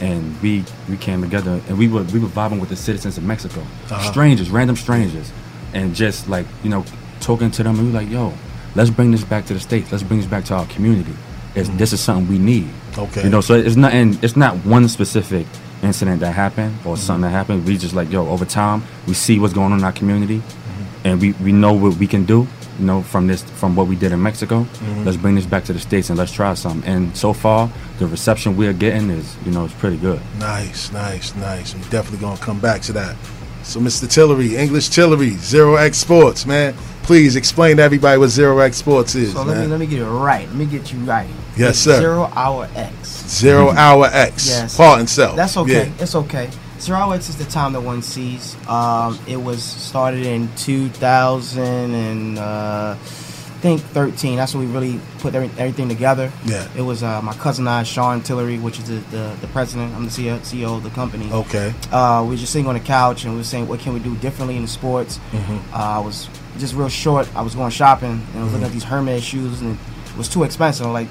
and 0.00 0.40
we 0.42 0.64
we 0.88 0.96
came 0.96 1.22
together 1.22 1.60
and 1.68 1.78
we 1.78 1.88
were 1.88 2.02
we 2.04 2.18
were 2.18 2.28
vibing 2.28 2.60
with 2.60 2.68
the 2.68 2.76
citizens 2.76 3.16
of 3.16 3.24
Mexico, 3.24 3.60
Uh-huh. 3.60 4.10
strangers, 4.10 4.50
random 4.50 4.76
strangers, 4.76 5.32
and 5.72 5.94
just 5.94 6.28
like 6.28 6.46
you 6.62 6.68
know 6.70 6.84
talking 7.20 7.50
to 7.52 7.62
them 7.62 7.76
and 7.78 7.86
we 7.86 7.92
were 7.92 8.00
like, 8.00 8.10
yo, 8.10 8.32
let's 8.74 8.90
bring 8.90 9.10
this 9.12 9.24
back 9.24 9.44
to 9.46 9.54
the 9.54 9.60
states, 9.60 9.92
let's 9.92 10.02
bring 10.02 10.20
this 10.20 10.28
back 10.28 10.44
to 10.46 10.54
our 10.54 10.66
community. 10.66 11.14
It's, 11.54 11.68
This 11.70 11.92
is 11.92 12.00
something 12.00 12.28
we 12.28 12.38
need. 12.38 12.64
Mm-hmm. 12.64 13.00
Okay. 13.00 13.24
You 13.24 13.28
know, 13.30 13.40
so 13.40 13.54
it's 13.54 13.76
not 13.76 13.92
and 13.92 14.22
it's 14.22 14.36
not 14.36 14.56
one 14.64 14.88
specific 14.88 15.46
incident 15.82 16.20
that 16.20 16.32
happened 16.34 16.74
or 16.84 16.94
Mm-hmm. 16.94 17.02
something 17.06 17.22
that 17.22 17.30
happened. 17.30 17.66
We 17.66 17.76
just 17.78 17.94
like 17.94 18.10
yo 18.10 18.28
over 18.28 18.44
time 18.44 18.82
we 19.06 19.14
see 19.14 19.38
what's 19.38 19.54
going 19.54 19.72
on 19.72 19.78
in 19.78 19.84
our 19.84 19.92
community, 19.92 20.38
Mm-hmm. 20.38 21.06
and 21.06 21.20
we 21.20 21.32
we 21.44 21.52
know 21.52 21.72
what 21.72 21.96
we 21.96 22.06
can 22.06 22.24
do. 22.24 22.46
You 22.78 22.86
know, 22.86 23.02
from 23.02 23.26
this 23.26 23.42
from 23.42 23.76
what 23.76 23.88
we 23.88 23.96
did 23.96 24.10
in 24.12 24.22
Mexico, 24.22 24.64
Mhm. 24.64 25.04
let's 25.04 25.16
bring 25.18 25.34
this 25.34 25.44
back 25.46 25.64
to 25.64 25.72
the 25.74 25.78
states 25.80 26.08
and 26.08 26.18
let's 26.18 26.32
try 26.32 26.54
some. 26.54 26.82
And 26.86 27.14
so 27.14 27.32
far, 27.34 27.70
the 27.98 28.06
reception 28.06 28.56
we're 28.56 28.72
getting 28.72 29.10
is 29.10 29.36
you 29.44 29.52
know 29.52 29.64
it's 29.66 29.74
pretty 29.74 29.98
good. 29.98 30.20
Nice, 30.38 30.90
nice, 30.92 31.34
nice. 31.36 31.74
We're 31.74 31.90
definitely 31.90 32.18
gonna 32.26 32.40
come 32.40 32.58
back 32.58 32.80
to 32.82 32.92
that. 32.94 33.16
So, 33.62 33.78
Mr. 33.80 34.08
Tillery, 34.08 34.56
English 34.56 34.88
Tillery, 34.88 35.36
Zero 35.36 35.74
X 35.76 35.98
Sports, 35.98 36.46
man. 36.46 36.72
Please 37.02 37.36
explain 37.36 37.76
to 37.76 37.82
everybody 37.82 38.16
what 38.18 38.28
Zero 38.30 38.58
X 38.60 38.78
Sports 38.78 39.14
is, 39.14 39.32
So 39.34 39.42
let 39.42 39.58
me 39.58 39.66
let 39.66 39.78
me 39.78 39.84
get 39.86 40.00
it 40.00 40.06
right. 40.06 40.46
Let 40.48 40.56
me 40.56 40.64
get 40.64 40.90
you 40.90 40.98
right. 41.00 41.28
Yes, 41.60 41.78
sir. 41.78 41.98
Zero 42.00 42.30
hour 42.34 42.68
X. 42.74 43.08
Zero 43.28 43.70
Hour 43.70 44.06
X. 44.10 44.48
Yes. 44.48 44.76
Part 44.76 45.00
and 45.00 45.08
self. 45.08 45.36
That's 45.36 45.56
okay. 45.58 45.86
Yeah. 45.88 46.02
It's 46.02 46.14
okay. 46.14 46.50
Zero 46.80 46.98
hour 46.98 47.14
X 47.14 47.28
is 47.28 47.36
the 47.36 47.44
time 47.44 47.74
that 47.74 47.80
one 47.82 48.00
sees. 48.02 48.56
Um, 48.66 49.18
it 49.28 49.36
was 49.36 49.62
started 49.62 50.24
in 50.24 50.48
2000 50.56 51.62
and 51.94 52.38
uh, 52.38 52.96
I 52.98 53.62
think 53.62 53.82
13. 53.82 54.36
That's 54.36 54.54
when 54.54 54.66
we 54.66 54.72
really 54.72 54.98
put 55.18 55.34
every, 55.34 55.50
everything 55.58 55.88
together. 55.90 56.32
Yeah. 56.46 56.66
It 56.74 56.80
was 56.80 57.02
uh, 57.02 57.20
my 57.20 57.34
cousin 57.34 57.64
and 57.66 57.68
I, 57.68 57.82
Sean 57.82 58.22
Tillery, 58.22 58.58
which 58.58 58.78
is 58.78 58.88
the, 58.88 58.94
the, 59.14 59.36
the 59.42 59.46
president. 59.48 59.94
I'm 59.94 60.04
the 60.06 60.10
CEO, 60.10 60.38
CEO 60.40 60.76
of 60.78 60.82
the 60.82 60.90
company. 60.90 61.30
Okay. 61.30 61.74
Uh, 61.92 62.22
we 62.24 62.30
were 62.30 62.36
just 62.36 62.52
sitting 62.52 62.66
on 62.66 62.74
the 62.74 62.80
couch 62.80 63.24
and 63.24 63.32
we 63.34 63.38
were 63.38 63.44
saying, 63.44 63.68
what 63.68 63.80
can 63.80 63.92
we 63.92 64.00
do 64.00 64.16
differently 64.16 64.56
in 64.56 64.62
the 64.62 64.68
sports? 64.68 65.20
Mhm. 65.32 65.58
Uh, 65.74 65.76
I 65.76 65.98
was 65.98 66.28
just 66.58 66.74
real 66.74 66.88
short. 66.88 67.28
I 67.36 67.42
was 67.42 67.54
going 67.54 67.70
shopping 67.70 68.26
and 68.32 68.38
I 68.38 68.42
was 68.44 68.52
looking 68.52 68.64
Mhm. 68.64 68.66
at 68.68 68.72
these 68.72 68.84
Hermes 68.84 69.22
shoes 69.22 69.60
and 69.60 69.78
it 70.08 70.16
was 70.16 70.28
too 70.28 70.42
expensive. 70.44 70.86
I'm 70.86 70.92
like, 70.94 71.08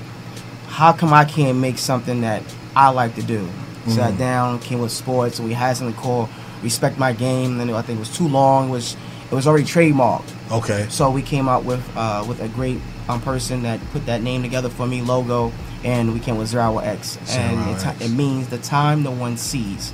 how 0.69 0.93
come 0.93 1.13
I 1.13 1.25
can't 1.25 1.57
make 1.57 1.77
something 1.77 2.21
that 2.21 2.43
I 2.75 2.89
like 2.89 3.15
to 3.15 3.21
do? 3.23 3.47
Sat 3.87 4.13
Mhm. 4.13 4.17
down, 4.17 4.59
came 4.59 4.79
with 4.79 4.91
sports, 4.91 5.39
and 5.39 5.47
we 5.47 5.53
had 5.53 5.75
something 5.77 5.95
called 5.95 6.29
Respect 6.61 6.97
My 6.99 7.11
Game. 7.13 7.59
And 7.59 7.71
I 7.71 7.81
think 7.81 7.97
it 7.97 7.99
was 7.99 8.15
too 8.15 8.27
long. 8.27 8.69
It 8.69 8.71
was 8.71 8.95
it 9.31 9.35
was 9.35 9.45
already 9.47 9.63
trademarked. 9.65 10.29
Okay. 10.51 10.85
So 10.89 11.09
we 11.11 11.21
came 11.21 11.47
out 11.49 11.63
with 11.65 11.81
uh, 11.95 12.23
with 12.27 12.41
a 12.41 12.47
great 12.47 12.79
um, 13.07 13.21
person 13.21 13.63
that 13.63 13.79
put 13.91 14.05
that 14.05 14.21
name 14.21 14.41
together 14.43 14.69
for 14.69 14.85
me, 14.87 15.01
logo, 15.01 15.51
and 15.83 16.13
we 16.13 16.19
came 16.19 16.37
with 16.37 16.47
Zero 16.49 16.77
X, 16.79 17.17
and 17.31 17.59
it, 17.71 18.01
it 18.05 18.11
means 18.11 18.47
the 18.49 18.57
time 18.59 19.01
no 19.03 19.11
one 19.11 19.37
sees. 19.37 19.91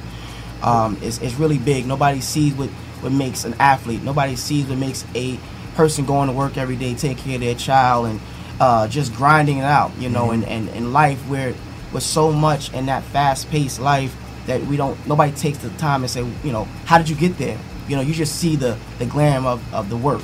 Um, 0.64 0.98
it's, 1.02 1.20
it's 1.20 1.36
really 1.36 1.58
big. 1.58 1.86
Nobody 1.86 2.20
sees 2.22 2.54
what 2.54 2.70
what 3.02 3.12
makes 3.12 3.46
an 3.46 3.56
athlete. 3.60 4.04
Nobody 4.04 4.36
sees 4.36 4.66
what 4.66 4.78
makes 4.78 5.06
a 5.16 5.38
person 5.76 6.06
going 6.06 6.28
to 6.28 6.34
work 6.34 6.58
every 6.58 6.76
day, 6.76 6.96
taking 6.96 7.24
care 7.24 7.36
of 7.36 7.42
their 7.42 7.56
child, 7.56 8.08
and 8.08 8.20
uh, 8.60 8.88
just 8.88 9.14
grinding 9.14 9.58
it 9.58 9.66
out. 9.66 9.92
You 10.00 10.10
know, 10.10 10.28
Mhm. 10.28 10.34
and, 10.34 10.44
and 10.46 10.70
in 10.70 10.94
life 10.94 11.20
where 11.28 11.54
with 11.94 12.04
so 12.04 12.32
much 12.32 12.74
in 12.74 12.86
that 12.88 13.04
fast 13.04 13.50
paced 13.50 13.80
life 13.80 14.16
that 14.48 14.66
we 14.68 14.78
don't 14.78 14.98
nobody 15.08 15.32
takes 15.32 15.58
the 15.60 15.70
time 15.72 16.04
and 16.04 16.10
say, 16.12 16.26
you 16.44 16.52
know, 16.52 16.68
how 16.86 16.98
did 16.98 17.10
you 17.10 17.16
get 17.16 17.38
there? 17.38 17.58
You 17.88 17.96
know, 17.96 18.02
you 18.02 18.14
just 18.14 18.36
see 18.36 18.56
the 18.56 18.78
the 19.00 19.06
glam 19.06 19.46
of, 19.46 19.62
of 19.74 19.90
the 19.90 19.98
work. 19.98 20.22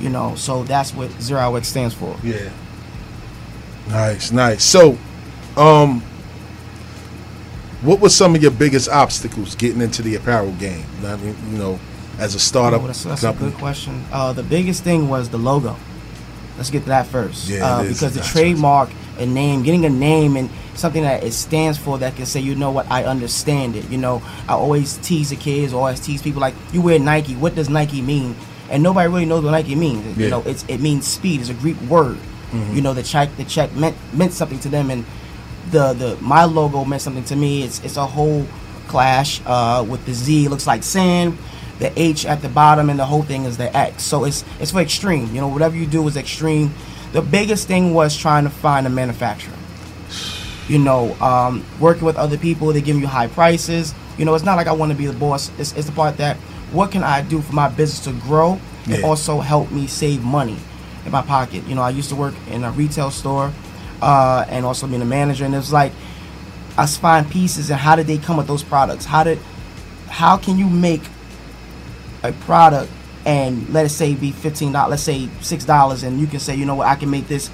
You 0.00 0.10
know, 0.10 0.34
so 0.34 0.62
that's 0.64 0.92
what 0.94 1.10
Zero 1.22 1.40
Hour 1.40 1.62
stands 1.62 1.94
for. 1.94 2.16
Yeah. 2.22 2.50
Nice, 3.88 4.30
nice. 4.32 4.62
So, 4.64 4.98
um, 5.56 6.02
what 7.82 8.00
were 8.00 8.08
some 8.08 8.34
of 8.34 8.42
your 8.42 8.50
biggest 8.50 8.88
obstacles 8.88 9.54
getting 9.54 9.80
into 9.80 10.02
the 10.02 10.14
apparel 10.16 10.52
game? 10.52 10.84
I 11.04 11.16
mean, 11.16 11.36
you 11.50 11.58
know, 11.58 11.78
as 12.18 12.34
a 12.34 12.38
startup 12.40 12.82
Oh, 12.82 12.86
that's 12.86 13.04
that's 13.04 13.22
a 13.24 13.32
good 13.32 13.54
question. 13.54 14.04
Uh, 14.12 14.32
the 14.32 14.42
biggest 14.42 14.82
thing 14.82 15.08
was 15.08 15.28
the 15.28 15.38
logo. 15.38 15.76
Let's 16.56 16.70
get 16.70 16.82
to 16.84 16.88
that 16.88 17.06
first. 17.06 17.48
Yeah, 17.48 17.66
uh, 17.66 17.82
because 17.82 18.14
the 18.14 18.22
trademark, 18.22 18.90
a 19.18 19.26
name, 19.26 19.62
getting 19.62 19.84
a 19.84 19.90
name 19.90 20.36
and 20.36 20.48
something 20.74 21.02
that 21.02 21.22
it 21.22 21.32
stands 21.32 21.78
for 21.78 21.98
that 21.98 22.16
can 22.16 22.26
say, 22.26 22.40
you 22.40 22.54
know 22.54 22.70
what, 22.70 22.90
I 22.90 23.04
understand 23.04 23.76
it. 23.76 23.88
You 23.90 23.98
know, 23.98 24.22
I 24.48 24.52
always 24.54 24.96
tease 24.98 25.30
the 25.30 25.36
kids, 25.36 25.72
always 25.72 26.00
tease 26.00 26.22
people 26.22 26.40
like, 26.40 26.54
you 26.72 26.80
wear 26.82 26.98
Nike. 26.98 27.34
What 27.34 27.54
does 27.54 27.68
Nike 27.68 28.00
mean? 28.02 28.34
And 28.70 28.82
nobody 28.82 29.08
really 29.08 29.26
knows 29.26 29.44
what 29.44 29.50
Nike 29.52 29.74
means. 29.74 30.16
Yeah. 30.16 30.24
You 30.24 30.30
know, 30.30 30.42
it's 30.44 30.64
it 30.68 30.80
means 30.80 31.06
speed. 31.06 31.40
It's 31.40 31.50
a 31.50 31.54
Greek 31.54 31.80
word. 31.82 32.18
Mhm. 32.52 32.74
You 32.74 32.80
know, 32.80 32.94
the 32.94 33.02
check 33.02 33.28
the 33.36 33.44
check 33.44 33.72
meant 33.74 33.96
meant 34.12 34.32
something 34.32 34.58
to 34.60 34.68
them, 34.68 34.90
and 34.90 35.04
the 35.70 35.92
the 35.92 36.16
my 36.20 36.44
logo 36.44 36.84
meant 36.84 37.02
something 37.02 37.24
to 37.24 37.36
me. 37.36 37.62
It's 37.62 37.80
it's 37.84 37.96
a 37.96 38.06
whole 38.06 38.44
clash 38.88 39.40
uh, 39.46 39.84
with 39.88 40.04
the 40.06 40.12
Z. 40.12 40.46
It 40.46 40.50
looks 40.50 40.66
like 40.66 40.82
sand. 40.82 41.38
The 41.78 41.92
H 42.00 42.24
at 42.26 42.40
the 42.42 42.48
bottom, 42.48 42.88
and 42.90 42.98
the 42.98 43.04
whole 43.04 43.22
thing 43.22 43.44
is 43.44 43.56
the 43.58 43.74
X. 43.76 44.02
So 44.02 44.24
it's 44.24 44.44
it's 44.60 44.70
for 44.70 44.80
extreme. 44.80 45.34
You 45.34 45.40
know, 45.42 45.48
whatever 45.48 45.76
you 45.76 45.86
do 45.86 46.06
is 46.08 46.16
extreme. 46.16 46.72
The 47.12 47.22
biggest 47.22 47.66
thing 47.68 47.92
was 47.94 48.16
trying 48.16 48.44
to 48.44 48.50
find 48.50 48.86
a 48.86 48.90
manufacturer. 48.90 49.54
You 50.68 50.78
know, 50.78 51.14
um, 51.20 51.64
working 51.78 52.04
with 52.04 52.16
other 52.16 52.36
people, 52.36 52.72
they 52.72 52.80
give 52.80 52.98
you 52.98 53.06
high 53.06 53.28
prices. 53.28 53.94
You 54.18 54.24
know, 54.24 54.34
it's 54.34 54.44
not 54.44 54.56
like 54.56 54.66
I 54.66 54.72
want 54.72 54.90
to 54.90 54.98
be 54.98 55.06
the 55.06 55.12
boss. 55.12 55.50
It's, 55.58 55.72
it's 55.76 55.86
the 55.86 55.92
part 55.92 56.16
that 56.16 56.36
what 56.72 56.90
can 56.90 57.04
I 57.04 57.22
do 57.22 57.40
for 57.40 57.52
my 57.52 57.68
business 57.68 58.00
to 58.04 58.12
grow 58.26 58.58
Yeah. 58.86 59.02
also 59.04 59.40
help 59.40 59.70
me 59.70 59.86
save 59.86 60.24
money 60.24 60.56
in 61.04 61.12
my 61.12 61.22
pocket. 61.22 61.62
You 61.68 61.74
know, 61.76 61.82
I 61.82 61.90
used 61.90 62.08
to 62.08 62.16
work 62.16 62.34
in 62.50 62.64
a 62.64 62.72
retail 62.72 63.10
store 63.12 63.52
uh, 64.02 64.44
and 64.48 64.64
also 64.66 64.86
being 64.88 65.02
a 65.02 65.06
manager, 65.06 65.44
and 65.44 65.54
it 65.54 65.58
was 65.58 65.72
like 65.72 65.92
us 66.76 66.96
find 66.96 67.30
pieces 67.30 67.70
and 67.70 67.78
how 67.80 67.94
did 67.96 68.06
they 68.06 68.18
come 68.18 68.36
with 68.36 68.46
those 68.48 68.62
products? 68.64 69.04
How 69.04 69.22
did 69.24 69.38
how 70.08 70.36
can 70.36 70.58
you 70.58 70.68
make 70.68 71.02
a 72.22 72.32
product 72.32 72.90
and 73.24 73.68
let 73.70 73.84
it 73.86 73.90
say 73.90 74.14
be 74.14 74.30
fifteen 74.32 74.72
dollars, 74.72 74.90
let's 74.90 75.02
say 75.02 75.28
six 75.40 75.64
dollars, 75.64 76.02
and 76.02 76.20
you 76.20 76.26
can 76.26 76.38
say, 76.40 76.54
you 76.54 76.64
know 76.64 76.74
what, 76.76 76.86
I 76.86 76.94
can 76.94 77.10
make 77.10 77.26
this 77.28 77.50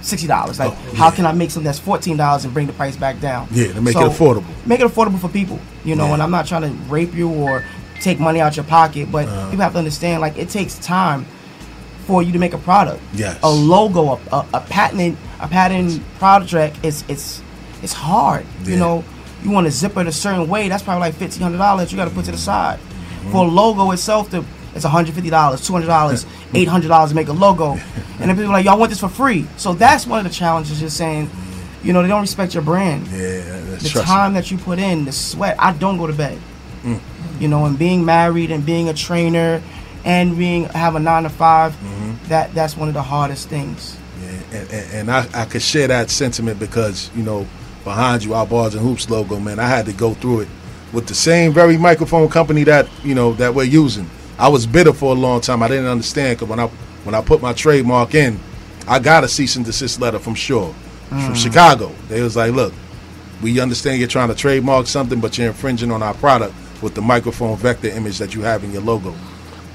sixty 0.00 0.28
dollars. 0.28 0.58
Like, 0.58 0.72
Oh, 0.72 0.94
how 0.94 1.10
can 1.10 1.26
I 1.26 1.32
make 1.32 1.50
something 1.50 1.64
that's 1.66 1.78
fourteen 1.80 2.16
dollars 2.16 2.44
and 2.44 2.54
bring 2.54 2.66
the 2.68 2.72
price 2.72 2.96
back 2.96 3.20
down? 3.20 3.48
Yeah, 3.50 3.72
to 3.72 3.80
make 3.80 3.94
So, 3.94 4.06
it 4.06 4.12
affordable. 4.12 4.44
Make 4.66 4.80
it 4.80 4.86
affordable 4.86 5.18
for 5.18 5.28
people. 5.28 5.58
You 5.84 5.96
know, 5.96 6.06
Yeah. 6.06 6.14
and 6.14 6.22
I'm 6.22 6.30
not 6.30 6.46
trying 6.46 6.62
to 6.62 6.70
rape 6.90 7.14
you 7.14 7.28
or 7.30 7.64
take 8.00 8.20
money 8.20 8.40
out 8.40 8.54
your 8.56 8.64
pocket, 8.64 9.10
but 9.10 9.26
Uh-huh. 9.26 9.50
people 9.50 9.62
have 9.64 9.72
to 9.72 9.78
understand 9.78 10.20
like 10.20 10.38
it 10.38 10.50
takes 10.50 10.74
time 10.78 11.26
for 12.06 12.22
you 12.22 12.32
to 12.32 12.38
make 12.38 12.54
a 12.54 12.58
product. 12.58 13.00
Yes. 13.12 13.38
A 13.42 13.50
logo, 13.50 14.20
a, 14.30 14.36
a, 14.36 14.46
a 14.54 14.60
patented 14.60 15.16
a 15.40 15.48
patent 15.48 16.00
project 16.18 16.76
is 16.84 17.02
it's 17.08 17.42
it's 17.82 17.92
hard. 17.92 18.46
You 18.64 18.76
know, 18.76 19.04
you 19.42 19.50
want 19.50 19.66
to 19.66 19.70
zip 19.72 19.96
it 19.96 20.06
a 20.06 20.12
certain 20.12 20.48
way, 20.48 20.68
that's 20.68 20.82
probably 20.84 21.00
like 21.00 21.14
fifteen 21.14 21.42
hundred 21.42 21.58
dollars 21.58 21.90
you 21.90 21.96
got 21.98 22.04
to 22.06 22.14
put 22.14 22.24
to 22.26 22.30
the 22.30 22.38
side. 22.38 22.78
Mm-hmm. 23.18 23.32
For 23.32 23.44
a 23.44 23.48
logo 23.48 23.90
itself, 23.92 24.30
to 24.30 24.44
it's 24.74 24.84
one 24.84 24.92
hundred 24.92 25.14
fifty 25.14 25.30
dollars, 25.30 25.66
two 25.66 25.72
hundred 25.72 25.86
dollars, 25.86 26.24
eight 26.54 26.68
hundred 26.68 26.88
dollars 26.88 27.10
to 27.10 27.16
make 27.16 27.28
a 27.28 27.32
logo, 27.32 27.72
and 28.20 28.28
then 28.28 28.36
people 28.36 28.46
are 28.50 28.52
like, 28.54 28.64
y'all 28.64 28.78
want 28.78 28.90
this 28.90 29.00
for 29.00 29.08
free. 29.08 29.46
So 29.56 29.74
that's 29.74 30.06
one 30.06 30.24
of 30.24 30.30
the 30.30 30.36
challenges. 30.36 30.78
Just 30.80 30.96
saying, 30.96 31.30
you 31.82 31.92
know, 31.92 32.02
they 32.02 32.08
don't 32.08 32.20
respect 32.20 32.54
your 32.54 32.62
brand. 32.62 33.06
Yeah, 33.08 33.40
that's 33.70 33.92
The 33.92 34.00
time 34.02 34.34
that 34.34 34.50
you 34.50 34.58
put 34.58 34.78
in, 34.78 35.04
the 35.04 35.12
sweat. 35.12 35.56
I 35.58 35.72
don't 35.72 35.98
go 35.98 36.06
to 36.06 36.12
bed. 36.12 36.38
Mm. 36.82 37.00
You 37.40 37.48
know, 37.48 37.64
and 37.66 37.78
being 37.78 38.04
married 38.04 38.50
and 38.50 38.64
being 38.64 38.88
a 38.88 38.94
trainer 38.94 39.62
and 40.04 40.36
being 40.38 40.64
have 40.64 40.94
a 40.94 41.00
nine 41.00 41.24
to 41.24 41.28
5 41.28 41.72
Mm-hmm. 41.72 42.28
that 42.28 42.54
that's 42.54 42.76
one 42.76 42.86
of 42.88 42.94
the 42.94 43.02
hardest 43.02 43.48
things. 43.48 43.96
and, 44.52 44.70
and, 44.70 44.92
and 44.92 45.10
I, 45.10 45.26
I 45.34 45.44
could 45.44 45.62
share 45.62 45.88
that 45.88 46.08
sentiment 46.10 46.58
because 46.60 47.10
you 47.16 47.22
know 47.24 47.46
behind 47.84 48.22
you 48.24 48.34
our 48.34 48.46
bars 48.46 48.74
and 48.74 48.82
hoops 48.82 49.08
logo 49.10 49.38
man 49.40 49.58
i 49.58 49.66
had 49.66 49.86
to 49.86 49.92
go 49.92 50.14
through 50.14 50.40
it 50.40 50.48
with 50.92 51.06
the 51.06 51.14
same 51.14 51.52
very 51.52 51.76
microphone 51.76 52.28
company 52.28 52.64
that 52.64 52.88
you 53.04 53.14
know 53.14 53.32
that 53.34 53.54
we're 53.54 53.64
using 53.64 54.08
i 54.38 54.48
was 54.48 54.66
bitter 54.66 54.92
for 54.92 55.12
a 55.14 55.18
long 55.18 55.40
time 55.40 55.62
i 55.62 55.68
didn't 55.68 55.86
understand 55.86 56.36
because 56.36 56.48
when 56.48 56.60
i 56.60 56.66
when 57.04 57.14
i 57.14 57.20
put 57.20 57.42
my 57.42 57.52
trademark 57.52 58.14
in 58.14 58.38
i 58.86 58.98
got 58.98 59.24
a 59.24 59.28
cease 59.28 59.56
and 59.56 59.64
desist 59.64 60.00
letter 60.00 60.18
from 60.18 60.34
Shure 60.34 60.72
from 61.08 61.18
Mm. 61.18 61.36
chicago 61.36 61.90
they 62.08 62.20
was 62.20 62.36
like 62.36 62.52
look 62.52 62.74
we 63.42 63.60
understand 63.60 63.98
you're 63.98 64.08
trying 64.08 64.28
to 64.28 64.34
trademark 64.34 64.86
something 64.86 65.20
but 65.20 65.38
you're 65.38 65.46
infringing 65.46 65.90
on 65.90 66.02
our 66.02 66.14
product 66.14 66.54
with 66.82 66.94
the 66.94 67.00
microphone 67.00 67.56
vector 67.56 67.88
image 67.88 68.18
that 68.18 68.34
you 68.34 68.42
have 68.42 68.62
in 68.62 68.72
your 68.72 68.82
logo 68.82 69.14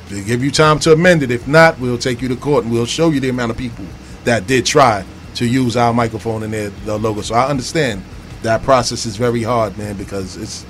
they 0.09 0.24
give 0.24 0.43
you 0.43 0.51
time 0.51 0.80
to 0.80 0.91
amend 0.91 1.24
it. 1.24 1.32
If 1.32 1.47
not, 1.47 1.80
we'll 1.80 1.97
take 1.97 2.22
you 2.22 2.28
to 2.28 2.36
court 2.36 2.66
and 2.66 2.74
we'll 2.74 2.86
show 2.86 3.09
you 3.09 3.20
the 3.20 3.30
amount 3.30 3.51
of 3.51 3.57
people 3.57 3.86
that 4.26 4.45
did 4.47 4.66
try 4.66 5.03
to 5.36 5.45
use 5.47 5.76
our 5.76 5.93
microphone 5.93 6.43
in 6.43 6.51
their, 6.51 6.70
their 6.70 6.97
logo. 6.97 7.22
So 7.22 7.34
I 7.36 7.47
understand 7.47 8.03
that 8.43 8.61
process 8.64 9.05
is 9.05 9.16
very 9.16 9.41
hard, 9.41 9.76
man, 9.78 9.95
because 9.95 10.38
it's 10.38 10.66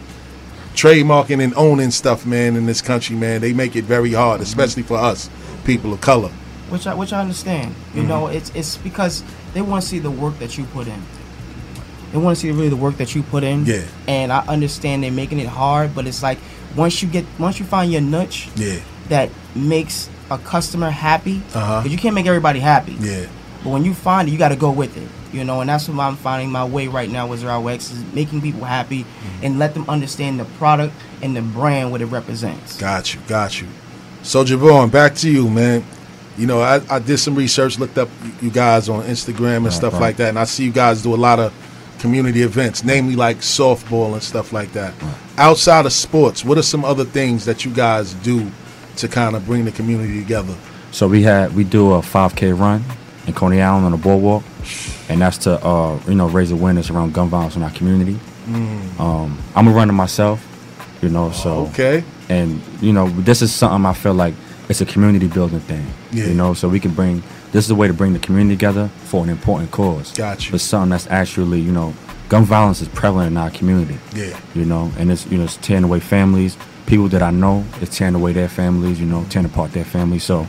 trademarking 0.73 1.43
and 1.43 1.53
owning 1.55 1.91
stuff, 1.91 2.25
man, 2.25 2.55
in 2.55 2.65
this 2.65 2.81
country, 2.81 3.15
man. 3.15 3.41
They 3.41 3.53
make 3.53 3.75
it 3.75 3.85
very 3.85 4.13
hard, 4.13 4.41
especially 4.41 4.83
for 4.83 4.97
us, 4.97 5.29
people 5.65 5.93
of 5.93 6.01
color. 6.01 6.29
Which 6.69 6.87
I 6.87 6.93
which 6.95 7.13
I 7.13 7.21
understand. 7.21 7.75
You 7.93 8.03
Mhm. 8.03 8.07
know, 8.07 8.27
it's 8.27 8.51
it's 8.55 8.77
because 8.77 9.23
they 9.53 9.61
want 9.61 9.83
to 9.83 9.87
see 9.87 9.99
the 9.99 10.09
work 10.11 10.39
that 10.39 10.57
you 10.57 10.63
put 10.65 10.87
in. 10.87 11.01
They 12.11 12.17
want 12.19 12.37
to 12.37 12.41
see 12.41 12.51
really 12.51 12.69
the 12.69 12.75
work 12.75 12.97
that 12.97 13.13
you 13.15 13.23
put 13.23 13.43
in. 13.43 13.65
Yeah. 13.65 13.81
And 14.07 14.31
I 14.31 14.39
understand 14.47 15.03
they're 15.03 15.11
making 15.11 15.39
it 15.39 15.47
hard, 15.47 15.93
but 15.95 16.05
it's 16.07 16.21
like 16.23 16.37
once 16.75 17.01
you 17.03 17.07
get 17.09 17.25
once 17.39 17.59
you 17.59 17.65
find 17.65 17.91
your 17.91 18.01
niche 18.01 18.47
Yeah. 18.55 18.75
that 19.09 19.29
makes 19.55 20.09
a 20.31 20.37
customer 20.37 20.89
happy, 20.89 21.41
Uh-huh. 21.53 21.81
because 21.81 21.91
you 21.91 21.97
can't 21.97 22.15
make 22.15 22.25
everybody 22.25 22.59
happy. 22.59 22.95
Yeah. 22.99 23.25
But 23.63 23.69
when 23.69 23.85
you 23.85 23.93
find 23.93 24.27
it, 24.27 24.31
you 24.31 24.37
got 24.37 24.49
to 24.49 24.55
go 24.55 24.71
with 24.71 24.97
it. 24.97 25.07
You 25.35 25.43
know, 25.43 25.61
and 25.61 25.69
that's 25.69 25.87
what 25.89 25.97
I'm 25.99 26.15
finding 26.15 26.51
my 26.51 26.63
way 26.65 26.87
right 26.87 27.09
now 27.09 27.27
with 27.27 27.39
Zero 27.39 27.67
X 27.67 27.91
is 27.91 28.03
making 28.13 28.41
people 28.41 28.63
happy 28.65 29.03
Mm-hmm. 29.03 29.45
and 29.45 29.59
let 29.59 29.73
them 29.73 29.89
understand 29.89 30.39
the 30.39 30.45
product 30.45 30.93
and 31.21 31.35
the 31.35 31.41
brand 31.41 31.91
what 31.91 32.01
it 32.01 32.05
represents. 32.07 32.77
Got 32.77 33.13
you, 33.15 33.21
got 33.27 33.59
you. 33.61 33.67
So 34.21 34.43
Javon, 34.45 34.91
back 34.91 35.15
to 35.15 35.29
you, 35.31 35.49
man. 35.49 35.83
You 36.37 36.45
know, 36.47 36.61
I, 36.61 36.81
I 36.89 36.99
did 36.99 37.17
some 37.17 37.35
research, 37.35 37.77
looked 37.79 37.97
up 37.97 38.09
you 38.41 38.49
guys 38.51 38.89
on 38.89 39.03
Instagram 39.05 39.57
and 39.57 39.65
Right, 39.65 39.73
stuff 39.73 39.93
right. 39.93 40.01
like 40.01 40.17
that, 40.17 40.29
and 40.29 40.39
I 40.39 40.43
see 40.45 40.65
you 40.65 40.71
guys 40.71 41.01
do 41.01 41.13
a 41.13 41.17
lot 41.17 41.39
of 41.39 41.51
community 41.99 42.41
events, 42.41 42.83
namely 42.83 43.15
like 43.15 43.37
softball 43.37 44.13
and 44.13 44.21
stuff 44.23 44.51
like 44.53 44.71
that. 44.73 44.93
Outside 45.37 45.85
of 45.85 45.93
sports, 45.93 46.43
what 46.45 46.57
are 46.57 46.63
some 46.63 46.83
other 46.85 47.05
things 47.05 47.45
that 47.45 47.65
you 47.65 47.71
guys 47.73 48.13
do 48.15 48.51
to 48.97 49.07
kind 49.07 49.35
of 49.35 49.45
bring 49.45 49.65
the 49.65 49.71
community 49.71 50.19
together? 50.21 50.55
So 50.91 51.07
we 51.07 51.23
had 51.23 51.55
we 51.55 51.63
do 51.63 51.93
a 51.93 51.99
5K 52.01 52.57
run 52.59 52.83
in 53.27 53.33
Coney 53.33 53.61
Island 53.61 53.85
on 53.85 53.91
the 53.91 53.97
boardwalk, 53.97 54.43
and 55.09 55.21
that's 55.21 55.37
to 55.39 55.63
uh, 55.65 55.99
you 56.07 56.15
know 56.15 56.27
raise 56.27 56.51
awareness 56.51 56.89
around 56.89 57.13
gun 57.13 57.29
violence 57.29 57.55
in 57.55 57.63
our 57.63 57.71
community. 57.71 58.19
Mm. 58.47 58.99
Um, 58.99 59.39
I'm 59.55 59.67
a 59.67 59.71
runner 59.71 59.93
myself, 59.93 60.45
you 61.01 61.09
know. 61.09 61.31
So 61.31 61.67
Okay. 61.67 62.03
and 62.29 62.61
you 62.81 62.91
know 62.93 63.07
this 63.09 63.41
is 63.41 63.53
something 63.53 63.85
I 63.85 63.93
feel 63.93 64.13
like 64.13 64.33
it's 64.69 64.81
a 64.81 64.85
community 64.85 65.27
building 65.27 65.59
thing. 65.61 65.85
Yeah. 66.11 66.25
You 66.25 66.33
know, 66.33 66.53
so 66.53 66.67
we 66.69 66.79
can 66.79 66.93
bring 66.93 67.23
this 67.51 67.65
is 67.65 67.71
a 67.71 67.75
way 67.75 67.87
to 67.87 67.93
bring 67.93 68.13
the 68.13 68.19
community 68.19 68.55
together 68.55 68.89
for 69.05 69.23
an 69.23 69.29
important 69.29 69.71
cause. 69.71 70.11
Gotcha. 70.11 70.51
For 70.51 70.57
something 70.57 70.89
that's 70.89 71.07
actually 71.07 71.59
you 71.61 71.71
know, 71.71 71.93
gun 72.29 72.43
violence 72.43 72.81
is 72.81 72.87
prevalent 72.89 73.31
in 73.31 73.37
our 73.37 73.51
community. 73.51 73.97
Yeah. 74.13 74.37
You 74.55 74.65
know, 74.65 74.91
and 74.97 75.11
it's 75.11 75.25
you 75.27 75.37
know 75.37 75.45
it's 75.45 75.57
tearing 75.57 75.83
away 75.85 75.99
families. 76.01 76.57
People 76.85 77.07
that 77.09 77.21
I 77.23 77.31
know, 77.31 77.63
it's 77.79 77.97
tearing 77.97 78.15
away 78.15 78.33
their 78.33 78.49
families. 78.49 78.99
You 78.99 79.05
know, 79.05 79.23
tearing 79.29 79.45
apart 79.45 79.71
their 79.71 79.85
families. 79.85 80.23
So 80.25 80.45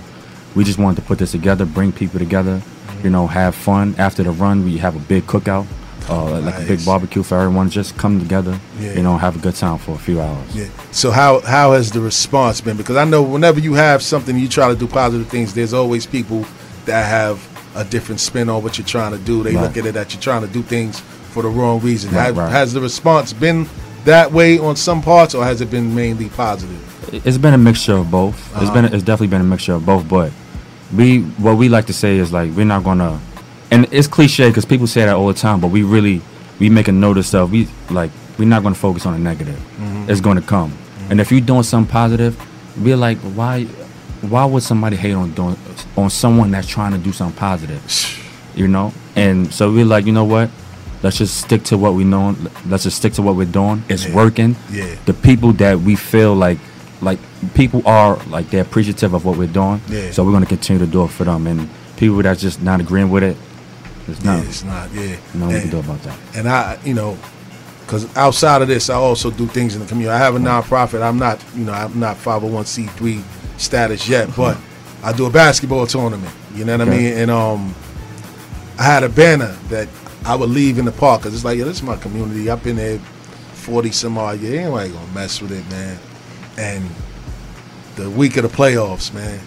we 0.55 0.65
just 0.65 0.79
wanted 0.79 0.97
to 0.97 1.03
put 1.07 1.19
this 1.19 1.33
together, 1.33 1.65
bring 1.67 1.93
people 1.93 2.19
together. 2.19 2.61
You 3.03 3.11
know, 3.11 3.27
have 3.27 3.55
fun 3.55 3.95
after 3.99 4.23
the 4.23 4.31
run. 4.31 4.65
We 4.65 4.79
have 4.79 4.97
a 4.97 4.99
big 4.99 5.27
cookout, 5.27 5.67
uh, 6.09 6.41
like 6.41 6.55
a 6.63 6.67
big 6.67 6.85
barbecue 6.87 7.23
for 7.23 7.39
everyone. 7.39 7.69
Just 7.69 7.99
come 7.99 8.19
together. 8.19 8.59
Yeah. 8.81 8.95
You 8.95 9.03
know, 9.03 9.19
have 9.19 9.37
a 9.37 9.39
good 9.39 9.55
time 9.57 9.77
for 9.79 9.93
a 9.95 9.99
few 9.99 10.21
hours. 10.23 10.57
Yeah. 10.57 10.69
So 10.91 11.11
how 11.11 11.41
how 11.41 11.73
has 11.73 11.91
the 11.93 12.01
response 12.01 12.61
been? 12.63 12.77
Because 12.79 12.97
I 12.97 13.05
know 13.05 13.23
whenever 13.23 13.61
you 13.61 13.75
have 13.75 14.03
something 14.03 14.39
you 14.39 14.49
try 14.49 14.69
to 14.69 14.75
do 14.77 14.87
positive 14.87 15.29
things, 15.29 15.53
there's 15.53 15.75
always 15.75 16.07
people 16.07 16.47
that 16.87 17.05
have 17.07 17.37
a 17.77 17.85
different 17.85 18.21
spin 18.21 18.49
on 18.49 18.63
what 18.63 18.79
you're 18.79 18.87
trying 18.87 19.13
to 19.13 19.19
do. 19.19 19.43
They 19.43 19.55
Right. 19.55 19.63
look 19.65 19.77
at 19.77 19.85
it 19.85 19.93
that 19.95 20.13
you're 20.15 20.23
trying 20.23 20.43
to 20.43 20.49
do 20.49 20.63
things 20.63 21.01
for 21.33 21.43
the 21.43 21.49
wrong 21.49 21.81
reason. 21.81 22.15
Right, 22.15 22.27
Have- 22.27 22.39
right. 22.39 22.51
Has 22.53 22.73
the 22.73 22.81
response 22.81 23.33
been 23.35 23.67
that 24.05 24.33
way 24.33 24.59
on 24.59 24.77
some 24.77 25.03
parts, 25.03 25.35
or 25.35 25.45
has 25.45 25.61
it 25.61 25.71
been 25.71 25.95
mainly 25.95 26.29
positive? 26.31 26.81
It's 27.27 27.37
been 27.39 27.53
a 27.55 27.59
mixture 27.59 27.97
of 27.97 28.11
both. 28.11 28.35
It's 28.55 28.63
Uh-huh. 28.65 28.73
been 28.73 28.85
it's 28.87 29.03
definitely 29.03 29.27
been 29.29 29.41
a 29.43 29.45
mixture 29.45 29.75
of 29.75 29.85
both. 29.85 30.09
But 30.09 30.31
we 30.95 31.21
what 31.39 31.57
we 31.57 31.69
like 31.69 31.87
to 31.87 31.93
say 31.93 32.19
is 32.19 32.33
like 32.33 32.53
we're 32.53 32.65
not 32.65 32.85
gonna, 32.85 33.21
and 33.71 33.87
it's 33.93 34.07
cliche 34.09 34.49
because 34.49 34.65
people 34.65 34.87
say 34.87 35.05
that 35.05 35.15
all 35.15 35.27
the 35.29 35.35
time. 35.35 35.61
But 35.61 35.69
we 35.69 35.83
really 35.83 36.21
we 36.61 36.69
make 36.69 36.89
a 36.89 36.93
notice 36.93 37.27
of 37.35 37.49
stuff. 37.49 37.51
we 37.51 37.69
like 37.91 38.11
we're 38.39 38.49
not 38.49 38.63
gonna 38.63 38.75
focus 38.75 39.07
on 39.07 39.13
the 39.15 39.19
negative. 39.19 39.59
Mhm. 39.81 40.09
It's 40.09 40.21
gonna 40.21 40.43
come, 40.43 40.73
and 41.11 41.21
if 41.21 41.31
you're 41.33 41.41
doing 41.41 41.63
something 41.63 41.91
positive, 41.91 42.37
we're 42.81 42.97
like 42.97 43.19
why 43.19 43.65
why 44.23 44.45
would 44.45 44.63
somebody 44.63 44.97
hate 44.97 45.13
on 45.15 45.33
doing 45.33 45.57
on 45.97 46.11
someone 46.11 46.51
that's 46.51 46.67
trying 46.67 46.93
to 46.93 46.99
do 46.99 47.13
something 47.13 47.37
positive? 47.39 47.83
You 48.57 48.69
know, 48.69 48.93
and 49.17 49.53
so 49.53 49.73
we're 49.73 49.85
like 49.85 50.07
you 50.07 50.13
know 50.13 50.23
what. 50.25 50.49
Let's 51.03 51.19
just 51.19 51.37
stick 51.39 51.65
to 51.65 51.77
what 51.77 51.95
we 51.95 52.05
know. 52.05 52.37
Let's 52.67 52.85
just 52.85 52.97
stick 52.97 53.13
to 53.15 53.23
what 53.23 53.35
we're 53.35 53.45
doing. 53.51 53.83
It's 53.89 54.07
Yeah. 54.07 54.15
working 54.15 54.55
Yeah. 54.73 54.95
the 55.07 55.13
people 55.13 55.53
that 55.55 55.81
we 55.81 55.97
feel 55.97 56.35
like 56.37 56.59
like 57.03 57.19
people 57.55 57.83
are 57.87 58.17
like 58.27 58.51
they're 58.51 58.63
appreciative 58.63 59.15
of 59.15 59.25
what 59.25 59.37
we're 59.37 59.49
doing. 59.49 59.81
Yeah. 59.89 60.11
So 60.11 60.25
we're 60.25 60.33
gonna 60.33 60.47
continue 60.47 60.85
to 60.85 60.91
do 60.91 61.05
it 61.05 61.09
for 61.09 61.25
them. 61.25 61.47
And 61.47 61.69
people 61.97 62.17
that's 62.23 62.41
just 62.41 62.63
not 62.63 62.81
agreeing 62.81 63.11
with 63.11 63.23
it, 63.23 63.37
it's 64.09 64.23
Yeah, 64.25 64.37
not. 64.37 64.45
it's 64.47 64.65
not. 64.65 64.93
Yeah. 64.95 65.17
No 65.35 65.49
we 65.49 65.55
And- 65.55 65.63
can 65.63 65.71
do 65.71 65.79
about 65.79 66.03
that. 66.05 66.17
And 66.35 66.49
I, 66.49 66.79
you 66.85 66.95
know, 66.95 67.17
because 67.87 68.07
outside 68.17 68.63
of 68.63 68.69
this, 68.69 68.89
I 68.91 68.95
also 68.95 69.31
do 69.31 69.47
things 69.47 69.75
in 69.75 69.81
the 69.81 69.87
community. 69.87 70.15
I 70.15 70.19
have 70.19 70.35
a 70.35 70.39
nonprofit. 70.39 71.03
I'm 71.03 71.19
not, 71.19 71.39
you 71.55 71.65
know, 71.65 71.73
I'm 71.73 71.99
not 72.01 72.17
501c3 72.17 73.23
status 73.59 74.09
yet, 74.09 74.35
but 74.37 74.57
I 75.03 75.13
do 75.13 75.27
a 75.27 75.31
basketball 75.31 75.87
tournament. 75.87 76.33
You 76.55 76.65
know 76.65 76.79
what 76.79 76.89
I 76.89 76.91
mean? 76.91 77.13
And 77.13 77.31
um, 77.31 77.75
I 78.79 78.85
had 78.85 79.03
a 79.05 79.09
banner 79.09 79.55
that 79.69 79.89
I 80.25 80.35
would 80.35 80.49
leave 80.49 80.79
in 80.79 80.87
the 80.87 80.93
park 80.93 81.21
because 81.21 81.35
it's 81.35 81.45
like, 81.45 81.59
yeah, 81.59 81.65
this 81.65 81.77
is 81.77 81.83
my 81.83 81.97
community. 81.97 82.49
I've 82.51 82.63
been 82.65 82.77
there 82.77 82.99
40 83.53 83.91
some 83.91 84.17
odd 84.17 84.41
years. 84.41 84.61
Anybody 84.65 84.91
gonna 84.91 85.13
mess 85.15 85.41
with 85.43 85.53
it, 85.53 85.69
man? 85.71 85.99
And 86.57 86.89
the 87.97 88.11
week 88.11 88.37
of 88.37 88.43
the 88.43 88.49
playoffs, 88.49 89.13
man, 89.15 89.41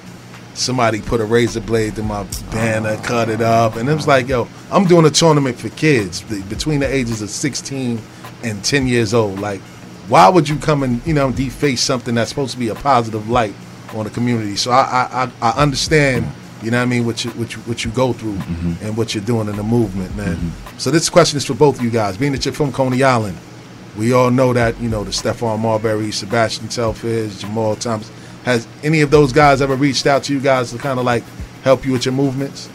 somebody 0.54 1.02
put 1.02 1.22
a 1.22 1.26
razor 1.26 1.62
blade 1.62 1.96
through 1.96 2.06
my 2.06 2.24
banner, 2.52 2.98
oh. 2.98 3.04
cut 3.04 3.30
it 3.30 3.42
up, 3.42 3.76
and 3.76 3.88
it 3.88 3.94
was 3.94 4.08
like, 4.08 4.28
yo, 4.28 4.48
I'm 4.72 4.86
doing 4.86 5.06
a 5.06 5.10
tournament 5.10 5.58
for 5.60 5.70
kids 5.70 6.22
be- 6.22 6.42
between 6.44 6.80
the 6.80 6.92
ages 6.92 7.22
of 7.22 7.30
16 7.30 8.02
and 8.44 8.64
10 8.64 8.88
years 8.88 9.14
old. 9.14 9.40
Like, 9.40 9.62
why 10.08 10.30
would 10.30 10.48
you 10.48 10.58
come 10.58 10.84
and 10.84 11.06
you 11.06 11.14
know 11.14 11.32
deface 11.32 11.82
something 11.82 12.16
that's 12.16 12.30
supposed 12.30 12.54
to 12.54 12.60
be 12.60 12.70
a 12.70 12.76
positive 12.76 13.30
light 13.30 13.54
on 13.94 14.06
the 14.06 14.10
community? 14.10 14.56
So 14.56 14.72
I 14.72 15.08
I, 15.12 15.32
I, 15.42 15.62
understand. 15.62 16.32
You 16.64 16.72
know 16.72 16.78
what 16.78 16.84
I 16.84 16.86
mean? 16.88 17.06
What 17.06 17.24
you, 17.24 17.30
what 17.32 17.54
you, 17.56 17.62
what 17.62 17.86
you 17.86 17.92
go 17.92 18.14
through 18.14 18.34
mm-hmm. 18.34 18.84
and 18.84 18.98
what 18.98 19.14
you're 19.14 19.24
doing 19.24 19.48
in 19.48 19.58
the 19.58 19.64
movement, 19.64 20.16
man. 20.16 20.38
Mm-hmm. 20.38 20.78
So 20.80 20.90
this 20.90 21.08
question 21.08 21.38
is 21.38 21.46
for 21.46 21.54
both 21.54 21.78
of 21.78 21.86
you 21.86 21.92
guys. 21.92 22.18
Being 22.18 22.32
that 22.32 22.46
you're 22.46 22.54
from 22.54 22.72
Coney 22.72 23.04
Island, 23.04 23.38
we 23.96 24.12
all 24.12 24.32
know 24.32 24.54
that, 24.54 24.80
you 24.82 24.90
know, 24.90 25.04
the 25.04 25.12
Stephon 25.12 25.60
Marbury, 25.60 26.12
Sebastian 26.12 26.68
Telfair, 26.68 27.28
Jamal 27.28 27.76
Thomas 27.76 28.10
has 28.48 28.66
any 28.82 29.02
of 29.02 29.12
those 29.12 29.34
guys 29.34 29.62
ever 29.62 29.76
reached 29.76 30.08
out 30.08 30.24
to 30.24 30.34
you 30.34 30.40
guys 30.40 30.72
to 30.72 30.78
kind 30.78 30.98
of 31.00 31.06
like 31.06 31.24
help 31.64 31.86
you 31.86 31.92
with 31.92 32.06
your 32.06 32.14
movements, 32.14 32.70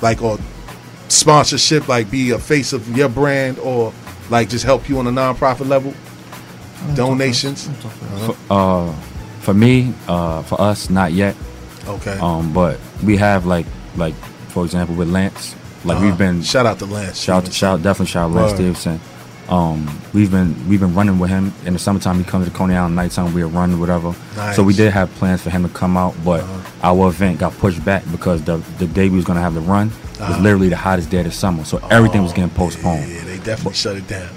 like 0.00 0.22
or 0.22 0.38
sponsorship, 1.08 1.88
like 1.88 2.10
be 2.10 2.30
a 2.30 2.38
face 2.38 2.72
of 2.72 2.96
your 2.96 3.08
brand, 3.08 3.58
or 3.58 3.92
like 4.30 4.48
just 4.48 4.64
help 4.64 4.88
you 4.88 4.98
on 5.00 5.06
a 5.08 5.10
nonprofit 5.10 5.68
level? 5.68 5.92
Donations. 6.94 7.68
For, 8.26 8.36
uh, 8.50 8.92
for 9.40 9.54
me, 9.54 9.92
uh, 10.06 10.42
for 10.42 10.60
us, 10.60 10.90
not 10.90 11.12
yet. 11.12 11.34
Okay. 11.86 12.18
Um, 12.18 12.52
but 12.52 12.78
we 13.02 13.16
have 13.16 13.46
like 13.46 13.66
like 13.96 14.14
for 14.48 14.64
example 14.64 14.94
with 14.94 15.08
Lance, 15.10 15.54
like 15.84 15.96
Uh-huh. 15.96 16.06
we've 16.06 16.18
been 16.18 16.42
Shout 16.42 16.66
out 16.66 16.78
to 16.78 16.86
Lance 16.86 17.18
Shout 17.20 17.44
out 17.46 17.52
shout 17.52 17.82
definitely 17.82 18.06
shout 18.12 18.30
out 18.30 18.36
Lance 18.36 18.52
Word. 18.52 18.56
Stephenson. 18.76 19.00
Um, 19.48 19.86
we've 20.14 20.30
been 20.30 20.54
we've 20.68 20.80
been 20.80 20.94
running 20.94 21.18
with 21.18 21.30
him 21.30 21.52
in 21.66 21.74
the 21.74 21.78
summertime. 21.78 22.18
He 22.18 22.24
comes 22.24 22.46
to 22.48 22.52
Coney 22.54 22.74
Island 22.74 22.96
nighttime. 22.96 23.34
We're 23.34 23.46
running 23.46 23.78
whatever. 23.78 24.14
Nice. 24.36 24.56
So 24.56 24.62
we 24.62 24.72
did 24.74 24.92
have 24.92 25.10
plans 25.16 25.42
for 25.42 25.50
him 25.50 25.62
to 25.62 25.68
come 25.68 25.96
out, 25.96 26.14
but 26.24 26.40
Uh-huh. 26.40 26.60
our 26.94 27.08
event 27.08 27.38
got 27.40 27.52
pushed 27.58 27.84
back 27.84 28.02
because 28.10 28.42
the 28.42 28.56
the 28.78 28.86
day 28.86 29.08
we 29.08 29.16
was 29.16 29.24
gonna 29.24 29.40
have 29.42 29.54
the 29.54 29.60
run 29.60 29.90
was 29.90 30.20
Uh-huh. 30.20 30.40
literally 30.42 30.68
the 30.70 30.76
hottest 30.76 31.10
day 31.10 31.18
of 31.18 31.24
the 31.26 31.30
summer. 31.30 31.64
So 31.64 31.78
everything 31.90 32.22
was 32.22 32.32
getting 32.32 32.50
postponed. 32.50 33.06
Yeah, 33.08 33.24
they 33.24 33.36
definitely 33.38 33.74
shut 33.74 33.96
it 33.96 34.08
down. 34.08 34.28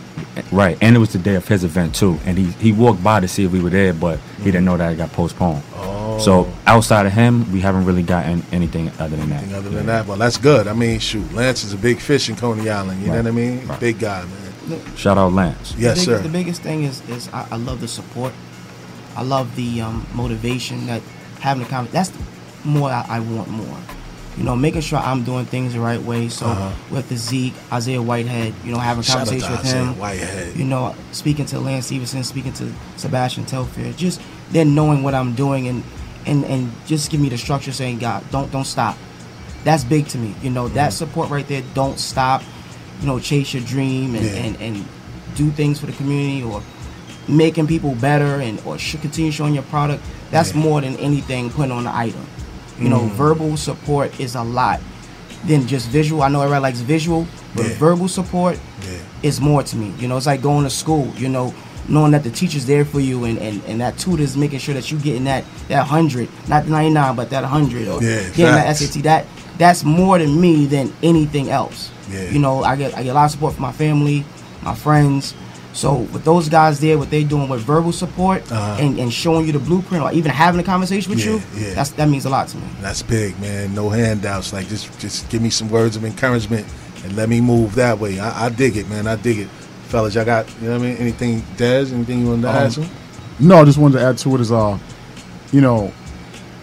Right, 0.52 0.78
and 0.82 0.96
it 0.96 1.00
was 1.00 1.10
the 1.14 1.18
day 1.20 1.36
of 1.36 1.48
his 1.48 1.64
event 1.64 1.96
too. 1.96 2.20
And 2.26 2.38
he 2.38 2.46
he 2.60 2.72
walked 2.74 3.02
by 3.04 3.20
to 3.22 3.28
see 3.28 3.44
if 3.46 3.52
we 3.52 3.60
were 3.62 3.70
there, 3.72 3.94
but 3.94 4.20
he 4.40 4.46
didn't 4.46 4.66
know 4.66 4.78
that 4.78 4.92
it 4.92 4.98
got 4.98 5.12
postponed. 5.14 5.64
Oh. 5.76 6.18
So 6.20 6.48
outside 6.66 7.06
of 7.06 7.14
him, 7.14 7.52
we 7.54 7.62
haven't 7.62 7.86
really 7.86 8.04
gotten 8.04 8.44
anything 8.52 8.92
other 9.00 9.16
than 9.16 9.30
that. 9.30 9.38
Anything 9.44 9.56
other 9.56 9.70
than 9.70 9.86
that, 9.86 10.06
well, 10.08 10.18
that's 10.18 10.38
good. 10.38 10.68
I 10.68 10.74
mean, 10.74 11.00
shoot, 11.00 11.32
Lance 11.34 11.64
is 11.64 11.74
a 11.74 11.78
big 11.78 12.00
fish 12.00 12.28
in 12.30 12.36
Coney 12.36 12.70
Island. 12.70 13.02
You 13.02 13.08
know 13.08 13.18
what 13.18 13.28
I 13.28 13.32
mean? 13.32 13.66
Right. 13.68 13.80
Big 13.80 14.00
guy, 14.00 14.22
man. 14.22 14.32
Shout 14.96 15.18
out 15.18 15.34
Lance. 15.34 15.76
Yes, 15.78 15.98
the 16.00 16.04
sir. 16.06 16.20
The 16.20 16.30
biggest 16.30 16.62
thing 16.62 16.84
is 16.84 17.02
is 17.10 17.30
I, 17.34 17.48
I 17.52 17.56
love 17.58 17.80
the 17.82 17.88
support. 17.88 18.34
I 19.16 19.24
love 19.24 19.56
the 19.56 19.82
um, 19.82 20.06
motivation 20.14 20.86
that 20.88 21.02
having 21.40 21.64
the 21.64 21.70
conversation. 21.70 21.94
That's 21.94 22.10
the 22.10 22.70
more 22.70 22.90
I, 22.90 23.06
I 23.10 23.20
want 23.20 23.50
more. 23.50 23.78
You 24.38 24.44
know, 24.44 24.56
making 24.56 24.82
sure 24.82 25.00
I'm 25.00 25.24
doing 25.24 25.46
things 25.48 25.74
the 25.74 25.80
right 25.80 26.02
way. 26.02 26.30
So 26.30 26.46
Uh-huh. 26.46 26.72
with 26.92 27.10
the 27.10 27.18
Zeke, 27.18 27.54
Isaiah 27.74 28.02
Whitehead, 28.02 28.54
you 28.64 28.72
know, 28.72 28.78
having 28.78 29.00
a 29.00 29.04
Shout 29.04 29.22
out 29.22 29.28
to 29.28 29.40
conversation 29.40 29.52
with 29.52 29.66
Isaiah 29.66 29.84
him. 29.86 29.98
Whitehead. 30.00 30.56
You 30.56 30.66
know, 30.66 30.96
speaking 31.12 31.46
to 31.48 31.60
Lance 31.60 31.88
Stephenson, 31.88 32.24
speaking 32.24 32.54
to 32.54 32.72
Sebastian 32.98 33.46
Telfair, 33.46 33.94
just 33.94 34.22
then 34.52 34.76
knowing 34.76 35.02
what 35.02 35.16
I'm 35.16 35.34
doing 35.34 35.68
and 35.68 35.84
and 36.28 36.44
and 36.46 36.72
just 36.86 37.10
give 37.10 37.20
me 37.20 37.30
the 37.30 37.38
structure, 37.38 37.72
saying, 37.72 37.98
God, 38.00 38.24
don't 38.32 38.52
don't 38.52 38.66
stop. 38.68 38.96
That's 39.64 39.84
big 39.84 40.08
to 40.10 40.18
me. 40.20 40.36
You 40.44 40.52
know, 40.52 40.68
that 40.70 40.90
Mm-hmm. 40.90 40.98
support 41.06 41.30
right 41.32 41.48
there. 41.48 41.64
Don't 41.74 41.98
stop. 42.00 42.44
You 43.02 43.08
know, 43.08 43.20
chase 43.20 43.54
your 43.54 43.64
dream 43.64 44.16
and 44.16 44.26
Yeah. 44.26 44.32
and, 44.34 44.62
and 44.62 44.86
do 45.36 45.50
things 45.52 45.80
for 45.80 45.86
the 45.86 45.92
community 45.94 46.44
or 46.44 46.62
making 47.28 47.68
people 47.68 47.94
better 47.96 48.40
and 48.40 48.60
or 48.66 48.78
should 48.78 49.02
continue 49.02 49.32
showing 49.32 49.54
your 49.54 49.64
product. 49.64 50.04
That's 50.32 50.54
Yeah. 50.54 50.62
more 50.62 50.82
than 50.82 50.96
anything 50.98 51.50
putting 51.50 51.72
on 51.72 51.84
the 51.84 51.96
item. 51.96 52.26
You 52.82 52.90
know, 52.90 53.00
Mm. 53.02 53.12
verbal 53.12 53.58
support 53.58 54.20
is 54.20 54.36
a 54.36 54.44
lot 54.44 54.80
than 55.46 55.68
just 55.68 55.88
visual. 55.90 56.22
I 56.24 56.30
know 56.30 56.42
everybody 56.42 56.62
likes 56.64 56.80
visual, 56.80 57.28
but 57.56 57.66
Yeah. 57.68 57.74
verbal 57.78 58.08
support 58.08 58.58
is 59.24 59.40
more 59.42 59.64
to 59.64 59.76
me. 59.76 59.92
You 60.00 60.08
know, 60.08 60.18
it's 60.18 60.26
like 60.26 60.42
going 60.42 60.64
to 60.64 60.70
school. 60.70 61.12
You 61.18 61.30
know, 61.30 61.54
knowing 61.88 62.12
that 62.12 62.24
the 62.24 62.30
teacher's 62.30 62.66
there 62.66 62.84
for 62.86 63.00
you 63.00 63.24
and, 63.26 63.38
and, 63.40 63.62
and 63.68 63.80
that 63.82 63.98
tutor's 63.98 64.36
making 64.36 64.60
sure 64.60 64.74
that 64.74 64.90
you're 64.92 65.00
getting 65.00 65.24
that 65.26 65.44
that 65.70 65.86
hundred, 65.88 66.28
not 66.48 66.66
the 66.66 66.72
ninety 66.72 66.92
nine, 66.94 67.16
but 67.16 67.30
that 67.30 67.44
hundred 67.46 67.88
or 67.88 68.02
Yeah, 68.04 68.22
getting 68.36 68.46
that. 68.46 68.68
SAT. 68.78 69.02
That 69.04 69.26
that's 69.58 69.84
more 69.84 70.18
to 70.18 70.28
me 70.28 70.66
than 70.66 70.92
anything 71.04 71.50
else. 71.50 71.90
Yeah. 72.10 72.30
You 72.30 72.40
know, 72.40 72.64
I 72.64 72.76
get 72.76 72.96
I 72.98 73.04
get 73.04 73.10
a 73.12 73.14
lot 73.14 73.26
of 73.26 73.32
support 73.32 73.54
from 73.54 73.64
my 73.64 73.72
family, 73.72 74.26
my 74.64 74.76
friends. 74.76 75.34
So 75.74 75.94
with 76.12 76.24
those 76.24 76.50
guys 76.50 76.80
there, 76.80 76.98
what 76.98 77.12
they 77.12 77.24
doing 77.24 77.50
with 77.50 77.62
verbal 77.62 77.92
support 77.92 78.42
Uh-huh. 78.52 78.78
and, 78.82 78.98
and 79.00 79.14
showing 79.14 79.46
you 79.46 79.52
the 79.52 79.60
blueprint 79.60 80.04
or 80.04 80.12
even 80.12 80.32
having 80.32 80.60
a 80.60 80.64
conversation 80.64 81.12
with 81.12 81.20
Yeah, 81.24 81.34
you, 81.34 81.42
yeah. 81.68 81.74
that's 81.76 81.92
that 81.92 82.10
means 82.10 82.26
a 82.26 82.30
lot 82.30 82.48
to 82.48 82.58
me. 82.58 82.64
That's 82.82 83.04
big, 83.04 83.40
man. 83.40 83.76
No 83.76 83.90
handouts. 83.90 84.54
Like 84.54 84.68
just 84.70 84.98
just 85.00 85.30
give 85.30 85.42
me 85.42 85.50
some 85.52 85.70
words 85.70 85.96
of 85.96 86.04
encouragement 86.04 86.66
and 87.04 87.16
let 87.16 87.30
me 87.30 87.42
move 87.42 87.76
that 87.76 88.00
way. 88.00 88.20
I, 88.20 88.46
I 88.46 88.50
dig 88.50 88.76
it, 88.78 88.90
man. 88.90 89.06
I 89.06 89.18
dig 89.18 89.38
it. 89.40 89.50
Fellas, 89.90 90.16
y'all 90.16 90.26
got 90.26 90.50
you 90.62 90.68
know 90.70 90.78
what 90.78 90.82
I 90.86 90.88
mean? 90.88 90.98
Anything 90.98 91.42
Dez, 91.58 91.94
anything 91.94 92.22
you 92.22 92.28
want 92.30 92.42
to 92.42 92.50
Um, 92.50 92.56
add 92.56 92.72
to? 92.72 92.88
No, 93.40 93.62
I 93.62 93.66
just 93.66 93.78
wanted 93.78 94.00
to 94.00 94.04
add 94.06 94.18
to 94.18 94.36
it 94.36 94.42
is 94.42 94.52
uh, 94.52 94.80
you 95.52 95.62
know, 95.62 95.94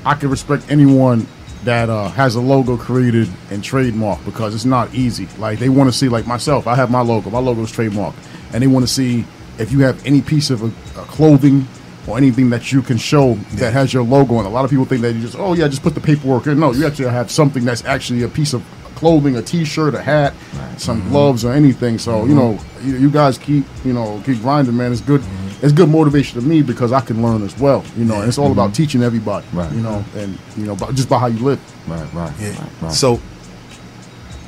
I 0.04 0.14
can 0.14 0.28
respect 0.28 0.64
anyone 0.68 1.26
that 1.64 1.88
uh, 1.90 2.08
has 2.10 2.34
a 2.34 2.40
logo 2.40 2.76
created 2.76 3.28
and 3.50 3.62
trademarked 3.62 4.24
because 4.24 4.54
it's 4.54 4.64
not 4.64 4.92
easy. 4.94 5.26
Like 5.38 5.58
they 5.58 5.68
want 5.68 5.90
to 5.90 5.96
see, 5.96 6.08
like 6.08 6.26
myself, 6.26 6.66
I 6.66 6.74
have 6.74 6.90
my 6.90 7.00
logo. 7.00 7.30
My 7.30 7.38
logo 7.38 7.62
is 7.62 7.72
trademarked, 7.72 8.14
and 8.52 8.62
they 8.62 8.66
want 8.66 8.86
to 8.86 8.92
see 8.92 9.24
if 9.58 9.72
you 9.72 9.80
have 9.80 10.04
any 10.06 10.20
piece 10.20 10.50
of 10.50 10.62
uh, 10.62 10.66
uh, 11.00 11.04
clothing 11.04 11.66
or 12.06 12.18
anything 12.18 12.50
that 12.50 12.70
you 12.72 12.82
can 12.82 12.96
show 12.98 13.34
that 13.54 13.72
has 13.72 13.94
your 13.94 14.02
logo. 14.04 14.38
And 14.38 14.46
a 14.46 14.50
lot 14.50 14.64
of 14.64 14.70
people 14.70 14.84
think 14.84 15.00
that 15.02 15.12
you 15.12 15.22
just, 15.22 15.36
oh 15.38 15.54
yeah, 15.54 15.68
just 15.68 15.82
put 15.82 15.94
the 15.94 16.00
paperwork 16.00 16.46
in. 16.46 16.60
No, 16.60 16.72
you 16.72 16.86
actually 16.86 17.08
have 17.08 17.30
something 17.30 17.64
that's 17.64 17.84
actually 17.84 18.22
a 18.22 18.28
piece 18.28 18.52
of 18.52 18.62
clothing, 18.94 19.36
a 19.36 19.42
T-shirt, 19.42 19.94
a 19.94 20.02
hat, 20.02 20.34
some 20.76 21.06
gloves, 21.08 21.44
or 21.44 21.52
anything. 21.52 21.98
So 21.98 22.24
you 22.26 22.34
know, 22.34 22.58
you, 22.82 22.96
you 22.96 23.10
guys 23.10 23.38
keep 23.38 23.64
you 23.84 23.92
know 23.92 24.22
keep 24.24 24.40
grinding, 24.40 24.76
man. 24.76 24.92
It's 24.92 25.00
good. 25.00 25.22
It's 25.62 25.72
good 25.72 25.88
motivation 25.88 26.40
to 26.40 26.46
me 26.46 26.62
because 26.62 26.92
I 26.92 27.00
can 27.00 27.22
learn 27.22 27.42
as 27.42 27.58
well. 27.58 27.84
You 27.96 28.04
know, 28.04 28.20
and 28.20 28.28
it's 28.28 28.38
all 28.38 28.52
about 28.52 28.66
mm-hmm. 28.66 28.82
teaching 28.82 29.02
everybody. 29.02 29.46
Right. 29.52 29.72
You 29.72 29.80
know, 29.80 30.04
and 30.16 30.38
you 30.56 30.66
know, 30.66 30.76
just 30.92 31.08
by 31.08 31.18
how 31.18 31.26
you 31.26 31.44
live. 31.44 31.88
Right. 31.88 32.12
Right. 32.12 32.32
Yeah. 32.40 32.88
So 32.88 33.20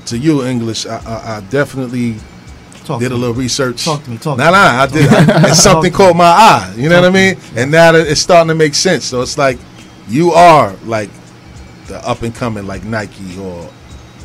to 0.07 0.19
you, 0.19 0.45
English, 0.45 0.87
I, 0.87 0.99
I, 0.99 1.37
I 1.37 1.41
definitely 1.51 2.17
Talk 2.85 3.01
did 3.01 3.09
to 3.09 3.15
a 3.15 3.19
me. 3.19 3.21
little 3.21 3.35
research. 3.35 3.85
Talk 3.85 4.05
to 4.05 4.11
me, 4.11 4.19
talk 4.19 4.39
to 4.39 4.45
Nah, 4.45 4.51
nah, 4.51 4.83
I 4.83 4.87
did. 4.87 5.09
I, 5.09 5.49
and 5.49 5.57
something 5.57 5.93
caught 5.93 6.15
my 6.15 6.25
eye. 6.25 6.75
You 6.77 6.89
know 6.89 7.01
what 7.01 7.09
I 7.09 7.13
mean? 7.13 7.37
And 7.57 7.71
now 7.71 7.95
it's 7.95 8.21
starting 8.21 8.49
to 8.49 8.55
make 8.55 8.75
sense. 8.75 9.05
So 9.05 9.23
it's 9.23 9.37
like 9.37 9.59
you 10.09 10.31
are 10.33 10.75
like 10.85 11.11
the 11.87 11.97
up 12.09 12.23
and 12.23 12.35
coming, 12.35 12.67
like 12.67 12.85
Nike 12.85 13.39
or 13.39 13.69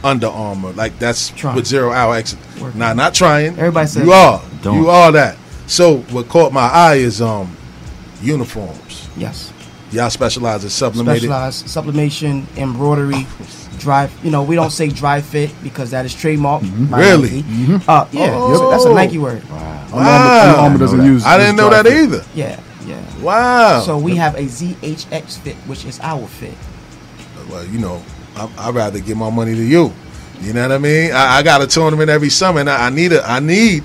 Under 0.03 0.27
Armour. 0.27 0.73
Like 0.73 0.97
that's 0.99 1.31
with 1.43 1.65
zero 1.65 1.91
hour 1.91 2.15
exit. 2.15 2.39
Nah, 2.75 2.93
not 2.93 3.13
trying. 3.13 3.57
Everybody 3.57 3.87
says 3.87 4.05
you 4.05 4.11
are. 4.11 4.41
Don't. 4.61 4.77
You 4.77 4.89
are 4.89 5.11
that. 5.11 5.37
So 5.72 5.99
what 6.11 6.27
caught 6.27 6.52
my 6.52 6.68
eye 6.68 6.95
is 6.95 7.22
um 7.22 7.56
uniforms. 8.22 9.07
Yes. 9.15 9.53
Y'all 9.91 10.10
specialize 10.10 10.64
in 10.65 10.69
sublimated. 10.69 11.23
Specialized 11.23 11.69
sublimation, 11.69 12.45
embroidery, 12.57 13.26
dry. 13.80 14.10
You 14.22 14.31
know, 14.31 14.43
we 14.43 14.56
don't 14.56 14.69
say 14.72 14.89
dry 14.89 15.22
fit 15.22 15.49
because 15.64 15.91
that 15.91 16.06
is 16.06 16.14
trademark. 16.14 16.61
by 16.89 16.99
Really? 16.99 17.41
Nike. 17.43 17.84
Uh, 17.88 18.06
yeah, 18.11 18.31
Oh. 18.35 18.53
so 18.53 18.69
that's 18.72 18.84
a 18.85 18.93
Nike 18.93 19.18
word. 19.18 19.41
Under 19.49 19.56
Armour- 19.95 20.41
Under 20.49 20.60
Armour 20.60 20.77
doesn't 20.77 21.06
use- 21.06 21.26
I 21.26 21.38
didn't 21.38 21.56
know 21.56 21.69
that 21.69 21.85
fit. 21.85 21.93
either. 22.03 22.26
Yeah, 22.35 22.60
yeah. 22.85 22.95
Wow. 23.22 23.81
So 23.85 23.98
we 23.98 24.18
have 24.18 24.35
a 24.35 24.43
ZHX 24.48 25.38
fit, 25.38 25.56
which 25.68 25.85
is 25.85 25.99
our 26.02 26.27
fit. 26.27 26.53
well, 27.49 27.65
you 27.65 27.80
know, 27.80 28.02
I, 28.35 28.48
I'd 28.60 28.76
rather 28.76 28.99
give 28.99 29.15
my 29.18 29.30
money 29.30 29.56
to 29.56 29.64
you. 29.64 29.91
You 30.41 30.52
know 30.53 30.61
what 30.64 30.72
I 30.73 30.77
mean? 30.80 31.11
I, 31.14 31.38
I 31.38 31.43
got 31.43 31.61
a 31.61 31.68
tournament 31.68 32.10
every 32.10 32.30
summer, 32.30 32.60
and 32.61 32.69
I, 32.69 32.88
I 32.88 32.89
need 32.89 33.11
a, 33.14 33.23
I 33.30 33.39
need 33.39 33.84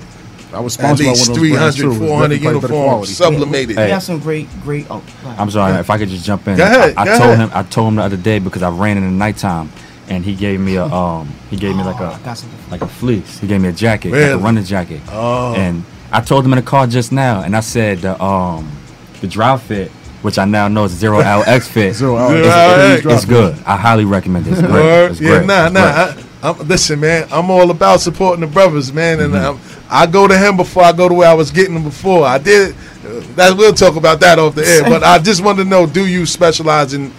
I 0.53 0.59
was 0.59 0.77
at 0.77 0.79
sponsored 0.81 1.05
by 1.05 1.11
least 1.11 1.29
one 1.29 1.37
of 1.37 1.41
those 1.43 1.51
brands, 1.51 1.75
300, 1.77 1.81
too. 1.81 1.89
It's 1.91 1.97
400 1.99 2.27
definitely 2.35 2.37
better 2.37 2.55
uniforms 2.73 2.87
quality. 2.87 3.13
sublimated. 3.13 3.67
We 3.69 3.73
Hey. 3.83 3.89
have 3.89 4.03
some 4.03 4.19
great, 4.19 4.47
great. 4.63 4.87
Oh. 4.89 5.03
I'm 5.37 5.51
sorry 5.51 5.73
if 5.79 5.89
I 5.89 5.97
could 5.97 6.09
just 6.09 6.25
jump 6.25 6.47
in. 6.47 6.57
Go 6.57 6.63
ahead, 6.63 6.93
I, 6.97 7.01
I 7.01 7.05
go 7.05 7.17
told 7.17 7.31
ahead. 7.33 7.39
him 7.39 7.51
I 7.53 7.63
told 7.63 7.87
him 7.89 7.95
the 7.95 8.03
other 8.03 8.17
day 8.17 8.39
because 8.39 8.63
I 8.63 8.69
ran 8.69 8.97
in 8.97 9.03
the 9.03 9.11
nighttime 9.11 9.69
and 10.09 10.23
he 10.23 10.33
gave 10.35 10.59
me 10.61 10.75
a 10.77 10.85
um 10.85 11.27
he 11.49 11.57
gave 11.57 11.75
me 11.75 11.83
like 11.83 11.99
Oh, 11.99 12.05
a 12.05 12.11
I 12.13 12.19
got 12.19 12.37
something. 12.37 12.71
like 12.71 12.81
a 12.81 12.87
fleece. 12.87 13.39
He 13.39 13.47
gave 13.47 13.59
me 13.61 13.67
a 13.69 13.73
jacket, 13.73 14.11
like 14.13 14.21
a 14.31 14.37
running 14.37 14.63
jacket. 14.63 15.01
Oh. 15.09 15.53
And 15.55 15.83
I 16.11 16.21
told 16.21 16.45
him 16.45 16.53
in 16.53 16.57
the 16.57 16.63
car 16.65 16.87
just 16.87 17.11
now, 17.11 17.41
and 17.41 17.55
I 17.55 17.59
said 17.59 17.99
the 17.99 18.21
um 18.23 18.71
the 19.19 19.27
dry 19.27 19.57
fit, 19.57 19.91
which 20.21 20.37
I 20.37 20.45
now 20.45 20.69
know 20.69 20.85
is 20.85 20.91
zero 20.93 21.19
L 21.19 21.43
X 21.45 21.67
fit. 21.67 21.93
Zero 22.01 22.15
L 22.15 22.31
is- 22.31 22.45
X. 22.47 23.05
L 23.05 23.11
X. 23.11 23.23
It's 23.23 23.25
good. 23.25 23.53
I 23.65 23.75
highly 23.75 24.05
recommend 24.05 24.47
it. 24.47 24.51
It's 24.51 24.61
great. 24.61 24.71
Word? 24.71 25.11
It's 25.11 25.19
Yeah, 25.19 25.41
nah, 25.41 25.65
It's 25.65 25.73
nah. 25.73 26.23
I'm, 26.43 26.57
listen, 26.67 26.99
man, 26.99 27.27
I'm 27.31 27.49
all 27.49 27.71
about 27.71 27.99
supporting 28.01 28.41
the 28.41 28.47
brothers, 28.47 28.93
man, 28.93 29.19
and 29.19 29.33
Mm-hmm. 29.33 29.73
I 29.89 30.05
go 30.05 30.27
to 30.27 30.37
him 30.37 30.57
before 30.57 30.83
I 30.83 30.91
go 30.91 31.07
to 31.07 31.13
where 31.13 31.29
I 31.29 31.33
was 31.33 31.49
getting 31.49 31.73
them 31.73 31.83
before. 31.83 32.25
I 32.25 32.37
did. 32.39 32.75
Uh, 33.05 33.21
that 33.35 33.55
we'll 33.57 33.73
talk 33.73 33.95
about 33.95 34.19
that 34.19 34.37
off 34.37 34.53
the 34.53 34.65
air, 34.65 34.83
but 34.83 35.01
I 35.01 35.17
just 35.17 35.41
wanted 35.43 35.63
to 35.63 35.69
know: 35.69 35.85
Do 35.87 36.05
you 36.05 36.25
specialize 36.25 36.93
in 36.93 37.13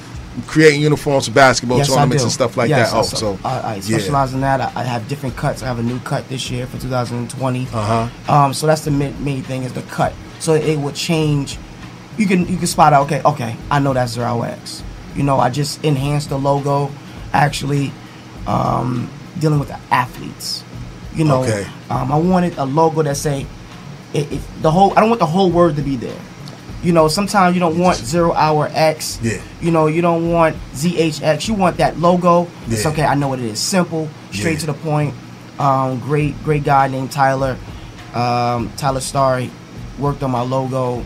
creating 0.46 0.80
uniforms 0.82 1.26
for 1.26 1.32
basketball 1.34 1.78
Yes, 1.78 1.88
tournaments 1.88 2.22
and 2.24 2.30
stuff 2.30 2.56
like 2.58 2.68
Yes, 2.68 2.90
that? 2.92 2.96
Oh, 2.96 3.00
I- 3.00 3.02
so 3.04 3.38
I, 3.42 3.58
I 3.58 3.74
yeah. 3.76 3.80
specialize 3.80 4.34
in 4.34 4.42
that. 4.42 4.60
I, 4.60 4.82
I 4.82 4.84
have 4.84 5.08
different 5.08 5.34
cuts. 5.34 5.62
I 5.62 5.66
have 5.66 5.78
a 5.78 5.82
new 5.82 5.98
cut 6.00 6.28
this 6.28 6.50
year 6.50 6.66
for 6.66 6.78
2020. 6.78 7.62
Uh 7.62 8.08
huh. 8.08 8.32
Um, 8.32 8.52
so 8.54 8.66
that's 8.66 8.82
the 8.84 8.90
main, 8.90 9.24
main 9.24 9.42
thing 9.42 9.62
is 9.62 9.72
the 9.72 9.82
cut. 9.82 10.12
So 10.38 10.52
it 10.54 10.76
will 10.78 10.92
change. 10.92 11.56
You 12.18 12.26
can 12.26 12.46
you 12.48 12.58
can 12.58 12.66
spot 12.66 12.92
out. 12.92 13.06
Okay, 13.06 13.22
okay, 13.24 13.56
I 13.70 13.78
know 13.80 13.94
that's 13.94 14.12
zero 14.12 14.42
X. 14.42 14.82
You 15.14 15.22
know, 15.22 15.38
I 15.38 15.48
just 15.48 15.82
enhanced 15.84 16.28
the 16.28 16.38
logo. 16.38 16.90
Actually, 17.32 17.92
um, 18.48 19.08
dealing 19.38 19.58
with 19.60 19.68
the 19.68 19.78
athletes. 19.90 20.64
You 21.14 21.24
know, 21.24 21.42
Okay. 21.42 21.66
um, 21.90 22.12
I 22.12 22.16
wanted 22.18 22.56
a 22.58 22.64
logo 22.64 23.02
that 23.02 23.16
say, 23.16 23.46
it, 24.14 24.32
it, 24.32 24.40
the 24.62 24.70
whole. 24.70 24.92
I 24.96 25.00
don't 25.00 25.10
want 25.10 25.18
the 25.20 25.26
whole 25.26 25.50
word 25.50 25.76
to 25.76 25.82
be 25.82 25.96
there. 25.96 26.18
You 26.82 26.92
know, 26.92 27.08
sometimes 27.08 27.54
you 27.56 27.60
don't 27.60 27.76
want 27.78 27.98
zero 27.98 28.32
hour 28.32 28.70
X. 28.72 29.18
Yeah. 29.22 29.42
You 29.60 29.70
know, 29.72 29.88
you 29.88 30.00
don't 30.00 30.30
want 30.30 30.56
ZHX. 30.74 31.48
You 31.48 31.54
want 31.54 31.76
that 31.78 31.98
logo. 31.98 32.46
It's 32.68 32.86
okay. 32.86 33.04
I 33.04 33.14
know 33.16 33.28
what 33.28 33.40
it 33.40 33.46
is. 33.46 33.58
Simple, 33.58 34.08
straight 34.32 34.52
Yeah. 34.54 34.58
to 34.60 34.66
the 34.66 34.74
point. 34.74 35.14
Um, 35.58 35.98
great, 35.98 36.40
great 36.44 36.62
guy 36.62 36.86
named 36.86 37.10
Tyler. 37.10 37.56
Um, 38.14 38.72
Tyler 38.76 39.00
Starry 39.00 39.50
worked 39.98 40.22
on 40.22 40.30
my 40.30 40.42
logo. 40.42 41.04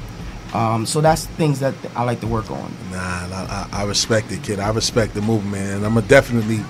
Um, 0.53 0.85
so 0.85 1.01
that's 1.01 1.25
things 1.25 1.61
that 1.61 1.75
I 1.97 2.05
like 2.05 2.21
to 2.21 2.27
work 2.27 2.51
on. 2.51 2.71
Nah, 2.91 2.99
I, 2.99 3.67
I 3.73 3.81
I 3.81 3.85
respect 3.85 4.31
it, 4.31 4.43
kid. 4.43 4.61
I 4.61 4.69
respect 4.71 5.15
the 5.15 5.23
movement, 5.23 5.65
and 5.73 5.87
I'm 5.87 5.95
gonna 5.95 6.07
definitely 6.07 6.61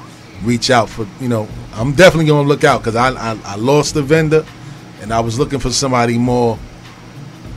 reach 0.44 0.70
out 0.70 0.88
for 0.88 1.06
you 1.20 1.28
know. 1.28 1.48
I'm 1.74 1.92
definitely 1.92 2.26
gonna 2.26 2.48
look 2.48 2.64
out 2.64 2.80
because 2.82 2.96
I, 2.96 3.10
I 3.10 3.38
I 3.44 3.56
lost 3.56 3.94
the 3.94 4.02
vendor, 4.02 4.44
and 5.00 5.12
I 5.12 5.20
was 5.20 5.38
looking 5.38 5.58
for 5.58 5.70
somebody 5.70 6.18
more 6.18 6.58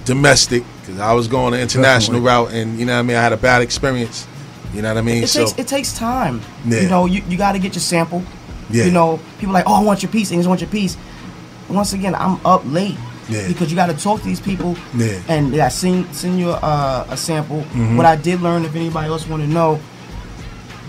domestic 0.05 0.63
because 0.81 0.99
I 0.99 1.13
was 1.13 1.27
going 1.27 1.53
the 1.53 1.61
international 1.61 2.21
route, 2.21 2.51
and 2.51 2.77
you 2.79 2.85
know 2.85 2.93
what 2.93 2.99
I 2.99 3.03
mean. 3.03 3.17
I 3.17 3.21
had 3.21 3.33
a 3.33 3.37
bad 3.37 3.61
experience. 3.61 4.27
You 4.73 4.81
know 4.81 4.89
what 4.89 4.97
I 4.97 5.01
mean? 5.01 5.23
It 5.23 5.27
so 5.27 5.45
takes 5.45 5.59
it 5.59 5.67
takes 5.67 5.97
time. 5.97 6.41
Yeah. 6.65 6.81
You 6.81 6.89
know, 6.89 7.05
you, 7.05 7.23
you 7.29 7.37
got 7.37 7.53
to 7.53 7.59
get 7.59 7.75
your 7.75 7.81
sample. 7.81 8.23
Yeah. 8.69 8.85
You 8.85 8.91
know, 8.91 9.19
people 9.39 9.53
like, 9.53 9.65
oh, 9.67 9.81
I 9.81 9.83
want 9.83 10.03
your 10.03 10.11
piece. 10.11 10.31
And 10.31 10.39
just 10.39 10.49
want 10.49 10.59
your 10.59 10.69
piece. 10.69 10.97
Once 11.69 11.93
again, 11.93 12.13
I'm 12.13 12.45
up 12.45 12.61
late. 12.65 12.97
Yeah. 13.29 13.47
Because 13.47 13.71
you 13.71 13.75
got 13.75 13.87
to 13.87 13.93
talk 13.93 14.19
to 14.19 14.25
these 14.25 14.41
people. 14.41 14.75
Yeah. 14.95 15.21
And 15.29 15.53
yeah, 15.53 15.69
send 15.69 16.13
send 16.13 16.39
you 16.39 16.49
uh, 16.49 17.07
a 17.09 17.15
sample. 17.15 17.61
Mhm. 17.61 17.95
What 17.95 18.05
I 18.05 18.15
did 18.15 18.41
learn, 18.41 18.65
if 18.65 18.75
anybody 18.75 19.07
else 19.07 19.25
want 19.27 19.43
to 19.43 19.47
know, 19.47 19.79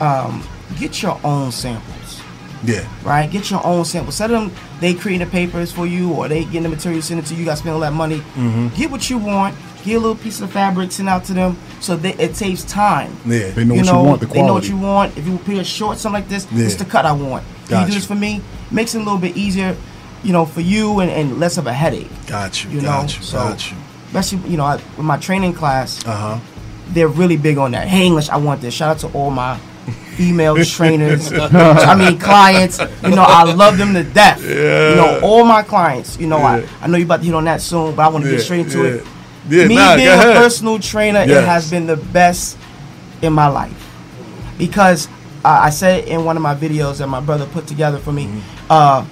um, 0.01 0.43
get 0.79 1.03
your 1.03 1.19
own 1.25 1.53
samples. 1.53 2.21
yeah, 2.65 2.87
Right, 3.05 3.31
get 3.31 3.51
your 3.51 3.65
own 3.65 3.85
samples. 3.85 4.17
Set 4.17 4.29
them. 4.31 4.51
They 4.81 4.95
create 4.95 5.19
the 5.19 5.27
papers 5.27 5.71
for 5.73 5.87
you, 5.87 6.13
or 6.13 6.29
they 6.29 6.45
get 6.45 6.63
the 6.63 6.69
material, 6.69 7.01
send 7.03 7.21
it 7.21 7.27
to 7.27 7.35
you. 7.35 7.41
You 7.41 7.45
got 7.47 7.53
to 7.53 7.57
spend 7.59 7.75
all 7.75 7.81
that 7.81 7.93
money. 7.93 8.23
Mhm. 8.37 8.75
Get 8.77 8.91
what 8.91 9.09
you 9.09 9.19
want. 9.19 9.55
Get 9.85 9.95
a 9.97 10.01
little 10.01 10.17
piece 10.17 10.41
of 10.41 10.51
fabric, 10.51 10.91
send 10.91 11.09
out 11.09 11.25
to 11.27 11.33
them, 11.35 11.57
so 11.81 11.95
that 11.97 12.19
it 12.19 12.35
saves 12.35 12.65
time. 12.65 13.13
Yeah. 13.25 13.51
They 13.51 13.65
know 13.65 13.75
what 13.77 13.87
you 13.87 13.93
want, 13.95 14.21
the 14.21 14.27
quality. 14.27 14.41
They 14.41 14.47
know 14.47 14.55
what 14.55 14.69
you 14.69 14.77
want. 14.77 15.17
If 15.17 15.27
you 15.29 15.39
put 15.39 15.57
a 15.59 15.65
short, 15.65 15.99
something 15.99 16.21
like 16.23 16.29
this, 16.29 16.47
Yeah. 16.53 16.65
it's 16.65 16.75
the 16.75 16.85
cut 16.85 17.07
I 17.07 17.13
want. 17.13 17.45
Can 17.69 17.83
you 17.83 17.87
do 17.89 17.93
this 17.95 18.05
for 18.07 18.17
me? 18.17 18.41
Makes 18.71 18.95
it 18.95 18.99
a 18.99 19.05
little 19.05 19.19
bit 19.19 19.37
easier, 19.37 19.77
you 20.25 20.33
know, 20.33 20.45
for 20.45 20.61
you 20.61 20.99
and, 21.01 21.11
and 21.11 21.39
less 21.39 21.57
of 21.59 21.67
a 21.69 21.73
headache. 21.73 22.11
got 22.27 22.65
you, 22.65 22.71
You 22.71 22.81
got 22.81 23.03
know, 23.03 23.03
you, 23.17 23.23
so 23.23 23.39
got 23.39 23.71
you. 23.71 23.77
especially 24.09 24.51
you 24.51 24.57
know, 24.57 24.65
I, 24.65 24.75
with 24.97 24.99
my 25.07 25.19
training 25.19 25.53
class, 25.53 26.05
Uh 26.05 26.11
huh. 26.17 26.39
they're 26.93 27.07
really 27.07 27.37
big 27.37 27.57
on 27.59 27.71
that. 27.73 27.87
Hey, 27.87 28.07
English, 28.07 28.29
I 28.29 28.39
want 28.39 28.61
this. 28.63 28.75
Shout 28.75 28.91
out 28.91 28.99
to 29.01 29.17
all 29.17 29.31
my 29.31 29.57
female 30.17 30.57
trainers. 30.65 31.33
I 31.33 31.95
mean, 31.95 32.19
clients. 32.19 32.79
You 33.03 33.11
know, 33.17 33.25
I 33.27 33.45
love 33.53 33.79
them 33.79 33.95
to 33.95 34.03
death. 34.05 34.43
Yeah. 34.43 34.91
You 34.91 34.97
know, 34.97 35.21
all 35.23 35.45
my 35.45 35.63
clients. 35.63 36.19
You 36.19 36.27
know, 36.27 36.39
Yeah. 36.39 36.67
I, 36.81 36.85
I 36.85 36.87
know 36.89 36.97
you 36.99 37.05
about 37.05 37.21
to 37.21 37.27
hit 37.27 37.35
on 37.35 37.45
that 37.45 37.61
soon, 37.61 37.95
but 37.95 38.03
I 38.03 38.09
want 38.09 38.25
to 38.25 38.31
Yeah, 38.31 38.37
get 38.37 38.45
straight 38.45 38.61
into 38.61 38.83
yeah. 38.85 38.91
it. 38.95 39.05
Yeah, 39.49 39.67
Me 39.69 39.75
nah, 39.77 39.95
being 39.97 40.09
a 40.09 40.13
ahead. 40.13 40.37
personal 40.37 40.79
trainer, 40.81 41.21
Yes. 41.25 41.43
it 41.43 41.47
has 41.47 41.71
been 41.71 41.87
the 41.87 41.97
best 41.97 42.59
in 43.23 43.33
my 43.33 43.47
life 43.47 43.73
because 44.59 45.07
uh, 45.45 45.61
I 45.63 45.71
said 45.71 46.09
in 46.09 46.25
one 46.25 46.37
of 46.37 46.43
my 46.43 46.55
videos 46.55 46.99
that 46.99 47.07
my 47.07 47.21
brother 47.21 47.47
put 47.47 47.67
together 47.69 47.99
for 47.99 48.11
me. 48.13 48.25
Mm-hmm. 48.27 48.41
Uh, 48.69 49.05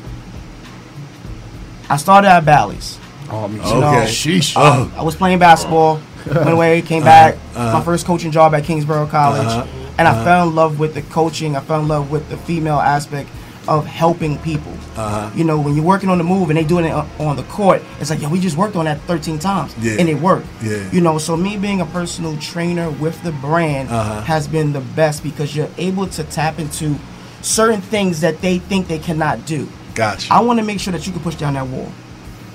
I 1.89 1.97
started 1.99 2.29
at 2.29 2.45
Bally's. 2.45 2.99
Oh, 3.31 3.47
me 3.49 3.57
You 3.57 3.63
too. 3.63 3.81
know, 3.81 3.89
Okay. 3.99 4.07
Sheesh. 4.07 4.57
um, 4.57 4.93
I 4.97 5.03
was 5.03 5.15
playing 5.17 5.39
basketball, 5.39 6.01
went 6.27 6.51
away, 6.51 6.83
came 6.83 7.03
Uh-huh, 7.03 7.11
back. 7.11 7.35
uh-huh. 7.55 7.79
My 7.79 7.85
first 7.85 8.07
coaching 8.07 8.31
job 8.31 8.55
at 8.55 8.65
Kingsborough 8.65 9.07
College, 9.07 9.47
Uh-huh, 9.47 9.67
and 9.99 10.09
I 10.09 10.13
uh-huh. 10.13 10.25
fell 10.25 10.49
in 10.49 10.55
love 10.55 10.79
with 10.79 10.95
the 10.95 11.03
coaching. 11.03 11.57
I 11.57 11.61
fell 11.61 11.81
in 11.81 11.89
love 11.89 12.11
with 12.11 12.29
the 12.29 12.37
female 12.37 12.79
aspect 12.81 13.29
of 13.67 13.87
helping 13.87 14.37
people. 14.39 14.73
Uh-huh. 14.97 15.31
You 15.35 15.45
know, 15.45 15.59
when 15.59 15.75
you're 15.75 15.85
working 15.85 16.11
on 16.11 16.19
the 16.19 16.25
move 16.25 16.51
and 16.51 16.59
they 16.59 16.65
doing 16.65 16.85
it 16.85 16.93
on- 16.93 17.09
on 17.19 17.37
the 17.37 17.43
court, 17.45 17.83
it's 17.99 18.11
like, 18.11 18.21
yeah, 18.21 18.29
we 18.29 18.39
just 18.39 18.57
worked 18.57 18.77
on 18.77 18.85
that 18.85 19.01
13 19.07 19.39
times, 19.39 19.75
Yeah. 19.81 19.97
and 19.99 20.09
it 20.09 20.21
worked. 20.21 20.47
Yeah. 20.63 20.79
You 20.93 21.01
know, 21.01 21.17
so 21.19 21.37
me 21.37 21.57
being 21.57 21.81
a 21.81 21.87
personal 21.87 22.37
trainer 22.37 22.91
with 22.91 23.23
the 23.23 23.33
brand 23.33 23.89
Uh-huh. 23.91 24.21
has 24.23 24.47
been 24.47 24.73
the 24.75 24.81
best 24.81 25.23
because 25.23 25.57
you're 25.57 25.71
able 25.79 26.07
to 26.09 26.25
tap 26.25 26.59
into 26.59 26.97
certain 27.41 27.81
things 27.81 28.21
that 28.21 28.43
they 28.43 28.59
think 28.59 28.89
they 28.89 28.99
cannot 28.99 29.47
do. 29.47 29.69
Gotcha. 29.95 30.33
I 30.33 30.41
want 30.41 30.59
to 30.59 30.65
make 30.65 30.81
sure 30.81 30.93
that 30.93 31.07
you 31.07 31.13
can 31.13 31.23
push 31.23 31.37
down 31.37 31.55
that 31.55 31.67
wall. 31.69 31.91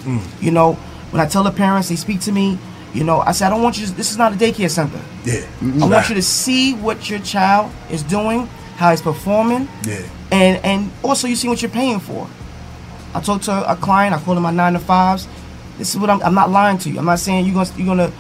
Mm. 0.05 0.21
You 0.41 0.51
know, 0.51 0.77
when 1.11 1.21
I 1.21 1.25
tell 1.25 1.43
the 1.43 1.51
parents, 1.51 1.89
they 1.89 1.95
speak 1.95 2.19
to 2.21 2.31
me. 2.31 2.57
You 2.93 3.03
know, 3.03 3.19
I 3.19 3.31
said, 3.33 3.47
I 3.47 3.49
don't 3.51 3.61
want 3.61 3.77
you. 3.79 3.85
To, 3.85 3.91
this 3.93 4.09
is 4.11 4.17
not 4.17 4.33
a 4.33 4.35
daycare 4.35 4.69
center. 4.69 4.99
Yeah. 5.23 5.45
I 5.83 5.87
want 5.87 6.09
you 6.09 6.15
to 6.15 6.21
see 6.23 6.73
what 6.73 7.09
your 7.09 7.19
child 7.19 7.71
is 7.91 8.01
doing, 8.03 8.47
how 8.77 8.89
he's 8.91 9.01
performing, 9.01 9.67
Yeah. 9.85 10.01
and 10.31 10.63
and 10.65 10.91
also 11.03 11.27
you 11.27 11.35
see 11.35 11.47
what 11.47 11.61
you're 11.61 11.69
paying 11.71 11.99
for. 11.99 12.27
I 13.13 13.21
talked 13.21 13.45
to 13.45 13.71
a 13.71 13.75
client. 13.75 14.15
I 14.15 14.19
called 14.19 14.37
him 14.37 14.43
my 14.43 14.51
nine 14.51 14.73
to 14.73 14.79
fives. 14.79 15.27
This 15.77 15.93
is 15.93 15.99
what 15.99 16.09
I'm. 16.09 16.21
I'm 16.23 16.33
not 16.33 16.49
lying 16.49 16.77
to 16.79 16.89
you. 16.89 16.97
I'm 16.99 17.05
not 17.05 17.19
saying 17.19 17.45
you're 17.45 17.53
gonna 17.53 17.69
you're 17.77 17.87
gonna 17.87 18.11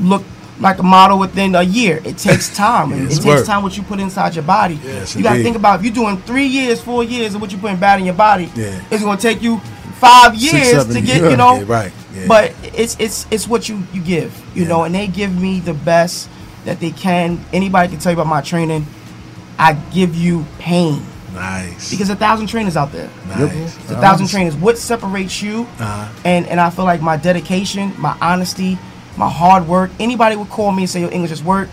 look 0.00 0.22
like 0.60 0.78
a 0.78 0.82
model 0.82 1.18
within 1.18 1.54
a 1.54 1.62
year. 1.62 2.00
It 2.04 2.16
takes 2.16 2.54
time. 2.64 2.90
Yeah, 2.90 2.96
it 3.04 3.08
takes 3.10 3.24
work. 3.24 3.44
time 3.46 3.62
what 3.62 3.76
you 3.76 3.82
put 3.82 4.00
inside 4.00 4.34
your 4.34 4.44
body. 4.44 4.78
Yes, 4.82 5.14
you 5.14 5.22
gotta 5.22 5.42
think 5.42 5.56
about 5.56 5.80
if 5.80 5.84
you're 5.84 5.94
doing 5.94 6.16
three 6.22 6.46
years, 6.46 6.80
four 6.80 7.04
years 7.04 7.34
of 7.34 7.40
what 7.42 7.52
you're 7.52 7.60
putting 7.60 7.76
bad 7.78 7.98
in 8.00 8.06
your 8.06 8.14
body. 8.14 8.50
Yeah. 8.54 8.80
It's 8.90 9.02
gonna 9.02 9.20
take 9.20 9.42
you 9.42 9.58
five 10.00 10.32
Six, 10.38 10.52
years 10.52 10.68
seven 10.82 10.94
to 10.94 11.00
get 11.02 11.16
years. 11.18 11.30
you 11.32 11.36
know. 11.36 11.56
Yeah, 11.58 11.64
right. 11.66 11.92
Yeah. 12.16 12.26
But 12.26 12.54
it's 12.62 12.96
it's 12.98 13.26
it's 13.30 13.46
what 13.46 13.68
you 13.68 13.82
you 13.92 14.02
give, 14.02 14.32
you 14.54 14.64
know, 14.64 14.84
and 14.84 14.94
they 14.94 15.06
give 15.06 15.38
me 15.38 15.60
the 15.60 15.74
best 15.74 16.28
that 16.64 16.80
they 16.80 16.90
can. 16.90 17.44
Anybody 17.52 17.88
can 17.90 17.98
tell 17.98 18.12
you 18.12 18.16
about 18.18 18.28
my 18.28 18.40
training. 18.40 18.86
I 19.58 19.74
give 19.92 20.14
you 20.16 20.44
pain. 20.58 21.02
Nice. 21.34 21.90
Because 21.90 22.08
a 22.08 22.16
thousand 22.16 22.46
trainers 22.46 22.76
out 22.76 22.92
there. 22.92 23.10
Nice. 23.28 23.76
It's 23.76 23.90
a 23.90 24.00
thousand 24.00 24.28
trainers. 24.28 24.54
What 24.56 24.78
separates 24.78 25.42
you? 25.42 25.62
Uh-huh. 25.78 26.08
And 26.24 26.46
and 26.46 26.58
I 26.60 26.70
feel 26.70 26.86
like 26.86 27.02
my 27.02 27.16
dedication, 27.18 27.92
my 27.98 28.16
honesty, 28.22 28.78
my 29.18 29.28
hard 29.28 29.68
work. 29.68 29.90
Anybody 30.00 30.36
would 30.36 30.48
call 30.48 30.72
me 30.72 30.82
and 30.84 30.90
say, 30.90 31.00
"Your 31.00 31.12
English 31.12 31.32
is 31.32 31.42
work." 31.44 31.68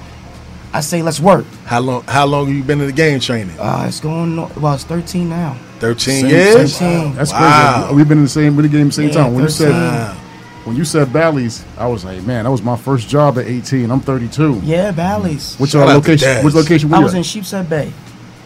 I 0.74 0.82
say, 0.82 1.02
"Let's 1.02 1.20
work." 1.20 1.46
How 1.66 1.80
long? 1.80 2.04
How 2.08 2.26
long 2.26 2.48
have 2.48 2.56
you 2.56 2.64
been 2.64 2.82
in 2.82 2.88
the 2.88 2.92
game 2.94 3.20
training? 3.22 3.58
Uh, 3.60 3.86
it's 3.88 4.00
going. 4.02 4.38
on- 4.40 4.52
Well, 4.60 4.74
it's 4.74 4.84
13 4.84 5.30
now. 5.30 5.56
Thirteen 5.80 6.22
Same- 6.22 6.30
years. 6.30 6.76
same- 6.76 7.16
That's 7.16 7.32
Wow. 7.32 7.82
crazy. 7.84 7.96
We've 7.96 8.08
been 8.08 8.18
in 8.20 8.24
the 8.24 8.30
same 8.30 8.56
in 8.58 8.62
the 8.64 8.68
game 8.70 8.92
same 8.92 9.10
Yeah, 9.10 9.14
time. 9.16 9.34
When 9.34 9.44
you 9.44 9.50
said 9.50 9.72
13. 9.74 10.23
When 10.66 10.76
you 10.76 10.86
said 10.86 11.12
Bally's, 11.12 11.64
I 11.78 11.88
was 11.88 12.06
like, 12.06 12.24
man, 12.24 12.46
that 12.46 12.52
was 12.52 12.62
my 12.62 12.78
first 12.78 13.10
job 13.10 13.38
at 13.38 13.46
18. 13.48 13.92
I'm 13.92 14.00
32. 14.00 14.62
Yeah, 14.64 14.92
Bally's. 14.92 15.56
Which 15.58 15.72
Shout 15.72 15.88
uh, 15.88 15.92
out 15.92 16.04
to 16.04 16.12
location? 16.12 16.46
Which 16.46 16.54
location 16.54 16.90
were 16.90 16.98
I 16.98 17.00
was 17.00 17.14
at? 17.14 17.18
in 17.18 17.24
Sheepshead 17.24 17.70
Bay. 17.70 17.92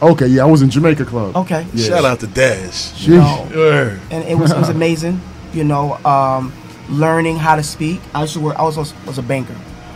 Okay, 0.02 0.28
yeah, 0.28 0.44
I 0.44 0.46
was 0.46 0.62
in 0.62 0.70
Jamaica 0.70 1.06
Club. 1.06 1.36
Okay. 1.36 1.66
Yeah. 1.74 1.88
Shout 1.90 2.06
out 2.06 2.20
to 2.20 2.28
Daz. 2.28 2.94
Sheesh. 2.96 3.08
No. 3.10 3.48
Word. 3.56 4.00
and 4.12 4.24
it 4.28 4.36
was, 4.38 4.52
it 4.52 4.58
was 4.58 4.70
amazing. 4.80 5.20
You 5.54 5.64
know, 5.64 5.94
um, 6.06 6.54
learning 6.90 7.38
how 7.38 7.56
to 7.56 7.64
speak. 7.64 8.00
I 8.14 8.22
used 8.22 8.34
to 8.34 8.40
work. 8.40 8.58
I 8.60 8.64
was 8.64 8.78
was 8.78 9.18
a 9.18 9.24
banker, 9.24 9.56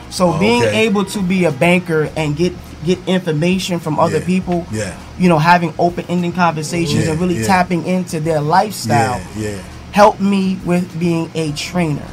so 0.09 0.33
Oh, 0.33 0.39
being 0.39 0.63
okay. 0.63 0.87
able 0.87 1.05
to 1.05 1.21
be 1.21 1.45
a 1.45 1.51
banker 1.51 2.09
and 2.15 2.35
get 2.35 2.53
get 2.83 2.97
information 3.07 3.79
from 3.79 3.99
other 3.99 4.17
Yeah, 4.19 4.25
people. 4.25 4.65
yeah. 4.71 4.99
You 5.19 5.29
know, 5.29 5.37
having 5.37 5.71
open 5.77 6.03
ending 6.09 6.31
conversations 6.33 7.05
Yeah, 7.05 7.11
and 7.11 7.21
really 7.21 7.37
yeah. 7.39 7.45
tapping 7.45 7.85
into 7.85 8.19
their 8.19 8.41
lifestyle 8.41 9.21
Yeah. 9.37 9.61
Yeah. 9.91 9.95
helped 9.95 10.19
me 10.21 10.57
with 10.65 10.99
being 10.99 11.29
a 11.35 11.51
trainer. 11.53 12.07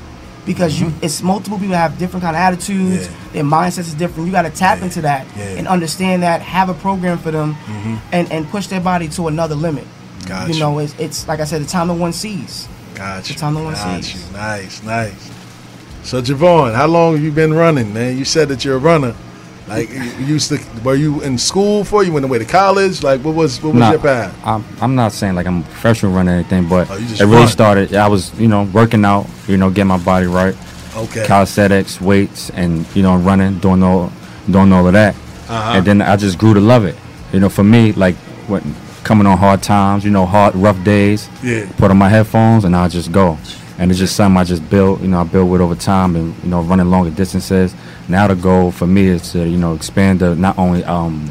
Because 0.46 0.80
you, 0.80 0.92
it's 1.02 1.22
multiple 1.22 1.58
people 1.58 1.74
have 1.74 1.98
different 1.98 2.22
kind 2.24 2.34
of 2.34 2.40
attitudes. 2.40 3.06
Mm-hmm. 3.06 3.26
Yeah. 3.26 3.32
Their 3.34 3.44
mindsets 3.44 3.78
is 3.80 3.94
different. 3.94 4.26
You 4.26 4.32
got 4.32 4.42
to 4.42 4.50
tap 4.50 4.80
into 4.80 5.02
that 5.02 5.26
yeah. 5.36 5.44
and 5.58 5.68
understand 5.68 6.22
that. 6.22 6.40
Have 6.40 6.70
a 6.70 6.74
program 6.74 7.18
for 7.18 7.30
them, 7.30 7.54
Mhm. 7.66 7.98
and 8.12 8.32
and 8.32 8.48
push 8.48 8.66
their 8.68 8.80
body 8.80 9.08
to 9.08 9.28
another 9.28 9.54
limit. 9.54 9.86
Gotcha. 10.26 10.50
You 10.54 10.58
know, 10.58 10.78
it's, 10.78 10.94
it's 10.98 11.28
like 11.28 11.40
I 11.40 11.44
said, 11.44 11.60
the 11.62 11.66
time 11.66 11.88
that 11.88 11.94
one 11.94 12.14
sees. 12.14 12.66
Gotcha. 12.94 13.34
The 13.34 13.38
time 13.38 13.54
no 13.54 13.62
one 13.64 13.74
Got 13.74 14.02
sees. 14.02 14.14
you. 14.26 14.32
Nice, 14.32 14.82
nice. 14.82 15.30
So 16.02 16.22
Javon, 16.22 16.74
how 16.74 16.86
long 16.86 17.12
have 17.14 17.22
you 17.22 17.30
been 17.30 17.52
running, 17.52 17.92
man? 17.92 18.16
You 18.16 18.24
said 18.24 18.48
that 18.48 18.64
you're 18.64 18.76
a 18.76 18.78
runner. 18.78 19.14
Like 19.68 19.90
you 19.90 20.24
used 20.24 20.48
to, 20.48 20.58
were 20.84 20.94
you 20.94 21.20
in 21.22 21.36
school 21.38 21.84
for? 21.84 22.02
You 22.02 22.12
went 22.12 22.24
away 22.24 22.38
to 22.38 22.44
college? 22.44 23.02
Like 23.02 23.20
what 23.22 23.34
was 23.34 23.62
what 23.62 23.74
was 23.74 23.80
Nah, 23.80 23.90
your 23.90 24.00
path? 24.00 24.34
I'm, 24.46 24.64
I'm 24.80 24.94
not 24.94 25.12
saying 25.12 25.34
like 25.34 25.46
I'm 25.46 25.60
a 25.60 25.64
professional 25.64 26.12
runner 26.12 26.32
or 26.32 26.34
anything, 26.36 26.68
but 26.68 26.88
Oh, 26.90 26.96
it 26.96 27.20
really 27.20 27.32
run. 27.36 27.48
started. 27.48 27.94
I 27.94 28.08
was, 28.08 28.32
you 28.40 28.48
know, 28.48 28.64
working 28.72 29.04
out, 29.04 29.26
you 29.46 29.56
know, 29.56 29.70
getting 29.70 29.88
my 29.88 29.98
body 29.98 30.26
right. 30.26 30.56
Okay. 30.96 31.24
Calisthenics, 31.26 32.00
weights, 32.00 32.50
and 32.50 32.84
you 32.96 33.02
know, 33.02 33.16
running, 33.16 33.58
doing 33.58 33.82
all, 33.82 34.10
doing 34.50 34.72
all 34.72 34.86
of 34.86 34.92
that. 34.94 35.14
Uh-huh. 35.14 35.72
And 35.76 35.86
then 35.86 36.02
I 36.02 36.16
just 36.16 36.38
grew 36.38 36.54
to 36.54 36.60
love 36.60 36.84
it. 36.84 36.96
You 37.32 37.40
know, 37.40 37.48
for 37.48 37.62
me, 37.64 37.92
like 37.92 38.16
when 38.48 38.62
coming 39.04 39.26
on 39.26 39.38
hard 39.38 39.62
times, 39.62 40.04
you 40.04 40.10
know, 40.10 40.26
hard 40.26 40.54
rough 40.56 40.82
days. 40.84 41.28
Yeah. 41.42 41.70
Put 41.78 41.90
on 41.90 41.96
my 41.98 42.08
headphones 42.08 42.64
and 42.64 42.74
I 42.76 42.88
just 42.88 43.12
go. 43.12 43.38
And 43.78 43.90
it's 43.92 44.00
just 44.00 44.16
something 44.16 44.36
I 44.36 44.44
just 44.44 44.68
built, 44.68 45.00
you 45.00 45.08
know, 45.08 45.20
I 45.20 45.24
built 45.24 45.48
with 45.48 45.60
over 45.60 45.76
time 45.76 46.16
and, 46.16 46.34
you 46.42 46.50
know, 46.50 46.62
running 46.62 46.90
longer 46.90 47.10
distances. 47.10 47.74
Now 48.08 48.26
the 48.26 48.34
goal 48.34 48.70
for 48.70 48.86
me 48.86 49.06
is 49.06 49.32
to, 49.32 49.46
you 49.46 49.58
know, 49.58 49.74
expand 49.74 50.20
the 50.20 50.34
not 50.34 50.58
only 50.58 50.84
um 50.84 51.30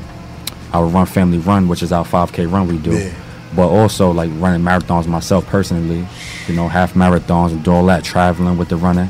our 0.74 0.86
run 0.86 1.06
family 1.06 1.38
run, 1.40 1.68
which 1.68 1.82
is 1.82 1.92
our 1.92 2.06
5K 2.06 2.52
run 2.52 2.68
we 2.68 2.78
do, 2.78 2.92
Yeah. 2.98 3.10
but 3.56 3.68
also 3.70 4.12
like 4.12 4.30
running 4.36 4.62
marathons 4.62 5.08
myself 5.08 5.46
personally, 5.48 6.06
you 6.48 6.56
know, 6.56 6.68
half 6.68 6.94
marathons 6.94 7.52
and 7.52 7.64
do 7.64 7.72
all 7.72 7.86
that, 7.88 8.04
traveling 8.04 8.58
with 8.58 8.70
the 8.70 8.76
running. 8.78 9.10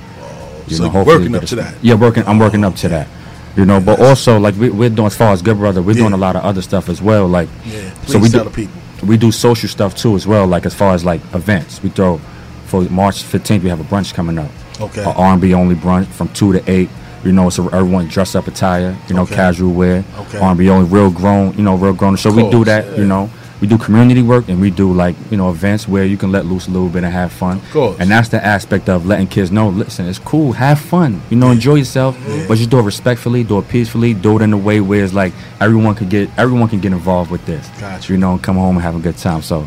so 0.70 0.84
you're 0.84 0.92
hopefully 0.92 1.18
working 1.18 1.36
up 1.36 1.44
to 1.46 1.56
that. 1.56 1.76
Yeah, 1.82 1.96
working. 1.96 2.24
I'm 2.28 2.40
working 2.40 2.64
up 2.64 2.76
to 2.78 2.90
that. 2.90 3.08
You 3.56 3.66
know, 3.66 3.80
but 3.82 4.00
also 4.00 4.38
like 4.40 4.56
we, 4.56 4.70
we're 4.70 4.90
doing 4.90 5.08
as 5.08 5.18
far 5.18 5.32
as 5.34 5.42
Good 5.42 5.58
Brother, 5.58 5.82
we're 5.82 5.96
doing 5.96 6.14
a 6.14 6.18
lot 6.18 6.36
of 6.36 6.44
other 6.44 6.62
stuff 6.62 6.90
as 6.90 7.02
well. 7.02 7.28
Like, 7.28 7.50
Yeah, 7.66 7.92
so 8.06 8.20
we 8.20 8.30
do 8.30 8.44
people. 8.52 8.74
we 9.04 9.18
do 9.18 9.32
social 9.32 9.68
stuff 9.68 9.96
too 9.96 10.16
as 10.16 10.28
well. 10.28 10.46
Like 10.46 10.66
as 10.68 10.76
far 10.76 10.94
as 10.94 11.04
like 11.04 11.22
events, 11.34 11.82
we 11.82 11.90
throw 11.90 12.20
for 12.68 12.84
March 12.84 13.24
15th 13.24 13.64
we 13.64 13.70
have 13.70 13.80
a 13.80 13.84
brunch 13.86 14.14
coming 14.14 14.38
up. 14.38 14.52
Okay. 14.80 15.04
R&B 15.04 15.54
only 15.56 15.74
brunch 15.74 16.06
from 16.08 16.28
two 16.30 16.54
to 16.54 16.62
eight. 16.72 16.90
You 17.24 17.32
know, 17.32 17.50
so 17.50 17.68
everyone 17.70 18.08
dressed 18.08 18.36
up 18.36 18.48
attire. 18.48 18.96
You 19.08 19.16
know, 19.16 19.22
Okay. 19.24 19.36
casual 19.36 19.74
wear. 19.74 20.04
Okay. 20.20 20.40
R&B 20.40 20.70
only, 20.70 20.88
real 20.90 21.10
grown. 21.12 21.54
You 21.58 21.64
know, 21.64 21.76
real 21.76 21.94
grown. 21.94 22.18
So 22.18 22.32
we 22.32 22.50
do 22.50 22.64
that. 22.66 22.86
yeah. 22.86 22.98
You 22.98 23.06
know, 23.06 23.30
we 23.60 23.68
do 23.68 23.76
community 23.80 24.22
work 24.22 24.50
and 24.50 24.62
we 24.62 24.70
do 24.70 24.94
like 24.94 25.16
you 25.32 25.38
know 25.38 25.50
events 25.50 25.88
where 25.88 26.06
you 26.06 26.16
can 26.16 26.32
let 26.32 26.46
loose 26.46 26.68
a 26.68 26.72
little 26.72 26.90
bit 26.90 27.04
and 27.04 27.12
have 27.12 27.32
fun. 27.32 27.58
Of 27.58 27.72
course. 27.72 27.98
And 28.00 28.12
that's 28.12 28.30
the 28.30 28.44
aspect 28.46 28.88
of 28.88 29.08
letting 29.08 29.26
kids 29.26 29.52
know. 29.52 29.70
Listen, 29.70 30.08
it's 30.08 30.20
cool, 30.20 30.52
have 30.52 30.80
fun. 30.80 31.22
You 31.32 31.38
know, 31.38 31.50
enjoy 31.50 31.76
yourself, 31.76 32.16
but 32.48 32.56
just 32.60 32.70
do 32.70 32.78
it 32.78 32.84
respectfully, 32.84 33.44
do 33.44 33.58
it 33.58 33.68
peacefully, 33.68 34.14
do 34.14 34.38
it 34.38 34.44
in 34.44 34.54
a 34.54 34.58
way 34.58 34.80
where 34.80 35.04
it's 35.04 35.14
like 35.14 35.34
everyone 35.60 35.96
can 35.96 36.08
get 36.08 36.30
everyone 36.38 36.70
can 36.70 36.80
get 36.82 36.92
involved 36.92 37.32
with 37.32 37.44
this. 37.48 37.68
Gotcha. 37.80 38.14
You 38.14 38.20
know, 38.20 38.34
and 38.34 38.44
come 38.44 38.58
home 38.58 38.76
and 38.76 38.84
have 38.84 38.96
a 38.96 39.00
good 39.00 39.18
time. 39.18 39.42
So, 39.42 39.66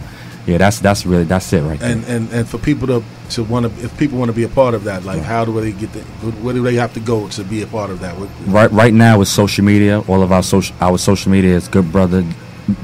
yeah, 0.51 0.59
that's 0.59 0.81
that's 0.81 1.07
really 1.07 1.25
that's 1.25 1.53
it 1.53 1.63
right 1.63 1.79
there. 1.79 1.93
And 1.93 2.05
and 2.05 2.33
and 2.33 2.49
for 2.49 2.59
people 2.59 2.87
to 2.89 3.05
to 3.31 3.45
want 3.45 3.67
to, 3.67 3.85
if 3.85 3.97
people 3.97 4.19
want 4.19 4.29
to 4.31 4.35
be 4.35 4.43
a 4.43 4.49
part 4.49 4.75
of 4.75 4.85
that, 4.85 5.05
like 5.05 5.23
how 5.23 5.45
do 5.45 5.61
they 5.61 5.73
get 5.73 5.93
the, 5.93 6.01
where 6.43 6.55
do 6.55 6.63
they 6.63 6.75
have 6.75 6.93
to 6.95 7.01
go 7.01 7.29
to 7.29 7.45
be 7.45 7.63
a 7.63 7.67
part 7.67 7.91
of 7.91 8.01
that? 8.01 8.19
What, 8.19 8.29
Right, 8.47 8.71
right 8.73 8.93
now 8.93 9.19
with 9.21 9.29
social 9.29 9.65
media, 9.65 10.01
all 10.09 10.23
of 10.23 10.33
our 10.33 10.43
social 10.43 10.75
our 10.81 10.99
social 10.99 11.31
media 11.31 11.55
is 11.55 11.69
Good 11.69 11.93
Brother, 11.93 12.25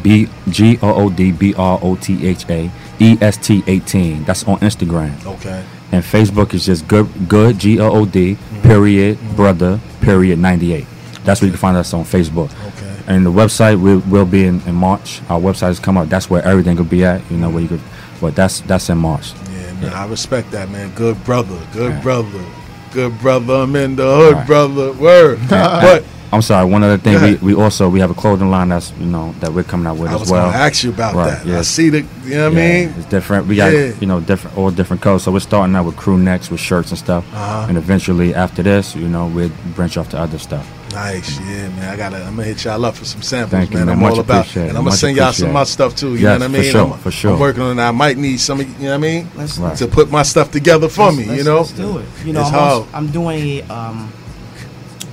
B 0.02 0.28
G 0.48 0.78
O 0.82 0.94
O 1.06 1.10
D 1.10 1.32
B 1.32 1.55
R 1.55 1.78
O 1.82 1.97
T 1.97 2.26
H 2.26 2.48
A 2.48 2.70
E 3.01 3.18
S 3.20 3.36
T 3.36 3.62
eighteen. 3.66 4.24
That's 4.24 4.44
on 4.44 4.59
Instagram. 4.60 5.12
Okay. 5.26 5.64
And 5.93 6.02
Facebook 6.05 6.55
is 6.55 6.66
just 6.66 6.86
good 6.86 7.09
good 7.28 7.59
G 7.59 7.80
O 7.80 7.90
O 7.90 8.06
D 8.06 8.34
mm-hmm. 8.34 8.62
period 8.62 9.18
brother 9.34 9.80
period 10.01 10.38
ninety 10.38 10.72
eight. 10.72 10.86
That's 11.24 11.40
where 11.40 11.47
you 11.47 11.52
can 11.52 11.60
find 11.60 11.76
us 11.76 11.93
on 11.93 12.05
Facebook. 12.05 12.51
Okay. 12.68 12.86
And 13.09 13.24
the 13.24 13.31
website 13.33 13.81
will 13.81 14.01
will 14.11 14.27
be 14.27 14.45
in, 14.47 14.61
in 14.62 14.74
March. 14.74 15.20
Our 15.28 15.41
website 15.41 15.69
has 15.69 15.78
come 15.78 15.97
up. 15.97 16.09
That's 16.09 16.28
where 16.28 16.43
everything 16.45 16.77
will 16.77 16.85
be 16.85 17.05
at. 17.05 17.20
You 17.31 17.37
know 17.37 17.51
where 17.51 17.62
you 17.62 17.69
could, 17.69 17.81
but 18.20 18.35
that's 18.35 18.61
that's 18.62 18.91
in 18.91 18.99
March. 18.99 19.33
Yeah, 19.53 19.73
man, 19.74 19.93
I 19.93 20.07
respect 20.09 20.51
that, 20.51 20.70
man. 20.70 20.91
Good 20.95 21.23
brother, 21.24 21.59
good 21.73 22.03
brother, 22.03 22.45
good 22.93 23.16
brother. 23.20 23.55
I'm 23.55 23.77
in 23.77 23.95
the 23.97 24.05
hood, 24.16 24.47
brother. 24.47 24.93
Word. 24.95 25.39
but 25.49 26.05
I'm 26.33 26.43
sorry. 26.43 26.69
One 26.69 26.83
other 26.83 26.99
thing, 26.99 27.23
we, 27.23 27.55
we 27.55 27.55
also 27.62 27.89
we 27.89 28.01
have 28.01 28.11
a 28.11 28.15
clothing 28.15 28.51
line 28.51 28.70
that's 28.70 28.91
you 28.99 29.07
know 29.07 29.33
that 29.39 29.53
we're 29.53 29.62
coming 29.62 29.87
out 29.87 29.99
with 29.99 30.11
I 30.11 30.15
as 30.15 30.20
was 30.23 30.31
well. 30.33 30.51
gonna 30.51 30.65
ask 30.65 30.83
you 30.83 30.91
about 30.91 31.15
Right, 31.15 31.45
that. 31.45 31.59
I 31.59 31.62
see 31.62 31.89
the, 31.91 32.01
you 32.24 32.35
know 32.35 32.49
what 32.51 32.59
I 32.59 32.61
Yeah, 32.61 32.87
mean? 32.87 32.95
It's 32.99 33.07
different. 33.09 33.47
We 33.47 33.55
got 33.55 33.73
Yeah. 33.73 33.93
you 34.01 34.09
know 34.09 34.20
different 34.20 34.59
all 34.59 34.73
different 34.73 35.01
colors. 35.01 35.23
So 35.23 35.31
we're 35.31 35.39
starting 35.39 35.77
out 35.77 35.85
with 35.87 35.95
crew 35.97 36.19
necks 36.19 36.51
with 36.51 36.59
shirts 36.59 36.91
and 36.91 36.99
stuff, 36.99 37.24
Uh-huh. 37.33 37.66
and 37.69 37.78
eventually 37.78 38.35
after 38.35 38.65
this, 38.65 38.97
you 38.97 39.07
know, 39.09 39.28
we'll 39.28 39.51
branch 39.77 39.97
off 39.97 40.09
to 40.11 40.19
other 40.19 40.39
stuff. 40.39 40.66
Nice, 40.97 41.39
yeah, 41.40 41.68
man. 41.68 41.90
I 41.93 41.97
gotta. 41.97 42.16
I'm 42.24 42.36
gonna 42.36 42.44
hit 42.44 42.64
y'all 42.64 42.82
up 42.86 42.94
for 42.94 43.05
some 43.05 43.20
samples, 43.20 43.51
Thank 43.51 43.70
you, 43.70 43.77
man. 43.77 43.86
man. 43.89 43.97
I'm 43.97 44.02
Much 44.02 44.12
all 44.14 44.20
about, 44.20 44.56
and 44.56 44.70
I'm 44.78 44.85
gonna 44.85 44.93
send 44.93 45.14
y'all 45.14 45.31
some 45.31 45.48
of 45.48 45.52
my 45.55 45.64
stuff 45.64 45.94
too. 45.94 46.12
You 46.14 46.20
Yes, 46.20 46.40
know 46.40 46.47
what 46.48 46.55
I 46.55 46.56
for 46.56 46.62
mean? 46.62 46.73
sure, 46.73 46.93
I'm, 46.94 46.98
for 47.01 47.10
sure. 47.10 47.32
I'm 47.35 47.39
working 47.39 47.62
on 47.62 47.77
that. 47.77 47.89
I 47.89 47.90
might 47.90 48.16
need 48.16 48.39
some. 48.40 48.60
of 48.60 48.66
You 48.66 48.85
know 48.85 48.89
what 48.93 48.94
I 48.94 48.97
mean? 48.98 49.28
Let's- 49.36 49.59
Right. 49.59 49.77
To 49.77 49.86
put 49.89 50.10
my 50.10 50.23
stuff 50.23 50.51
together 50.51 50.89
for 50.89 51.12
me. 51.12 51.27
Let's- 51.27 51.39
you 51.39 51.44
know? 51.44 51.59
let's 51.59 51.73
do 51.73 51.98
it. 51.98 52.06
You 52.24 52.32
know, 52.32 52.40
it's 52.40 52.48
I'm, 52.48 52.55
hard. 52.55 52.86
I'm 52.94 53.06
doing 53.09 53.40
a 53.40 53.62
um, 53.64 54.10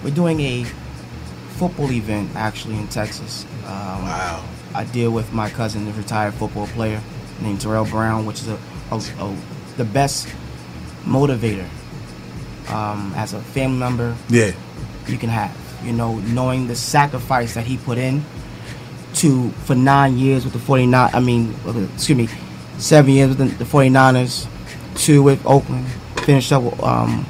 we're 0.06 0.12
doing 0.12 0.40
a 0.40 0.64
football 1.58 1.92
event 1.92 2.30
actually 2.34 2.78
in 2.78 2.88
Texas. 2.88 3.46
Um, 3.66 4.04
wow. 4.06 4.42
I 4.74 4.86
deal 4.86 5.12
with 5.12 5.34
my 5.34 5.50
cousin, 5.50 5.86
a 5.90 5.92
retired 5.92 6.34
football 6.36 6.68
player 6.68 7.02
named 7.42 7.60
Tarell 7.60 7.84
Brown, 7.84 8.26
which 8.26 8.40
is 8.42 8.48
a, 8.48 8.58
a, 8.90 8.96
a 9.20 9.36
the 9.76 9.84
best 9.86 10.30
motivator 11.06 11.68
um, 12.70 13.12
as 13.18 13.34
a 13.34 13.42
family 13.42 13.80
member. 13.80 14.16
Yeah. 14.30 14.52
you 15.08 15.18
can 15.18 15.28
have. 15.30 15.52
You 15.84 15.94
know, 15.94 16.16
knowing 16.20 16.68
the 16.68 16.76
sacrifice 16.76 17.54
that 17.56 17.66
he 17.66 17.78
put 17.78 17.98
in 17.98 18.24
to 19.16 19.50
for 19.66 19.76
nine 19.76 20.18
years 20.18 20.44
with 20.44 20.54
the 20.54 20.60
49. 20.60 21.10
I 21.14 21.20
mean, 21.20 21.54
excuse 21.94 22.18
me, 22.18 22.28
seven 22.78 23.12
years 23.12 23.30
with 23.30 23.38
the, 23.38 23.46
the 23.64 23.66
49ers, 23.66 24.48
two 24.96 25.22
with 25.24 25.46
Oakland, 25.46 25.86
finished 26.26 26.52
up 26.52 26.64
with 26.64 26.82
um, 26.84 27.26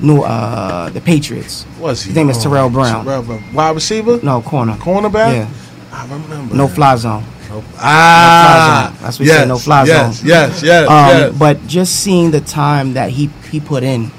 new 0.00 0.22
uh, 0.22 0.88
the 0.90 1.00
Patriots. 1.00 1.64
Was 1.78 2.02
he? 2.02 2.08
His 2.10 2.16
name 2.16 2.30
is 2.30 2.38
Oh, 2.38 2.48
Tarell 2.50 2.70
Brown. 2.70 3.04
Tarell 3.04 3.22
Brown. 3.22 3.52
Wide 3.54 3.74
receiver? 3.74 4.18
No, 4.22 4.40
corner. 4.42 4.74
Cornerback? 4.74 5.34
Yeah. 5.34 5.48
I 5.92 6.02
remember. 6.06 6.54
No 6.54 6.66
fly 6.68 6.96
zone. 6.96 7.24
No, 7.48 7.62
ah, 7.78 8.88
no 8.90 8.90
fly 8.90 8.90
zone. 8.90 9.02
That's 9.02 9.18
what 9.18 9.20
we 9.20 9.26
say. 9.28 9.46
No 9.46 9.58
fly 9.58 9.84
yes, 9.84 10.16
zone. 10.18 10.26
yes, 10.28 10.62
yes, 10.62 10.88
Um, 10.90 11.08
yes. 11.08 11.38
But 11.38 11.66
just 11.66 12.00
seeing 12.00 12.30
the 12.32 12.40
time 12.40 12.94
that 12.94 13.10
he 13.10 13.30
he 13.50 13.60
put 13.60 13.82
in, 13.84 14.10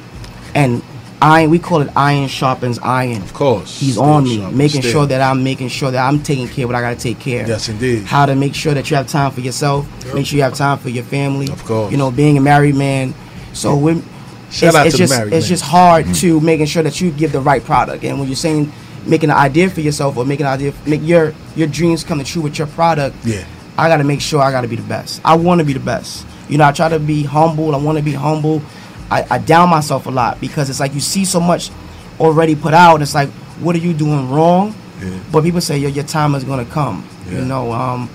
and 0.56 0.82
iron, 1.22 1.50
we 1.50 1.60
call 1.60 1.82
it 1.82 1.90
iron 1.96 2.28
sharpens 2.28 2.80
iron. 2.80 3.22
Of 3.22 3.34
course. 3.34 3.80
He's 3.80 3.94
Steel 3.94 4.04
on 4.04 4.24
me, 4.24 4.38
making 4.52 4.82
steel. 4.82 4.92
sure 4.92 5.06
that 5.08 5.22
I'm 5.22 5.44
making 5.44 5.70
sure 5.70 5.90
that 5.92 6.06
I'm 6.08 6.22
taking 6.22 6.48
care 6.48 6.66
of 6.66 6.70
what 6.70 6.76
I 6.76 6.82
got 6.82 6.92
to 6.98 7.00
take 7.02 7.20
care. 7.20 7.44
of. 7.44 7.50
Yes, 7.50 7.70
indeed. 7.70 8.04
How 8.04 8.26
to 8.26 8.36
make 8.36 8.54
sure 8.56 8.74
that 8.74 8.90
you 8.90 8.98
have 8.98 9.08
time 9.08 9.32
for 9.32 9.42
yourself. 9.42 9.88
Make 10.14 10.26
sure 10.28 10.38
you 10.38 10.44
have 10.44 10.54
time 10.56 10.78
for 10.78 10.90
your 10.90 11.04
family. 11.04 11.50
Of 11.50 11.64
course. 11.66 11.92
You 11.92 11.98
know, 11.98 12.12
being 12.12 12.38
a 12.38 12.42
married 12.42 12.76
man. 12.76 13.14
So 13.54 13.76
when 13.76 14.04
Shout 14.52 14.70
it's, 14.70 14.76
out 14.78 14.86
it's 14.88 14.96
to 14.96 15.02
the 15.02 15.08
just 15.08 15.18
married 15.18 15.34
it's 15.34 15.46
man. 15.46 15.50
just 15.50 15.64
hard 15.64 16.06
Mhm. 16.06 16.20
to 16.22 16.40
making 16.42 16.68
sure 16.68 16.84
that 16.84 17.02
you 17.02 17.12
give 17.12 17.32
the 17.32 17.42
right 17.42 17.64
product. 17.64 18.04
And 18.04 18.20
when 18.20 18.28
you're 18.30 18.36
saying 18.36 18.72
making 19.06 19.30
an 19.30 19.36
idea 19.38 19.70
for 19.70 19.82
yourself 19.82 20.18
or 20.18 20.26
making 20.26 20.46
an 20.46 20.52
idea 20.54 20.74
make 20.86 21.02
your 21.04 21.34
your 21.56 21.68
dreams 21.68 22.04
come 22.04 22.24
true 22.24 22.42
with 22.44 22.58
your 22.58 22.68
product. 22.68 23.16
Yeah. 23.26 23.44
I 23.78 23.90
got 23.90 23.98
to 23.98 24.04
make 24.04 24.22
sure 24.22 24.42
I 24.42 24.52
got 24.52 24.62
to 24.62 24.68
be 24.68 24.76
the 24.76 24.82
best. 24.84 25.22
I 25.26 25.36
want 25.36 25.60
to 25.60 25.66
be 25.66 25.74
the 25.74 25.80
best. 25.80 26.26
You 26.50 26.58
know, 26.58 26.66
I 26.66 26.72
try 26.72 26.90
to 26.90 26.98
be 27.00 27.24
humble. 27.24 27.76
I 27.76 27.78
want 27.78 27.98
to 27.98 28.04
be 28.04 28.14
humble. 28.14 28.62
I, 29.10 29.26
I 29.30 29.38
down 29.38 29.70
myself 29.70 30.06
a 30.06 30.12
lot 30.12 30.40
because 30.42 30.70
it's 30.70 30.80
like 30.80 30.94
you 30.94 31.00
see 31.00 31.26
so 31.26 31.40
much 31.40 31.72
already 32.20 32.56
put 32.56 32.74
out. 32.74 33.02
It's 33.02 33.16
like, 33.16 33.30
what 33.60 33.76
are 33.76 33.80
you 33.80 33.94
doing 33.94 34.30
wrong? 34.30 34.76
Yeah. 35.02 35.20
But 35.32 35.44
people 35.44 35.62
say, 35.62 35.78
yo, 35.78 35.90
your 35.90 36.04
time 36.04 36.36
is 36.36 36.44
going 36.44 36.66
to 36.66 36.72
come. 36.72 37.08
Yeah. 37.28 37.40
You 37.40 37.46
know, 37.46 37.72
um, 37.72 38.10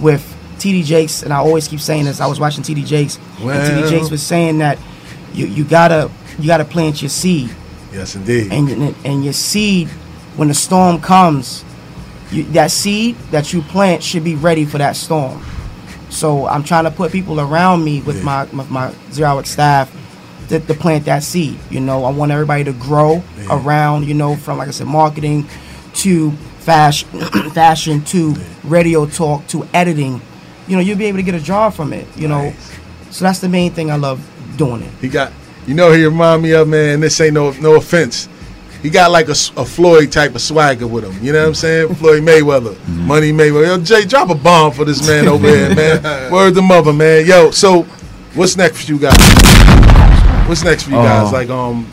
with 0.00 0.22
TD 0.58 0.84
Jakes, 0.84 1.22
and 1.22 1.32
I 1.32 1.36
always 1.36 1.68
keep 1.68 1.80
saying 1.80 2.04
this. 2.04 2.20
I 2.20 2.26
was 2.26 2.40
watching 2.40 2.62
TD 2.64 2.84
Jakes, 2.86 3.18
and 3.38 3.48
TD 3.48 3.88
Jakes 3.90 4.10
was 4.10 4.22
saying 4.22 4.58
that 4.58 4.78
you, 5.32 5.46
you 5.46 5.64
gotta 5.64 6.10
you 6.38 6.46
gotta 6.46 6.64
plant 6.64 7.02
your 7.02 7.08
seed, 7.08 7.50
Yes, 7.92 8.14
indeed. 8.16 8.52
and 8.52 8.94
and 9.04 9.24
your 9.24 9.32
seed, 9.32 9.88
when 10.36 10.48
the 10.48 10.54
storm 10.54 11.00
comes, 11.00 11.64
you, 12.30 12.44
that 12.44 12.70
seed 12.70 13.16
that 13.30 13.52
you 13.52 13.62
plant 13.62 14.02
should 14.02 14.24
be 14.24 14.36
ready 14.36 14.64
for 14.64 14.78
that 14.78 14.96
storm. 14.96 15.44
So 16.08 16.46
I'm 16.46 16.62
trying 16.62 16.84
to 16.84 16.90
put 16.90 17.12
people 17.12 17.40
around 17.40 17.84
me 17.84 18.00
with 18.00 18.22
my 18.24 18.44
with 18.44 18.70
my 18.70 18.94
zero 19.12 19.42
staff 19.42 19.92
to, 20.48 20.60
to 20.60 20.74
plant 20.74 21.04
that 21.06 21.22
seed. 21.22 21.58
You 21.70 21.80
know, 21.80 22.04
I 22.04 22.10
want 22.10 22.32
everybody 22.32 22.64
to 22.64 22.72
grow 22.72 23.22
around. 23.50 24.06
You 24.06 24.14
know, 24.14 24.36
from 24.36 24.58
like 24.58 24.68
I 24.68 24.72
said, 24.72 24.86
marketing 24.86 25.46
to 25.94 26.32
fashion, 26.32 27.08
fashion 27.52 28.02
to 28.06 28.34
radio 28.64 29.06
talk 29.06 29.46
to 29.48 29.66
editing. 29.74 30.20
You 30.66 30.76
know, 30.76 30.82
you'll 30.82 30.98
be 30.98 31.06
able 31.06 31.18
to 31.18 31.22
get 31.22 31.34
a 31.34 31.40
job 31.40 31.74
from 31.74 31.92
it. 31.92 32.06
You 32.16 32.28
know, 32.28 32.52
so 33.10 33.24
that's 33.24 33.40
the 33.40 33.48
main 33.48 33.72
thing 33.72 33.90
I 33.90 33.96
love 33.96 34.20
doing 34.56 34.82
it. 34.82 34.90
He 35.00 35.08
got, 35.08 35.32
you 35.66 35.74
know, 35.74 35.92
he 35.92 36.04
remind 36.04 36.42
me 36.42 36.52
of 36.52 36.68
man. 36.68 37.00
This 37.00 37.20
ain't 37.20 37.34
no 37.34 37.52
no 37.52 37.76
offense. 37.76 38.28
He 38.84 38.90
got 38.90 39.10
like 39.10 39.28
a 39.30 39.34
Floyd 39.34 40.12
type 40.12 40.34
of 40.34 40.42
swagger 40.42 40.86
with 40.86 41.04
him. 41.04 41.24
You 41.24 41.32
know 41.32 41.40
what 41.40 41.48
I'm 41.48 41.54
saying? 41.54 41.94
Floyd 41.94 42.22
Mayweather, 42.22 42.74
mm-hmm. 42.74 43.06
Money 43.06 43.32
Mayweather. 43.32 43.78
Yo, 43.78 43.82
Jay, 43.82 44.04
drop 44.04 44.28
a 44.28 44.34
bomb 44.34 44.72
for 44.72 44.84
this 44.84 45.06
man 45.06 45.26
over 45.26 45.48
here, 45.48 45.74
man. 45.74 46.30
Word 46.32 46.54
the 46.54 46.60
mother, 46.60 46.92
man. 46.92 47.24
Yo, 47.24 47.50
so 47.50 47.84
what's 48.34 48.58
next 48.58 48.84
for 48.84 48.92
you 48.92 48.98
guys? 48.98 49.16
What's 50.46 50.62
next 50.62 50.82
for 50.84 50.90
you 50.90 50.96
guys? 50.96 51.28
Uh, 51.28 51.32
like, 51.32 51.48
um, 51.48 51.86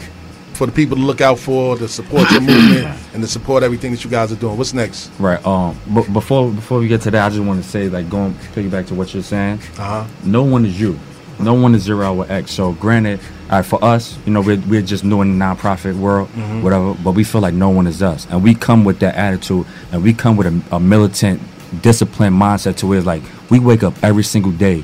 for 0.54 0.66
the 0.66 0.74
people 0.74 0.98
to 0.98 1.02
look 1.02 1.22
out 1.22 1.40
for, 1.40 1.78
to 1.78 1.88
support 1.88 2.30
your 2.32 2.42
movement, 2.42 3.00
and 3.14 3.24
to 3.24 3.28
support 3.28 3.64
everything 3.64 3.92
that 3.92 4.04
you 4.04 4.10
guys 4.10 4.32
are 4.32 4.36
doing. 4.36 4.58
What's 4.58 4.74
next? 4.74 5.10
Right. 5.20 5.44
Um. 5.46 5.78
But 5.88 6.12
before 6.12 6.52
before 6.52 6.80
we 6.80 6.88
get 6.88 7.02
to 7.02 7.12
that, 7.12 7.26
I 7.26 7.30
just 7.30 7.42
want 7.42 7.64
to 7.64 7.68
say, 7.70 7.88
like, 7.90 8.10
going 8.10 8.34
piggyback 8.54 8.88
to 8.88 8.96
what 8.96 9.14
you're 9.14 9.24
saying. 9.24 9.60
Uh-huh. 9.78 10.06
No 10.24 10.44
one 10.44 10.66
is 10.66 10.80
you. 10.80 11.00
No 11.40 11.54
one 11.56 11.74
is 11.74 11.84
zero 11.84 12.06
hour 12.06 12.26
X. 12.30 12.52
So 12.52 12.74
granted, 12.74 13.20
right, 13.50 13.66
for 13.66 13.84
us, 13.84 14.18
you 14.26 14.34
know, 14.34 14.42
we're, 14.42 14.60
we're 14.68 14.82
just 14.84 15.04
new 15.04 15.22
in 15.22 15.40
the 15.40 15.44
nonprofit 15.46 15.96
world, 15.98 16.30
Mhm. 16.36 16.62
whatever. 16.62 16.94
But 16.94 17.14
we 17.14 17.24
feel 17.24 17.42
like 17.42 17.54
no 17.56 17.70
one 17.70 17.88
is 17.88 18.04
us, 18.04 18.28
and 18.30 18.44
we 18.44 18.54
come 18.54 18.84
with 18.84 19.00
that 19.00 19.16
attitude, 19.16 19.66
and 19.94 20.04
we 20.04 20.14
come 20.14 20.36
with 20.38 20.48
a, 20.48 20.76
a 20.76 20.80
militant, 20.80 21.42
disciplined 21.82 22.36
mindset 22.40 22.76
to 22.78 22.88
where 22.88 23.02
like 23.02 23.24
we 23.50 23.60
wake 23.60 23.82
up 23.82 23.94
every 24.04 24.24
single 24.24 24.52
day. 24.52 24.84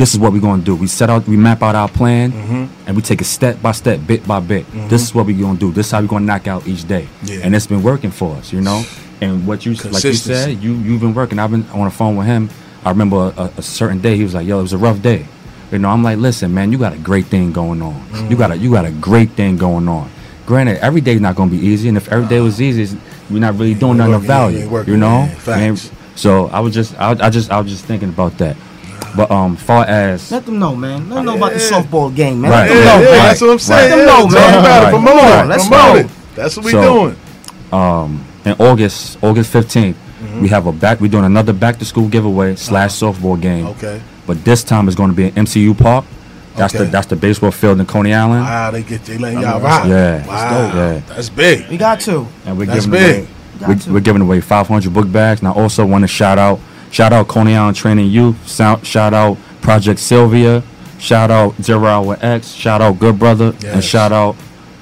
This 0.00 0.14
is 0.14 0.18
what 0.18 0.32
we're 0.32 0.40
gonna 0.40 0.62
do. 0.62 0.74
We 0.74 0.86
set 0.86 1.10
out, 1.10 1.28
we 1.28 1.36
map 1.36 1.62
out 1.62 1.74
our 1.74 1.86
plan, 1.86 2.32
Mhm. 2.32 2.68
and 2.86 2.96
we 2.96 3.02
take 3.02 3.20
it 3.20 3.26
step 3.26 3.60
by 3.60 3.72
step, 3.72 4.00
bit 4.06 4.26
by 4.26 4.40
bit. 4.40 4.64
Mhm. 4.72 4.88
This 4.88 5.02
is 5.02 5.14
what 5.14 5.26
we're 5.26 5.38
gonna 5.38 5.58
do. 5.58 5.72
This 5.72 5.88
is 5.88 5.92
how 5.92 6.00
we're 6.00 6.06
gonna 6.06 6.24
knock 6.24 6.48
out 6.48 6.66
each 6.66 6.88
day. 6.88 7.06
Yeah. 7.22 7.40
And 7.42 7.54
it's 7.54 7.66
been 7.66 7.82
working 7.82 8.10
for 8.10 8.34
us, 8.36 8.50
you 8.50 8.62
know. 8.62 8.82
And 9.20 9.46
what 9.46 9.66
you 9.66 9.74
like 9.74 10.02
you 10.02 10.14
said, 10.14 10.62
you 10.62 10.72
you've 10.72 11.02
been 11.02 11.12
working. 11.12 11.38
I've 11.38 11.50
been 11.50 11.66
on 11.74 11.84
the 11.84 11.90
phone 11.90 12.16
with 12.16 12.26
him. 12.26 12.48
I 12.82 12.88
remember 12.88 13.34
a, 13.36 13.50
a 13.58 13.62
certain 13.62 13.98
day 13.98 14.16
he 14.16 14.22
was 14.24 14.32
like, 14.32 14.46
"Yo, 14.46 14.58
it 14.58 14.62
was 14.62 14.72
a 14.72 14.78
rough 14.78 15.02
day." 15.02 15.26
You 15.70 15.78
know, 15.78 15.90
I'm 15.90 16.02
like, 16.02 16.16
"Listen, 16.16 16.54
man, 16.54 16.72
you 16.72 16.78
got 16.78 16.94
a 16.94 17.02
great 17.10 17.26
thing 17.26 17.52
going 17.52 17.82
on. 17.82 18.00
You 18.30 18.36
got 18.36 18.50
a 18.52 18.56
you 18.56 18.70
got 18.70 18.86
a 18.86 18.90
great 18.90 19.32
thing 19.32 19.58
going 19.58 19.86
on." 19.86 20.08
Granted, 20.46 20.78
every 20.82 21.02
day's 21.02 21.20
not 21.20 21.36
gonna 21.36 21.50
be 21.50 21.58
easy, 21.72 21.88
and 21.90 21.98
if 21.98 22.08
every 22.10 22.26
day 22.26 22.40
was 22.40 22.58
easy, 22.58 22.96
we're 23.30 23.40
not 23.40 23.58
really 23.58 23.74
doing 23.74 23.98
nothing 23.98 24.14
of 24.14 24.22
value. 24.22 24.66
You 24.86 24.96
know, 24.96 25.28
Man, 25.46 25.76
so 26.16 26.48
I 26.50 26.60
was 26.60 26.72
just 26.72 26.98
I, 26.98 27.10
I 27.20 27.28
just 27.28 27.52
I 27.52 27.60
was 27.60 27.70
just 27.70 27.84
thinking 27.84 28.08
about 28.08 28.38
that. 28.38 28.56
But 29.16 29.30
um, 29.30 29.56
far 29.56 29.84
as 29.86 30.30
Let 30.30 30.46
them 30.46 30.58
know, 30.58 30.74
man. 30.76 31.08
Let 31.08 31.16
them 31.16 31.24
know 31.26 31.36
about 31.36 31.52
the 31.52 31.58
softball 31.58 32.14
game, 32.14 32.40
man. 32.40 32.50
Right. 32.50 32.68
Let 32.70 32.74
them 32.74 32.84
know, 32.84 32.98
Yeah, 33.10 33.16
man. 33.16 33.28
that's 33.28 33.40
what 33.40 33.50
I'm 33.50 33.58
saying. 33.58 33.90
Let 33.90 33.96
them 33.96 33.98
Yeah, 33.98 34.06
know, 34.06 34.22
talk 34.22 34.32
man. 34.32 34.58
about 34.58 34.82
it, 34.82 34.84
Right. 34.84 34.90
promote 34.92 35.20
Come 35.20 35.44
it, 35.44 35.48
Let's 35.48 35.68
promote 35.68 35.92
go. 35.94 35.98
it. 36.00 36.06
That's 36.36 36.56
what 36.56 36.64
we 36.66 36.72
So, 36.72 36.82
doing. 36.82 37.16
Um, 37.72 38.24
in 38.44 38.52
August, 38.58 39.18
August 39.22 39.52
15th, 39.52 39.94
Mm-hmm. 40.20 40.42
we 40.42 40.48
have 40.50 40.66
a 40.66 40.72
back. 40.72 41.00
We're 41.00 41.08
doing 41.10 41.24
another 41.24 41.54
back 41.54 41.78
to 41.78 41.84
school 41.86 42.06
giveaway 42.06 42.54
slash 42.54 42.90
softball 42.92 43.40
game. 43.40 43.64
Uh-huh. 43.64 43.72
Okay. 43.78 44.02
But 44.26 44.44
this 44.44 44.62
time 44.62 44.86
it's 44.86 44.94
going 44.94 45.08
to 45.08 45.16
be 45.16 45.24
in 45.28 45.32
MCU 45.32 45.72
Park. 45.76 46.04
That's 46.56 46.74
the 46.74 46.84
that's 46.84 47.06
the 47.06 47.16
baseball 47.16 47.50
field 47.52 47.80
in 47.80 47.86
Coney 47.86 48.12
Island. 48.12 48.42
Wow, 48.42 48.70
they 48.70 48.82
get 48.82 49.02
they 49.04 49.16
letting 49.16 49.40
y'all 49.40 49.54
mean, 49.54 49.62
rock. 49.62 49.86
yeah. 49.86 50.26
Wow. 50.26 50.72
Yeah. 50.76 51.00
That's 51.08 51.30
big. 51.30 51.70
We 51.70 51.78
got 51.78 52.00
to. 52.00 52.26
And 52.44 52.58
we're 52.58 52.66
That's 52.66 52.84
giving 52.84 52.90
big. 53.00 53.16
away 53.20 53.28
we're, 53.66 53.74
to. 53.76 53.92
we're 53.94 54.00
giving 54.00 54.20
away 54.20 54.42
500 54.42 54.92
book 54.92 55.10
bags. 55.10 55.40
And 55.40 55.48
I 55.48 55.52
also 55.52 55.86
want 55.86 56.02
to 56.02 56.08
shout 56.08 56.38
out 56.38 56.60
Shout 56.90 57.12
out 57.12 57.28
Coney 57.28 57.54
Island 57.56 57.76
Training 57.76 58.10
Youth. 58.10 58.50
Shout, 58.50 58.84
shout 58.84 59.14
out 59.14 59.36
Project 59.60 60.00
Sylvia. 60.00 60.62
Shout 60.98 61.30
out 61.30 61.54
Zero 61.62 61.86
Hour 61.86 62.16
X. 62.20 62.48
Shout 62.52 62.80
out 62.80 62.98
Good 62.98 63.18
Brother. 63.18 63.54
And 63.64 63.82
shout 63.82 64.12
out 64.12 64.36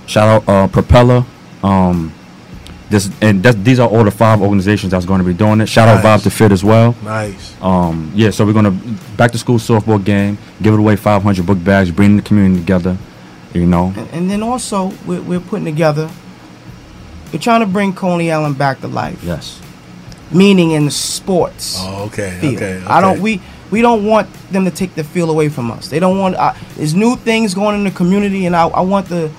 shout 0.06 0.28
out 0.28 0.48
uh, 0.48 0.68
Propeller. 0.68 1.24
Um, 1.62 2.12
this 2.90 3.10
and 3.20 3.42
that, 3.42 3.62
these 3.64 3.78
are 3.78 3.88
all 3.88 4.02
the 4.02 4.10
five 4.10 4.40
organizations 4.40 4.92
that's 4.92 5.04
going 5.04 5.18
to 5.18 5.24
be 5.24 5.34
doing 5.34 5.60
it. 5.60 5.66
Shout 5.68 5.88
out 5.88 6.02
Nice. 6.02 6.20
Vibe 6.20 6.22
to 6.24 6.30
Fit 6.30 6.52
as 6.52 6.64
well. 6.64 6.96
Nice. 7.04 7.54
Um, 7.60 8.10
yeah, 8.14 8.30
so 8.30 8.46
we're 8.46 8.54
gonna 8.54 8.70
back 9.16 9.30
to 9.32 9.38
school 9.38 9.58
softball 9.58 10.02
game, 10.02 10.38
give 10.62 10.72
it 10.72 10.80
away 10.80 10.96
500 10.96 11.44
book 11.44 11.62
bags, 11.62 11.90
bring 11.90 12.16
the 12.16 12.22
community 12.22 12.60
together. 12.60 12.96
You 13.52 13.66
know, 13.66 13.92
And, 13.96 14.08
and 14.12 14.30
then 14.30 14.42
also 14.42 14.92
we're, 15.06 15.22
we're 15.22 15.40
putting 15.40 15.64
together. 15.64 16.10
We're 17.32 17.38
trying 17.38 17.60
to 17.60 17.66
bring 17.66 17.92
Coney 17.94 18.30
Island 18.32 18.56
back 18.58 18.80
to 18.80 18.88
life. 18.88 19.22
yes, 19.22 19.60
Meaning 20.30 20.72
in 20.72 20.90
sports. 20.90 21.76
Oh, 21.80 22.04
okay, 22.06 22.36
field. 22.40 22.56
okay, 22.56 22.82
I 22.86 23.00
don't. 23.00 23.20
We 23.20 23.40
we 23.70 23.80
don't 23.82 24.04
want 24.04 24.28
them 24.50 24.64
to 24.64 24.70
take 24.70 24.94
the 24.94 25.04
field 25.04 25.30
away 25.30 25.48
from 25.48 25.70
us. 25.70 25.88
They 25.88 25.98
don't 26.00 26.18
want. 26.18 26.36
Uh, 26.36 26.52
there's 26.76 26.94
new 26.94 27.16
things 27.16 27.54
going 27.54 27.74
in 27.76 27.84
the 27.84 27.90
community, 27.90 28.44
and 28.46 28.54
I, 28.54 28.68
I 28.68 28.80
want 28.82 29.08
the 29.08 29.30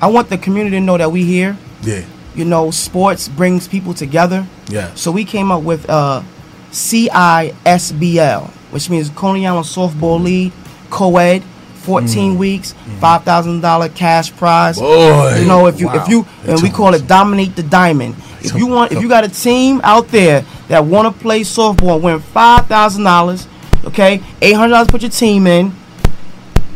I 0.00 0.06
want 0.06 0.28
the 0.30 0.38
community 0.38 0.76
to 0.76 0.80
know 0.80 0.96
that 0.96 1.10
we 1.12 1.24
here. 1.24 1.56
Yeah. 1.82 2.04
You 2.34 2.44
know, 2.44 2.70
sports 2.70 3.28
brings 3.28 3.66
people 3.68 3.92
together. 3.94 4.46
Yeah. 4.68 4.94
So 4.94 5.10
we 5.12 5.24
came 5.24 5.50
up 5.50 5.62
with 5.62 5.88
uh, 5.90 6.22
CISBL, 6.70 8.48
which 8.70 8.88
means 8.90 9.10
Coney 9.10 9.46
Island 9.46 9.66
Softball 9.66 10.22
League, 10.22 10.52
co-ed, 10.90 11.42
14 11.74 12.36
weeks, 12.38 12.74
five 13.00 13.24
thousand 13.24 13.60
dollar 13.60 13.88
cash 13.88 14.30
prize. 14.36 14.78
Mm. 14.78 14.80
Boy. 14.82 15.38
you 15.40 15.46
know 15.46 15.66
if 15.66 15.80
you 15.80 15.86
Wow. 15.86 16.02
if 16.02 16.08
you 16.08 16.26
and 16.46 16.62
we 16.62 16.70
call 16.70 16.94
it 16.94 17.06
dominate 17.06 17.56
the 17.56 17.62
diamond. 17.62 18.14
If 18.40 18.54
you 18.54 18.66
want, 18.66 18.92
if 18.92 19.00
you 19.02 19.08
got 19.08 19.24
a 19.24 19.28
team 19.28 19.80
out 19.84 20.08
there 20.08 20.44
that 20.68 20.84
want 20.84 21.12
to 21.14 21.20
play 21.22 21.40
softball, 21.40 21.94
and 21.96 22.04
win 22.04 22.20
five 22.20 22.66
thousand 22.66 23.04
dollars, 23.04 23.46
okay, 23.84 24.22
eight 24.42 24.52
hundred 24.54 24.72
dollars 24.72 24.88
put 24.88 25.02
your 25.02 25.10
team 25.10 25.46
in. 25.46 25.72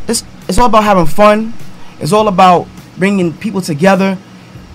It's 0.07 0.23
it's 0.47 0.57
all 0.57 0.67
about 0.67 0.83
having 0.83 1.05
fun. 1.05 1.53
It's 1.99 2.11
all 2.11 2.27
about 2.27 2.67
bringing 2.97 3.33
people 3.33 3.61
together 3.61 4.17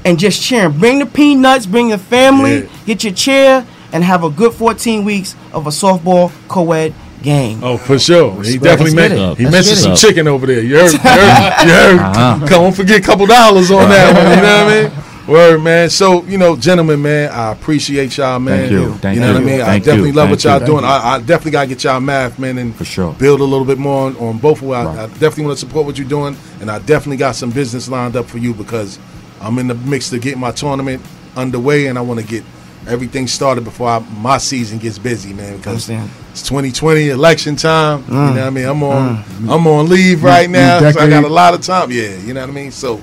and 0.04 0.18
just 0.18 0.40
cheering. 0.42 0.78
Bring 0.78 0.98
the 1.00 1.06
peanuts, 1.06 1.66
bring 1.66 1.88
the 1.88 1.98
family, 1.98 2.62
Yeah. 2.62 2.68
get 2.86 3.04
your 3.04 3.12
chair, 3.12 3.66
and 3.92 4.02
have 4.04 4.24
a 4.24 4.30
good 4.30 4.54
14 4.54 5.04
weeks 5.04 5.36
of 5.52 5.66
a 5.66 5.70
softball 5.70 6.32
co-ed 6.48 6.94
game. 7.22 7.60
Oh, 7.62 7.76
for 7.76 7.98
sure. 7.98 8.32
He 8.32 8.38
Respect. 8.58 8.62
definitely 8.64 8.94
Let's 8.94 8.94
get 8.94 9.16
mentioned 9.18 9.32
it. 9.32 9.38
he 9.38 9.44
Let's 9.44 9.52
mentioned 9.54 9.78
some 9.78 9.92
it. 9.92 9.96
chicken 9.96 10.28
over 10.28 10.46
there. 10.46 10.60
You 10.62 10.76
heard? 10.78 10.92
You 10.92 10.98
heard? 10.98 11.66
You 11.66 11.72
heard? 11.72 11.98
Uh-huh. 12.18 12.46
Come 12.46 12.64
on, 12.64 12.72
forget 12.72 13.00
a 13.00 13.02
couple 13.02 13.26
dollars 13.26 13.70
on 13.70 13.88
that 13.90 14.14
one. 14.14 14.36
You 14.36 14.42
know 14.42 14.64
what 14.64 14.72
I 14.72 15.02
mean? 15.02 15.04
Word, 15.28 15.58
man. 15.62 15.90
So, 15.90 16.24
you 16.24 16.38
know, 16.38 16.56
gentlemen, 16.56 17.02
man, 17.02 17.30
I 17.30 17.52
appreciate 17.52 18.16
y'all, 18.16 18.38
man. 18.38 18.60
Thank 18.60 18.72
you. 18.72 18.94
Thank 18.94 19.14
you 19.16 19.20
know 19.20 19.28
what 19.34 19.36
I 19.36 19.40
you. 19.40 19.46
mean? 19.46 19.60
I 19.60 19.78
definitely 19.78 20.08
you. 20.10 20.14
love 20.14 20.30
what 20.30 20.42
y'all 20.42 20.58
you. 20.60 20.66
doing. 20.66 20.84
I, 20.84 21.14
I 21.14 21.18
definitely 21.18 21.50
got 21.50 21.62
to 21.62 21.68
get 21.68 21.84
y'all 21.84 22.00
math, 22.00 22.38
man, 22.38 22.56
and 22.56 22.74
for 22.74 22.86
sure 22.86 23.12
build 23.14 23.40
a 23.40 23.44
little 23.44 23.66
bit 23.66 23.76
more 23.78 24.06
on, 24.06 24.16
on 24.16 24.38
both 24.38 24.58
of 24.62 24.68
you. 24.68 24.72
I, 24.72 24.84
Right. 24.86 24.98
I 25.00 25.06
definitely 25.08 25.44
want 25.44 25.58
to 25.58 25.66
support 25.66 25.84
what 25.84 25.98
you're 25.98 26.08
doing, 26.08 26.34
and 26.60 26.70
I 26.70 26.78
definitely 26.78 27.18
got 27.18 27.36
some 27.36 27.50
business 27.50 27.88
lined 27.90 28.16
up 28.16 28.24
for 28.26 28.38
you 28.38 28.54
because 28.54 28.98
I'm 29.40 29.58
in 29.58 29.66
the 29.68 29.74
mix 29.74 30.08
to 30.10 30.18
get 30.18 30.38
my 30.38 30.50
tournament 30.50 31.02
underway, 31.36 31.86
and 31.88 31.98
I 31.98 32.00
want 32.00 32.20
to 32.20 32.26
get 32.26 32.42
everything 32.86 33.26
started 33.26 33.64
before 33.64 33.88
I, 33.88 33.98
my 33.98 34.38
season 34.38 34.78
gets 34.78 34.98
busy, 34.98 35.34
man. 35.34 35.58
Because 35.58 35.90
it's 35.90 36.42
2020 36.48 37.10
election 37.10 37.54
time. 37.54 37.98
You 38.08 38.14
Mm. 38.14 38.34
know 38.34 38.40
what 38.40 38.46
I 38.46 38.50
mean? 38.50 38.64
I'm 38.64 38.82
on 38.82 39.24
I'm 39.46 39.66
on 39.66 39.88
leave 39.90 40.22
right 40.24 40.48
new 40.48 40.56
now, 40.58 40.90
so 40.90 41.00
I 41.00 41.10
got 41.10 41.24
a 41.24 41.28
lot 41.28 41.52
of 41.52 41.60
time. 41.60 41.90
Yeah, 41.92 42.16
you 42.16 42.32
know 42.32 42.40
what 42.40 42.48
I 42.48 42.52
mean. 42.52 42.70
So 42.70 42.98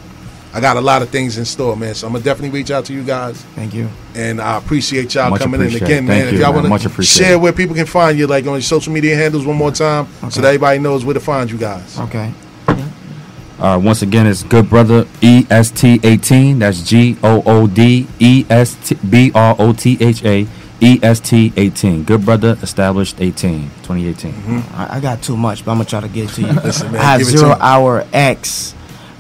I 0.56 0.62
got 0.62 0.78
a 0.78 0.82
lot 0.82 1.02
of 1.02 1.10
things 1.10 1.38
in 1.38 1.44
store, 1.44 1.76
man. 1.76 1.94
So 1.96 2.08
I'm 2.08 2.14
gonna 2.14 2.24
definitely 2.24 2.58
reach 2.58 2.72
out 2.72 2.86
to 2.86 2.94
you 2.94 3.04
guys. 3.04 3.42
Thank 3.56 3.74
you. 3.74 3.90
And 4.16 4.40
I 4.40 4.58
appreciate 4.58 5.14
y'all 5.14 5.30
Much 5.30 5.42
coming 5.42 5.60
in 5.60 5.68
again, 5.68 5.80
Thank 5.80 6.08
man. 6.08 6.28
you, 6.30 6.36
if 6.36 6.40
y'all 6.40 6.54
want 6.54 6.82
to 6.82 7.04
share 7.04 7.38
where 7.38 7.52
people 7.52 7.76
can 7.76 7.86
find 7.86 8.18
you, 8.18 8.26
like 8.26 8.46
on 8.46 8.54
your 8.54 8.62
social 8.62 8.94
media 8.94 9.18
handles, 9.18 9.46
one 9.46 9.58
more 9.58 9.72
time, 9.72 10.08
so 10.30 10.40
that 10.40 10.48
everybody 10.48 10.80
knows 10.80 11.04
where 11.04 11.14
to 11.14 11.20
find 11.20 11.52
you 11.52 11.58
guys. 11.58 12.00
Okay. 12.00 12.34
Uh, 13.60 13.80
once 13.84 14.02
again, 14.02 14.28
it's 14.28 14.44
Good 14.44 14.70
Brother 14.70 15.06
EST 15.22 16.06
18. 16.06 16.60
That's 16.60 16.84
G 16.84 17.18
O 17.24 17.42
O 17.46 17.68
D 17.68 18.08
E 18.20 18.46
S 18.50 18.76
T 18.88 18.96
B 19.10 19.32
R 19.36 19.56
O 19.60 19.74
T 19.74 19.98
H 20.00 20.24
A 20.24 20.48
E 20.82 21.00
S 21.02 21.20
T 21.20 21.52
18. 21.56 22.04
Good 22.04 22.26
Brother 22.26 22.58
established 22.62 23.20
18, 23.20 23.70
2018. 23.84 24.34
I, 24.74 24.98
I 24.98 25.00
got 25.00 25.22
too 25.22 25.38
much, 25.38 25.64
but 25.66 25.72
I'm 25.72 25.78
gonna 25.78 25.90
try 25.90 26.02
to 26.02 26.08
get 26.08 26.30
it 26.30 26.34
to 26.36 26.42
you. 26.42 26.48
Listen, 26.64 26.92
man, 26.92 27.02
I 27.02 27.04
have 27.04 27.20
give 27.20 27.28
it 27.30 27.38
Zero 27.38 27.52
him. 27.54 27.58
Hour 27.62 28.06
X. 28.12 28.75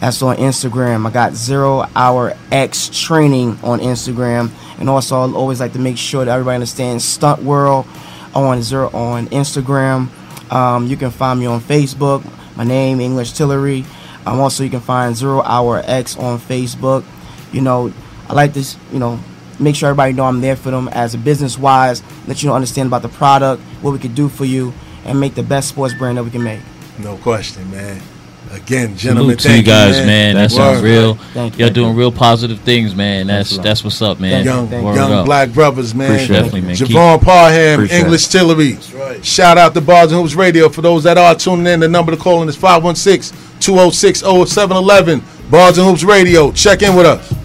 That's 0.05 0.21
on 0.21 0.37
Instagram. 0.37 1.07
I 1.07 1.09
got 1.09 1.33
Zero 1.33 1.83
Hour 1.95 2.37
X 2.51 2.91
training 2.93 3.57
on 3.63 3.79
Instagram, 3.79 4.51
and 4.77 4.87
also 4.87 5.15
I 5.15 5.33
always 5.33 5.59
like 5.59 5.73
to 5.73 5.79
make 5.79 5.97
sure 5.97 6.23
that 6.23 6.31
everybody 6.31 6.53
understands 6.53 7.03
Stunt 7.03 7.41
World 7.41 7.87
on 8.35 8.61
Zero 8.61 8.91
on 8.91 9.25
Instagram. 9.29 10.09
Um, 10.53 10.85
you 10.85 10.95
can 10.95 11.09
find 11.09 11.39
me 11.39 11.47
on 11.47 11.59
Facebook. 11.59 12.23
My 12.55 12.63
name 12.63 13.01
English 13.01 13.31
Tillery. 13.31 13.83
Um, 14.27 14.39
also, 14.39 14.63
you 14.63 14.69
can 14.69 14.79
find 14.79 15.15
Zero 15.15 15.41
Hour 15.41 15.81
X 15.83 16.15
on 16.17 16.37
Facebook. 16.37 17.03
You 17.51 17.61
know, 17.61 17.91
I 18.29 18.33
like 18.33 18.53
this. 18.53 18.77
You 18.93 18.99
know, 18.99 19.19
make 19.59 19.75
sure 19.75 19.89
everybody 19.89 20.13
know 20.13 20.25
I'm 20.25 20.39
there 20.39 20.55
for 20.55 20.69
them 20.69 20.87
as 20.89 21.15
a 21.15 21.17
business 21.17 21.57
wise. 21.57 22.03
Let 22.27 22.43
you 22.43 22.49
know 22.49 22.53
understand 22.53 22.85
about 22.85 23.01
the 23.01 23.09
product, 23.09 23.59
what 23.81 23.89
we 23.89 23.97
could 23.97 24.13
do 24.13 24.29
for 24.29 24.45
you, 24.45 24.71
and 25.03 25.19
make 25.19 25.33
the 25.33 25.41
best 25.41 25.69
sports 25.69 25.95
brand 25.95 26.19
that 26.19 26.23
we 26.23 26.29
can 26.29 26.43
make. 26.43 26.61
No 26.99 27.17
question, 27.17 27.71
man. 27.71 28.03
Again, 28.51 28.95
gentlemen, 28.95 29.37
Salute 29.37 29.39
to 29.39 29.49
you 29.49 29.53
thank 29.55 29.65
guys, 29.65 29.95
man. 29.97 30.05
man. 30.07 30.35
That 30.35 30.51
sounds 30.51 30.81
real. 30.81 31.15
Thank 31.15 31.53
you. 31.53 31.65
Y'all 31.65 31.67
Thank 31.67 31.75
doing 31.75 31.95
real 31.95 32.11
positive 32.11 32.59
things, 32.59 32.95
man. 32.95 33.27
That's 33.27 33.49
Thanks 33.49 33.51
a 33.51 33.57
lot. 33.57 33.63
that's 33.63 33.83
what's 33.83 34.01
up, 34.01 34.19
man. 34.19 34.45
Young, 34.45 34.67
Thank 34.67 34.95
young 34.95 35.25
black 35.25 35.51
brothers, 35.51 35.93
man. 35.93 36.11
Appreciate. 36.13 36.35
Definitely, 36.35 36.61
man. 36.61 36.75
Keep- 36.75 36.87
Javon 36.89 37.21
Parham, 37.21 37.73
Appreciate 37.75 37.99
English 37.99 38.27
it. 38.27 38.31
Tillery. 38.31 38.77
right. 38.95 39.25
Shout 39.25 39.57
out 39.57 39.73
to 39.73 39.81
Bars 39.81 40.11
and 40.11 40.21
Hoops 40.21 40.35
Radio. 40.35 40.69
For 40.69 40.81
those 40.81 41.03
that 41.03 41.17
are 41.17 41.35
tuning 41.35 41.67
in, 41.67 41.79
the 41.81 41.87
number 41.87 42.11
to 42.11 42.17
call 42.17 42.41
in 42.43 42.49
is 42.49 42.55
516 42.55 43.37
206 43.59 44.19
0711. 44.21 45.21
Bars 45.49 45.77
and 45.77 45.87
Hoops 45.87 46.03
Radio. 46.03 46.51
Check 46.51 46.81
in 46.81 46.95
with 46.95 47.05
us. 47.05 47.44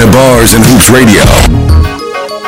In 0.00 0.06
to 0.06 0.12
Bars 0.12 0.54
and 0.54 0.64
Hoops 0.64 0.88
Radio. 0.90 1.24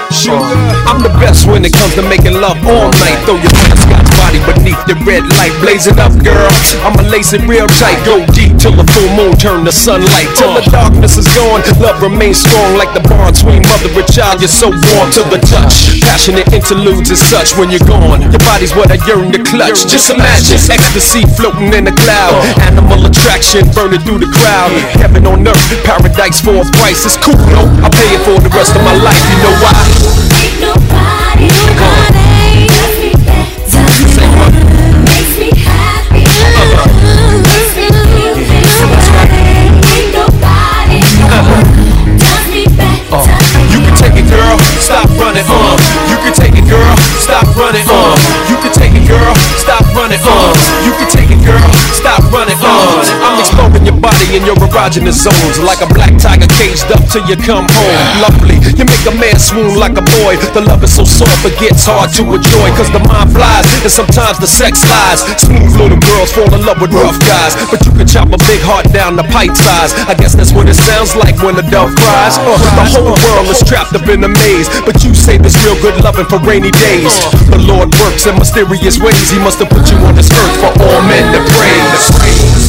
Shoot, 0.09 0.41
I'm 0.89 1.03
the 1.03 1.13
best 1.21 1.47
when 1.47 1.65
it 1.65 1.73
comes 1.73 1.95
to 1.95 2.03
making 2.03 2.35
love 2.35 2.57
all 2.65 2.91
night. 2.91 3.19
Throw 3.25 3.37
your 3.37 3.51
Scott's 3.51 3.85
body 4.23 4.39
beneath 4.47 4.79
the 4.87 4.95
red 5.03 5.27
light, 5.35 5.51
blazing 5.59 5.99
up, 5.99 6.15
girl. 6.23 6.51
I'ma 6.87 7.03
lace 7.11 7.35
it 7.35 7.43
real 7.51 7.67
tight, 7.67 7.99
go 8.07 8.23
deep 8.31 8.55
till 8.55 8.75
the 8.75 8.87
full 8.95 9.11
moon 9.19 9.35
turn 9.35 9.67
the 9.67 9.75
sunlight. 9.75 10.31
Till 10.39 10.55
the 10.55 10.63
darkness 10.71 11.19
is 11.19 11.27
gone, 11.35 11.67
love 11.83 11.99
remains 11.99 12.39
strong 12.39 12.79
like 12.79 12.95
the 12.95 13.03
bond 13.03 13.35
between 13.35 13.67
mother 13.67 13.91
and 13.91 14.09
child. 14.15 14.39
You're 14.39 14.53
so 14.53 14.71
warm 14.71 15.09
to 15.19 15.23
the 15.27 15.43
touch. 15.51 15.99
Passionate 15.99 16.47
interludes 16.55 17.11
and 17.11 17.19
such 17.19 17.59
when 17.59 17.75
you're 17.75 17.83
gone. 17.83 18.23
Your 18.23 18.43
body's 18.47 18.75
what 18.79 18.95
I 18.95 18.99
yearn 19.09 19.35
to 19.35 19.43
clutch. 19.43 19.91
Just 19.91 20.15
imagine 20.15 20.61
ecstasy 20.71 21.27
floating 21.35 21.75
in 21.75 21.85
the 21.91 21.97
cloud. 21.97 22.39
Animal 22.63 23.03
attraction 23.11 23.67
burning 23.75 24.01
through 24.07 24.23
the 24.23 24.31
crowd. 24.31 24.71
Heaven 25.03 25.27
on 25.27 25.43
earth, 25.43 25.67
paradise 25.83 26.39
for 26.39 26.63
a 26.63 26.67
price. 26.79 27.03
It's 27.03 27.19
cool, 27.19 27.39
no? 27.51 27.67
I'll 27.83 27.91
pay 27.91 28.11
it 28.15 28.23
for 28.23 28.39
the 28.39 28.53
rest 28.55 28.77
of 28.79 28.83
my 28.87 28.95
life. 29.03 29.19
You 29.19 29.39
know 29.43 29.55
why? 29.59 29.75
Ain't 30.39 30.57
nobody, 30.63 31.49
nobody 31.51 32.32
Stop 47.33 47.57
running, 47.57 47.89
uh. 47.89 48.13
You 48.45 48.57
can 48.61 48.73
take 48.77 48.93
it, 48.93 49.09
girl. 49.09 49.35
Stop 49.57 49.89
running, 49.97 50.21
uh. 50.21 50.53
You 50.85 50.93
can 51.01 51.09
take 51.09 51.31
it, 51.31 51.41
girl. 51.41 51.65
Stop 51.97 52.21
running, 52.31 52.61
uh. 52.61 53.25
I'm 53.25 53.41
exploring 53.41 53.72
and 54.33 54.45
your 54.49 54.57
erogenous 54.57 55.21
zones. 55.21 55.61
Like 55.61 55.85
a 55.85 55.89
black 55.93 56.17
tiger 56.17 56.49
caged 56.49 56.89
up 56.89 57.05
till 57.13 57.25
you 57.29 57.37
come 57.37 57.69
home. 57.69 57.99
Lovely, 58.25 58.57
you 58.77 58.85
make 58.89 59.05
a 59.05 59.13
man 59.13 59.37
swoon 59.37 59.77
like 59.77 59.97
a 60.01 60.05
boy. 60.25 60.41
The 60.57 60.65
love 60.65 60.81
is 60.85 60.97
so 60.97 61.05
soft, 61.05 61.45
it 61.45 61.57
gets 61.61 61.85
hard 61.85 62.09
to 62.17 62.25
enjoy. 62.25 62.69
Cause 62.73 62.89
the 62.89 63.03
mind 63.05 63.37
flies, 63.37 63.69
and 63.85 63.93
sometimes 63.93 64.41
the 64.41 64.49
sex 64.49 64.81
lies. 64.89 65.21
Smooth 65.37 65.77
little 65.77 66.01
girls 66.01 66.33
fall 66.33 66.49
in 66.49 66.65
love 66.65 66.81
with 66.81 66.97
rough 66.97 67.21
guys. 67.21 67.53
But 67.69 67.85
you 67.85 67.93
can 67.93 68.09
chop 68.09 68.33
a 68.33 68.41
big 68.49 68.65
heart 68.65 68.89
down 68.93 69.21
to 69.21 69.25
pipe 69.29 69.53
size. 69.53 69.93
I 70.09 70.17
guess 70.17 70.33
that's 70.33 70.53
what 70.53 70.69
it 70.69 70.81
sounds 70.81 71.13
like 71.13 71.37
when 71.45 71.61
a 71.61 71.65
dove 71.69 71.93
cries. 71.93 72.41
Uh, 72.41 72.57
the 72.81 72.85
whole 72.89 73.13
world 73.13 73.47
is 73.53 73.61
trapped 73.69 73.93
up 73.93 74.09
in 74.09 74.25
a 74.25 74.31
maze. 74.33 74.69
But 74.89 75.05
you 75.05 75.13
say 75.13 75.37
this 75.37 75.57
real 75.61 75.77
good 75.85 76.01
loving 76.01 76.27
for 76.27 76.41
rainy 76.41 76.73
days. 76.73 77.13
The 77.53 77.61
Lord 77.61 77.93
works 78.01 78.25
in 78.25 78.41
mysterious 78.41 78.97
ways. 78.97 79.29
He 79.29 79.39
must 79.45 79.61
have 79.61 79.69
put 79.69 79.85
you 79.93 80.01
on 80.09 80.17
this 80.17 80.33
earth 80.33 80.57
for 80.65 80.73
all 80.81 81.01
men 81.05 81.37
to 81.37 81.41
praise. 81.53 82.05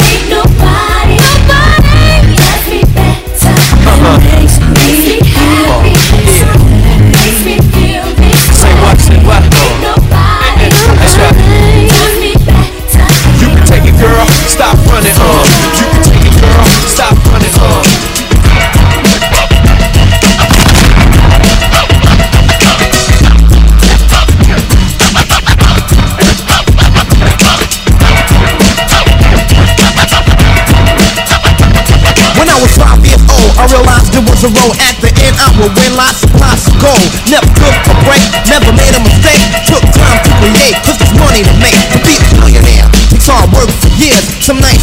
Ain't 0.04 0.28
nobody 0.28 1.23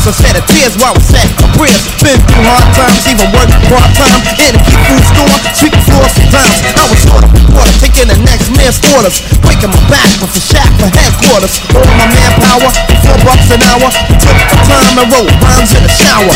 I 0.00 0.12
shed 0.16 0.32
a 0.32 0.40
tears 0.48 0.80
while 0.80 0.96
I 0.96 1.02
sat 1.04 1.28
careers. 1.36 1.84
Been 2.00 2.16
through 2.24 2.44
hard 2.48 2.64
times, 2.72 3.04
even 3.04 3.28
worked 3.36 3.52
part 3.68 3.90
time 4.00 4.20
in 4.40 4.56
a 4.56 4.60
key 4.64 4.80
food 4.88 5.04
store, 5.12 5.36
sweeping 5.52 5.84
floors 5.84 6.08
sometimes. 6.16 6.56
I 6.72 6.88
was 6.88 7.00
sort 7.04 7.20
of 7.20 7.30
reporter, 7.36 7.74
taking 7.84 8.08
the 8.08 8.16
next 8.24 8.48
man's 8.56 8.80
orders. 8.96 9.20
Breaking 9.44 9.68
my 9.68 9.82
back 9.92 10.08
with 10.24 10.32
a 10.32 10.40
shack 10.40 10.72
for 10.80 10.88
headquarters. 10.88 11.60
All 11.76 11.84
my 12.00 12.08
manpower, 12.16 12.72
four 13.04 13.18
bucks 13.28 13.52
an 13.52 13.60
hour. 13.60 13.92
Took 14.24 14.38
my 14.40 14.56
time 14.64 14.94
and 15.04 15.08
wrote 15.12 15.28
rhymes 15.44 15.76
in 15.76 15.84
the 15.84 15.92
shower. 15.92 16.32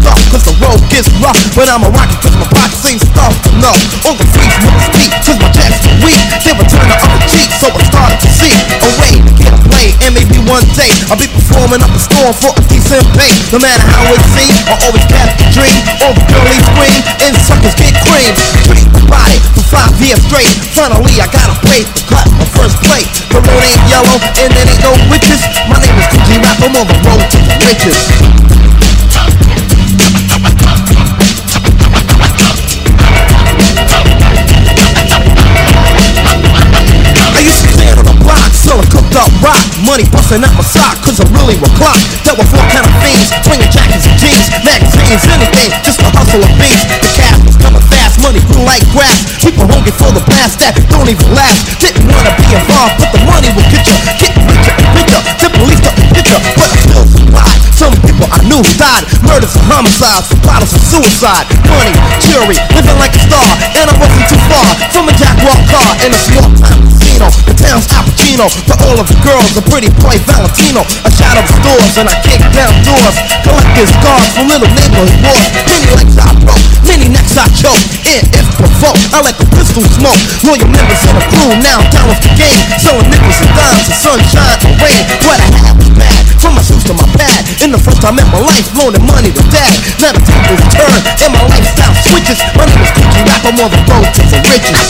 Stuff, 0.00 0.20
cause 0.32 0.44
the 0.48 0.56
road 0.64 0.80
gets 0.88 1.12
rough. 1.20 1.36
But 1.52 1.68
I'm 1.68 1.84
a 1.84 1.92
rocket, 1.92 2.16
cause 2.24 2.32
my 2.40 2.48
pockets 2.48 2.80
ain't 2.88 3.04
stuffed 3.04 3.44
enough. 3.52 3.76
All 4.08 4.16
the 4.16 4.24
freaks 4.32 4.56
with 4.64 4.72
the 4.72 4.82
speak, 4.88 5.12
cause 5.20 5.36
my 5.36 5.52
chest 5.52 5.84
were 5.84 6.00
weak. 6.08 6.22
They 6.48 6.56
would 6.56 6.70
turn 6.72 6.88
the 6.88 6.96
other 6.96 7.20
cheek, 7.28 7.52
so 7.60 7.68
I 7.68 7.80
started 7.92 8.18
to 8.24 8.30
see 8.32 8.56
a 8.56 8.90
way 9.04 9.12
to 9.20 9.32
get 9.36 9.52
a 9.52 9.60
play. 9.68 9.92
And 10.00 10.16
maybe 10.16 10.40
one 10.48 10.64
day 10.72 10.88
I'll 11.12 11.20
be 11.20 11.28
performing 11.28 11.84
up 11.84 11.92
a 11.92 12.00
storm 12.00 12.32
for 12.32 12.56
a 12.56 12.62
decent 12.72 12.85
pay. 12.86 13.34
No 13.50 13.58
matter 13.58 13.82
how 13.82 14.06
it 14.14 14.22
seems, 14.30 14.62
I 14.70 14.78
always 14.86 15.02
kept 15.10 15.42
the 15.42 15.46
dream. 15.50 15.74
The 15.98 16.14
girlies 16.30 16.62
scream, 16.70 17.02
and 17.26 17.34
suckers 17.34 17.74
get 17.74 17.98
cream. 18.06 18.30
Treat 18.62 18.86
my 18.94 19.02
body 19.10 19.38
for 19.58 19.66
five 19.74 19.90
years 19.98 20.22
straight. 20.22 20.54
Finally, 20.70 21.18
I 21.18 21.26
got 21.26 21.50
a 21.50 21.56
plate 21.66 21.90
to 21.90 22.02
cut 22.06 22.26
my 22.38 22.46
first 22.54 22.78
plate. 22.86 23.10
The 23.34 23.42
road 23.42 23.62
ain't 23.66 23.82
yellow, 23.90 24.22
and 24.38 24.54
there 24.54 24.66
ain't 24.70 24.82
no 24.86 24.94
witches. 25.10 25.42
My 25.66 25.82
name 25.82 25.98
is 25.98 26.06
Kool 26.14 26.22
G 26.30 26.38
Rap, 26.38 26.62
I'm 26.62 26.78
on 26.78 26.86
the 26.86 26.94
road 27.02 27.26
to 27.26 27.38
the 27.42 27.58
riches. 27.66 27.98
I 37.34 37.42
used 37.42 37.66
to 37.66 37.70
stand 37.74 37.98
on 37.98 38.06
the 38.06 38.16
block, 38.22 38.50
selling 38.54 38.86
cooked 38.94 39.16
up. 39.18 39.45
Money 39.96 40.12
busting 40.12 40.44
out 40.44 40.52
my 40.52 40.60
sock, 40.60 41.00
cause 41.00 41.16
I 41.16 41.24
really 41.40 41.56
was 41.56 41.72
clock. 41.72 41.96
Dealt 42.20 42.36
with 42.36 42.52
four 42.52 42.60
kind 42.68 42.84
of 42.84 42.92
fiends, 43.00 43.32
swinging 43.40 43.72
jackets 43.72 44.04
and 44.04 44.12
jeans, 44.20 44.44
magazines, 44.60 45.24
anything, 45.24 45.72
just 45.80 46.04
to 46.04 46.08
hustle 46.12 46.44
a 46.44 46.50
beat. 46.60 46.84
The 47.00 47.08
cash 47.16 47.40
was 47.40 47.56
coming 47.56 47.80
fast, 47.88 48.20
money 48.20 48.44
grew 48.44 48.60
like 48.60 48.84
grass. 48.92 49.24
People 49.40 49.64
hungry 49.64 49.96
for 49.96 50.12
the 50.12 50.20
blast 50.28 50.60
that 50.60 50.76
don't 50.92 51.08
even 51.08 51.32
last. 51.32 51.80
Didn't 51.80 52.12
wanna 52.12 52.28
be 52.36 52.44
involved, 52.44 53.00
but 53.00 53.08
the 53.08 53.24
money 53.24 53.48
will 53.56 53.64
get 53.72 53.88
you. 53.88 53.96
Getting 54.20 54.44
richer 54.44 54.76
and 54.76 54.88
richer, 55.00 55.20
till 55.40 55.52
police 55.64 55.80
got 55.80 55.96
the 55.96 56.04
picture, 56.12 56.40
but 56.44 56.68
I 56.68 56.76
still 56.76 57.15
died, 58.80 59.04
murders 59.28 59.52
and 59.52 59.68
homicides, 59.68 60.32
bottles 60.40 60.72
of 60.72 60.80
suicide. 60.80 61.44
Money, 61.68 61.92
jury, 62.24 62.56
living 62.72 62.96
like 62.96 63.12
a 63.12 63.20
star, 63.20 63.50
and 63.76 63.84
I 63.84 63.94
wasn't 64.00 64.24
too 64.32 64.40
far 64.48 64.68
from 64.96 65.12
a 65.12 65.14
jackpot 65.16 65.60
car 65.68 65.90
in 66.00 66.08
a 66.14 66.16
small 66.16 66.48
casino. 66.64 67.28
The 67.44 67.52
town's 67.52 67.84
Al 67.92 68.08
Pacino, 68.08 68.48
to 68.48 68.74
all 68.88 68.96
of 68.96 69.04
the 69.12 69.18
girls, 69.20 69.52
a 69.60 69.64
pretty 69.68 69.92
boy 70.00 70.16
Valentino. 70.24 70.88
I 71.04 71.12
shot 71.12 71.36
up 71.36 71.44
stores 71.44 72.00
and 72.00 72.08
I 72.08 72.16
kicked 72.24 72.48
down 72.56 72.72
doors, 72.80 73.16
collecting 73.44 73.88
scars 73.92 74.28
from 74.32 74.48
little 74.48 74.72
neighborhood 74.72 75.12
wars. 75.20 75.48
Many 75.68 75.88
legs 75.92 76.16
I 76.16 76.32
broke, 76.40 76.64
many 76.88 77.12
necks 77.12 77.36
I 77.36 77.52
choked, 77.52 78.08
and 78.08 78.24
if 78.32 78.46
provoked, 78.56 79.04
I 79.12 79.20
let 79.20 79.36
the 79.36 79.48
pistol 79.52 79.84
smoke. 80.00 80.20
Loyal 80.48 80.68
members 80.72 81.02
in 81.04 81.12
the 81.12 81.24
crew, 81.28 81.52
now 81.60 81.84
down 81.92 82.08
with 82.08 82.24
the 82.24 82.32
game, 82.40 82.62
selling 82.80 83.04
nickels 83.12 83.36
and 83.36 83.52
dimes, 83.52 83.84
the 83.84 83.96
sunshine 84.00 84.58
and 84.64 84.74
rain. 84.80 85.04
What 85.28 85.40
I 85.44 85.48
had 85.60 85.95
bad, 85.96 86.22
from 86.40 86.54
my 86.54 86.62
shoes 86.62 86.84
to 86.84 86.94
my 86.94 87.08
pad. 87.16 87.42
In 87.64 87.72
the 87.72 87.80
first 87.80 88.00
time 88.00 88.18
in 88.20 88.28
my 88.28 88.40
life, 88.40 88.68
loaning 88.76 89.04
money 89.08 89.32
to 89.32 89.42
dad. 89.50 89.74
Now 90.00 90.12
the 90.12 90.20
tables 90.22 90.62
turn, 90.70 91.00
and 91.24 91.32
my 91.32 91.42
lifestyle 91.48 91.94
switches. 92.04 92.38
My 92.54 92.64
name 92.68 92.82
is 92.84 92.92
Kool 92.92 93.08
G 93.10 93.24
Rap, 93.24 93.42
I'm 93.44 93.58
on 93.58 93.70
the 93.72 93.80
road 93.88 94.08
to 94.14 94.22
the 94.28 94.38
riches. 94.44 94.80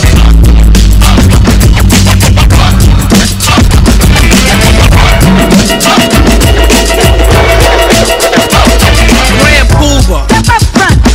Grand 9.41 9.69
Puba. 9.79 10.21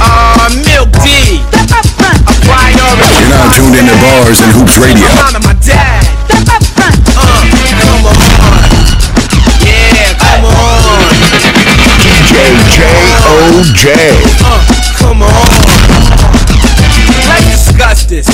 Ah, 0.01 0.49
Milk 0.65 0.89
D. 1.03 1.07
A. 1.11 2.72
You're 2.72 3.30
now 3.30 3.47
tuned 3.53 3.76
into 3.76 3.95
Bars 4.01 4.41
and 4.41 4.51
Hoops 4.51 4.77
Radio. 4.80 5.51
J-O-J. 13.52 13.91
Uh, 14.48 14.64
come 14.95 15.23
on. 15.28 15.30
Let's 17.28 17.68
discuss 17.68 18.07
this. 18.07 18.28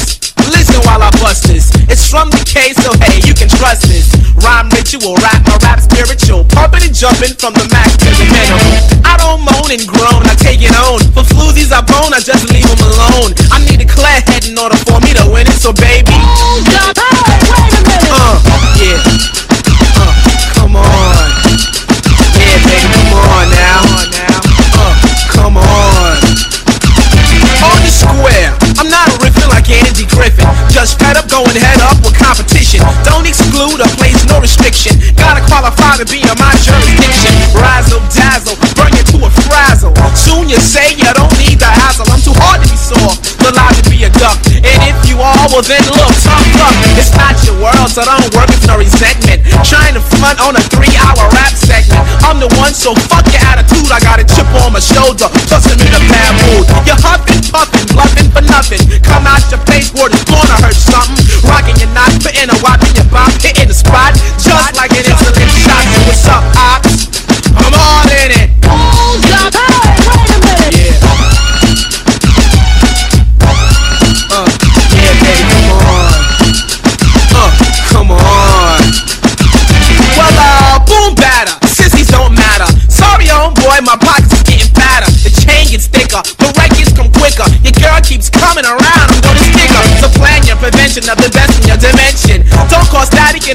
Listen 0.46 0.78
while 0.86 1.02
I 1.02 1.10
bust 1.18 1.50
this. 1.50 1.74
It's 1.90 2.06
from 2.06 2.30
the 2.30 2.46
K, 2.46 2.78
so 2.78 2.94
hey, 3.02 3.26
you 3.26 3.34
can 3.34 3.50
trust 3.50 3.90
this. 3.90 4.14
Rhyme 4.46 4.70
ritual, 4.70 5.18
rap 5.18 5.42
my 5.50 5.58
rap 5.66 5.82
spiritual. 5.82 6.46
Pumping 6.54 6.86
and 6.86 6.94
jumping 6.94 7.34
from 7.34 7.58
the 7.58 7.66
max 7.74 7.98
to 7.98 8.10
the 8.14 8.30
minimum. 8.30 8.78
I 9.02 9.18
don't 9.18 9.42
moan 9.42 9.74
and 9.74 9.82
groan, 9.90 10.22
I 10.30 10.38
take 10.38 10.62
it 10.62 10.78
on. 10.78 11.02
For 11.18 11.26
floozies 11.26 11.74
I 11.74 11.82
bone, 11.82 12.14
I 12.14 12.22
just 12.22 12.54
leave 12.54 12.70
them 12.70 12.86
alone. 12.86 13.34
I 13.50 13.58
need 13.66 13.82
a 13.82 13.90
clear 13.90 14.22
head 14.30 14.46
in 14.46 14.54
order 14.54 14.78
for 14.86 15.02
me 15.02 15.18
to 15.18 15.26
win 15.34 15.50
it, 15.50 15.58
so 15.58 15.74
baby. 15.74 16.14
Uh, 16.14 17.17
Just 30.72 31.00
fed 31.00 31.18
up 31.18 31.28
going 31.30 31.56
head 31.56 31.80
up 31.84 31.98
with 32.04 32.16
competition. 32.18 32.84
Don't 33.04 33.26
exclude 33.28 33.80
or 33.80 33.90
place 34.00 34.20
no 34.28 34.40
restriction. 34.40 34.96
Gotta 35.16 35.44
qualify 35.48 35.98
to 36.00 36.06
be 36.08 36.24
in 36.24 36.38
my 36.40 36.54
jurisdiction. 36.64 37.34
Razzle 37.56 38.04
dazzle, 38.12 38.56
burn 38.76 38.92
you 38.96 39.04
to 39.16 39.18
a 39.28 39.32
frazzle. 39.48 39.94
Soon 40.16 40.50
you 40.50 40.60
say 40.60 40.96
you 40.96 41.10
don't 41.14 41.32
need 41.38 41.60
the 41.60 41.70
hassle. 41.70 42.08
I'm 42.12 42.22
too 42.22 42.36
hard 42.44 42.64
to 42.64 42.68
be 42.70 42.78
sore, 42.78 43.14
too 43.20 43.52
loud 43.52 43.76
to 43.76 43.84
be 43.90 44.08
a 44.08 44.12
duck. 44.16 44.38
And 44.64 44.80
if 44.88 44.98
you 45.10 45.20
are, 45.20 45.46
well 45.52 45.64
then 45.64 45.84
look, 45.92 46.14
tough. 46.24 46.46
It's 46.96 47.12
not 47.16 47.36
your 47.44 47.60
world, 47.60 47.92
so 47.92 48.04
don't 48.04 48.24
work 48.36 48.48
with 48.48 48.64
no 48.68 48.78
resentment. 48.80 49.44
Trying 49.64 49.96
to 49.96 50.04
front 50.18 50.40
on 50.40 50.56
a 50.56 50.64
three-hour 50.72 51.24
rap 51.36 51.54
segment. 51.56 52.07
I'm 52.24 52.40
the 52.40 52.50
one, 52.58 52.74
so 52.74 52.96
fuck 53.12 53.26
your 53.30 53.44
attitude. 53.46 53.90
I 53.92 54.00
got 54.00 54.20
a 54.20 54.26
chip 54.26 54.48
on 54.64 54.74
my 54.74 54.82
shoulder, 54.82 55.30
plus 55.50 55.66
I'm 55.68 55.80
in 55.80 55.94
a 55.94 56.02
bad 56.10 56.32
mood. 56.48 56.66
You're 56.88 57.00
huffing, 57.00 57.42
puffing, 57.52 57.88
bluffing 57.94 58.30
for 58.32 58.44
nothing. 58.46 58.82
Come 59.04 59.28
out 59.28 59.44
your 59.52 59.62
face, 59.70 59.94
word 59.94 60.14
is 60.14 60.24
gonna 60.26 60.58
hurt 60.64 60.78
something. 60.78 61.22
Rocking 61.46 61.78
your 61.78 61.92
knot, 61.94 62.12
putting 62.24 62.50
a 62.50 62.58
wop 62.64 62.82
in 62.84 62.94
your 62.96 63.10
bop, 63.12 63.32
hitting 63.42 63.68
the 63.68 63.78
spot, 63.78 64.16
just 64.40 64.76
like 64.80 64.92
an 64.96 65.06
insulin 65.06 65.50
shot. 65.62 65.84
What's 66.08 66.28
up, 66.28 66.44
ops? 66.56 66.87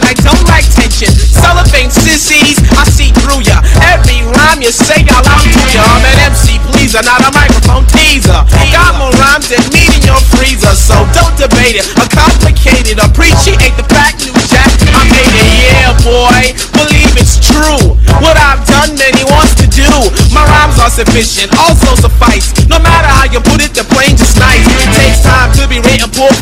Competition. 0.00 1.12
Cellophane 1.12 1.90
sissies, 1.90 2.56
I 2.72 2.84
see 2.88 3.10
through 3.20 3.42
ya. 3.44 3.60
Every 3.92 4.22
rhyme 4.24 4.62
you 4.62 4.72
say, 4.72 5.04
I'll 5.10 5.26
out 5.26 5.42
to 5.44 5.62
ya. 5.74 5.82
I'm 5.82 6.04
an 6.04 6.32
MC 6.32 6.58
pleaser, 6.70 7.02
not 7.02 7.20
a 7.20 7.30
microphone 7.34 7.84
teaser. 7.92 8.40
Got 8.72 8.96
more 8.96 9.12
rhymes 9.20 9.48
than 9.48 9.60
meat 9.74 9.92
in 9.92 10.02
your 10.06 10.20
freezer, 10.32 10.72
so 10.72 10.94
don't 11.12 11.34
debate 11.36 11.76
it. 11.76 11.84
A 12.00 12.06
complicated, 12.08 12.98
appreciate 13.02 13.74
the 13.76 13.84
fact, 13.90 14.24
new 14.24 14.32
jack. 14.48 14.70
I 14.96 15.02
made 15.12 15.34
it, 15.34 15.48
yeah, 15.60 15.92
boy. 16.00 16.56
Believe 16.72 17.12
it's 17.20 17.36
true. 17.40 17.98
What 18.20 18.36
I've 18.38 18.64
done, 18.68 18.96
many 18.96 19.24
wants 19.28 19.56
to 19.60 19.66
do. 19.68 19.88
My 20.32 20.44
rhymes 20.46 20.78
are 20.80 20.92
sufficient, 20.92 21.52
also 21.58 21.96
suffice. 21.96 22.52
No 22.68 22.78
matter 22.78 23.08
how 23.08 23.28
you 23.28 23.40
put 23.40 23.60
it, 23.60 23.74
the 23.74 23.84
plain 23.92 24.16
just 24.16 24.38
nice. 24.38 24.64
It 24.64 24.90
takes 24.96 25.20
time 25.20 25.52
to 25.60 25.68
be 25.68 25.80
written, 25.80 26.08
pulled 26.12 26.36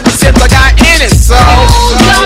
ever 0.00 0.16
since 0.16 0.40
I 0.40 0.48
got 0.48 0.72
in 0.80 1.04
it, 1.04 1.12
so. 1.12 1.36
Uh, 1.36 2.24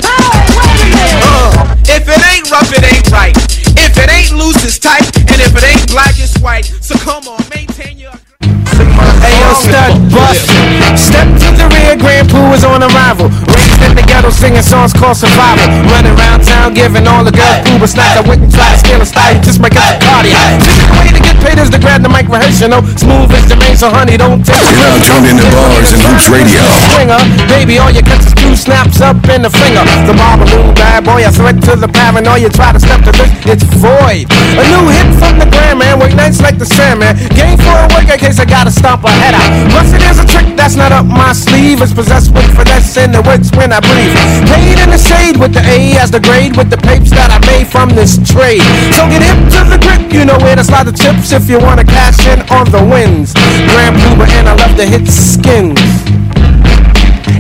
if 1.91 2.07
it 2.07 2.23
ain't 2.31 2.47
rough, 2.51 2.71
it 2.71 2.87
ain't 2.87 3.11
right. 3.11 3.35
If 3.75 3.99
it 3.99 4.09
ain't 4.11 4.31
loose, 4.31 4.63
it's 4.63 4.79
tight. 4.79 5.03
And 5.19 5.43
if 5.43 5.51
it 5.51 5.65
ain't 5.65 5.91
black, 5.91 6.15
it's 6.15 6.39
white. 6.39 6.71
So 6.81 6.95
come 6.95 7.27
on, 7.27 7.43
maintain 7.51 7.99
your. 7.99 8.15
Hey 8.47 9.35
yo, 9.43 9.51
stud 9.59 9.91
bust. 10.15 10.47
Step 10.95 11.27
to 11.27 11.49
the 11.59 11.67
rear, 11.75 11.99
Grand 11.99 12.31
Poo 12.31 12.55
is 12.55 12.63
on 12.63 12.83
arrival. 12.83 13.27
Raised 13.51 13.74
in 13.95 14.03
the 14.03 14.07
ghetto, 14.11 14.31
singing 14.31 14.63
songs 14.63 14.93
called 14.93 15.17
survival. 15.17 15.71
Running 15.87 16.19
around 16.19 16.43
town, 16.43 16.75
giving 16.75 17.07
all 17.07 17.23
the 17.23 17.31
girls 17.31 17.63
but 17.79 17.87
snaps. 17.87 18.19
I 18.19 18.23
wouldn't 18.27 18.51
try 18.51 18.67
to 18.75 18.79
steal 18.83 18.99
a 19.01 19.07
style, 19.07 19.39
just 19.39 19.63
out 19.63 19.71
the 19.71 19.99
cardiac. 20.03 20.59
Just 20.59 20.83
the 20.83 20.95
way 20.99 21.09
to 21.15 21.23
get 21.23 21.37
paid 21.39 21.59
is 21.63 21.71
to 21.71 21.79
grab 21.79 22.03
the 22.03 22.11
mic 22.11 22.27
rehearsal. 22.27 22.83
Smooth 22.99 23.31
as 23.31 23.47
the 23.47 23.57
main, 23.57 23.79
so 23.79 23.89
honey, 23.91 24.19
don't 24.19 24.43
take 24.43 24.59
You're 24.59 24.83
now 24.83 24.99
tuned 24.99 25.31
into 25.31 25.47
bars 25.55 25.95
and 25.95 26.03
hoops 26.03 26.27
radio. 26.27 26.63
Swinger, 26.91 27.23
baby, 27.47 27.79
all 27.79 27.95
you 27.95 28.03
got 28.03 28.19
is 28.19 28.35
two 28.35 28.59
snaps 28.59 28.99
up 28.99 29.23
in 29.31 29.47
the 29.47 29.53
finger. 29.53 29.87
The 30.11 30.15
balloon 30.19 30.75
bad 30.75 31.07
boy, 31.07 31.23
a 31.23 31.31
threat 31.31 31.63
to 31.71 31.79
the 31.79 31.87
paranoia. 31.87 32.51
Try 32.51 32.75
to 32.75 32.81
step 32.83 33.07
to 33.07 33.13
this, 33.15 33.31
it's 33.47 33.65
void. 33.79 34.27
A 34.59 34.65
new 34.75 34.91
hit 34.91 35.11
from 35.23 35.39
the 35.39 35.47
grand 35.47 35.79
man, 35.79 36.03
work 36.03 36.15
nights 36.19 36.43
like 36.43 36.59
the 36.59 36.67
Sandman. 36.67 37.15
Game 37.39 37.59
for 37.63 37.77
a 37.79 37.87
work 37.95 38.11
in 38.11 38.19
case 38.19 38.43
I 38.43 38.45
gotta 38.45 38.75
stomp 38.75 39.07
her 39.07 39.15
head 39.23 39.39
out. 39.39 39.51
Plus 39.71 39.95
it 39.95 40.03
is 40.03 40.19
a 40.19 40.27
trick 40.27 40.57
that's 40.59 40.75
not 40.75 40.91
up 40.91 41.07
my 41.07 41.31
sleeve. 41.31 41.79
It's 41.79 41.95
possessed 41.95 42.35
with 42.35 42.49
finesse 42.57 42.97
and 42.97 43.15
it 43.15 43.23
works 43.23 43.53
when 43.55 43.73
I 43.73 43.84
breathe. 43.91 44.17
Paid 44.51 44.79
in 44.81 44.91
the 44.91 45.01
shade 45.01 45.37
with 45.37 45.53
the 45.53 45.65
A 45.65 45.97
as 45.99 46.11
the 46.11 46.21
grade 46.21 46.57
with 46.57 46.71
the 46.71 46.79
papes 46.79 47.11
that 47.11 47.31
I 47.31 47.39
made 47.47 47.67
from 47.67 47.91
this 47.91 48.17
trade. 48.23 48.65
So 48.95 49.07
get 49.11 49.23
hip 49.23 49.41
to 49.57 49.61
the 49.69 49.79
grip, 49.81 50.13
you 50.13 50.25
know 50.25 50.39
where 50.39 50.57
to 50.57 50.65
slide 50.65 50.87
the 50.87 50.97
chips 50.97 51.33
if 51.33 51.49
you 51.49 51.59
wanna 51.59 51.85
cash 51.85 52.27
in 52.27 52.41
on 52.51 52.71
the 52.71 52.83
wins. 52.83 53.33
Grand 53.71 53.97
Puba 54.01 54.27
and 54.39 54.49
I 54.49 54.55
love 54.55 54.77
to 54.77 54.87
hit 54.87 55.07
skins. 55.09 55.81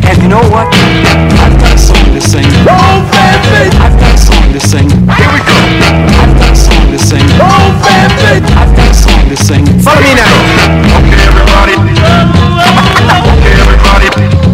And 0.04 0.20
you 0.22 0.28
know 0.28 0.44
what? 0.52 0.68
I've 0.68 1.56
got 1.60 1.74
a 1.74 1.78
song 1.78 2.04
to 2.12 2.20
sing. 2.20 2.44
Oh, 2.68 3.00
baby! 3.08 3.72
I've 3.80 3.96
got 3.98 4.14
a 4.14 4.18
song 4.18 4.52
to 4.52 4.60
sing. 4.60 4.88
Here 4.90 5.30
we 5.32 5.40
go. 5.40 5.58
I've 6.20 6.34
got 6.36 6.52
a 6.52 6.56
song 6.56 6.84
to 6.92 6.98
sing. 6.98 7.24
Oh, 7.40 7.72
baby! 7.80 8.44
I've 8.52 8.76
got 8.76 8.90
a 8.90 8.94
song 8.94 9.24
to 9.28 9.36
sing. 9.36 9.64
Follow 9.80 10.00
me 10.00 10.12
now. 10.14 10.34
Okay, 11.00 11.24
everybody. 11.24 11.74
Okay, 13.14 13.52
everybody. 13.60 14.53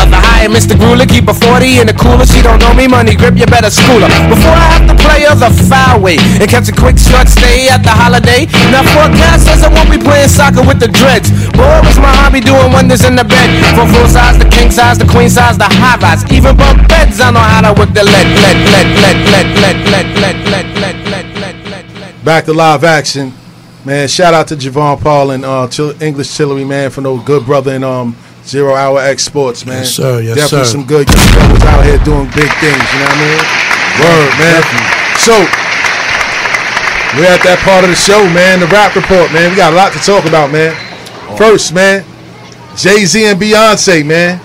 Mr. 0.47 0.77
Gruler. 0.77 1.05
Keep 1.05 1.27
a 1.29 1.33
40 1.33 1.81
in 1.81 1.87
the 1.87 1.93
cooler. 1.93 2.25
She 2.25 2.41
don't 2.41 2.57
know 2.57 2.73
me, 2.73 2.87
money 2.87 3.15
grip, 3.15 3.37
you 3.37 3.45
better 3.45 3.69
school 3.69 4.01
her. 4.01 4.09
Before 4.29 4.55
I 4.55 4.67
have 4.77 4.85
to 4.89 4.95
play 4.97 5.25
her 5.27 5.35
the 5.35 5.51
foul 5.69 6.01
way 6.01 6.17
and 6.39 6.47
catch 6.49 6.69
a 6.69 6.75
quick 6.75 6.97
short 6.97 7.27
stay 7.27 7.69
at 7.69 7.83
the 7.83 7.93
holiday. 7.93 8.47
Now 8.73 8.85
forecast 8.95 9.45
says 9.45 9.61
I 9.63 9.69
won't 9.69 9.91
be 9.91 9.97
playing 9.97 10.29
soccer 10.29 10.63
with 10.63 10.79
the 10.79 10.87
dreads. 10.87 11.29
Boy, 11.53 11.81
it's 11.85 11.99
my 12.01 12.13
hobby 12.13 12.41
doing 12.41 12.71
wonders 12.71 13.03
in 13.05 13.15
the 13.15 13.25
bed. 13.25 13.49
From 13.75 13.89
full 13.91 14.07
size 14.07 14.37
to 14.39 14.47
king 14.49 14.71
size 14.71 14.97
to 14.97 15.07
queen 15.07 15.29
size 15.29 15.57
to 15.57 15.67
high 15.67 15.97
rise. 15.99 16.23
Even 16.31 16.55
bunk 16.57 16.87
beds, 16.87 17.19
I 17.19 17.31
know 17.31 17.39
how 17.43 17.61
to 17.61 17.73
work 17.77 17.93
the 17.93 18.03
lead, 18.03 18.27
lead, 18.41 18.59
lead, 18.71 18.89
lead, 19.01 19.19
lead, 19.31 19.49
lead, 19.61 19.77
lead, 19.91 20.07
lead, 20.17 20.37
lead, 20.47 20.67
lead, 20.81 20.97
lead, 21.11 21.57
lead, 21.69 21.87
lead. 21.99 22.25
Back 22.25 22.45
to 22.45 22.53
live 22.53 22.83
action, 22.83 23.33
man. 23.83 24.07
Shout 24.07 24.33
out 24.33 24.47
to 24.49 24.55
Javon 24.55 25.01
Paul 25.01 25.31
and 25.31 25.43
uh, 25.45 25.67
English 25.99 26.29
Chillery, 26.37 26.67
man, 26.67 26.89
for 26.89 27.01
no 27.01 27.17
good 27.17 27.45
brother 27.45 27.73
in 27.73 27.83
um 27.83 28.15
Zero 28.51 28.75
Hour 28.75 28.99
X 28.99 29.23
Sports, 29.23 29.65
man. 29.65 29.87
Yes, 29.87 29.95
sir. 29.95 30.19
Yes, 30.19 30.35
Definitely 30.35 30.65
sir. 30.67 30.71
some 30.75 30.85
good 30.85 31.07
young 31.07 31.31
brothers 31.31 31.63
out 31.63 31.85
here 31.87 31.97
doing 32.03 32.27
big 32.35 32.51
things. 32.59 32.83
You 32.91 32.99
know 32.99 33.07
what 33.07 33.15
I 33.15 33.23
mean? 33.23 33.41
Word, 34.03 34.31
man. 34.43 34.61
So 35.23 35.35
we're 37.15 37.31
at 37.31 37.39
that 37.47 37.59
part 37.63 37.83
of 37.83 37.89
the 37.89 37.95
show, 37.95 38.23
man. 38.35 38.59
The 38.59 38.67
rap 38.67 38.95
report, 38.95 39.31
man. 39.31 39.51
We 39.51 39.55
got 39.55 39.71
a 39.71 39.75
lot 39.75 39.93
to 39.93 39.99
talk 39.99 40.25
about, 40.25 40.51
man. 40.51 40.75
First, 41.37 41.73
man, 41.73 42.03
Jay 42.75 43.05
Z 43.05 43.23
and 43.25 43.39
Beyonce, 43.39 44.05
man. 44.05 44.39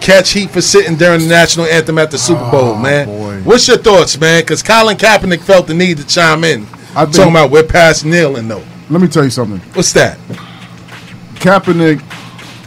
Catch 0.00 0.32
heat 0.32 0.50
for 0.50 0.60
sitting 0.60 0.96
during 0.96 1.20
the 1.20 1.28
national 1.28 1.66
anthem 1.66 1.98
at 1.98 2.10
the 2.10 2.18
Super 2.18 2.48
Bowl, 2.50 2.74
ah, 2.74 2.82
man. 2.82 3.44
What's 3.44 3.66
your 3.68 3.78
thoughts, 3.78 4.18
man? 4.20 4.42
Because 4.42 4.62
Colin 4.62 4.96
Kaepernick 4.96 5.40
felt 5.40 5.66
the 5.68 5.74
need 5.74 5.96
to 5.98 6.06
chime 6.06 6.42
in. 6.44 6.66
I 6.96 7.04
think- 7.04 7.16
talking 7.16 7.30
about 7.30 7.50
we're 7.50 7.62
past 7.62 8.04
kneeling, 8.04 8.48
though. 8.48 8.62
Let 8.90 9.00
me 9.00 9.08
tell 9.08 9.24
you 9.24 9.30
something. 9.30 9.60
What's 9.74 9.92
that? 9.94 10.18
Kaepernick, 11.36 12.00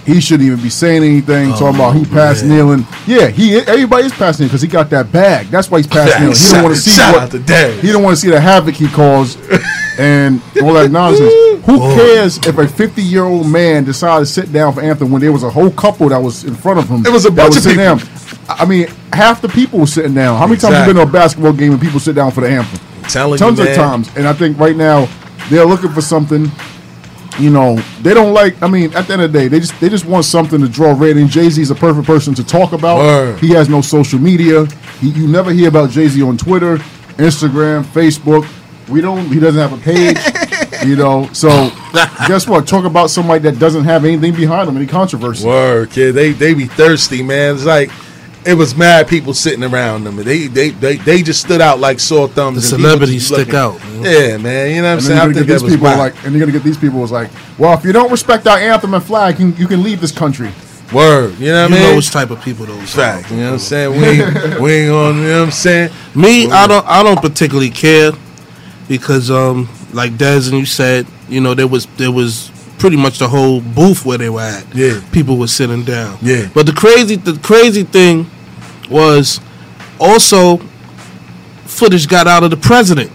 he 0.08 0.22
shouldn't 0.22 0.48
even 0.48 0.64
be 0.64 0.70
saying 0.70 1.04
anything. 1.04 1.50
talking 1.52 1.76
about 1.76 1.94
he 1.94 2.02
oh, 2.02 2.14
passed 2.14 2.46
kneeling. 2.46 2.86
Yeah, 3.06 3.28
he 3.28 3.58
everybody's 3.58 4.14
passing 4.14 4.48
because 4.48 4.62
he 4.62 4.68
got 4.70 4.90
that 4.92 5.12
bag. 5.12 5.48
That's 5.48 5.70
why 5.70 5.80
he's 5.80 5.88
passing 5.88 6.22
kneeling. 6.22 6.38
He 6.38 6.52
don't 6.54 6.64
want 6.64 6.76
to 6.76 6.82
see 6.82 7.02
what 7.02 7.24
out 7.24 7.32
to 7.32 7.40
Darius. 7.40 7.82
he 7.82 7.92
don't 7.92 8.04
want 8.04 8.16
to 8.16 8.22
see 8.22 8.30
the 8.30 8.40
havoc 8.40 8.76
he 8.76 8.88
caused 8.88 9.38
and 10.00 10.42
all 10.62 10.74
that 10.74 10.92
nonsense. 10.92 11.34
Who 11.66 11.80
cares 11.96 12.38
if 12.38 12.58
a 12.58 12.66
50 12.66 13.02
year 13.02 13.26
old 13.26 13.48
man 13.48 13.84
decided 13.84 14.26
to 14.26 14.32
sit 14.32 14.54
down 14.54 14.74
for 14.74 14.82
anthem 14.82 15.12
when 15.12 15.22
there 15.22 15.34
was 15.34 15.44
a 15.44 15.50
whole 15.50 15.72
couple 15.72 16.08
that 16.08 16.20
was 16.20 16.46
in 16.46 16.56
front 16.56 16.80
of 16.80 16.88
him? 16.88 17.06
It 17.06 17.12
was 17.12 17.26
a 17.26 17.32
bunch 17.32 17.58
of 17.58 17.64
sitting 17.64 17.80
people. 17.80 17.98
down. 17.98 18.48
I 18.48 18.64
mean, 18.64 18.88
half 19.12 19.42
the 19.42 19.50
people 19.50 19.80
were 19.80 19.88
sitting 19.88 20.14
down. 20.14 20.38
How 20.38 20.48
many 20.48 20.58
times 20.58 20.74
have 20.74 20.88
you 20.88 20.94
been 20.94 21.04
to 21.04 21.10
a 21.10 21.12
basketball 21.12 21.52
game 21.52 21.74
and 21.74 21.82
people 21.82 22.00
sit 22.00 22.16
down 22.16 22.32
for 22.32 22.40
the 22.40 22.50
anthem? 22.50 22.80
Telling 23.10 23.38
Tons 23.38 23.60
you, 23.60 23.68
of 23.68 23.76
times. 23.76 24.10
And 24.16 24.26
I 24.26 24.32
think 24.32 24.58
right 24.58 24.76
now 24.76 25.10
they're 25.50 25.66
looking 25.66 25.92
for 25.92 26.02
something. 26.02 26.50
You 27.40 27.52
know, 27.52 27.76
they 28.02 28.14
don't 28.14 28.34
like. 28.34 28.62
I 28.64 28.68
mean, 28.68 28.94
at 28.96 29.08
the 29.08 29.14
end 29.14 29.22
of 29.22 29.32
the 29.32 29.40
day, 29.40 29.48
they 29.48 29.60
just 29.60 29.80
they 29.80 29.90
just 29.90 30.06
want 30.06 30.26
something 30.26 30.60
to 30.60 30.68
draw 30.68 30.94
rating. 30.98 31.28
Jay 31.28 31.50
Z 31.50 31.62
is 31.62 31.70
a 31.70 31.76
perfect 31.76 32.08
person 32.08 32.34
to 32.36 32.44
talk 32.44 32.74
about. 32.74 32.98
Word. 32.98 33.40
He 33.40 33.50
has 33.52 33.70
no 33.70 33.82
social 33.82 34.20
media. 34.20 34.66
He, 35.00 35.10
you 35.10 35.28
never 35.28 35.52
hear 35.52 35.70
about 35.70 35.92
Jay 35.92 36.08
Z 36.08 36.22
on 36.24 36.38
Twitter, 36.38 36.78
Instagram, 37.18 37.84
Facebook. 37.84 38.48
We 38.90 39.02
don't. 39.02 39.26
He 39.28 39.40
doesn't 39.40 39.60
have 39.60 39.74
a 39.74 39.84
page. 39.84 40.18
you 40.88 40.96
know. 40.96 41.30
So 41.34 41.50
guess 42.28 42.48
what? 42.48 42.68
Talk 42.68 42.86
about 42.86 43.10
somebody 43.10 43.44
that 43.50 43.60
doesn't 43.60 43.84
have 43.84 44.06
anything 44.06 44.34
behind 44.34 44.70
him, 44.70 44.78
any 44.78 44.88
controversy. 44.88 45.46
Word, 45.46 45.92
kid. 45.92 46.14
They 46.14 46.32
they 46.32 46.54
be 46.54 46.66
thirsty, 46.66 47.22
man. 47.22 47.56
It's 47.56 47.66
like 47.66 47.92
it 48.48 48.54
was 48.54 48.76
mad 48.76 49.08
people 49.08 49.34
sitting 49.34 49.64
around 49.64 50.06
them. 50.06 50.16
They 50.16 50.48
they 50.48 50.70
they, 50.70 50.96
they 50.98 51.22
just 51.22 51.42
stood 51.42 51.62
out 51.62 51.80
like 51.80 52.00
sore 52.00 52.28
thumbs. 52.28 52.70
The 52.70 52.76
and 52.76 52.84
celebrities 52.84 53.26
stick 53.28 53.40
looking- 53.40 53.56
out, 53.56 53.80
man. 53.84 54.04
Yeah, 54.04 54.38
man. 54.38 54.70
You 54.76 54.82
know 54.82 54.88
what 54.90 54.94
I'm 54.94 55.02
saying? 55.02 55.20
I 55.20 55.34
think 55.34 55.48
these 55.48 55.64
people 55.64 55.84
whack. 55.86 55.98
like, 55.98 56.24
and 56.24 56.34
you're 56.34 56.40
gonna 56.40 56.52
get 56.52 56.64
these 56.64 56.78
people 56.78 57.00
was 57.00 57.12
like, 57.12 57.30
well, 57.58 57.78
if 57.78 57.84
you 57.84 57.92
don't 57.92 58.12
respect 58.12 58.48
our 58.48 58.58
anthem 58.58 58.94
and 58.94 59.04
flag, 59.04 59.40
you, 59.40 59.50
you 59.58 59.68
can 59.68 59.84
leave 59.84 60.00
this 60.02 60.12
country. 60.12 60.52
Word, 60.94 61.38
you 61.38 61.48
know 61.48 61.64
what 61.64 61.72
I 61.74 61.76
You 61.76 61.82
mean? 61.82 61.90
know 61.92 61.96
which 61.98 62.12
type 62.12 62.30
of 62.30 62.42
people 62.42 62.66
those 62.66 62.96
Fact, 62.96 63.30
you 63.30 63.38
know 63.38 63.48
what 63.48 63.54
I'm 63.54 63.60
saying? 63.60 63.92
We 64.00 64.08
ain't, 64.08 64.60
we 64.62 64.72
ain't 64.74 64.92
on, 64.92 65.18
you 65.18 65.24
know 65.24 65.40
what 65.40 65.46
I'm 65.48 65.52
saying? 65.52 65.92
Me, 66.16 66.50
I 66.50 66.66
don't 66.66 66.86
I 66.88 67.04
don't 67.04 67.22
particularly 67.22 67.70
care 67.70 68.14
because 68.88 69.30
um 69.30 69.68
like 69.94 70.18
Des 70.18 70.48
and 70.50 70.54
you 70.58 70.66
said, 70.66 71.06
you 71.28 71.42
know, 71.42 71.54
there 71.54 71.68
was 71.68 71.88
there 71.98 72.12
was 72.12 72.52
pretty 72.80 72.96
much 72.96 73.18
the 73.20 73.28
whole 73.28 73.60
booth 73.60 74.06
where 74.06 74.18
they 74.18 74.30
were 74.30 74.40
at. 74.40 74.64
Yeah. 74.74 75.02
People 75.12 75.38
were 75.38 75.48
sitting 75.48 75.84
down. 75.84 76.18
Yeah. 76.22 76.48
But 76.54 76.66
the 76.68 76.74
crazy 76.74 77.16
the 77.18 77.38
crazy 77.40 77.84
thing 77.84 78.30
was 78.90 79.40
also 80.00 80.58
footage 81.66 82.08
got 82.08 82.28
out 82.28 82.44
of 82.44 82.52
the 82.52 82.58
president. 82.58 83.12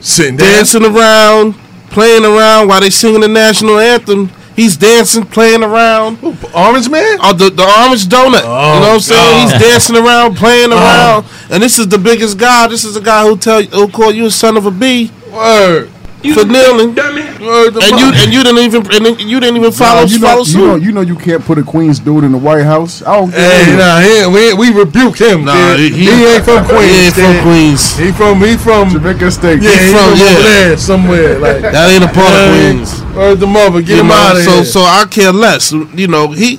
Sitting 0.00 0.36
down. 0.36 0.52
Dancing 0.52 0.84
around, 0.84 1.54
playing 1.90 2.24
around 2.24 2.68
while 2.68 2.80
they 2.80 2.90
singing 2.90 3.20
the 3.22 3.28
national 3.28 3.78
anthem. 3.78 4.30
He's 4.54 4.76
dancing, 4.76 5.24
playing 5.24 5.64
around. 5.64 6.22
Orange 6.54 6.88
man? 6.88 7.18
Oh, 7.20 7.32
the, 7.32 7.50
the 7.50 7.64
orange 7.64 8.06
donut. 8.06 8.42
you 8.42 8.46
know 8.46 8.80
what 8.80 8.88
I'm 8.90 8.96
oh, 8.96 8.98
saying? 8.98 9.48
God. 9.48 9.60
He's 9.60 9.70
dancing 9.70 9.96
around, 9.96 10.36
playing 10.36 10.70
Oh. 10.72 10.76
around. 10.76 11.26
And 11.50 11.60
this 11.62 11.78
is 11.78 11.88
the 11.88 11.98
biggest 11.98 12.38
guy. 12.38 12.68
This 12.68 12.84
is 12.84 12.94
the 12.94 13.00
guy 13.00 13.26
who 13.26 13.36
tell 13.36 13.60
you, 13.60 13.68
who 13.70 13.88
call 13.88 14.12
you 14.12 14.26
a 14.26 14.30
son 14.30 14.56
of 14.56 14.66
a 14.66 14.70
b. 14.70 15.10
Word. 15.32 15.90
For 16.32 16.44
kneeling. 16.46 16.94
Word, 16.94 17.76
And 17.76 18.00
you 18.00 18.08
and 18.14 18.32
you 18.32 18.42
didn't 18.42 18.58
even 18.64 18.80
and 18.90 19.20
you 19.20 19.40
didn't 19.40 19.56
even 19.56 19.72
follow 19.72 20.02
Nah, 20.02 20.06
you 20.06 20.18
know, 20.18 20.26
follow 20.28 20.44
you 20.44 20.58
know, 20.66 20.76
you 20.76 20.92
know, 20.92 21.00
you 21.02 21.16
can't 21.16 21.44
put 21.44 21.58
a 21.58 21.62
Queens 21.62 21.98
dude 21.98 22.24
in 22.24 22.32
the 22.32 22.38
White 22.38 22.62
House. 22.64 23.02
I 23.02 23.16
don't. 23.16 23.30
Hey, 23.30 23.76
nah, 23.76 24.00
he, 24.00 24.26
we 24.32 24.54
we 24.54 24.72
rebuke 24.78 25.18
him. 25.18 25.44
Nah, 25.44 25.74
he- 25.76 25.90
he, 25.90 26.08
ain't 26.08 26.44
from 26.44 26.64
Queens. 26.64 26.80
he 26.88 26.96
ain't 27.04 27.14
from 27.14 27.32
kid. 27.34 27.42
Queens. 27.42 27.96
He 27.98 28.12
from 28.12 28.40
he 28.40 28.56
from 28.56 28.88
Jamaica 28.90 29.30
State. 29.30 29.62
yeah, 29.62 29.70
he 29.70 29.92
from- 29.92 30.10
from, 30.16 30.18
yeah. 30.18 30.38
there 30.42 30.76
somewhere. 30.78 31.38
Like 31.44 31.60
That 31.62 31.90
ain't 31.90 32.04
a 32.04 32.08
part 32.08 32.32
of 32.32 32.48
Queens. 32.54 33.02
Word 33.14 33.40
the 33.40 33.46
mother, 33.46 33.80
get 33.80 33.90
You 33.96 34.00
him 34.00 34.08
know, 34.08 34.14
out 34.14 34.36
of 34.36 34.42
so 34.42 34.50
here. 34.52 34.64
so 34.64 34.80
I 34.80 35.04
care 35.10 35.32
less. 35.32 35.72
You 35.72 36.08
know 36.08 36.28
he, 36.32 36.58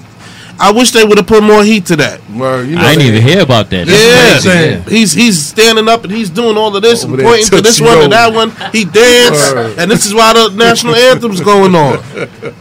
I 0.59 0.71
wish 0.71 0.91
they 0.91 1.03
would 1.03 1.17
have 1.17 1.27
put 1.27 1.43
more 1.43 1.63
heat 1.63 1.85
to 1.87 1.95
that. 1.97 2.21
Word, 2.29 2.69
you 2.69 2.77
I 2.77 2.95
didn't 2.95 3.07
even 3.07 3.21
hear 3.21 3.41
about 3.41 3.69
that. 3.71 3.87
That's 3.87 4.45
Yeah, 4.45 4.51
crazy. 4.81 4.95
he's 4.97 5.11
he's 5.13 5.45
standing 5.45 5.87
up 5.89 6.03
and 6.03 6.13
he's 6.13 6.29
doing 6.29 6.57
all 6.57 6.75
of 6.75 6.81
this 6.81 7.03
Over 7.03 7.15
and 7.15 7.23
pointing 7.23 7.45
to 7.49 7.61
this 7.61 7.81
one 7.81 7.97
and 7.99 8.11
that 8.13 8.33
one. 8.33 8.51
He 8.71 8.85
danced, 8.85 9.53
Word. 9.53 9.77
and 9.79 9.91
this 9.91 10.05
is 10.05 10.13
why 10.13 10.33
the 10.33 10.55
national 10.55 10.95
anthem's 10.95 11.41
going 11.41 11.75
on. 11.75 11.99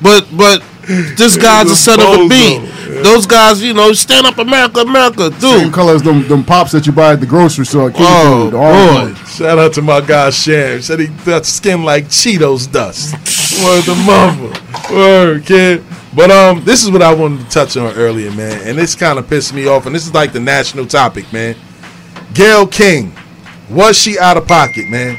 But 0.02 0.26
but 0.36 0.62
this 0.86 1.36
guy's 1.36 1.70
a 1.70 1.76
son 1.76 2.00
of 2.00 2.08
a 2.20 2.28
beat. 2.28 2.60
Those 3.02 3.26
guys, 3.26 3.62
you 3.62 3.72
know, 3.74 3.92
stand 3.92 4.26
up, 4.26 4.38
America, 4.38 4.80
America, 4.80 5.32
Same 5.40 5.64
dude. 5.64 5.72
color 5.72 5.94
as 5.94 6.02
them, 6.02 6.26
them 6.28 6.44
pops 6.44 6.72
that 6.72 6.86
you 6.86 6.92
buy 6.92 7.12
at 7.14 7.20
the 7.20 7.26
grocery 7.26 7.64
store. 7.66 7.90
King 7.90 8.06
Oh, 8.06 8.50
food, 8.50 9.14
boy. 9.16 9.24
Shout 9.30 9.58
out 9.58 9.72
to 9.74 9.82
my 9.82 10.00
guy 10.00 10.30
Sharon. 10.30 10.82
Said 10.82 11.00
he 11.00 11.06
got 11.24 11.44
skin 11.46 11.82
like 11.84 12.06
Cheetos 12.06 12.70
dust. 12.70 13.14
Word 13.62 13.82
the 13.84 13.94
mother. 14.06 14.94
Word, 14.94 15.46
kid. 15.46 15.84
But 16.14 16.30
um, 16.30 16.64
this 16.64 16.84
is 16.84 16.90
what 16.90 17.02
I 17.02 17.12
wanted 17.12 17.40
to 17.44 17.50
touch 17.50 17.76
on 17.76 17.92
earlier, 17.94 18.30
man. 18.32 18.66
And 18.68 18.78
this 18.78 18.94
kind 18.94 19.18
of 19.18 19.28
pissed 19.28 19.52
me 19.52 19.66
off. 19.66 19.86
And 19.86 19.94
this 19.94 20.06
is 20.06 20.14
like 20.14 20.32
the 20.32 20.40
national 20.40 20.86
topic, 20.86 21.32
man. 21.32 21.56
Gayle 22.34 22.66
King. 22.66 23.12
Was 23.70 23.98
she 23.98 24.18
out 24.18 24.36
of 24.36 24.46
pocket, 24.46 24.88
man? 24.88 25.18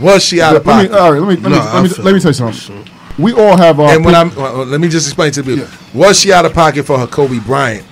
Was 0.00 0.24
she 0.24 0.40
out 0.40 0.56
of 0.56 0.64
Let 0.64 0.82
me, 0.82 0.88
pocket? 0.88 1.00
all 1.00 1.12
right, 1.12 1.20
let 1.20 1.28
me 1.28 1.36
let 1.36 1.50
me, 1.52 1.58
let, 1.58 1.82
me 1.82 2.04
let 2.04 2.14
me 2.14 2.20
tell 2.20 2.30
you 2.30 2.52
something. 2.52 2.88
We 3.18 3.32
all 3.32 3.56
have 3.56 3.80
our 3.80 3.90
and 3.90 4.04
when 4.04 4.14
I'm, 4.14 4.34
well, 4.36 4.64
let 4.64 4.80
me 4.80 4.88
just 4.88 5.08
explain 5.08 5.32
to 5.32 5.42
you. 5.42 5.56
people. 5.56 5.70
Was 5.92 6.20
she 6.20 6.32
out 6.32 6.44
of 6.46 6.54
pocket 6.54 6.84
for 6.84 6.96
her 6.98 7.06
Kobe 7.06 7.40
Bryant 7.40 7.84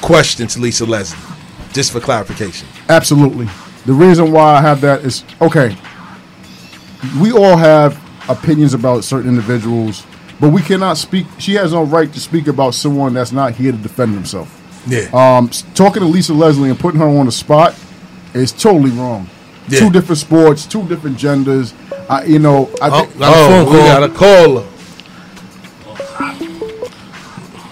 question 0.00 0.46
to 0.46 0.60
Lisa 0.60 0.86
Leslie? 0.86 1.18
Just 1.74 1.92
for 1.92 2.00
clarification. 2.00 2.66
Absolutely. 2.88 3.48
The 3.84 3.92
reason 3.92 4.32
why 4.32 4.54
I 4.54 4.60
have 4.62 4.80
that 4.80 5.04
is 5.04 5.24
okay. 5.42 5.76
We 7.20 7.32
all 7.32 7.56
have 7.56 8.01
opinions 8.28 8.74
about 8.74 9.04
certain 9.04 9.28
individuals, 9.28 10.04
but 10.40 10.50
we 10.50 10.62
cannot 10.62 10.96
speak. 10.98 11.26
She 11.38 11.54
has 11.54 11.72
no 11.72 11.84
right 11.84 12.12
to 12.12 12.20
speak 12.20 12.46
about 12.46 12.74
someone 12.74 13.14
that's 13.14 13.32
not 13.32 13.54
here 13.54 13.72
to 13.72 13.78
defend 13.78 14.14
himself. 14.14 14.58
Yeah. 14.86 15.08
Um, 15.12 15.48
talking 15.74 16.00
to 16.00 16.06
Lisa 16.08 16.34
Leslie 16.34 16.70
and 16.70 16.78
putting 16.78 17.00
her 17.00 17.06
on 17.06 17.26
the 17.26 17.32
spot 17.32 17.74
is 18.34 18.50
totally 18.52 18.90
wrong. 18.90 19.28
Yeah. 19.68 19.78
Two 19.80 19.90
different 19.90 20.18
sports, 20.18 20.66
two 20.66 20.86
different 20.88 21.16
genders. 21.16 21.72
I, 22.10 22.24
you 22.24 22.38
know, 22.40 22.68
I 22.82 22.88
Oh, 22.90 23.04
think. 23.04 23.16
oh, 23.20 23.64
we 23.70 23.78
got 23.78 24.02
a 24.02 24.08
caller. 24.08 24.66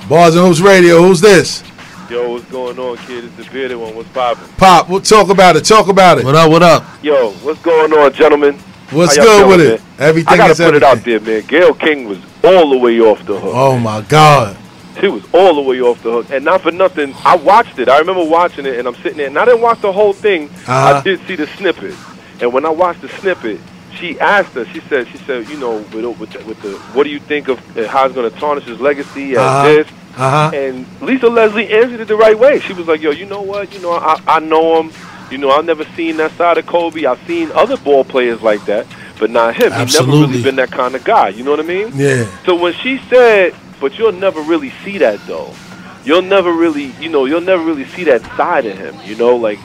Bars 0.08 0.34
and 0.34 0.44
Hoops 0.46 0.60
Radio. 0.60 1.02
Who's 1.02 1.20
this? 1.20 1.62
Yo, 2.08 2.30
what's 2.32 2.44
going 2.46 2.76
on, 2.78 2.96
kid? 2.98 3.24
It's 3.24 3.36
the 3.36 3.44
bearded 3.52 3.78
one. 3.78 3.94
What's 3.94 4.08
poppin'? 4.10 4.48
Pop. 4.56 4.88
We'll 4.88 5.00
talk 5.00 5.30
about 5.30 5.54
it. 5.56 5.64
Talk 5.64 5.88
about 5.88 6.18
it. 6.18 6.24
What 6.24 6.34
up? 6.34 6.50
What 6.50 6.62
up? 6.62 6.84
Yo, 7.02 7.30
what's 7.34 7.60
going 7.62 7.92
on, 7.92 8.12
gentlemen? 8.12 8.56
What's 8.90 9.16
good 9.16 9.46
with 9.46 9.60
feeling, 9.60 9.74
it? 9.74 9.80
man? 9.80 9.89
Everything 10.00 10.32
I 10.32 10.36
gotta 10.38 10.52
is 10.52 10.58
put 10.58 10.74
it 10.74 10.82
out 10.82 11.04
there, 11.04 11.20
man. 11.20 11.42
Gayle 11.46 11.74
King 11.74 12.08
was 12.08 12.18
all 12.42 12.70
the 12.70 12.78
way 12.78 12.98
off 13.00 13.24
the 13.26 13.38
hook. 13.38 13.52
Oh 13.54 13.78
my 13.78 14.00
God. 14.02 14.56
She 15.00 15.08
was 15.08 15.22
all 15.32 15.54
the 15.54 15.60
way 15.62 15.80
off 15.80 16.02
the 16.02 16.10
hook, 16.10 16.30
and 16.30 16.44
not 16.44 16.62
for 16.62 16.72
nothing. 16.72 17.14
I 17.24 17.36
watched 17.36 17.78
it. 17.78 17.88
I 17.88 17.98
remember 17.98 18.24
watching 18.24 18.66
it, 18.66 18.78
and 18.78 18.88
I'm 18.88 18.94
sitting 18.96 19.18
there, 19.18 19.28
and 19.28 19.38
I 19.38 19.44
didn't 19.44 19.60
watch 19.60 19.80
the 19.80 19.92
whole 19.92 20.12
thing. 20.12 20.48
Uh-huh. 20.48 20.72
I 20.72 21.02
did 21.02 21.20
see 21.26 21.36
the 21.36 21.46
snippet, 21.46 21.94
and 22.40 22.52
when 22.52 22.64
I 22.66 22.70
watched 22.70 23.02
the 23.02 23.08
snippet, 23.08 23.60
she 23.94 24.18
asked 24.20 24.52
her. 24.54 24.64
She 24.66 24.80
said, 24.80 25.06
"She 25.08 25.18
said, 25.18 25.48
you 25.48 25.58
know, 25.58 25.78
with, 25.92 26.18
with, 26.18 26.30
the, 26.32 26.44
with 26.44 26.60
the, 26.62 26.72
what 26.94 27.04
do 27.04 27.10
you 27.10 27.20
think 27.20 27.48
of 27.48 27.58
uh, 27.78 27.86
how 27.88 28.06
it's 28.06 28.14
going 28.14 28.30
to 28.30 28.36
tarnish 28.38 28.64
his 28.64 28.80
legacy 28.80 29.32
as 29.32 29.38
Uh-huh. 29.38 29.62
this?" 29.68 29.88
Uh-huh. 30.16 30.50
And 30.54 30.86
Lisa 31.02 31.28
Leslie 31.28 31.70
answered 31.72 32.00
it 32.00 32.08
the 32.08 32.16
right 32.16 32.38
way. 32.38 32.58
She 32.60 32.72
was 32.72 32.86
like, 32.88 33.00
"Yo, 33.00 33.10
you 33.10 33.26
know 33.26 33.42
what? 33.42 33.72
You 33.72 33.80
know, 33.80 33.92
I, 33.92 34.20
I 34.26 34.38
know 34.40 34.82
him. 34.82 34.92
You 35.30 35.38
know, 35.38 35.50
I've 35.50 35.64
never 35.64 35.84
seen 35.94 36.16
that 36.16 36.32
side 36.32 36.58
of 36.58 36.66
Kobe. 36.66 37.04
I've 37.04 37.24
seen 37.26 37.52
other 37.52 37.76
ball 37.76 38.02
players 38.04 38.42
like 38.42 38.64
that, 38.64 38.86
but 39.20 39.30
not 39.30 39.54
him. 39.54 39.70
He 39.70 39.78
never 39.78 40.10
really 40.10 40.42
been 40.42 40.56
that 40.56 40.72
kind 40.72 40.96
of 40.96 41.04
guy. 41.04 41.28
You 41.28 41.44
know 41.44 41.52
what 41.52 41.60
I 41.60 41.64
mean? 41.64 41.92
Yeah. 41.94 42.26
So 42.44 42.56
when 42.56 42.72
she 42.72 42.98
said, 43.08 43.54
"But 43.80 43.96
you'll 43.98 44.12
never 44.12 44.40
really 44.40 44.70
see 44.82 44.98
that 44.98 45.24
though. 45.26 45.54
You'll 46.02 46.22
never 46.22 46.50
really, 46.50 46.86
you 46.98 47.10
know, 47.10 47.26
you'll 47.26 47.42
never 47.42 47.62
really 47.62 47.84
see 47.84 48.04
that 48.04 48.22
side 48.36 48.66
of 48.66 48.76
him. 48.76 48.96
You 49.04 49.14
know, 49.14 49.36
like." 49.36 49.60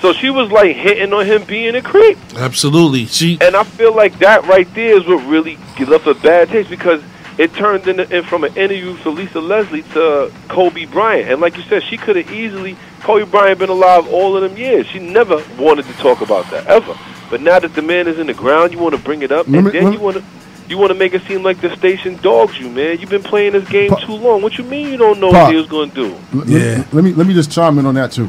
So 0.00 0.14
she 0.14 0.30
was 0.30 0.50
like 0.50 0.76
hitting 0.76 1.12
on 1.12 1.26
him 1.26 1.44
being 1.44 1.74
a 1.74 1.82
creep. 1.82 2.16
Absolutely. 2.34 3.04
She 3.06 3.36
And 3.40 3.54
I 3.54 3.64
feel 3.64 3.94
like 3.94 4.18
that 4.20 4.46
right 4.46 4.72
there 4.74 4.96
is 4.96 5.06
what 5.06 5.26
really 5.26 5.58
left 5.78 6.06
a 6.06 6.14
bad 6.14 6.48
taste 6.48 6.70
because 6.70 7.02
it 7.36 7.52
turned 7.54 7.86
into, 7.86 8.16
in 8.16 8.24
from 8.24 8.44
an 8.44 8.54
interview 8.56 8.94
for 8.96 9.10
Lisa 9.10 9.40
Leslie 9.40 9.82
to 9.94 10.32
Kobe 10.48 10.86
Bryant. 10.86 11.30
And 11.30 11.40
like 11.40 11.56
you 11.56 11.62
said, 11.64 11.82
she 11.82 11.96
could 11.98 12.16
have 12.16 12.30
easily, 12.32 12.76
Kobe 13.00 13.30
Bryant 13.30 13.58
been 13.58 13.68
alive 13.68 14.06
all 14.08 14.36
of 14.36 14.42
them 14.42 14.58
years. 14.58 14.86
She 14.86 14.98
never 14.98 15.42
wanted 15.58 15.84
to 15.86 15.92
talk 15.94 16.22
about 16.22 16.50
that, 16.50 16.66
ever. 16.66 16.98
But 17.30 17.40
now 17.40 17.58
that 17.60 17.74
the 17.74 17.82
man 17.82 18.08
is 18.08 18.18
in 18.18 18.26
the 18.26 18.34
ground, 18.34 18.72
you 18.72 18.78
want 18.78 18.94
to 18.96 19.00
bring 19.00 19.22
it 19.22 19.30
up, 19.32 19.46
and 19.46 19.64
me- 19.64 19.70
then 19.70 19.92
you 19.92 20.00
want 20.00 20.16
to. 20.18 20.24
You 20.68 20.78
want 20.78 20.90
to 20.92 20.94
make 20.98 21.14
it 21.14 21.22
seem 21.22 21.42
like 21.42 21.60
the 21.60 21.74
station 21.74 22.14
dogs 22.22 22.56
you, 22.60 22.68
man. 22.70 23.00
You've 23.00 23.10
been 23.10 23.24
playing 23.24 23.54
this 23.54 23.68
game 23.68 23.90
too 24.02 24.12
long. 24.14 24.40
What 24.40 24.56
you 24.56 24.62
mean 24.62 24.86
you 24.88 24.96
don't 24.96 25.18
know 25.18 25.32
Pop. 25.32 25.46
what 25.46 25.50
he 25.52 25.56
was 25.58 25.66
going 25.68 25.90
to 25.90 25.94
do? 25.96 26.14
L- 26.32 26.44
Let, 26.46 26.94
let 26.94 27.02
me 27.04 27.12
let 27.12 27.26
me 27.26 27.34
just 27.34 27.50
chime 27.50 27.76
in 27.80 27.86
on 27.86 27.94
that 27.96 28.12
too. 28.12 28.28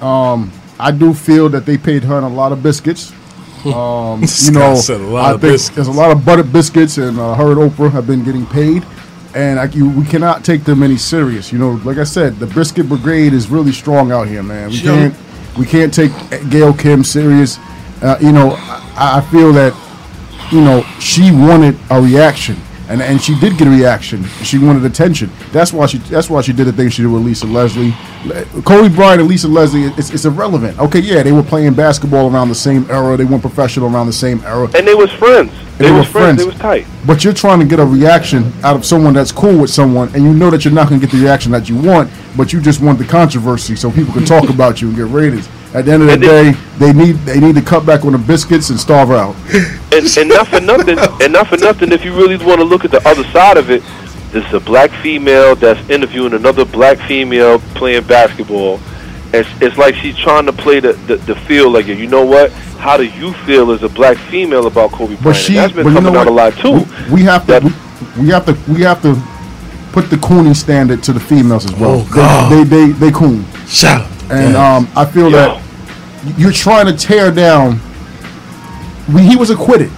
Um, 0.00 0.50
I 0.78 0.90
do 0.92 1.12
feel 1.14 1.48
that 1.50 1.66
they 1.66 1.76
paid 1.76 2.04
her 2.04 2.18
a 2.18 2.28
lot 2.28 2.52
of 2.52 2.62
biscuits. 2.62 3.12
Um, 3.66 4.20
you 4.44 4.52
know, 4.52 4.76
said 4.76 5.00
a 5.00 5.04
lot 5.04 5.24
I 5.24 5.32
of 5.34 5.40
think 5.40 5.54
biscuits. 5.54 5.74
there's 5.74 5.88
a 5.88 5.92
lot 5.92 6.12
of 6.12 6.24
buttered 6.24 6.52
biscuits, 6.52 6.98
and 6.98 7.18
uh, 7.18 7.34
her 7.34 7.50
and 7.50 7.58
Oprah 7.72 7.90
have 7.90 8.06
been 8.06 8.22
getting 8.22 8.46
paid, 8.46 8.86
and 9.34 9.58
I, 9.58 9.64
you, 9.64 9.90
we 9.90 10.04
cannot 10.06 10.44
take 10.44 10.62
them 10.62 10.84
any 10.84 10.96
serious. 10.96 11.50
You 11.52 11.58
know, 11.58 11.70
like 11.84 11.96
I 11.98 12.04
said, 12.04 12.36
the 12.36 12.46
biscuit 12.46 12.88
brigade 12.88 13.32
is 13.32 13.48
really 13.50 13.72
strong 13.72 14.12
out 14.12 14.28
here, 14.28 14.44
man. 14.44 14.68
We 14.70 14.76
Sure. 14.76 14.94
can't 14.94 15.14
we 15.58 15.66
can't 15.66 15.92
take 15.92 16.12
Gayle 16.48 16.74
King 16.74 17.02
serious. 17.02 17.58
Uh, 18.02 18.18
you 18.20 18.32
know, 18.32 18.54
I, 18.58 19.18
I 19.18 19.30
feel 19.30 19.52
that 19.52 19.72
you 20.50 20.60
know, 20.60 20.82
she 21.00 21.30
wanted 21.30 21.76
a 21.90 22.00
reaction, 22.00 22.56
and 22.88 23.02
and 23.02 23.20
she 23.20 23.38
did 23.40 23.58
get 23.58 23.66
a 23.66 23.70
reaction. 23.70 24.24
She 24.44 24.58
wanted 24.58 24.84
attention. 24.84 25.30
That's 25.52 25.72
why 25.72 25.86
she 25.86 25.98
that's 25.98 26.30
why 26.30 26.40
she 26.40 26.52
did 26.52 26.66
the 26.66 26.72
thing 26.72 26.88
she 26.88 27.02
did 27.02 27.08
with 27.08 27.22
Lisa 27.22 27.46
Leslie. 27.46 27.92
Kobe 28.64 28.94
Bryant 28.94 29.20
and 29.20 29.28
Lisa 29.28 29.48
Leslie, 29.48 29.84
it's, 29.84 30.10
it's 30.10 30.24
irrelevant. 30.24 30.78
Okay, 30.78 30.98
yeah, 30.98 31.22
they 31.22 31.32
were 31.32 31.42
playing 31.42 31.74
basketball 31.74 32.32
around 32.32 32.48
the 32.48 32.54
same 32.54 32.88
era. 32.90 33.16
They 33.16 33.24
went 33.24 33.40
professional 33.40 33.92
around 33.92 34.06
the 34.06 34.12
same 34.12 34.42
era. 34.44 34.68
And 34.74 34.86
they 34.86 34.94
was 34.94 35.12
friends. 35.12 35.52
And 35.52 35.86
They, 35.86 35.92
was 35.92 36.08
friends. 36.08 36.38
They 36.38 36.44
was 36.44 36.56
tight. 36.56 36.86
But 37.06 37.22
you're 37.22 37.32
trying 37.34 37.60
to 37.60 37.64
get 37.64 37.78
a 37.78 37.84
reaction 37.84 38.52
out 38.64 38.74
of 38.74 38.84
someone 38.84 39.14
that's 39.14 39.30
cool 39.30 39.60
with 39.60 39.70
someone, 39.70 40.08
and 40.14 40.24
you 40.24 40.32
know 40.32 40.50
that 40.50 40.64
you're 40.64 40.74
not 40.74 40.88
going 40.88 41.00
to 41.00 41.06
get 41.06 41.14
the 41.14 41.22
reaction 41.22 41.52
that 41.52 41.68
you 41.68 41.76
want, 41.76 42.10
but 42.36 42.52
you 42.52 42.60
just 42.60 42.80
want 42.80 42.98
the 42.98 43.04
controversy 43.04 43.76
so 43.76 43.92
people 43.92 44.12
can 44.12 44.24
talk 44.24 44.48
about 44.50 44.80
you 44.80 44.88
and 44.88 44.96
get 44.96 45.06
ratings. 45.06 45.48
At 45.74 45.84
the 45.84 45.92
end 45.92 46.02
of 46.02 46.08
the 46.08 46.12
And 46.14 46.22
day, 46.22 46.50
they- 46.52 46.56
they 46.78 46.92
need 46.92 47.16
they 47.24 47.40
need 47.40 47.54
to 47.56 47.62
cut 47.62 47.84
back 47.86 48.04
on 48.04 48.12
the 48.12 48.18
biscuits 48.18 48.70
and 48.70 48.78
starve 48.78 49.10
out. 49.10 49.34
and, 49.92 50.06
and 50.18 50.28
not 50.28 50.46
for 50.48 50.60
nothing, 50.60 50.98
and 51.22 51.32
not 51.32 51.48
for 51.48 51.56
nothing. 51.56 51.90
If 51.92 52.04
you 52.04 52.14
really 52.14 52.36
want 52.36 52.58
to 52.60 52.64
look 52.64 52.84
at 52.84 52.90
the 52.90 53.06
other 53.08 53.24
side 53.24 53.56
of 53.56 53.70
it, 53.70 53.82
this 54.32 54.46
is 54.46 54.52
a 54.54 54.60
black 54.60 54.90
female 55.02 55.54
that's 55.56 55.80
interviewing 55.88 56.34
another 56.34 56.64
black 56.64 56.98
female 57.08 57.58
playing 57.74 58.04
basketball. 58.04 58.80
It's, 59.32 59.48
it's 59.60 59.76
like 59.76 59.94
she's 59.96 60.16
trying 60.16 60.46
to 60.46 60.52
play 60.52 60.80
the, 60.80 60.92
the, 61.08 61.16
the 61.16 61.34
feel 61.34 61.70
like, 61.70 61.86
you 61.86 62.06
know 62.06 62.24
what? 62.24 62.52
How 62.78 62.96
do 62.96 63.04
you 63.04 63.32
feel 63.44 63.72
as 63.72 63.82
a 63.82 63.88
black 63.88 64.16
female 64.30 64.66
about 64.66 64.90
Kobe 64.92 65.16
Bryant? 65.16 65.24
But 65.24 65.32
she, 65.36 65.56
and 65.56 65.64
that's 65.64 65.72
been 65.74 65.84
but 65.84 65.92
you 65.94 66.00
know 66.00 66.10
out 66.10 66.26
what? 66.26 66.28
a 66.28 66.30
lot 66.30 66.52
too. 66.54 66.86
We, 67.10 67.14
we 67.16 67.22
have 67.22 67.46
to, 67.46 67.60
we, 68.16 68.22
we 68.24 68.28
have 68.30 68.46
to, 68.46 68.72
we 68.72 68.82
have 68.82 69.02
to 69.02 69.14
put 69.92 70.10
the 70.10 70.16
cooning 70.16 70.54
standard 70.54 71.02
to 71.04 71.12
the 71.12 71.20
females 71.20 71.64
as 71.64 71.72
well. 71.74 72.00
Oh, 72.06 72.10
God. 72.14 72.52
They, 72.52 72.64
they, 72.64 72.86
they, 72.92 72.92
they 72.92 73.10
coon. 73.10 73.44
Shout. 73.66 74.06
And 74.30 74.56
um, 74.56 74.88
I 74.96 75.04
feel 75.04 75.30
that 75.30 75.62
you're 76.36 76.52
trying 76.52 76.86
to 76.86 76.96
tear 76.96 77.30
down. 77.30 77.80
We, 79.12 79.22
he 79.22 79.36
was 79.36 79.50
acquitted. 79.50 79.90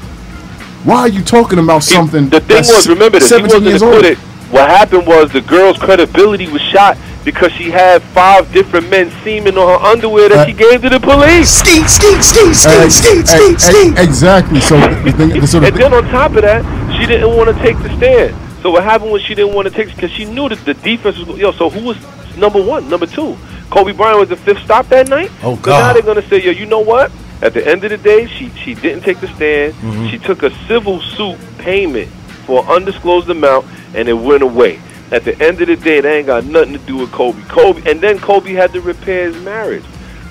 Why 0.85 1.01
are 1.01 1.09
you 1.09 1.23
talking 1.23 1.59
about 1.59 1.83
something? 1.83 2.29
The 2.29 2.41
thing 2.41 2.59
was, 2.59 2.89
remember 2.89 3.19
this, 3.19 3.31
he 3.31 3.43
wasn't 3.43 3.65
years 3.65 3.83
old? 3.83 3.95
acquitted. 3.95 4.19
What 4.53 4.69
happened 4.69 5.07
was 5.07 5.33
the 5.33 5.41
girl's 5.41 5.79
credibility 5.79 6.49
was 6.49 6.63
shot 6.63 6.97
because 7.25 7.53
she 7.53 7.71
had 7.71 8.01
five 8.03 8.51
different 8.53 8.89
men 8.89 9.11
semen 9.23 9.59
on 9.59 9.69
her 9.69 9.87
underwear 9.87 10.29
that 10.31 10.47
she 10.47 10.55
gave 10.55 10.81
to 10.83 10.89
the 10.89 11.01
police. 11.01 11.51
Skeet, 11.51 11.87
skeet, 11.87 12.23
skeet, 12.23 12.49
Ex- 12.49 12.95
skeet, 12.95 12.95
skeet, 12.95 13.19
ex- 13.21 13.33
skeet, 13.33 13.61
skeet. 13.61 13.99
Exactly. 13.99 14.61
So 14.61 14.79
the 14.81 15.13
thing, 15.13 15.47
so 15.47 15.61
the 15.61 15.67
and 15.67 15.77
then 15.77 15.93
on 15.93 16.05
top 16.05 16.35
of 16.37 16.43
that, 16.43 16.65
she 16.99 17.07
didn't 17.07 17.37
want 17.37 17.55
to 17.55 17.63
take 17.63 17.77
the 17.79 17.95
stand. 17.97 18.35
So 18.63 18.71
what 18.71 18.85
happened 18.85 19.13
was 19.13 19.21
she 19.23 19.35
didn't 19.35 19.55
want 19.55 19.69
to 19.69 19.75
take 19.75 19.95
because 19.95 20.11
she 20.11 20.25
knew 20.25 20.49
that 20.49 20.65
the 20.65 20.75
defense 20.75 21.19
was 21.19 21.39
yo. 21.39 21.53
So 21.53 21.69
who 21.69 21.85
was 21.85 22.37
number 22.39 22.63
one, 22.63 22.89
number 22.89 23.07
two? 23.07 23.37
Kobe 23.71 23.93
Bryant 23.93 24.19
was 24.21 24.29
the 24.29 24.37
fifth 24.37 24.65
stop 24.65 24.89
that 24.89 25.09
night. 25.09 25.31
Oh, 25.43 25.57
God! 25.57 25.65
So 25.65 25.71
now 25.71 25.81
God. 25.81 25.97
they're 25.97 26.03
gonna 26.03 26.29
say 26.29 26.43
yo, 26.43 26.51
you 26.51 26.67
know 26.67 26.81
what? 26.81 27.11
At 27.41 27.55
the 27.55 27.67
end 27.67 27.85
of 27.85 27.91
the 27.91 27.99
day, 27.99 28.27
she 28.27 28.51
she 28.51 28.75
didn't 28.75 29.03
take 29.03 29.21
the 29.21 29.29
stand. 29.29 29.75
Mhm. 29.75 30.11
She 30.11 30.19
took 30.19 30.43
a 30.43 30.51
civil 30.67 31.01
suit 31.01 31.39
payment 31.59 32.09
for 32.47 32.63
an 32.65 32.69
undisclosed 32.69 33.29
amount, 33.31 33.67
and 33.95 34.09
it 34.09 34.15
went 34.15 34.43
away. 34.43 34.81
At 35.11 35.25
the 35.25 35.41
end 35.43 35.61
of 35.61 35.69
the 35.69 35.77
day, 35.77 36.01
they 36.01 36.19
ain't 36.19 36.27
got 36.27 36.45
nothing 36.45 36.73
to 36.73 36.79
do 36.81 36.97
with 36.97 37.13
Kobe. 37.13 37.41
Kobe, 37.49 37.89
and 37.91 38.01
then 38.01 38.19
Kobe 38.19 38.53
had 38.53 38.73
to 38.73 38.81
repair 38.81 39.31
his 39.31 39.43
marriage. 39.43 39.85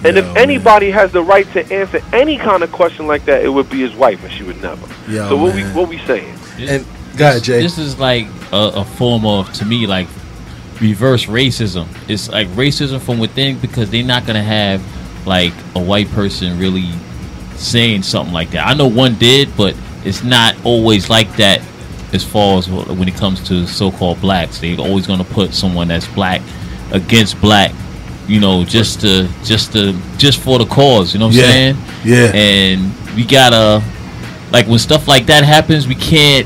And 0.04 0.18
if 0.18 0.26
anybody 0.36 0.92
has 0.92 1.12
the 1.12 1.24
right 1.24 1.52
to 1.54 1.74
answer 1.74 2.02
any 2.14 2.38
kind 2.38 2.62
of 2.62 2.72
question 2.72 3.08
like 3.08 3.26
that, 3.26 3.44
it 3.44 3.50
would 3.50 3.70
be 3.70 3.80
his 3.80 3.96
wife, 3.96 4.24
and 4.24 4.32
she 4.32 4.44
would 4.44 4.62
never. 4.62 4.86
Yo, 5.08 5.30
so 5.30 5.36
what 5.36 5.56
man. 5.56 5.74
we 5.74 5.80
what 5.80 5.90
we 5.90 5.98
saying? 6.06 6.36
And 6.60 6.86
go 7.18 7.30
ahead, 7.30 7.44
Jay. 7.44 7.62
This 7.62 7.80
is 7.80 7.98
like 7.98 8.28
a, 8.52 8.72
a 8.76 8.86
form 8.86 9.26
of, 9.26 9.52
to 9.54 9.66
me, 9.66 9.88
like 9.88 10.08
reverse 10.80 11.26
racism. 11.26 11.88
It's 12.08 12.30
like 12.30 12.48
racism 12.50 13.00
from 13.00 13.20
within 13.20 13.60
because 13.60 13.90
they're 13.90 14.04
not 14.04 14.26
gonna 14.26 14.44
have 14.44 14.82
like 15.28 15.54
a 15.76 15.80
white 15.80 16.10
person 16.12 16.58
really 16.60 16.90
saying 17.56 18.04
something 18.04 18.34
like 18.34 18.52
that. 18.52 18.68
I 18.68 18.74
know 18.74 18.88
one 18.88 19.16
did, 19.16 19.56
but 19.58 19.76
it's 20.06 20.24
not 20.24 20.56
always 20.64 21.10
like 21.10 21.36
that 21.38 21.62
as 22.14 22.24
far 22.24 22.58
as 22.58 22.70
when 22.70 23.08
it 23.08 23.16
comes 23.16 23.46
to 23.50 23.68
so-called 23.68 24.22
blacks. 24.22 24.60
They're 24.60 24.80
always 24.80 25.06
going 25.06 25.20
to 25.20 25.26
put 25.26 25.54
someone 25.54 25.90
that's 25.90 26.08
black 26.08 26.42
against 26.92 27.40
black. 27.42 27.74
You 28.28 28.40
know, 28.42 28.64
just 28.66 29.02
to 29.02 29.30
just 29.44 29.72
to 29.74 29.98
just 30.18 30.40
for 30.42 30.60
the 30.60 30.66
cause. 30.66 31.14
You 31.14 31.20
know 31.20 31.28
what 31.28 31.36
I'm 31.36 31.42
saying? 31.42 31.78
Yeah. 32.04 32.32
And 32.34 32.94
we 33.16 33.26
gotta 33.26 33.82
like 34.52 34.68
when 34.68 34.80
stuff 34.80 35.08
like 35.08 35.28
that 35.28 35.44
happens, 35.46 35.88
we 35.88 35.96
can't 35.96 36.46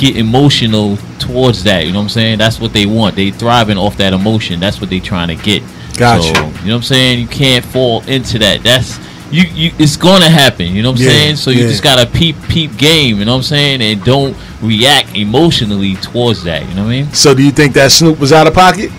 get 0.00 0.16
emotional 0.16 0.96
towards 1.18 1.62
that. 1.64 1.86
You 1.86 1.92
know 1.92 1.98
what 1.98 2.04
I'm 2.04 2.08
saying? 2.08 2.38
That's 2.38 2.58
what 2.58 2.72
they 2.72 2.86
want. 2.86 3.16
They 3.16 3.30
thriving 3.30 3.76
off 3.76 3.96
that 3.98 4.12
emotion. 4.14 4.58
That's 4.58 4.80
what 4.80 4.88
they 4.88 4.98
trying 4.98 5.28
to 5.28 5.36
get. 5.36 5.62
Gotcha. 5.96 6.34
So, 6.34 6.40
you 6.40 6.40
know 6.40 6.48
what 6.48 6.76
I'm 6.76 6.82
saying? 6.82 7.18
You 7.20 7.28
can't 7.28 7.64
fall 7.64 8.02
into 8.08 8.38
that. 8.38 8.62
That's 8.62 8.98
you. 9.30 9.42
You. 9.42 9.72
It's 9.78 9.96
gonna 9.96 10.30
happen. 10.30 10.68
You 10.68 10.82
know 10.82 10.92
what 10.92 11.00
I'm 11.00 11.04
Yeah, 11.04 11.10
saying? 11.12 11.36
So 11.36 11.50
you 11.50 11.64
yeah. 11.64 11.68
just 11.68 11.82
gotta 11.82 12.10
peep, 12.10 12.36
peep 12.48 12.76
game. 12.78 13.18
You 13.18 13.26
know 13.26 13.32
what 13.32 13.38
I'm 13.38 13.42
saying? 13.42 13.82
And 13.82 14.02
don't 14.02 14.34
react 14.62 15.14
emotionally 15.14 15.96
towards 15.96 16.42
that. 16.44 16.66
You 16.66 16.74
know 16.74 16.84
what 16.84 16.92
I 16.92 17.02
mean? 17.02 17.12
So 17.12 17.34
do 17.34 17.42
you 17.42 17.50
think 17.50 17.74
that 17.74 17.92
Snoop 17.92 18.18
was 18.18 18.32
out 18.32 18.46
of 18.46 18.54
pocket? 18.54 18.90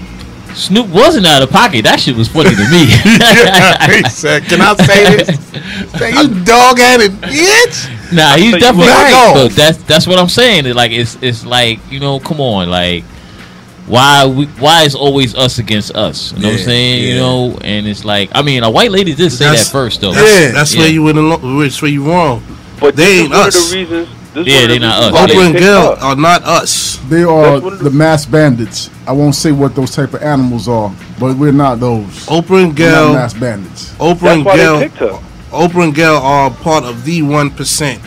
Snoop 0.53 0.89
wasn't 0.89 1.25
out 1.25 1.41
of 1.41 1.49
pocket. 1.49 1.83
That 1.85 1.99
shit 1.99 2.15
was 2.15 2.27
funny 2.27 2.51
to 2.51 2.69
me. 2.69 2.85
he 4.03 4.09
said, 4.09 4.43
"Can 4.43 4.61
I 4.61 4.75
say 4.75 5.17
this? 5.17 5.39
Say, 5.97 6.11
you 6.11 6.43
dog-headed 6.43 7.11
bitch." 7.13 8.00
Nah, 8.11 8.35
he's 8.37 8.51
So 8.53 8.59
definitely 8.59 8.87
right. 8.89 9.13
off. 9.13 9.33
But 9.35 9.51
that's 9.55 9.77
that's 9.83 10.07
what 10.07 10.19
I'm 10.19 10.29
saying. 10.29 10.65
It, 10.65 10.75
Like 10.75 10.91
it's 10.91 11.17
it's 11.21 11.45
like 11.45 11.79
you 11.91 11.99
know, 11.99 12.19
come 12.19 12.39
on, 12.41 12.69
like 12.69 13.03
why 13.87 14.25
we 14.25 14.45
why 14.45 14.83
is 14.83 14.95
always 14.95 15.35
us 15.35 15.59
against 15.59 15.95
us? 15.95 16.31
You 16.33 16.39
know 16.39 16.47
what 16.49 16.53
I'm 16.53 16.59
Yeah, 16.59 16.65
saying? 16.65 17.03
You 17.09 17.15
know, 17.15 17.57
and 17.63 17.87
it's 17.87 18.05
like 18.05 18.29
I 18.33 18.41
mean, 18.41 18.63
a 18.63 18.69
white 18.71 18.91
lady 18.91 19.13
did 19.15 19.31
say 19.31 19.45
That's- 19.45 19.65
that 19.67 19.71
first 19.71 20.01
though. 20.01 20.13
That's, 20.13 20.53
that's 20.53 20.75
where 20.77 20.89
you 20.89 21.03
went 21.03 21.17
along. 21.17 21.59
That's 21.59 21.81
where 21.81 21.91
you 21.91 22.03
wrong. 22.09 22.43
But 22.79 22.95
they 22.95 23.19
ain't 23.21 23.33
us. 23.33 23.69
the 23.71 23.77
reasons. 23.77 24.07
This 24.33 24.47
Yeah, 24.47 24.65
they 24.67 24.77
the 24.77 24.87
not 24.87 25.03
us. 25.03 25.11
why 25.13 25.27
Oprah 25.27 25.45
and 25.47 25.55
Gayle 25.57 25.97
are 25.99 26.15
not 26.15 26.43
us. 26.43 26.97
They 27.09 27.23
are 27.23 27.59
the 27.59 27.89
mass 27.91 28.25
bandits. 28.25 28.89
I 29.05 29.11
won't 29.11 29.35
say 29.35 29.51
what 29.51 29.75
those 29.75 29.91
type 29.93 30.13
of 30.13 30.21
animals 30.23 30.69
are, 30.69 30.89
but 31.19 31.35
we're 31.35 31.51
not 31.51 31.81
those. 31.81 32.05
Oprah 32.27 32.39
and 32.39 32.49
We're 32.49 32.63
not 32.63 32.73
Gayle. 32.75 33.13
mass 33.13 33.33
bandits. 33.33 33.91
Oprah 33.95 34.35
and 34.35 34.45
Gayle. 34.45 35.21
Oprah 35.51 35.83
and 35.83 35.95
Gayle 35.95 36.15
are 36.15 36.49
part 36.49 36.83
of 36.83 37.03
the 37.05 37.21
one 37.21 37.49
percent. 37.51 38.01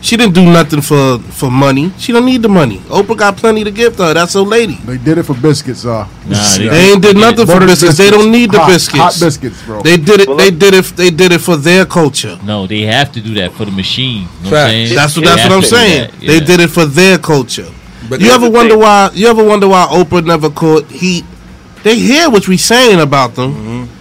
She 0.00 0.18
didn't 0.18 0.34
do 0.34 0.44
nothing 0.44 0.82
for 0.82 1.18
for 1.18 1.50
money. 1.50 1.90
She 1.96 2.12
don't 2.12 2.26
need 2.26 2.42
the 2.42 2.48
money. 2.48 2.78
Oprah 2.90 3.16
got 3.16 3.36
plenty 3.38 3.64
to 3.64 3.70
give 3.70 3.96
to 3.96 4.04
her. 4.04 4.14
That's 4.14 4.34
her 4.34 4.40
lady. 4.40 4.74
They 4.84 4.98
did 4.98 5.16
it 5.16 5.22
for 5.22 5.32
biscuits, 5.34 5.86
uh. 5.86 6.06
Nah, 6.28 6.56
They, 6.58 6.92
ain't 6.92 7.00
did 7.02 7.16
nothing 7.16 7.46
for 7.46 7.54
Buttered 7.54 7.68
biscuits. 7.68 7.96
They 7.96 8.10
don't 8.10 8.30
need 8.30 8.52
the 8.52 8.58
Hot- 8.58 8.68
biscuits. 8.68 8.98
Hot 8.98 9.16
biscuits, 9.18 9.62
bro. 9.62 9.80
They 9.82 9.96
did 9.96 10.20
it. 10.20 10.36
They 10.36 10.50
did 10.50 10.74
it. 10.74 10.84
They 10.96 11.08
did 11.10 11.32
it 11.32 11.40
for 11.40 11.56
their 11.56 11.86
culture. 11.86 12.38
No, 12.44 12.66
they 12.66 12.82
have 12.82 13.12
to 13.12 13.20
do 13.22 13.32
that 13.34 13.52
for 13.52 13.64
the 13.64 13.70
machine. 13.70 14.28
You 14.42 14.50
know 14.50 14.56
what 14.56 14.70
I'm? 14.70 14.94
That's 14.94 15.16
what 15.16 15.24
that's 15.24 15.42
what 15.44 15.52
I'm 15.52 15.62
saying. 15.62 16.10
that, 16.10 16.20
They 16.20 16.40
did 16.40 16.60
it 16.60 16.68
for 16.68 16.84
their 16.84 17.16
culture. 17.18 17.70
But 18.08 18.20
you 18.20 18.30
ever 18.30 18.50
wonder 18.50 18.74
thing. 18.74 18.80
why? 18.80 19.10
You 19.14 19.28
ever 19.28 19.42
wonder 19.42 19.68
why 19.68 19.86
Oprah 19.90 20.24
never 20.24 20.50
caught 20.50 20.84
heat? 20.90 21.24
They 21.82 21.98
hear 21.98 22.28
what 22.28 22.46
we 22.46 22.58
saying 22.58 23.00
about 23.00 23.34
them. 23.34 23.54
Mm-hmm. 23.54 23.93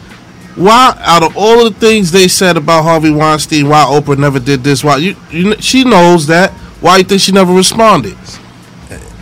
Why, 0.55 0.95
out 0.99 1.23
of 1.23 1.35
all 1.35 1.65
of 1.65 1.73
the 1.73 1.79
things 1.79 2.11
they 2.11 2.27
said 2.27 2.57
about 2.57 2.83
Harvey 2.83 3.09
Weinstein, 3.09 3.67
why 3.69 3.85
Oprah 3.85 4.17
never 4.17 4.39
did 4.39 4.63
this? 4.63 4.83
Why 4.83 4.97
you? 4.97 5.15
you 5.31 5.55
she 5.59 5.83
knows 5.83 6.27
that. 6.27 6.51
Why 6.79 6.97
you 6.97 7.03
think 7.03 7.21
she 7.21 7.31
never 7.31 7.53
responded? 7.53 8.15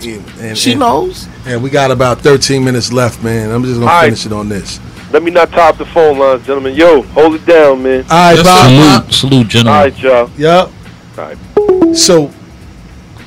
And, 0.03 0.57
She 0.57 0.73
knows. 0.73 1.27
And 1.45 1.61
we 1.61 1.69
got 1.69 1.91
about 1.91 2.19
13 2.19 2.63
minutes 2.63 2.91
left, 2.91 3.23
man. 3.23 3.51
I'm 3.51 3.63
just 3.63 3.75
gonna 3.79 3.85
All 3.91 3.97
right. 3.97 4.05
finish 4.05 4.25
it 4.25 4.33
on 4.33 4.49
this. 4.49 4.79
Let 5.11 5.23
me 5.23 5.31
not 5.31 5.51
top 5.51 5.77
the 5.77 5.85
phone 5.85 6.17
lines, 6.17 6.45
gentlemen. 6.45 6.73
Yo, 6.73 7.01
hold 7.03 7.35
it 7.35 7.45
down, 7.45 7.83
man. 7.83 8.03
All 8.09 8.35
right, 8.35 8.43
Bob. 8.43 9.11
Salute, 9.11 9.13
salute, 9.13 9.47
gentlemen. 9.47 9.73
All 9.73 9.83
right, 9.83 9.99
y'all. 9.99 10.29
Yep. 10.37 10.71
All 11.17 11.23
right. 11.25 11.95
So, 11.95 12.27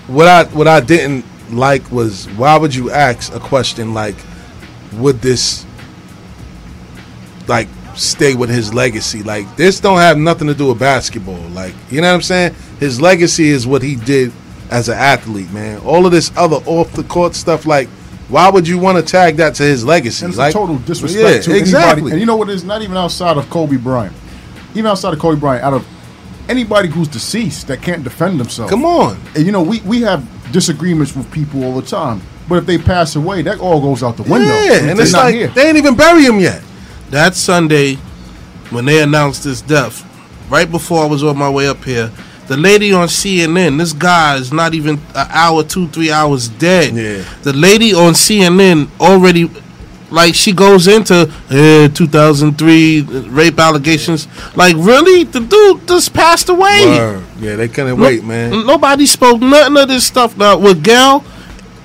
what 0.09 0.27
I 0.27 0.45
what 0.45 0.67
I 0.67 0.81
didn't 0.81 1.25
like 1.51 1.91
was 1.93 2.27
why 2.31 2.57
would 2.57 2.75
you 2.75 2.91
ask 2.91 3.35
a 3.35 3.41
question 3.41 3.95
like, 3.95 4.17
would 4.95 5.21
this 5.21 5.67
like 7.47 7.69
stay 7.97 8.35
with 8.35 8.51
his 8.51 8.73
legacy? 8.75 9.23
Like 9.23 9.57
this 9.57 9.81
don't 9.81 9.99
have 9.99 10.19
nothing 10.19 10.49
to 10.49 10.55
do 10.55 10.69
with 10.69 10.79
basketball. 10.79 11.41
Like 11.51 11.75
you 11.91 12.01
know 12.01 12.09
what 12.09 12.15
I'm 12.15 12.23
saying? 12.23 12.55
His 12.81 13.01
legacy 13.01 13.49
is 13.49 13.67
what 13.67 13.83
he 13.83 13.97
did 13.97 14.33
as 14.71 14.89
an 14.89 14.99
athlete, 14.99 15.51
man. 15.53 15.79
All 15.81 16.07
of 16.07 16.13
this 16.13 16.31
other 16.37 16.57
off 16.67 16.93
the 16.93 17.05
court 17.05 17.35
stuff, 17.35 17.67
like. 17.67 17.89
Why 18.29 18.49
would 18.49 18.67
you 18.67 18.79
want 18.79 18.97
to 18.97 19.05
tag 19.05 19.37
that 19.37 19.55
to 19.57 19.63
his 19.63 19.85
legacy? 19.85 20.25
And 20.25 20.33
it's 20.33 20.39
like 20.39 20.51
a 20.51 20.53
total 20.55 20.79
disrespect 20.79 21.47
Yeah, 21.47 21.53
to 21.53 21.59
exactly. 21.59 21.93
anybody. 21.93 22.11
And 22.13 22.21
you 22.21 22.27
know 22.27 22.37
what? 22.37 22.49
It's 22.49 22.63
not 22.63 22.81
even 22.81 22.97
outside 22.97 23.37
of 23.37 23.49
Kobe 23.51 23.77
Bryant. 23.77 24.17
Even 24.71 24.87
outside 24.87 25.13
of 25.13 25.19
Kobe 25.19 25.39
Bryant, 25.39 25.63
out 25.63 25.75
of 25.75 25.87
anybody 26.49 26.89
who's 26.89 27.07
deceased 27.07 27.69
that 27.69 27.83
can't 27.83 28.03
defend 28.03 28.41
themselves. 28.41 28.71
Come 28.71 28.87
on. 28.87 29.21
And 29.37 29.45
you 29.45 29.53
know, 29.53 29.63
we, 29.63 29.83
we 29.83 30.01
have 30.01 30.27
disagreements 30.53 31.15
with 31.15 31.31
people 31.33 31.65
all 31.65 31.79
the 31.79 31.87
time. 31.87 32.23
But 32.49 32.57
if 32.57 32.67
they 32.67 32.79
pass 32.79 33.15
away, 33.15 33.43
that 33.43 33.61
all 33.61 33.81
goes 33.81 34.03
out 34.03 34.17
the 34.17 34.23
window. 34.23 34.49
Yeah, 34.49 34.85
and 34.91 34.99
it's 34.99 35.13
like 35.13 35.35
here. 35.35 35.49
they 35.49 35.69
ain't 35.69 35.77
even 35.77 35.95
bury 35.95 36.25
him 36.25 36.41
yet. 36.41 36.63
That 37.11 37.35
Sunday, 37.35 37.97
when 38.71 38.85
they 38.85 39.03
announced 39.03 39.45
his 39.45 39.63
death, 39.63 40.03
right 40.51 40.71
before 40.71 41.03
I 41.05 41.07
was 41.07 41.23
on 41.23 41.37
my 41.39 41.49
way 41.51 41.69
up 41.69 41.85
here, 41.85 42.11
the 42.49 42.57
lady 42.57 42.93
on 42.93 43.09
CNN, 43.09 43.79
this 43.79 43.93
guy 43.93 44.37
is 44.37 44.53
not 44.53 44.75
even 44.75 44.97
an 45.15 45.27
hour, 45.31 45.63
two, 45.65 45.89
three 45.89 46.11
hours 46.11 46.49
dead. 46.49 46.95
Yeah. 46.95 47.25
The 47.43 47.53
lady 47.55 47.95
on 47.95 48.13
CNN 48.13 48.89
already, 49.01 49.51
like, 50.11 50.35
she 50.35 50.53
goes 50.53 50.87
into 50.87 51.31
eh, 51.51 51.89
2003 51.89 53.01
rape 53.29 53.59
allegations. 53.59 54.29
Like, 54.57 54.77
really? 54.77 55.25
The 55.25 55.41
dude 55.41 55.89
just 55.89 56.13
passed 56.13 56.49
away. 56.51 56.85
Word. 56.87 57.25
Yeah, 57.41 57.57
they 57.57 57.69
couldn't 57.69 57.99
No- 57.99 58.05
wait, 58.05 58.23
man. 58.25 58.67
Nobody 58.67 59.07
spoke 59.07 59.41
nothing 59.41 59.77
of 59.79 59.89
this 59.89 60.05
stuff. 60.05 60.37
Now 60.37 60.59
with 60.59 60.85
Gayle, 60.85 61.25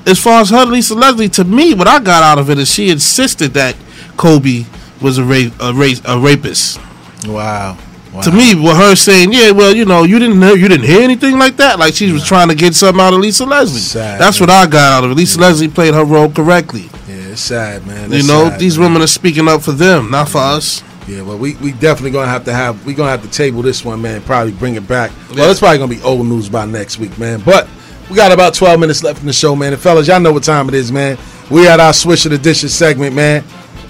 as 0.06 0.20
far 0.20 0.41
as 0.41 0.50
her 0.50 0.66
Lisa 0.66 0.94
Leslie, 0.96 1.30
to 1.30 1.46
me, 1.46 1.74
what 1.74 1.88
I 1.88 2.00
got 2.00 2.22
out 2.24 2.38
of 2.38 2.50
it 2.50 2.60
is 2.60 2.70
she 2.70 2.90
insisted 2.90 3.54
that 3.54 3.76
Kobe 4.18 4.66
was 5.02 5.18
a 5.18 5.24
rape, 5.24 5.54
a, 5.60 5.74
rape, 5.74 6.00
a 6.06 6.20
rapist. 6.20 6.80
Wow. 7.28 7.78
To 8.24 8.32
me, 8.32 8.56
with 8.56 8.76
her 8.76 8.96
saying, 8.96 9.32
"Yeah, 9.32 9.52
well, 9.52 9.74
you 9.74 9.86
know, 9.86 10.04
you 10.04 10.18
didn't 10.18 10.40
know, 10.40 10.54
you 10.54 10.68
didn't 10.68 10.86
hear 10.88 11.02
anything 11.02 11.38
like 11.38 11.58
that," 11.58 11.78
like 11.78 11.94
she 11.94 12.12
was 12.12 12.26
trying 12.26 12.50
to 12.50 12.56
get 12.56 12.74
something 12.74 13.00
out 13.00 13.14
of 13.14 13.20
Lisa 13.20 13.46
Leslie. 13.46 13.80
Sad, 13.80 14.20
That's 14.20 14.40
what 14.42 14.50
I 14.50 14.66
got 14.66 14.92
out 14.94 15.04
of 15.04 15.12
it. 15.12 15.14
Lisa 15.14 15.40
Leslie 15.40 15.68
played 15.68 15.94
her 15.94 16.04
role 16.04 16.30
correctly. 16.30 16.90
Yeah, 17.08 17.16
it's 17.32 17.42
sad, 17.42 17.86
man. 17.86 18.12
you 18.12 18.24
know, 18.24 18.50
sad, 18.50 18.60
these 18.60 18.78
man. 18.80 18.88
women 18.88 19.04
are 19.04 19.08
speaking 19.08 19.48
up 19.48 19.62
for 19.62 19.74
them, 19.74 20.10
not 20.10 20.28
for 20.30 20.40
us. 20.40 20.84
Yeah, 21.08 21.22
well, 21.22 21.38
we, 21.38 21.56
we 21.58 21.72
definitely 21.72 22.12
gonna 22.12 22.28
have 22.30 22.46
to 22.46 22.54
have 22.54 22.84
we 22.86 22.94
gonna 22.96 23.12
have 23.12 23.22
to 23.22 23.30
table 23.30 23.62
this 23.62 23.86
one, 23.86 24.02
man. 24.02 24.22
Probably 24.22 24.54
bring 24.54 24.76
it 24.76 24.88
back. 24.88 25.12
Yeah. 25.30 25.42
Well, 25.42 25.52
it's 25.52 25.60
probably 25.60 25.78
gonna 25.78 25.96
be 25.96 26.02
old 26.02 26.26
news 26.26 26.50
by 26.50 26.66
next 26.66 26.98
week, 26.98 27.18
man. 27.20 27.42
But 27.42 27.68
we 28.10 28.16
got 28.16 28.32
about 28.32 28.56
twelve 28.56 28.80
minutes 28.80 29.04
left 29.04 29.22
in 29.22 29.28
the 29.28 29.34
show, 29.34 29.56
man. 29.56 29.72
And 29.72 29.82
fellas, 29.82 30.08
y'all 30.08 30.20
know 30.20 30.34
what 30.34 30.44
time 30.44 30.68
it 30.68 30.74
is, 30.74 30.92
man. 30.92 31.18
We 31.52 31.68
at 31.68 31.80
our 31.80 31.94
swish 31.94 32.26
of 32.26 32.32
the 32.32 32.38
dishes 32.40 32.74
segment, 32.74 33.16
man. 33.16 33.44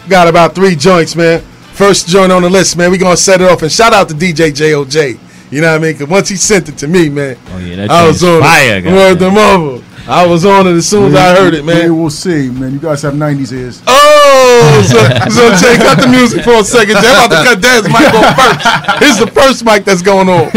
Got 0.10 0.28
about 0.28 0.56
three 0.56 0.76
joints, 0.76 1.16
man. 1.16 1.42
First 1.74 2.08
joint 2.08 2.32
on 2.32 2.42
the 2.42 2.50
list, 2.50 2.76
man. 2.76 2.90
We 2.92 2.98
gonna 2.98 3.16
set 3.16 3.42
it 3.42 3.50
off 3.50 3.62
and 3.62 3.72
shout 3.72 3.94
out 3.94 4.10
to 4.10 4.16
DJ 4.16 4.50
JOJ. 4.52 5.20
You 5.52 5.62
know 5.62 5.72
what 5.72 5.76
I 5.82 5.84
mean? 5.84 5.98
Cause 5.98 6.08
once 6.08 6.30
he 6.30 6.36
sent 6.36 6.68
it 6.68 6.78
to 6.80 6.88
me, 6.88 7.10
man, 7.10 7.38
Oh 7.52 7.58
yeah, 7.60 7.76
that 7.78 7.92
I 7.92 8.08
was 8.08 8.24
on 8.24 8.42
fire, 8.42 8.78
it. 8.78 8.82
guy. 8.82 8.92
Word 8.94 9.20
to 9.20 9.32
mother. 9.32 9.84
I 10.08 10.26
was 10.26 10.46
on 10.46 10.66
it 10.68 10.72
as 10.74 10.88
soon 10.90 11.12
as 11.12 11.16
I 11.16 11.36
heard 11.36 11.54
it, 11.54 11.64
man. 11.64 11.96
we'll 11.96 12.10
see, 12.10 12.50
man. 12.50 12.74
You 12.74 12.80
guys 12.80 13.04
have 13.04 13.14
90s 13.14 13.52
ears. 13.54 13.84
Oh, 13.86 14.84
so, 14.88 14.98
so 15.30 15.56
Jay, 15.56 15.78
cut 15.78 16.02
the 16.02 16.08
music 16.08 16.44
for 16.44 16.54
a 16.54 16.64
second. 16.64 16.96
Jay, 16.96 17.02
I'm 17.08 17.28
about 17.28 17.44
to 17.44 17.50
cut 17.50 17.62
Dad's 17.62 17.88
mic 17.88 18.14
on 18.14 18.36
first. 18.36 19.00
Here's 19.04 19.20
the 19.20 19.32
first 19.32 19.64
mic 19.66 19.86
that's 19.86 20.02
going 20.02 20.28
on. 20.28 20.52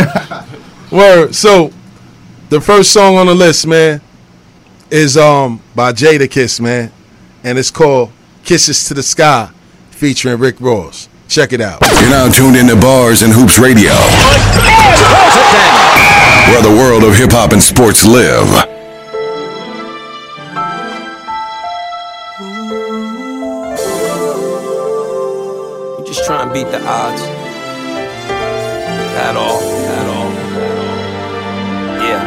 Word. 0.90 1.34
So, 1.34 1.70
the 2.48 2.60
first 2.60 2.90
song 2.92 3.16
on 3.16 3.26
the 3.26 3.34
list, 3.34 3.66
man, 3.66 4.00
is 4.90 5.16
um 5.18 5.60
by 5.74 5.92
Jadakiss, 5.92 6.58
man, 6.60 6.90
and 7.44 7.58
it's 7.58 7.70
called 7.70 8.10
"Kisses 8.52 8.84
to 8.84 8.92
the 8.92 9.02
Sky," 9.02 9.48
featuring 9.92 10.38
Rick 10.38 10.56
Ross. 10.60 11.08
Check 11.26 11.54
it 11.54 11.62
out. 11.62 11.80
You're 12.02 12.10
now 12.10 12.28
tuned 12.28 12.54
into 12.54 12.76
Bars 12.76 13.22
and 13.22 13.32
Hoops 13.32 13.58
Radio, 13.58 13.94
where 16.50 16.60
the 16.60 16.76
world 16.76 17.02
of 17.02 17.16
hip 17.16 17.32
hop 17.32 17.52
and 17.52 17.62
sports 17.62 18.04
live. 18.04 18.46
You 25.98 26.04
just 26.04 26.26
try 26.26 26.42
and 26.42 26.52
beat 26.52 26.70
the 26.70 26.84
odds. 26.86 27.22
At 29.16 29.34
all, 29.34 29.62
at 29.62 30.08
all, 30.14 30.28
at 30.28 30.68
all. 30.68 30.92
Yeah, 32.04 32.20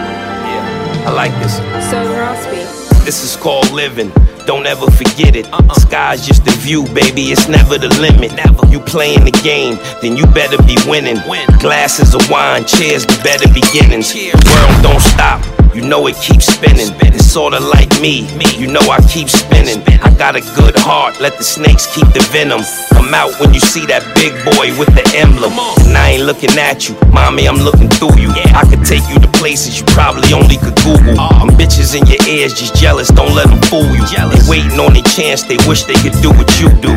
yeah. 0.50 1.08
I 1.08 1.12
like 1.12 1.34
this. 1.44 1.58
So 1.92 2.02
Rosby. 2.18 2.66
This 3.06 3.24
is 3.24 3.36
called 3.36 3.70
living. 3.70 4.12
Don't 4.46 4.68
ever 4.68 4.90
forget 4.92 5.36
it. 5.36 5.52
Uh-uh. 5.52 5.74
Sky's 5.74 6.26
just 6.26 6.46
the 6.46 6.52
view, 6.52 6.84
baby. 6.94 7.32
It's 7.32 7.48
never 7.48 7.78
the 7.78 7.90
limit. 8.00 8.34
Never. 8.36 8.68
You 8.68 8.80
playing 8.80 9.26
the 9.26 9.32
game, 9.32 9.78
then 10.02 10.16
you 10.16 10.26
better 10.28 10.62
be 10.64 10.78
winning. 10.88 11.18
Glasses 11.60 12.14
of 12.14 12.30
wine, 12.30 12.66
cheers 12.66 13.06
to 13.06 13.24
better 13.24 13.48
beginnings. 13.54 14.14
World 14.14 14.84
don't 14.84 15.02
stop. 15.02 15.42
You 15.76 15.82
know 15.84 16.08
it 16.08 16.16
keeps 16.16 16.48
spinning. 16.48 16.88
It's 17.04 17.28
sorta 17.28 17.60
like 17.60 17.92
me, 18.00 18.24
you 18.56 18.68
know 18.68 18.80
I 18.88 19.04
keep 19.12 19.28
spinning. 19.28 19.84
I 20.02 20.10
got 20.18 20.36
a 20.36 20.42
good 20.56 20.76
heart, 20.80 21.20
let 21.20 21.38
the 21.38 21.44
snakes 21.44 21.86
keep 21.94 22.08
the 22.16 22.24
venom. 22.32 22.62
Come 22.96 23.14
out 23.14 23.38
when 23.40 23.54
you 23.54 23.60
see 23.60 23.86
that 23.88 24.02
big 24.16 24.32
boy 24.48 24.72
with 24.80 24.96
the 24.96 25.04
emblem. 25.14 25.52
And 25.84 25.98
I 25.98 26.16
ain't 26.16 26.24
looking 26.24 26.56
at 26.58 26.88
you, 26.88 26.96
mommy, 27.12 27.48
I'm 27.48 27.60
looking 27.60 27.90
through 27.90 28.16
you. 28.16 28.32
I 28.56 28.64
could 28.64 28.86
take 28.88 29.04
you 29.12 29.20
to 29.20 29.28
places 29.36 29.78
you 29.78 29.86
probably 29.92 30.32
only 30.32 30.56
could 30.56 30.80
Google. 30.88 31.20
I'm 31.20 31.52
bitches 31.60 31.92
in 31.92 32.08
your 32.08 32.24
ears, 32.24 32.56
just 32.56 32.76
jealous, 32.76 33.10
don't 33.10 33.36
let 33.36 33.52
them 33.52 33.62
fool 33.68 33.84
you. 33.84 34.06
They 34.32 34.40
waiting 34.48 34.80
on 34.80 34.94
their 34.94 35.04
chance, 35.04 35.44
they 35.44 35.60
wish 35.68 35.84
they 35.84 36.00
could 36.00 36.16
do 36.24 36.32
what 36.32 36.48
you 36.56 36.72
do. 36.80 36.96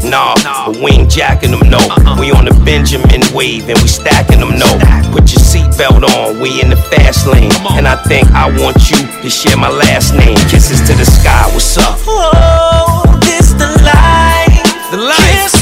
Nah, 0.00 0.34
but 0.66 0.76
we 0.80 0.92
ain't 0.92 1.10
jacking 1.10 1.52
them, 1.52 1.68
no. 1.68 1.78
We 2.18 2.32
on 2.32 2.44
the 2.44 2.56
Benjamin 2.64 3.20
wave 3.32 3.68
and 3.68 3.78
we 3.80 3.88
stacking 3.88 4.40
them, 4.40 4.58
no. 4.58 4.68
Put 5.12 5.28
your 5.28 5.44
seatbelt 5.44 6.02
on, 6.02 6.40
we 6.40 6.60
in 6.60 6.70
the 6.70 6.76
fast 6.76 7.26
lane. 7.26 7.52
And 7.76 7.86
I 7.86 8.00
think 8.10 8.26
I 8.32 8.50
want 8.58 8.90
you 8.90 8.98
to 9.22 9.30
share 9.30 9.56
my 9.56 9.70
last 9.70 10.14
name. 10.14 10.34
Kisses 10.50 10.80
to 10.88 10.94
the 10.98 11.06
sky, 11.06 11.46
what's 11.54 11.78
up? 11.78 11.94
Oh, 12.08 13.06
this 13.22 13.52
the 13.52 13.70
life. 13.86 14.90
The 14.90 14.96
life. 14.98 15.30
Kisses 15.30 15.59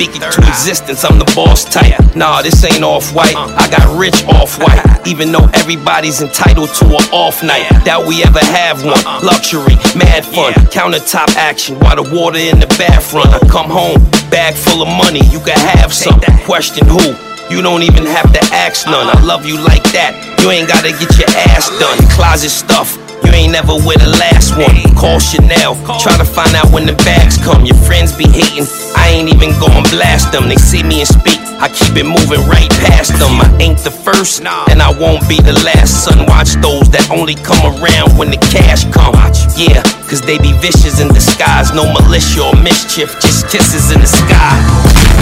Foresight, 0.00 0.14
speaking 0.14 0.20
to 0.30 0.48
existence, 0.48 1.04
I'm 1.04 1.18
the 1.18 1.30
boss 1.34 1.64
type. 1.64 2.16
Nah, 2.16 2.42
this 2.42 2.64
ain't 2.64 2.82
off 2.82 3.14
white. 3.14 3.36
I 3.36 3.68
got 3.70 3.98
rich 3.98 4.24
off 4.24 4.58
white. 4.58 4.80
Even 5.06 5.32
though 5.32 5.48
everybody's 5.54 6.22
entitled 6.22 6.70
to 6.80 6.84
an 6.86 7.04
off 7.12 7.42
night. 7.42 7.68
Doubt 7.84 8.06
we 8.06 8.22
ever 8.22 8.40
have 8.40 8.84
one. 8.84 9.00
Luxury, 9.24 9.76
mad 9.96 10.24
fun, 10.24 10.54
countertop 10.72 11.36
action 11.36 11.78
while 11.80 12.02
the 12.02 12.14
water 12.14 12.38
in 12.38 12.60
the 12.60 12.66
bathroom. 12.78 13.28
I 13.28 13.38
come 13.48 13.70
home, 13.70 13.98
bag 14.30 14.54
full 14.54 14.82
of 14.82 14.88
money, 14.88 15.20
you 15.30 15.40
can 15.40 15.58
have 15.76 15.92
some. 15.92 16.20
Question 16.44 16.86
who? 16.86 17.14
You 17.50 17.62
don't 17.62 17.82
even 17.82 18.06
have 18.06 18.32
to 18.32 18.40
ask 18.54 18.86
none. 18.86 19.08
I 19.08 19.20
love 19.22 19.44
you 19.44 19.58
like 19.58 19.82
that. 19.92 20.14
You 20.40 20.50
ain't 20.50 20.68
gotta 20.68 20.90
get 20.90 21.10
your 21.18 21.28
ass 21.50 21.68
done. 21.78 21.98
Closet 22.14 22.50
stuff. 22.50 23.09
You 23.24 23.30
ain't 23.32 23.52
never 23.52 23.74
with 23.74 24.00
the 24.00 24.12
last 24.18 24.56
one. 24.56 24.76
Call 24.96 25.18
Chanel. 25.20 25.76
Try 26.00 26.16
to 26.16 26.24
find 26.24 26.54
out 26.54 26.70
when 26.72 26.86
the 26.86 26.96
bags 27.04 27.36
come. 27.38 27.64
Your 27.64 27.76
friends 27.86 28.12
be 28.16 28.28
hating. 28.28 28.66
I 28.96 29.08
ain't 29.08 29.28
even 29.28 29.50
going 29.60 29.84
blast 29.90 30.32
them. 30.32 30.48
They 30.48 30.56
see 30.56 30.82
me 30.82 31.00
and 31.00 31.08
speak. 31.08 31.38
I 31.60 31.68
keep 31.68 31.96
it 31.96 32.08
moving 32.08 32.40
right 32.48 32.70
past 32.88 33.12
them. 33.20 33.36
I 33.36 33.48
ain't 33.60 33.78
the 33.84 33.90
first, 33.90 34.40
and 34.40 34.80
I 34.80 34.90
won't 34.96 35.28
be 35.28 35.36
the 35.40 35.52
last. 35.60 36.04
Son, 36.04 36.24
watch 36.26 36.56
those 36.64 36.88
that 36.90 37.10
only 37.10 37.34
come 37.34 37.60
around 37.76 38.16
when 38.16 38.30
the 38.30 38.40
cash 38.48 38.84
come. 38.88 39.12
Yeah, 39.60 39.82
cause 40.08 40.22
they 40.22 40.38
be 40.38 40.52
vicious 40.54 41.00
in 41.00 41.08
disguise. 41.08 41.74
No 41.74 41.84
militia 41.92 42.44
or 42.48 42.56
mischief, 42.56 43.20
just 43.20 43.50
kisses 43.50 43.92
in 43.92 44.00
the 44.00 44.06
sky. 44.06 44.56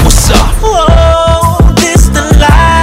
What's 0.04 0.30
up? 0.30 0.54
Whoa, 0.62 1.74
this 1.74 2.06
the 2.08 2.22
life. 2.38 2.77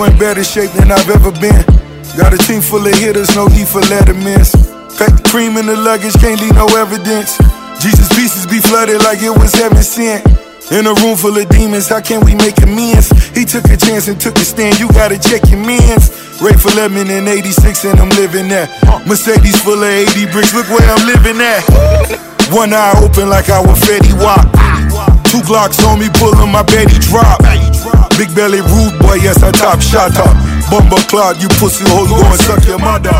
In 0.00 0.16
better 0.16 0.42
shape 0.42 0.72
than 0.72 0.88
I've 0.90 1.10
ever 1.12 1.28
been. 1.44 1.60
Got 2.16 2.32
a 2.32 2.40
team 2.48 2.64
full 2.64 2.80
of 2.80 2.94
hitters, 2.96 3.36
no 3.36 3.44
need 3.52 3.68
for 3.68 3.84
lettermans. 3.84 4.56
Pack 4.96 5.12
the 5.12 5.24
cream 5.28 5.60
in 5.60 5.66
the 5.66 5.76
luggage, 5.76 6.16
can't 6.16 6.40
leave 6.40 6.56
no 6.56 6.64
evidence. 6.72 7.36
Jesus 7.84 8.08
pieces 8.16 8.48
be 8.48 8.64
flooded 8.64 9.04
like 9.04 9.20
it 9.20 9.28
was 9.28 9.52
heaven 9.52 9.84
sent. 9.84 10.24
In 10.72 10.88
a 10.88 10.94
room 11.04 11.20
full 11.20 11.36
of 11.36 11.44
demons, 11.52 11.92
how 11.92 12.00
can 12.00 12.24
we 12.24 12.32
make 12.32 12.56
amends? 12.64 13.12
He 13.36 13.44
took 13.44 13.68
a 13.68 13.76
chance 13.76 14.08
and 14.08 14.16
took 14.16 14.40
a 14.40 14.44
stand, 14.44 14.80
you 14.80 14.88
gotta 14.96 15.20
check 15.20 15.44
your 15.52 15.60
mans. 15.60 16.08
Ray 16.40 16.56
for 16.56 16.72
lemon 16.72 17.12
in 17.12 17.28
86 17.28 17.84
and 17.84 18.00
I'm 18.00 18.08
living 18.16 18.48
there. 18.48 18.72
Mercedes 19.04 19.60
full 19.60 19.84
of 19.84 20.16
80 20.16 20.32
bricks, 20.32 20.56
look 20.56 20.68
where 20.72 20.88
I'm 20.88 21.04
living 21.04 21.44
at. 21.44 21.60
One 22.48 22.72
eye 22.72 22.96
open 23.04 23.28
like 23.28 23.52
I 23.52 23.60
was 23.60 23.76
Fetty 23.84 24.16
Wap. 24.16 24.48
Two 25.28 25.44
Glocks 25.44 25.84
on 25.84 26.00
me, 26.00 26.08
pulling 26.16 26.50
my 26.50 26.64
Betty 26.64 26.96
drop. 27.04 27.44
Big 28.20 28.34
belly 28.34 28.60
rude 28.60 28.98
boy, 29.00 29.14
yes 29.14 29.42
I 29.42 29.50
top 29.50 29.80
shot 29.80 30.14
up. 30.20 30.36
Bumble 30.70 30.98
cloud, 31.08 31.40
you 31.40 31.48
pussy 31.56 31.88
hole, 31.88 32.06
go 32.06 32.20
and 32.20 32.38
suck 32.40 32.66
your 32.68 32.78
mother. 32.78 33.16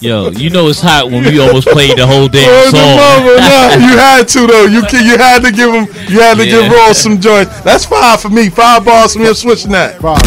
Yo, 0.00 0.30
you 0.30 0.48
know 0.48 0.68
it's 0.68 0.80
hot 0.80 1.10
when 1.10 1.24
we 1.24 1.40
almost 1.40 1.66
played 1.66 1.98
the 1.98 2.06
whole 2.06 2.28
damn 2.28 2.48
oh, 2.48 2.54
Word 2.54 2.70
song. 2.70 2.94
mother, 2.94 3.36
nah, 3.40 3.74
you 3.74 3.98
had 3.98 4.28
to 4.28 4.46
though. 4.46 4.66
You 4.66 4.82
can, 4.82 5.04
you 5.04 5.18
had 5.18 5.42
to 5.42 5.50
give 5.50 5.74
him. 5.74 5.86
You 6.08 6.20
had 6.20 6.36
to 6.36 6.44
give 6.44 6.70
Yeah. 6.70 6.72
Ross 6.72 6.98
some 6.98 7.20
joints. 7.20 7.58
That's 7.62 7.84
five 7.84 8.20
for 8.20 8.28
me. 8.28 8.48
Five 8.48 8.84
bars 8.84 9.14
for 9.14 9.18
me. 9.18 9.26
I'm 9.26 9.34
switching 9.34 9.72
that. 9.72 10.00
Five. 10.00 10.22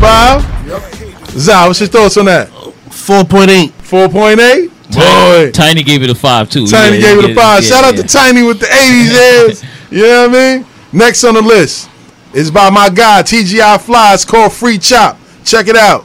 Five. 0.00 1.30
Zah, 1.38 1.66
what's 1.66 1.80
your 1.80 1.90
thoughts 1.90 2.16
on 2.16 2.24
that? 2.24 2.48
Four 2.88 3.24
point 3.24 3.50
eight. 3.50 3.72
Four 3.72 4.08
point 4.08 4.40
eight. 4.40 4.70
Boy, 4.90 5.50
Tiny 5.52 5.82
gave 5.82 6.02
it 6.02 6.10
a 6.10 6.14
five 6.14 6.48
too. 6.48 6.66
Tiny 6.66 6.96
Yeah, 6.96 7.14
gave 7.14 7.24
it 7.24 7.30
a 7.30 7.34
five. 7.34 7.62
yeah, 7.62 7.68
Shout 7.68 7.84
out 7.84 7.94
yeah. 7.96 8.02
to 8.02 8.08
Tiny 8.08 8.42
with 8.42 8.60
the 8.60 8.66
80s 8.66 9.48
ears. 9.48 9.64
You 9.90 10.02
know 10.02 10.28
what 10.28 10.36
I 10.36 10.56
mean? 10.58 10.66
Next 10.92 11.24
on 11.24 11.32
the 11.32 11.40
list 11.40 11.88
is 12.34 12.50
by 12.50 12.68
my 12.68 12.90
guy 12.90 13.22
TGI 13.22 13.80
Fly. 13.80 14.12
It's 14.12 14.24
called 14.26 14.52
Free 14.52 14.76
Chop. 14.76 15.16
Check 15.44 15.66
it 15.66 15.76
out. 15.76 16.04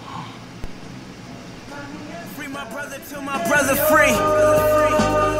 free 2.35 2.47
my 2.47 2.63
brother 2.63 3.75
free. 3.91 4.15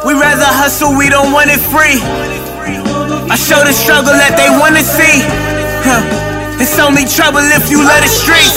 We 0.05 0.13
rather 0.19 0.43
hustle, 0.43 0.91
we 0.97 1.07
don't 1.07 1.31
want 1.31 1.51
it 1.51 1.59
free. 1.71 2.03
I 3.31 3.35
show 3.39 3.63
the 3.63 3.71
struggle 3.71 4.11
that 4.11 4.35
they 4.35 4.51
wanna 4.59 4.83
see. 4.83 5.23
Huh. 5.87 6.03
It's 6.59 6.77
only 6.79 7.05
trouble 7.07 7.39
if 7.55 7.71
you 7.71 7.79
let 7.79 8.03
it 8.03 8.11
street. 8.11 8.51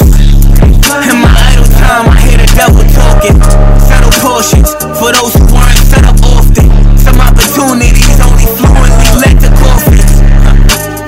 In 1.06 1.22
my 1.22 1.30
idle 1.30 1.64
time, 1.78 2.10
I 2.10 2.18
hear 2.26 2.38
the 2.42 2.50
devil 2.58 2.82
talking. 2.90 3.95
Portions 4.22 4.72
for 4.96 5.12
those 5.12 5.34
who 5.36 5.46
aren't 5.52 5.82
set 5.84 6.04
up 6.08 6.16
often. 6.24 6.68
Some 6.96 7.20
opportunities 7.20 8.16
only 8.24 8.48
fluently 8.56 9.10
let 9.20 9.36
the 9.40 9.52
coffins. 9.60 10.20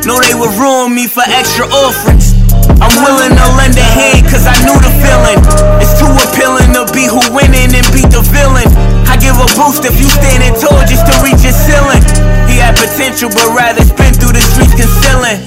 Know 0.05 0.21
they 0.25 0.37
would 0.37 0.53
ruin 0.61 0.95
me 0.95 1.09
for 1.09 1.25
extra 1.25 1.67
offerings. 1.69 2.37
I'm 2.79 2.95
willing 3.03 3.33
to 3.33 3.47
lend 3.57 3.77
a 3.77 3.89
hand 3.97 4.29
cause 4.29 4.45
I 4.45 4.55
knew 4.65 4.77
the 4.81 4.93
feeling. 5.01 5.41
It's 5.81 5.97
too 5.97 6.09
appealing 6.09 6.77
to 6.77 6.85
be 6.93 7.09
who 7.09 7.21
winning 7.33 7.73
and 7.73 7.87
beat 7.91 8.13
the 8.13 8.23
villain. 8.29 8.69
I 9.09 9.17
give 9.17 9.37
a 9.41 9.49
boost 9.57 9.89
if 9.89 9.97
you 9.97 10.09
standing 10.09 10.55
tall 10.61 10.79
just 10.85 11.09
to 11.09 11.15
reach 11.25 11.43
your 11.43 11.57
ceiling. 11.57 12.05
He 12.47 12.61
had 12.61 12.77
potential 12.77 13.33
but 13.33 13.51
rather 13.57 13.83
spin 13.83 14.15
through 14.15 14.37
the 14.37 14.45
streets 14.53 14.77
concealing. 14.77 15.41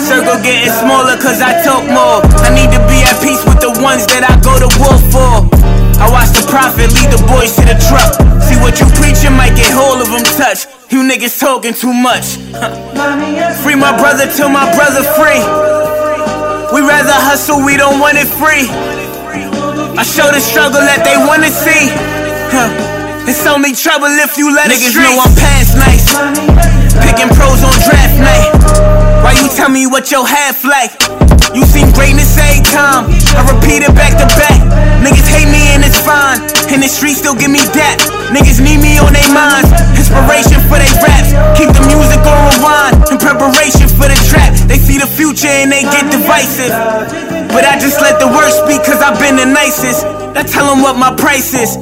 Circle 0.00 0.40
getting 0.42 0.72
smaller 0.80 1.16
cause 1.20 1.40
I 1.40 1.60
talk 1.62 1.84
more. 1.86 2.24
I 2.44 2.50
need 2.52 2.72
to 2.72 2.82
be 2.88 2.98
at 3.04 3.16
peace 3.20 3.40
with 3.44 3.60
the 3.60 3.72
ones 3.80 4.04
that 4.10 4.24
I 4.24 4.36
go 4.40 4.56
to 4.58 4.68
war 4.80 4.96
for. 5.12 5.79
I 6.00 6.08
watch 6.08 6.32
the 6.32 6.44
prophet 6.48 6.88
lead 6.96 7.12
the 7.12 7.20
boys 7.28 7.52
to 7.60 7.62
the 7.68 7.76
truck. 7.76 8.16
See 8.40 8.56
what 8.64 8.80
you 8.80 8.88
preaching 8.96 9.36
might 9.36 9.54
get 9.54 9.68
hold 9.70 10.00
of 10.00 10.08
them 10.08 10.24
touch. 10.40 10.64
You 10.88 11.04
niggas 11.04 11.38
talking 11.38 11.74
too 11.76 11.92
much. 11.92 12.40
free 13.62 13.76
my 13.76 13.92
brother 14.00 14.26
till 14.26 14.48
my 14.48 14.64
brother 14.74 15.04
free. 15.14 15.44
We 16.72 16.80
rather 16.80 17.12
hustle, 17.12 17.62
we 17.64 17.76
don't 17.76 18.00
want 18.00 18.16
it 18.16 18.26
free. 18.26 18.66
I 20.00 20.02
show 20.02 20.26
the 20.32 20.40
struggle 20.40 20.80
that 20.80 21.04
they 21.04 21.20
wanna 21.20 21.52
see. 21.52 21.92
Huh. 22.50 23.28
It's 23.28 23.46
only 23.46 23.74
trouble 23.74 24.08
if 24.08 24.38
you 24.38 24.54
let 24.54 24.70
Niggas 24.70 24.96
know 24.96 25.20
I'm 25.20 25.34
past 25.36 25.76
nice. 25.76 26.08
Picking 27.04 27.28
pros 27.36 27.62
on 27.62 27.76
draft 27.84 28.16
night. 28.18 28.89
Why 29.20 29.36
you 29.36 29.48
tell 29.52 29.68
me 29.68 29.86
what 29.86 30.10
your 30.10 30.26
half 30.26 30.64
like? 30.64 30.96
You 31.52 31.66
seen 31.66 31.90
greatness 31.92 32.38
every 32.38 32.62
time. 32.70 33.10
I 33.34 33.42
repeat 33.50 33.82
it 33.82 33.92
back 33.92 34.14
to 34.16 34.26
back. 34.38 34.58
Niggas 35.02 35.28
hate 35.28 35.50
me 35.50 35.60
and 35.74 35.82
it's 35.82 35.98
fine. 35.98 36.40
In 36.70 36.80
the 36.80 36.86
streets 36.86 37.18
still 37.18 37.34
give 37.34 37.50
me 37.50 37.60
that. 37.74 37.98
Niggas 38.30 38.62
need 38.62 38.78
me 38.78 38.96
on 39.02 39.10
their 39.10 39.26
minds. 39.34 39.66
Inspiration 39.98 40.62
for 40.70 40.78
they 40.78 40.88
raps. 41.02 41.34
Keep 41.58 41.74
the 41.74 41.84
music 41.90 42.22
on 42.22 42.38
rewind. 42.54 42.94
In 43.10 43.18
preparation 43.18 43.90
for 43.98 44.06
the 44.06 44.16
trap. 44.30 44.54
They 44.70 44.78
see 44.78 44.96
the 44.96 45.10
future 45.10 45.50
and 45.50 45.74
they 45.74 45.82
get 45.82 46.06
divisive. 46.08 46.70
But 47.50 47.66
I 47.66 47.76
just 47.82 47.98
let 47.98 48.22
the 48.22 48.30
worst 48.30 48.62
speak 48.62 48.86
cause 48.86 49.02
I've 49.02 49.18
been 49.18 49.34
the 49.34 49.50
nicest. 49.50 50.06
I 50.38 50.46
tell 50.46 50.70
them 50.70 50.86
what 50.86 50.94
my 50.96 51.10
price 51.18 51.50
is. 51.52 51.74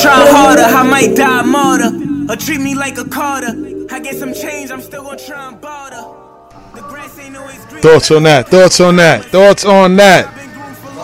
Try 0.00 0.14
harder, 0.30 0.64
I 0.64 0.86
might 0.86 1.18
die 1.18 1.40
a 1.40 1.42
martyr. 1.42 1.90
Or 2.30 2.36
treat 2.36 2.60
me 2.60 2.74
like 2.74 2.96
a 2.96 3.04
Carter. 3.04 3.52
I 3.90 3.98
get 3.98 4.16
some 4.16 4.32
change, 4.32 4.70
I'm 4.70 4.80
still 4.80 5.02
gonna 5.02 5.18
try 5.18 5.48
and 5.50 5.60
barter. 5.60 6.15
Thoughts 6.76 8.10
on 8.10 8.22
that? 8.24 8.48
Thoughts 8.48 8.80
on 8.80 8.96
that? 8.96 9.24
Thoughts 9.26 9.64
on 9.64 9.96
that? 9.96 10.26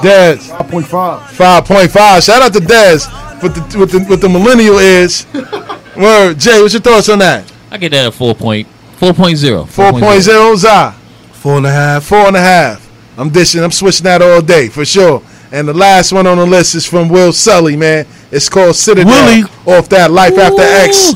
Dez. 0.02 0.48
5.5. 0.48 1.20
5.5. 1.20 2.26
Shout 2.26 2.42
out 2.42 2.52
to 2.52 2.58
Dez 2.58 3.42
with 3.42 3.54
the 3.54 3.78
with 3.78 3.90
the 3.90 4.06
with 4.08 4.20
the 4.20 4.28
millennial 4.28 4.78
is. 4.78 5.26
Word. 5.96 6.38
Jay, 6.38 6.60
what's 6.60 6.74
your 6.74 6.80
thoughts 6.82 7.08
on 7.08 7.18
that? 7.20 7.50
I 7.70 7.78
get 7.78 7.90
that 7.90 8.06
at 8.06 8.14
4 8.14 8.34
point, 8.34 8.66
4.0. 8.98 9.64
4.0 9.64 10.56
Za. 10.56 10.92
Four 11.32 11.56
and 11.58 11.66
a 11.66 11.70
half. 11.70 12.04
Four 12.04 12.26
and 12.28 12.36
a 12.36 12.40
half. 12.40 12.88
I'm 13.18 13.30
dishing. 13.30 13.62
I'm 13.62 13.72
switching 13.72 14.04
that 14.04 14.22
all 14.22 14.40
day 14.40 14.68
for 14.68 14.84
sure. 14.84 15.22
And 15.50 15.68
the 15.68 15.74
last 15.74 16.12
one 16.12 16.26
on 16.26 16.38
the 16.38 16.46
list 16.46 16.74
is 16.74 16.86
from 16.86 17.08
Will 17.08 17.32
Sully, 17.32 17.76
man. 17.76 18.06
It's 18.30 18.48
called 18.48 18.74
Citadel 18.74 19.12
Willie. 19.12 19.42
off 19.66 19.88
that 19.90 20.10
Life 20.10 20.38
After 20.38 20.62
X 20.62 21.12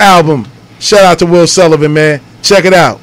album. 0.00 0.46
Shout 0.78 1.04
out 1.04 1.18
to 1.18 1.26
Will 1.26 1.46
Sullivan, 1.46 1.92
man. 1.92 2.20
Check 2.42 2.64
it 2.64 2.72
out. 2.72 3.00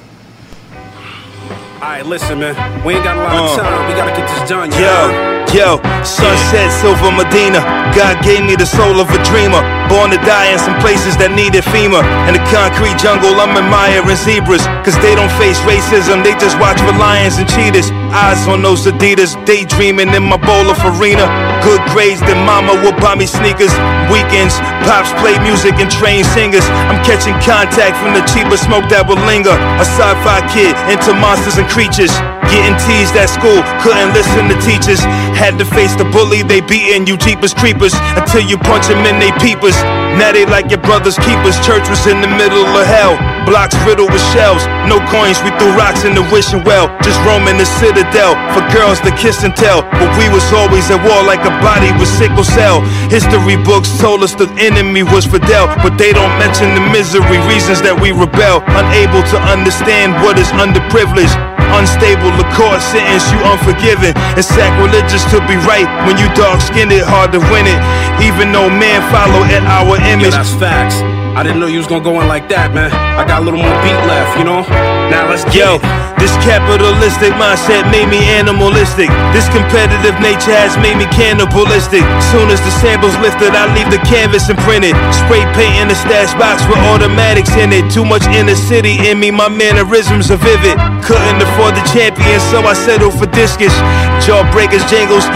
Alright, 1.81 2.05
listen, 2.05 2.37
man. 2.39 2.53
We 2.85 2.93
ain't 2.93 3.03
got 3.03 3.17
a 3.17 3.23
lot 3.25 3.33
of 3.33 3.57
Uh. 3.57 3.63
time. 3.63 3.87
We 3.89 3.93
gotta 3.97 4.13
get 4.13 4.27
this 4.29 4.47
done. 4.47 4.69
Yo, 4.77 4.85
know? 4.85 5.45
yo, 5.49 5.69
sunset, 6.05 6.69
silver 6.79 7.09
Medina. 7.11 7.57
God 7.97 8.21
gave 8.21 8.45
me 8.45 8.55
the 8.55 8.65
soul 8.67 8.99
of 9.01 9.09
a 9.09 9.17
dreamer. 9.25 9.61
Born 9.89 10.11
to 10.11 10.17
die 10.21 10.53
in 10.53 10.59
some 10.59 10.77
places 10.79 11.17
that 11.17 11.31
needed 11.33 11.63
FEMA. 11.65 12.05
In 12.29 12.33
the 12.37 12.43
concrete 12.53 12.97
jungle, 13.01 13.33
I'm 13.41 13.57
admiring 13.57 14.15
zebras. 14.15 14.61
Cause 14.85 14.95
they 15.01 15.15
don't 15.15 15.31
face 15.41 15.57
racism, 15.65 16.23
they 16.23 16.37
just 16.37 16.59
watch 16.59 16.79
for 16.79 16.93
lions 16.93 17.37
and 17.41 17.49
cheetahs. 17.49 17.89
Eyes 18.13 18.47
on 18.47 18.61
those 18.61 18.85
Adidas, 18.85 19.33
daydreaming 19.45 20.13
in 20.13 20.23
my 20.23 20.37
bowl 20.37 20.69
of 20.69 20.77
farina. 20.77 21.25
Good 21.61 21.81
grades, 21.93 22.19
then 22.21 22.41
mama 22.45 22.73
will 22.81 22.97
buy 22.97 23.15
me 23.15 23.25
sneakers. 23.25 23.71
Weekends, 24.09 24.57
pops 24.89 25.13
play 25.21 25.37
music 25.45 25.77
and 25.77 25.89
train 25.89 26.23
singers. 26.23 26.65
I'm 26.89 26.99
catching 27.05 27.37
contact 27.45 27.95
from 28.01 28.17
the 28.17 28.25
cheaper 28.25 28.57
smoke 28.57 28.89
that 28.89 29.05
will 29.05 29.21
linger. 29.29 29.53
A 29.53 29.85
sci-fi 29.85 30.41
kid 30.49 30.73
into 30.89 31.13
monsters 31.13 31.61
and 31.61 31.69
creatures. 31.69 32.11
Getting 32.51 32.75
teased 32.83 33.15
at 33.15 33.31
school, 33.31 33.63
couldn't 33.79 34.11
listen 34.11 34.51
to 34.51 34.57
teachers. 34.59 34.99
Had 35.39 35.55
to 35.55 35.63
face 35.63 35.95
the 35.95 36.03
bully, 36.11 36.43
they 36.43 36.59
beating 36.59 37.07
you 37.07 37.15
jeepers 37.15 37.55
creepers 37.55 37.95
until 38.19 38.43
you 38.43 38.59
punch 38.59 38.91
them 38.91 39.07
in 39.07 39.23
they 39.23 39.31
peepers. 39.39 39.79
Now 40.19 40.35
they 40.35 40.43
like 40.43 40.67
your 40.67 40.83
brother's 40.83 41.15
keepers. 41.15 41.55
Church 41.63 41.87
was 41.87 42.03
in 42.11 42.19
the 42.19 42.27
middle 42.27 42.67
of 42.67 42.83
hell. 42.83 43.15
Blocks 43.47 43.73
riddled 43.87 44.11
with 44.11 44.21
shells. 44.35 44.67
No 44.91 44.99
coins, 45.07 45.39
we 45.47 45.55
threw 45.55 45.71
rocks 45.79 46.03
in 46.03 46.11
the 46.11 46.27
wishing 46.27 46.59
well. 46.67 46.91
Just 46.99 47.23
roaming 47.23 47.55
the 47.55 47.65
citadel 47.79 48.35
for 48.51 48.61
girls 48.75 48.99
to 49.07 49.15
kiss 49.15 49.47
and 49.47 49.55
tell. 49.55 49.87
But 49.87 50.11
we 50.19 50.27
was 50.27 50.43
always 50.51 50.91
at 50.91 50.99
war 51.07 51.23
like 51.23 51.47
a 51.47 51.53
body 51.63 51.95
with 51.95 52.11
sickle 52.11 52.43
cell. 52.43 52.83
History 53.07 53.55
books 53.63 53.95
told 54.03 54.27
us 54.27 54.35
the 54.35 54.51
enemy 54.59 55.03
was 55.07 55.23
Fidel, 55.23 55.71
but 55.79 55.95
they 55.95 56.11
don't 56.11 56.35
mention 56.35 56.75
the 56.75 56.83
misery, 56.91 57.39
reasons 57.47 57.79
that 57.81 57.95
we 57.95 58.11
rebel. 58.11 58.59
Unable 58.75 59.23
to 59.31 59.37
understand 59.47 60.19
what 60.19 60.35
is 60.35 60.51
underprivileged. 60.59 61.50
Unstable, 61.81 62.29
the 62.37 62.45
court 62.53 62.77
sentence 62.77 63.25
you 63.33 63.41
unforgiving. 63.41 64.13
It's 64.37 64.45
sacrilegious 64.45 65.25
to 65.33 65.41
be 65.49 65.57
right 65.65 65.89
when 66.05 66.13
you 66.21 66.29
dark 66.37 66.61
skinned, 66.61 66.93
it 66.93 67.01
hard 67.01 67.33
to 67.33 67.41
win 67.49 67.65
it. 67.65 67.81
Even 68.21 68.53
though 68.53 68.69
men 68.69 69.01
follow 69.09 69.41
at 69.49 69.65
our 69.65 69.97
Yo, 69.97 70.13
image. 70.13 70.29
that's 70.29 70.53
facts. 70.61 71.01
I 71.33 71.41
didn't 71.41 71.59
know 71.59 71.65
you 71.65 71.79
was 71.79 71.87
gonna 71.87 72.03
go 72.03 72.21
in 72.21 72.27
like 72.27 72.47
that, 72.49 72.71
man. 72.71 72.93
I 73.17 73.25
got 73.25 73.41
a 73.41 73.45
little 73.45 73.57
more 73.59 73.73
beat 73.81 73.97
left, 74.05 74.37
you 74.37 74.45
know? 74.45 74.61
Now 75.11 75.27
let's 75.27 75.43
Yo, 75.51 75.75
this 76.23 76.31
capitalistic 76.39 77.35
mindset 77.35 77.83
made 77.91 78.07
me 78.07 78.23
animalistic. 78.31 79.11
This 79.35 79.43
competitive 79.51 80.15
nature 80.23 80.55
has 80.55 80.79
made 80.79 80.95
me 80.95 81.03
cannibalistic. 81.11 81.99
Soon 82.31 82.47
as 82.47 82.63
the 82.63 82.71
sample's 82.79 83.11
lifted, 83.19 83.51
I 83.51 83.67
leave 83.75 83.91
the 83.91 83.99
canvas 84.07 84.47
imprinted. 84.47 84.95
Spray 85.11 85.43
paint 85.51 85.83
in 85.83 85.91
the 85.91 85.99
stash 85.99 86.31
box 86.39 86.63
with 86.71 86.79
automatics 86.95 87.51
in 87.59 87.75
it. 87.75 87.91
Too 87.91 88.07
much 88.07 88.23
inner 88.31 88.55
city 88.55 89.03
in 89.11 89.19
me, 89.19 89.35
my 89.35 89.51
mannerisms 89.51 90.31
are 90.31 90.39
vivid. 90.39 90.79
Couldn't 91.03 91.43
afford 91.43 91.75
the 91.75 91.83
champion, 91.91 92.39
so 92.47 92.63
I 92.63 92.71
settled 92.71 93.19
for 93.19 93.27
discus. 93.35 93.75
Jawbreakers, 94.23 94.87
jingles, 94.87 95.27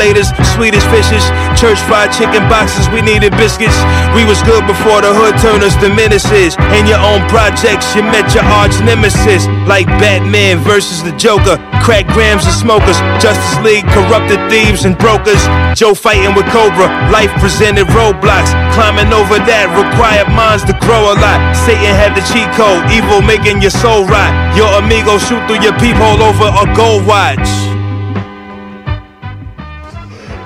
latest. 0.00 0.32
Swedish 0.54 0.86
fishes, 0.88 1.26
church 1.58 1.76
fried 1.90 2.14
chicken 2.14 2.46
boxes, 2.48 2.88
we 2.94 3.02
needed 3.02 3.34
biscuits. 3.36 3.76
We 4.14 4.24
was 4.24 4.40
good 4.48 4.64
before 4.64 5.02
the 5.02 5.12
hood 5.12 5.36
turned 5.42 5.66
us 5.66 5.74
to 5.84 5.92
menaces. 5.92 6.56
In 6.78 6.86
your 6.86 7.02
own 7.02 7.20
projects, 7.28 7.92
you 7.92 8.00
met 8.06 8.32
your 8.32 8.46
arch 8.46 8.78
nemesis. 8.80 9.17
Like 9.66 9.86
Batman 9.98 10.58
versus 10.62 11.02
the 11.02 11.12
Joker. 11.16 11.58
Crack 11.82 12.06
grams 12.14 12.46
and 12.46 12.54
smokers. 12.54 12.96
Justice 13.18 13.58
League, 13.64 13.84
corrupted 13.90 14.38
thieves 14.48 14.84
and 14.84 14.96
brokers. 14.96 15.42
Joe 15.74 15.92
fighting 15.92 16.34
with 16.34 16.46
Cobra. 16.54 16.86
Life 17.10 17.32
presented 17.42 17.86
roadblocks. 17.92 18.54
Climbing 18.72 19.12
over 19.12 19.36
that 19.42 19.68
required 19.74 20.30
minds 20.32 20.64
to 20.70 20.74
grow 20.80 21.12
a 21.12 21.16
lot. 21.18 21.40
Satan 21.66 21.92
had 21.98 22.14
the 22.14 22.22
cheat 22.30 22.48
code. 22.54 22.86
Evil 22.94 23.20
making 23.20 23.60
your 23.60 23.74
soul 23.74 24.06
rot. 24.06 24.32
Your 24.56 24.70
amigo 24.78 25.18
shoot 25.18 25.42
through 25.50 25.60
your 25.66 25.74
peephole 25.76 26.22
over 26.22 26.48
a 26.48 26.66
gold 26.76 27.04
watch. 27.04 27.48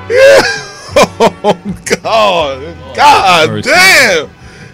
Oh 0.95 1.57
God, 2.03 2.77
God 2.95 3.63
damn! 3.65 4.29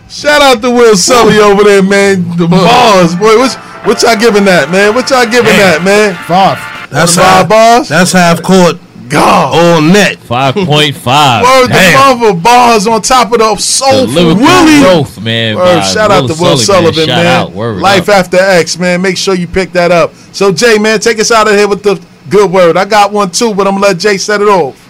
Shout 0.08 0.42
out 0.42 0.62
to 0.62 0.70
Will 0.70 0.96
Sully 0.96 1.38
over 1.38 1.62
there, 1.62 1.82
man. 1.82 2.36
The 2.36 2.48
bars, 2.48 3.14
boy. 3.14 3.36
What's 3.36 3.54
what 3.84 4.02
y'all 4.02 4.16
giving 4.18 4.44
that, 4.44 4.70
man? 4.70 4.94
What 4.94 5.10
y'all 5.10 5.24
giving 5.24 5.52
that, 5.56 5.82
man? 5.84 6.14
Five. 6.26 6.58
That's 6.90 7.14
five 7.16 7.24
half, 7.24 7.48
bars. 7.48 7.88
That's 7.88 8.12
half 8.12 8.42
court. 8.42 8.76
God. 9.08 9.54
All 9.54 9.80
net. 9.80 10.18
5.5. 10.18 11.42
Word, 11.42 11.68
the 11.68 11.72
Damn. 11.72 12.20
mother 12.20 12.38
bars 12.38 12.86
on 12.86 13.00
top 13.00 13.32
of 13.32 13.38
the 13.38 13.56
soul 13.56 14.06
The 14.06 14.12
lyrical 14.12 14.42
Willie. 14.44 14.80
growth, 14.80 15.20
man, 15.22 15.56
Word, 15.56 15.64
by 15.64 15.80
shout 15.82 16.10
out 16.10 16.26
to 16.28 16.34
Will 16.38 16.58
Sullivan, 16.58 16.58
Sullivan, 16.92 17.06
shout 17.06 17.24
man. 17.24 17.26
out, 17.26 17.52
word 17.52 17.80
Life 17.80 18.08
up. 18.10 18.16
after 18.16 18.36
X, 18.36 18.78
man. 18.78 19.00
Make 19.00 19.16
sure 19.16 19.34
you 19.34 19.46
pick 19.46 19.72
that 19.72 19.90
up. 19.90 20.12
So 20.32 20.52
Jay, 20.52 20.76
man, 20.78 21.00
take 21.00 21.18
us 21.18 21.30
out 21.30 21.48
of 21.48 21.54
here 21.54 21.66
with 21.66 21.82
the 21.82 21.98
good 22.28 22.50
word. 22.52 22.76
I 22.76 22.84
got 22.84 23.10
one 23.10 23.30
too, 23.30 23.54
but 23.54 23.66
I'm 23.66 23.74
gonna 23.76 23.86
let 23.86 23.98
Jay 23.98 24.18
set 24.18 24.42
it 24.42 24.48
off. 24.48 24.84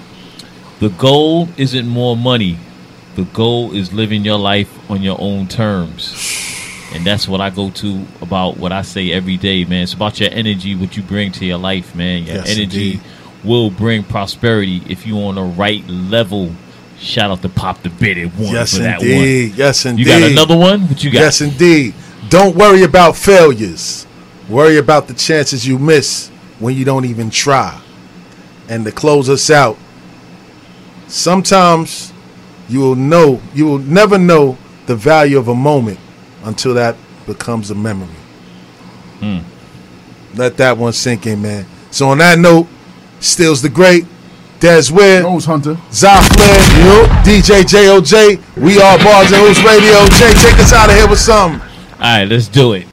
The 0.80 0.88
goal 0.88 1.48
isn't 1.56 1.86
more 1.86 2.16
money. 2.16 2.58
The 3.14 3.22
goal 3.24 3.72
is 3.72 3.92
living 3.92 4.24
your 4.24 4.38
life 4.38 4.90
on 4.90 5.00
your 5.02 5.16
own 5.20 5.46
terms. 5.46 6.12
And 6.94 7.04
that's 7.04 7.28
what 7.28 7.40
I 7.40 7.50
go 7.50 7.70
to 7.70 8.06
about 8.22 8.56
what 8.56 8.72
I 8.72 8.82
say 8.82 9.12
every 9.12 9.36
day, 9.36 9.64
man. 9.64 9.82
It's 9.82 9.92
about 9.92 10.18
your 10.20 10.30
energy, 10.32 10.74
what 10.74 10.96
you 10.96 11.02
bring 11.02 11.32
to 11.32 11.44
your 11.44 11.58
life, 11.58 11.94
man. 11.94 12.24
Your 12.24 12.36
Yes, 12.36 12.56
energy 12.56 12.92
indeed. 12.94 13.00
will 13.44 13.70
bring 13.70 14.02
prosperity 14.04 14.82
if 14.88 15.06
you're 15.06 15.28
on 15.28 15.34
the 15.34 15.42
right 15.42 15.86
level. 15.88 16.50
Shout 16.98 17.30
out 17.30 17.42
to 17.42 17.48
Pop 17.50 17.82
the 17.82 17.90
Bid 17.90 18.16
at 18.18 18.34
one 18.34 18.52
Yes, 18.54 18.74
for 18.74 18.82
that 18.82 19.02
indeed. 19.02 19.50
one. 19.50 19.58
Yes, 19.58 19.84
indeed. 19.86 20.06
You 20.06 20.12
got 20.20 20.30
another 20.30 20.56
one? 20.56 20.88
What 20.88 21.04
you 21.04 21.10
got? 21.10 21.20
Yes, 21.20 21.40
indeed. 21.42 21.94
Don't 22.30 22.56
worry 22.56 22.82
about 22.82 23.16
failures. 23.16 24.06
Worry 24.48 24.78
about 24.78 25.08
the 25.08 25.14
chances 25.14 25.66
you 25.66 25.78
miss 25.78 26.28
when 26.58 26.74
you 26.74 26.84
don't 26.86 27.04
even 27.04 27.28
try. 27.28 27.78
And 28.68 28.84
to 28.86 28.92
close 28.92 29.28
us 29.28 29.50
out, 29.50 29.76
sometimes 31.06 32.12
you 32.68 32.80
will 32.80 32.96
know, 32.96 33.40
you 33.54 33.66
will 33.66 33.78
never 33.78 34.18
know 34.18 34.56
the 34.86 34.96
value 34.96 35.38
of 35.38 35.48
a 35.48 35.54
moment 35.54 35.98
until 36.44 36.74
that 36.74 36.96
becomes 37.26 37.70
a 37.70 37.74
memory. 37.74 38.08
Hmm. 39.20 39.38
Let 40.34 40.56
that 40.58 40.76
one 40.76 40.92
sink 40.92 41.26
in, 41.26 41.42
man. 41.42 41.66
So 41.90 42.08
on 42.08 42.18
that 42.18 42.38
note, 42.38 42.66
Stills 43.20 43.62
the 43.62 43.68
Great, 43.68 44.04
Des 44.60 44.92
Ware, 44.92 45.22
Nose 45.22 45.44
Hunter, 45.44 45.76
Zah 45.92 46.20
Flynn, 46.20 47.08
DJ 47.24 47.62
JOJ, 47.62 48.56
we 48.56 48.80
are 48.80 48.98
Bars 48.98 49.32
and 49.32 49.42
Hoops 49.42 49.62
Radio. 49.64 50.06
Jay, 50.16 50.32
take 50.34 50.58
us 50.60 50.72
out 50.72 50.90
of 50.90 50.96
here 50.96 51.08
with 51.08 51.18
something. 51.18 51.60
All 51.60 51.98
right, 51.98 52.24
let's 52.24 52.48
do 52.48 52.74
it. 52.74 52.86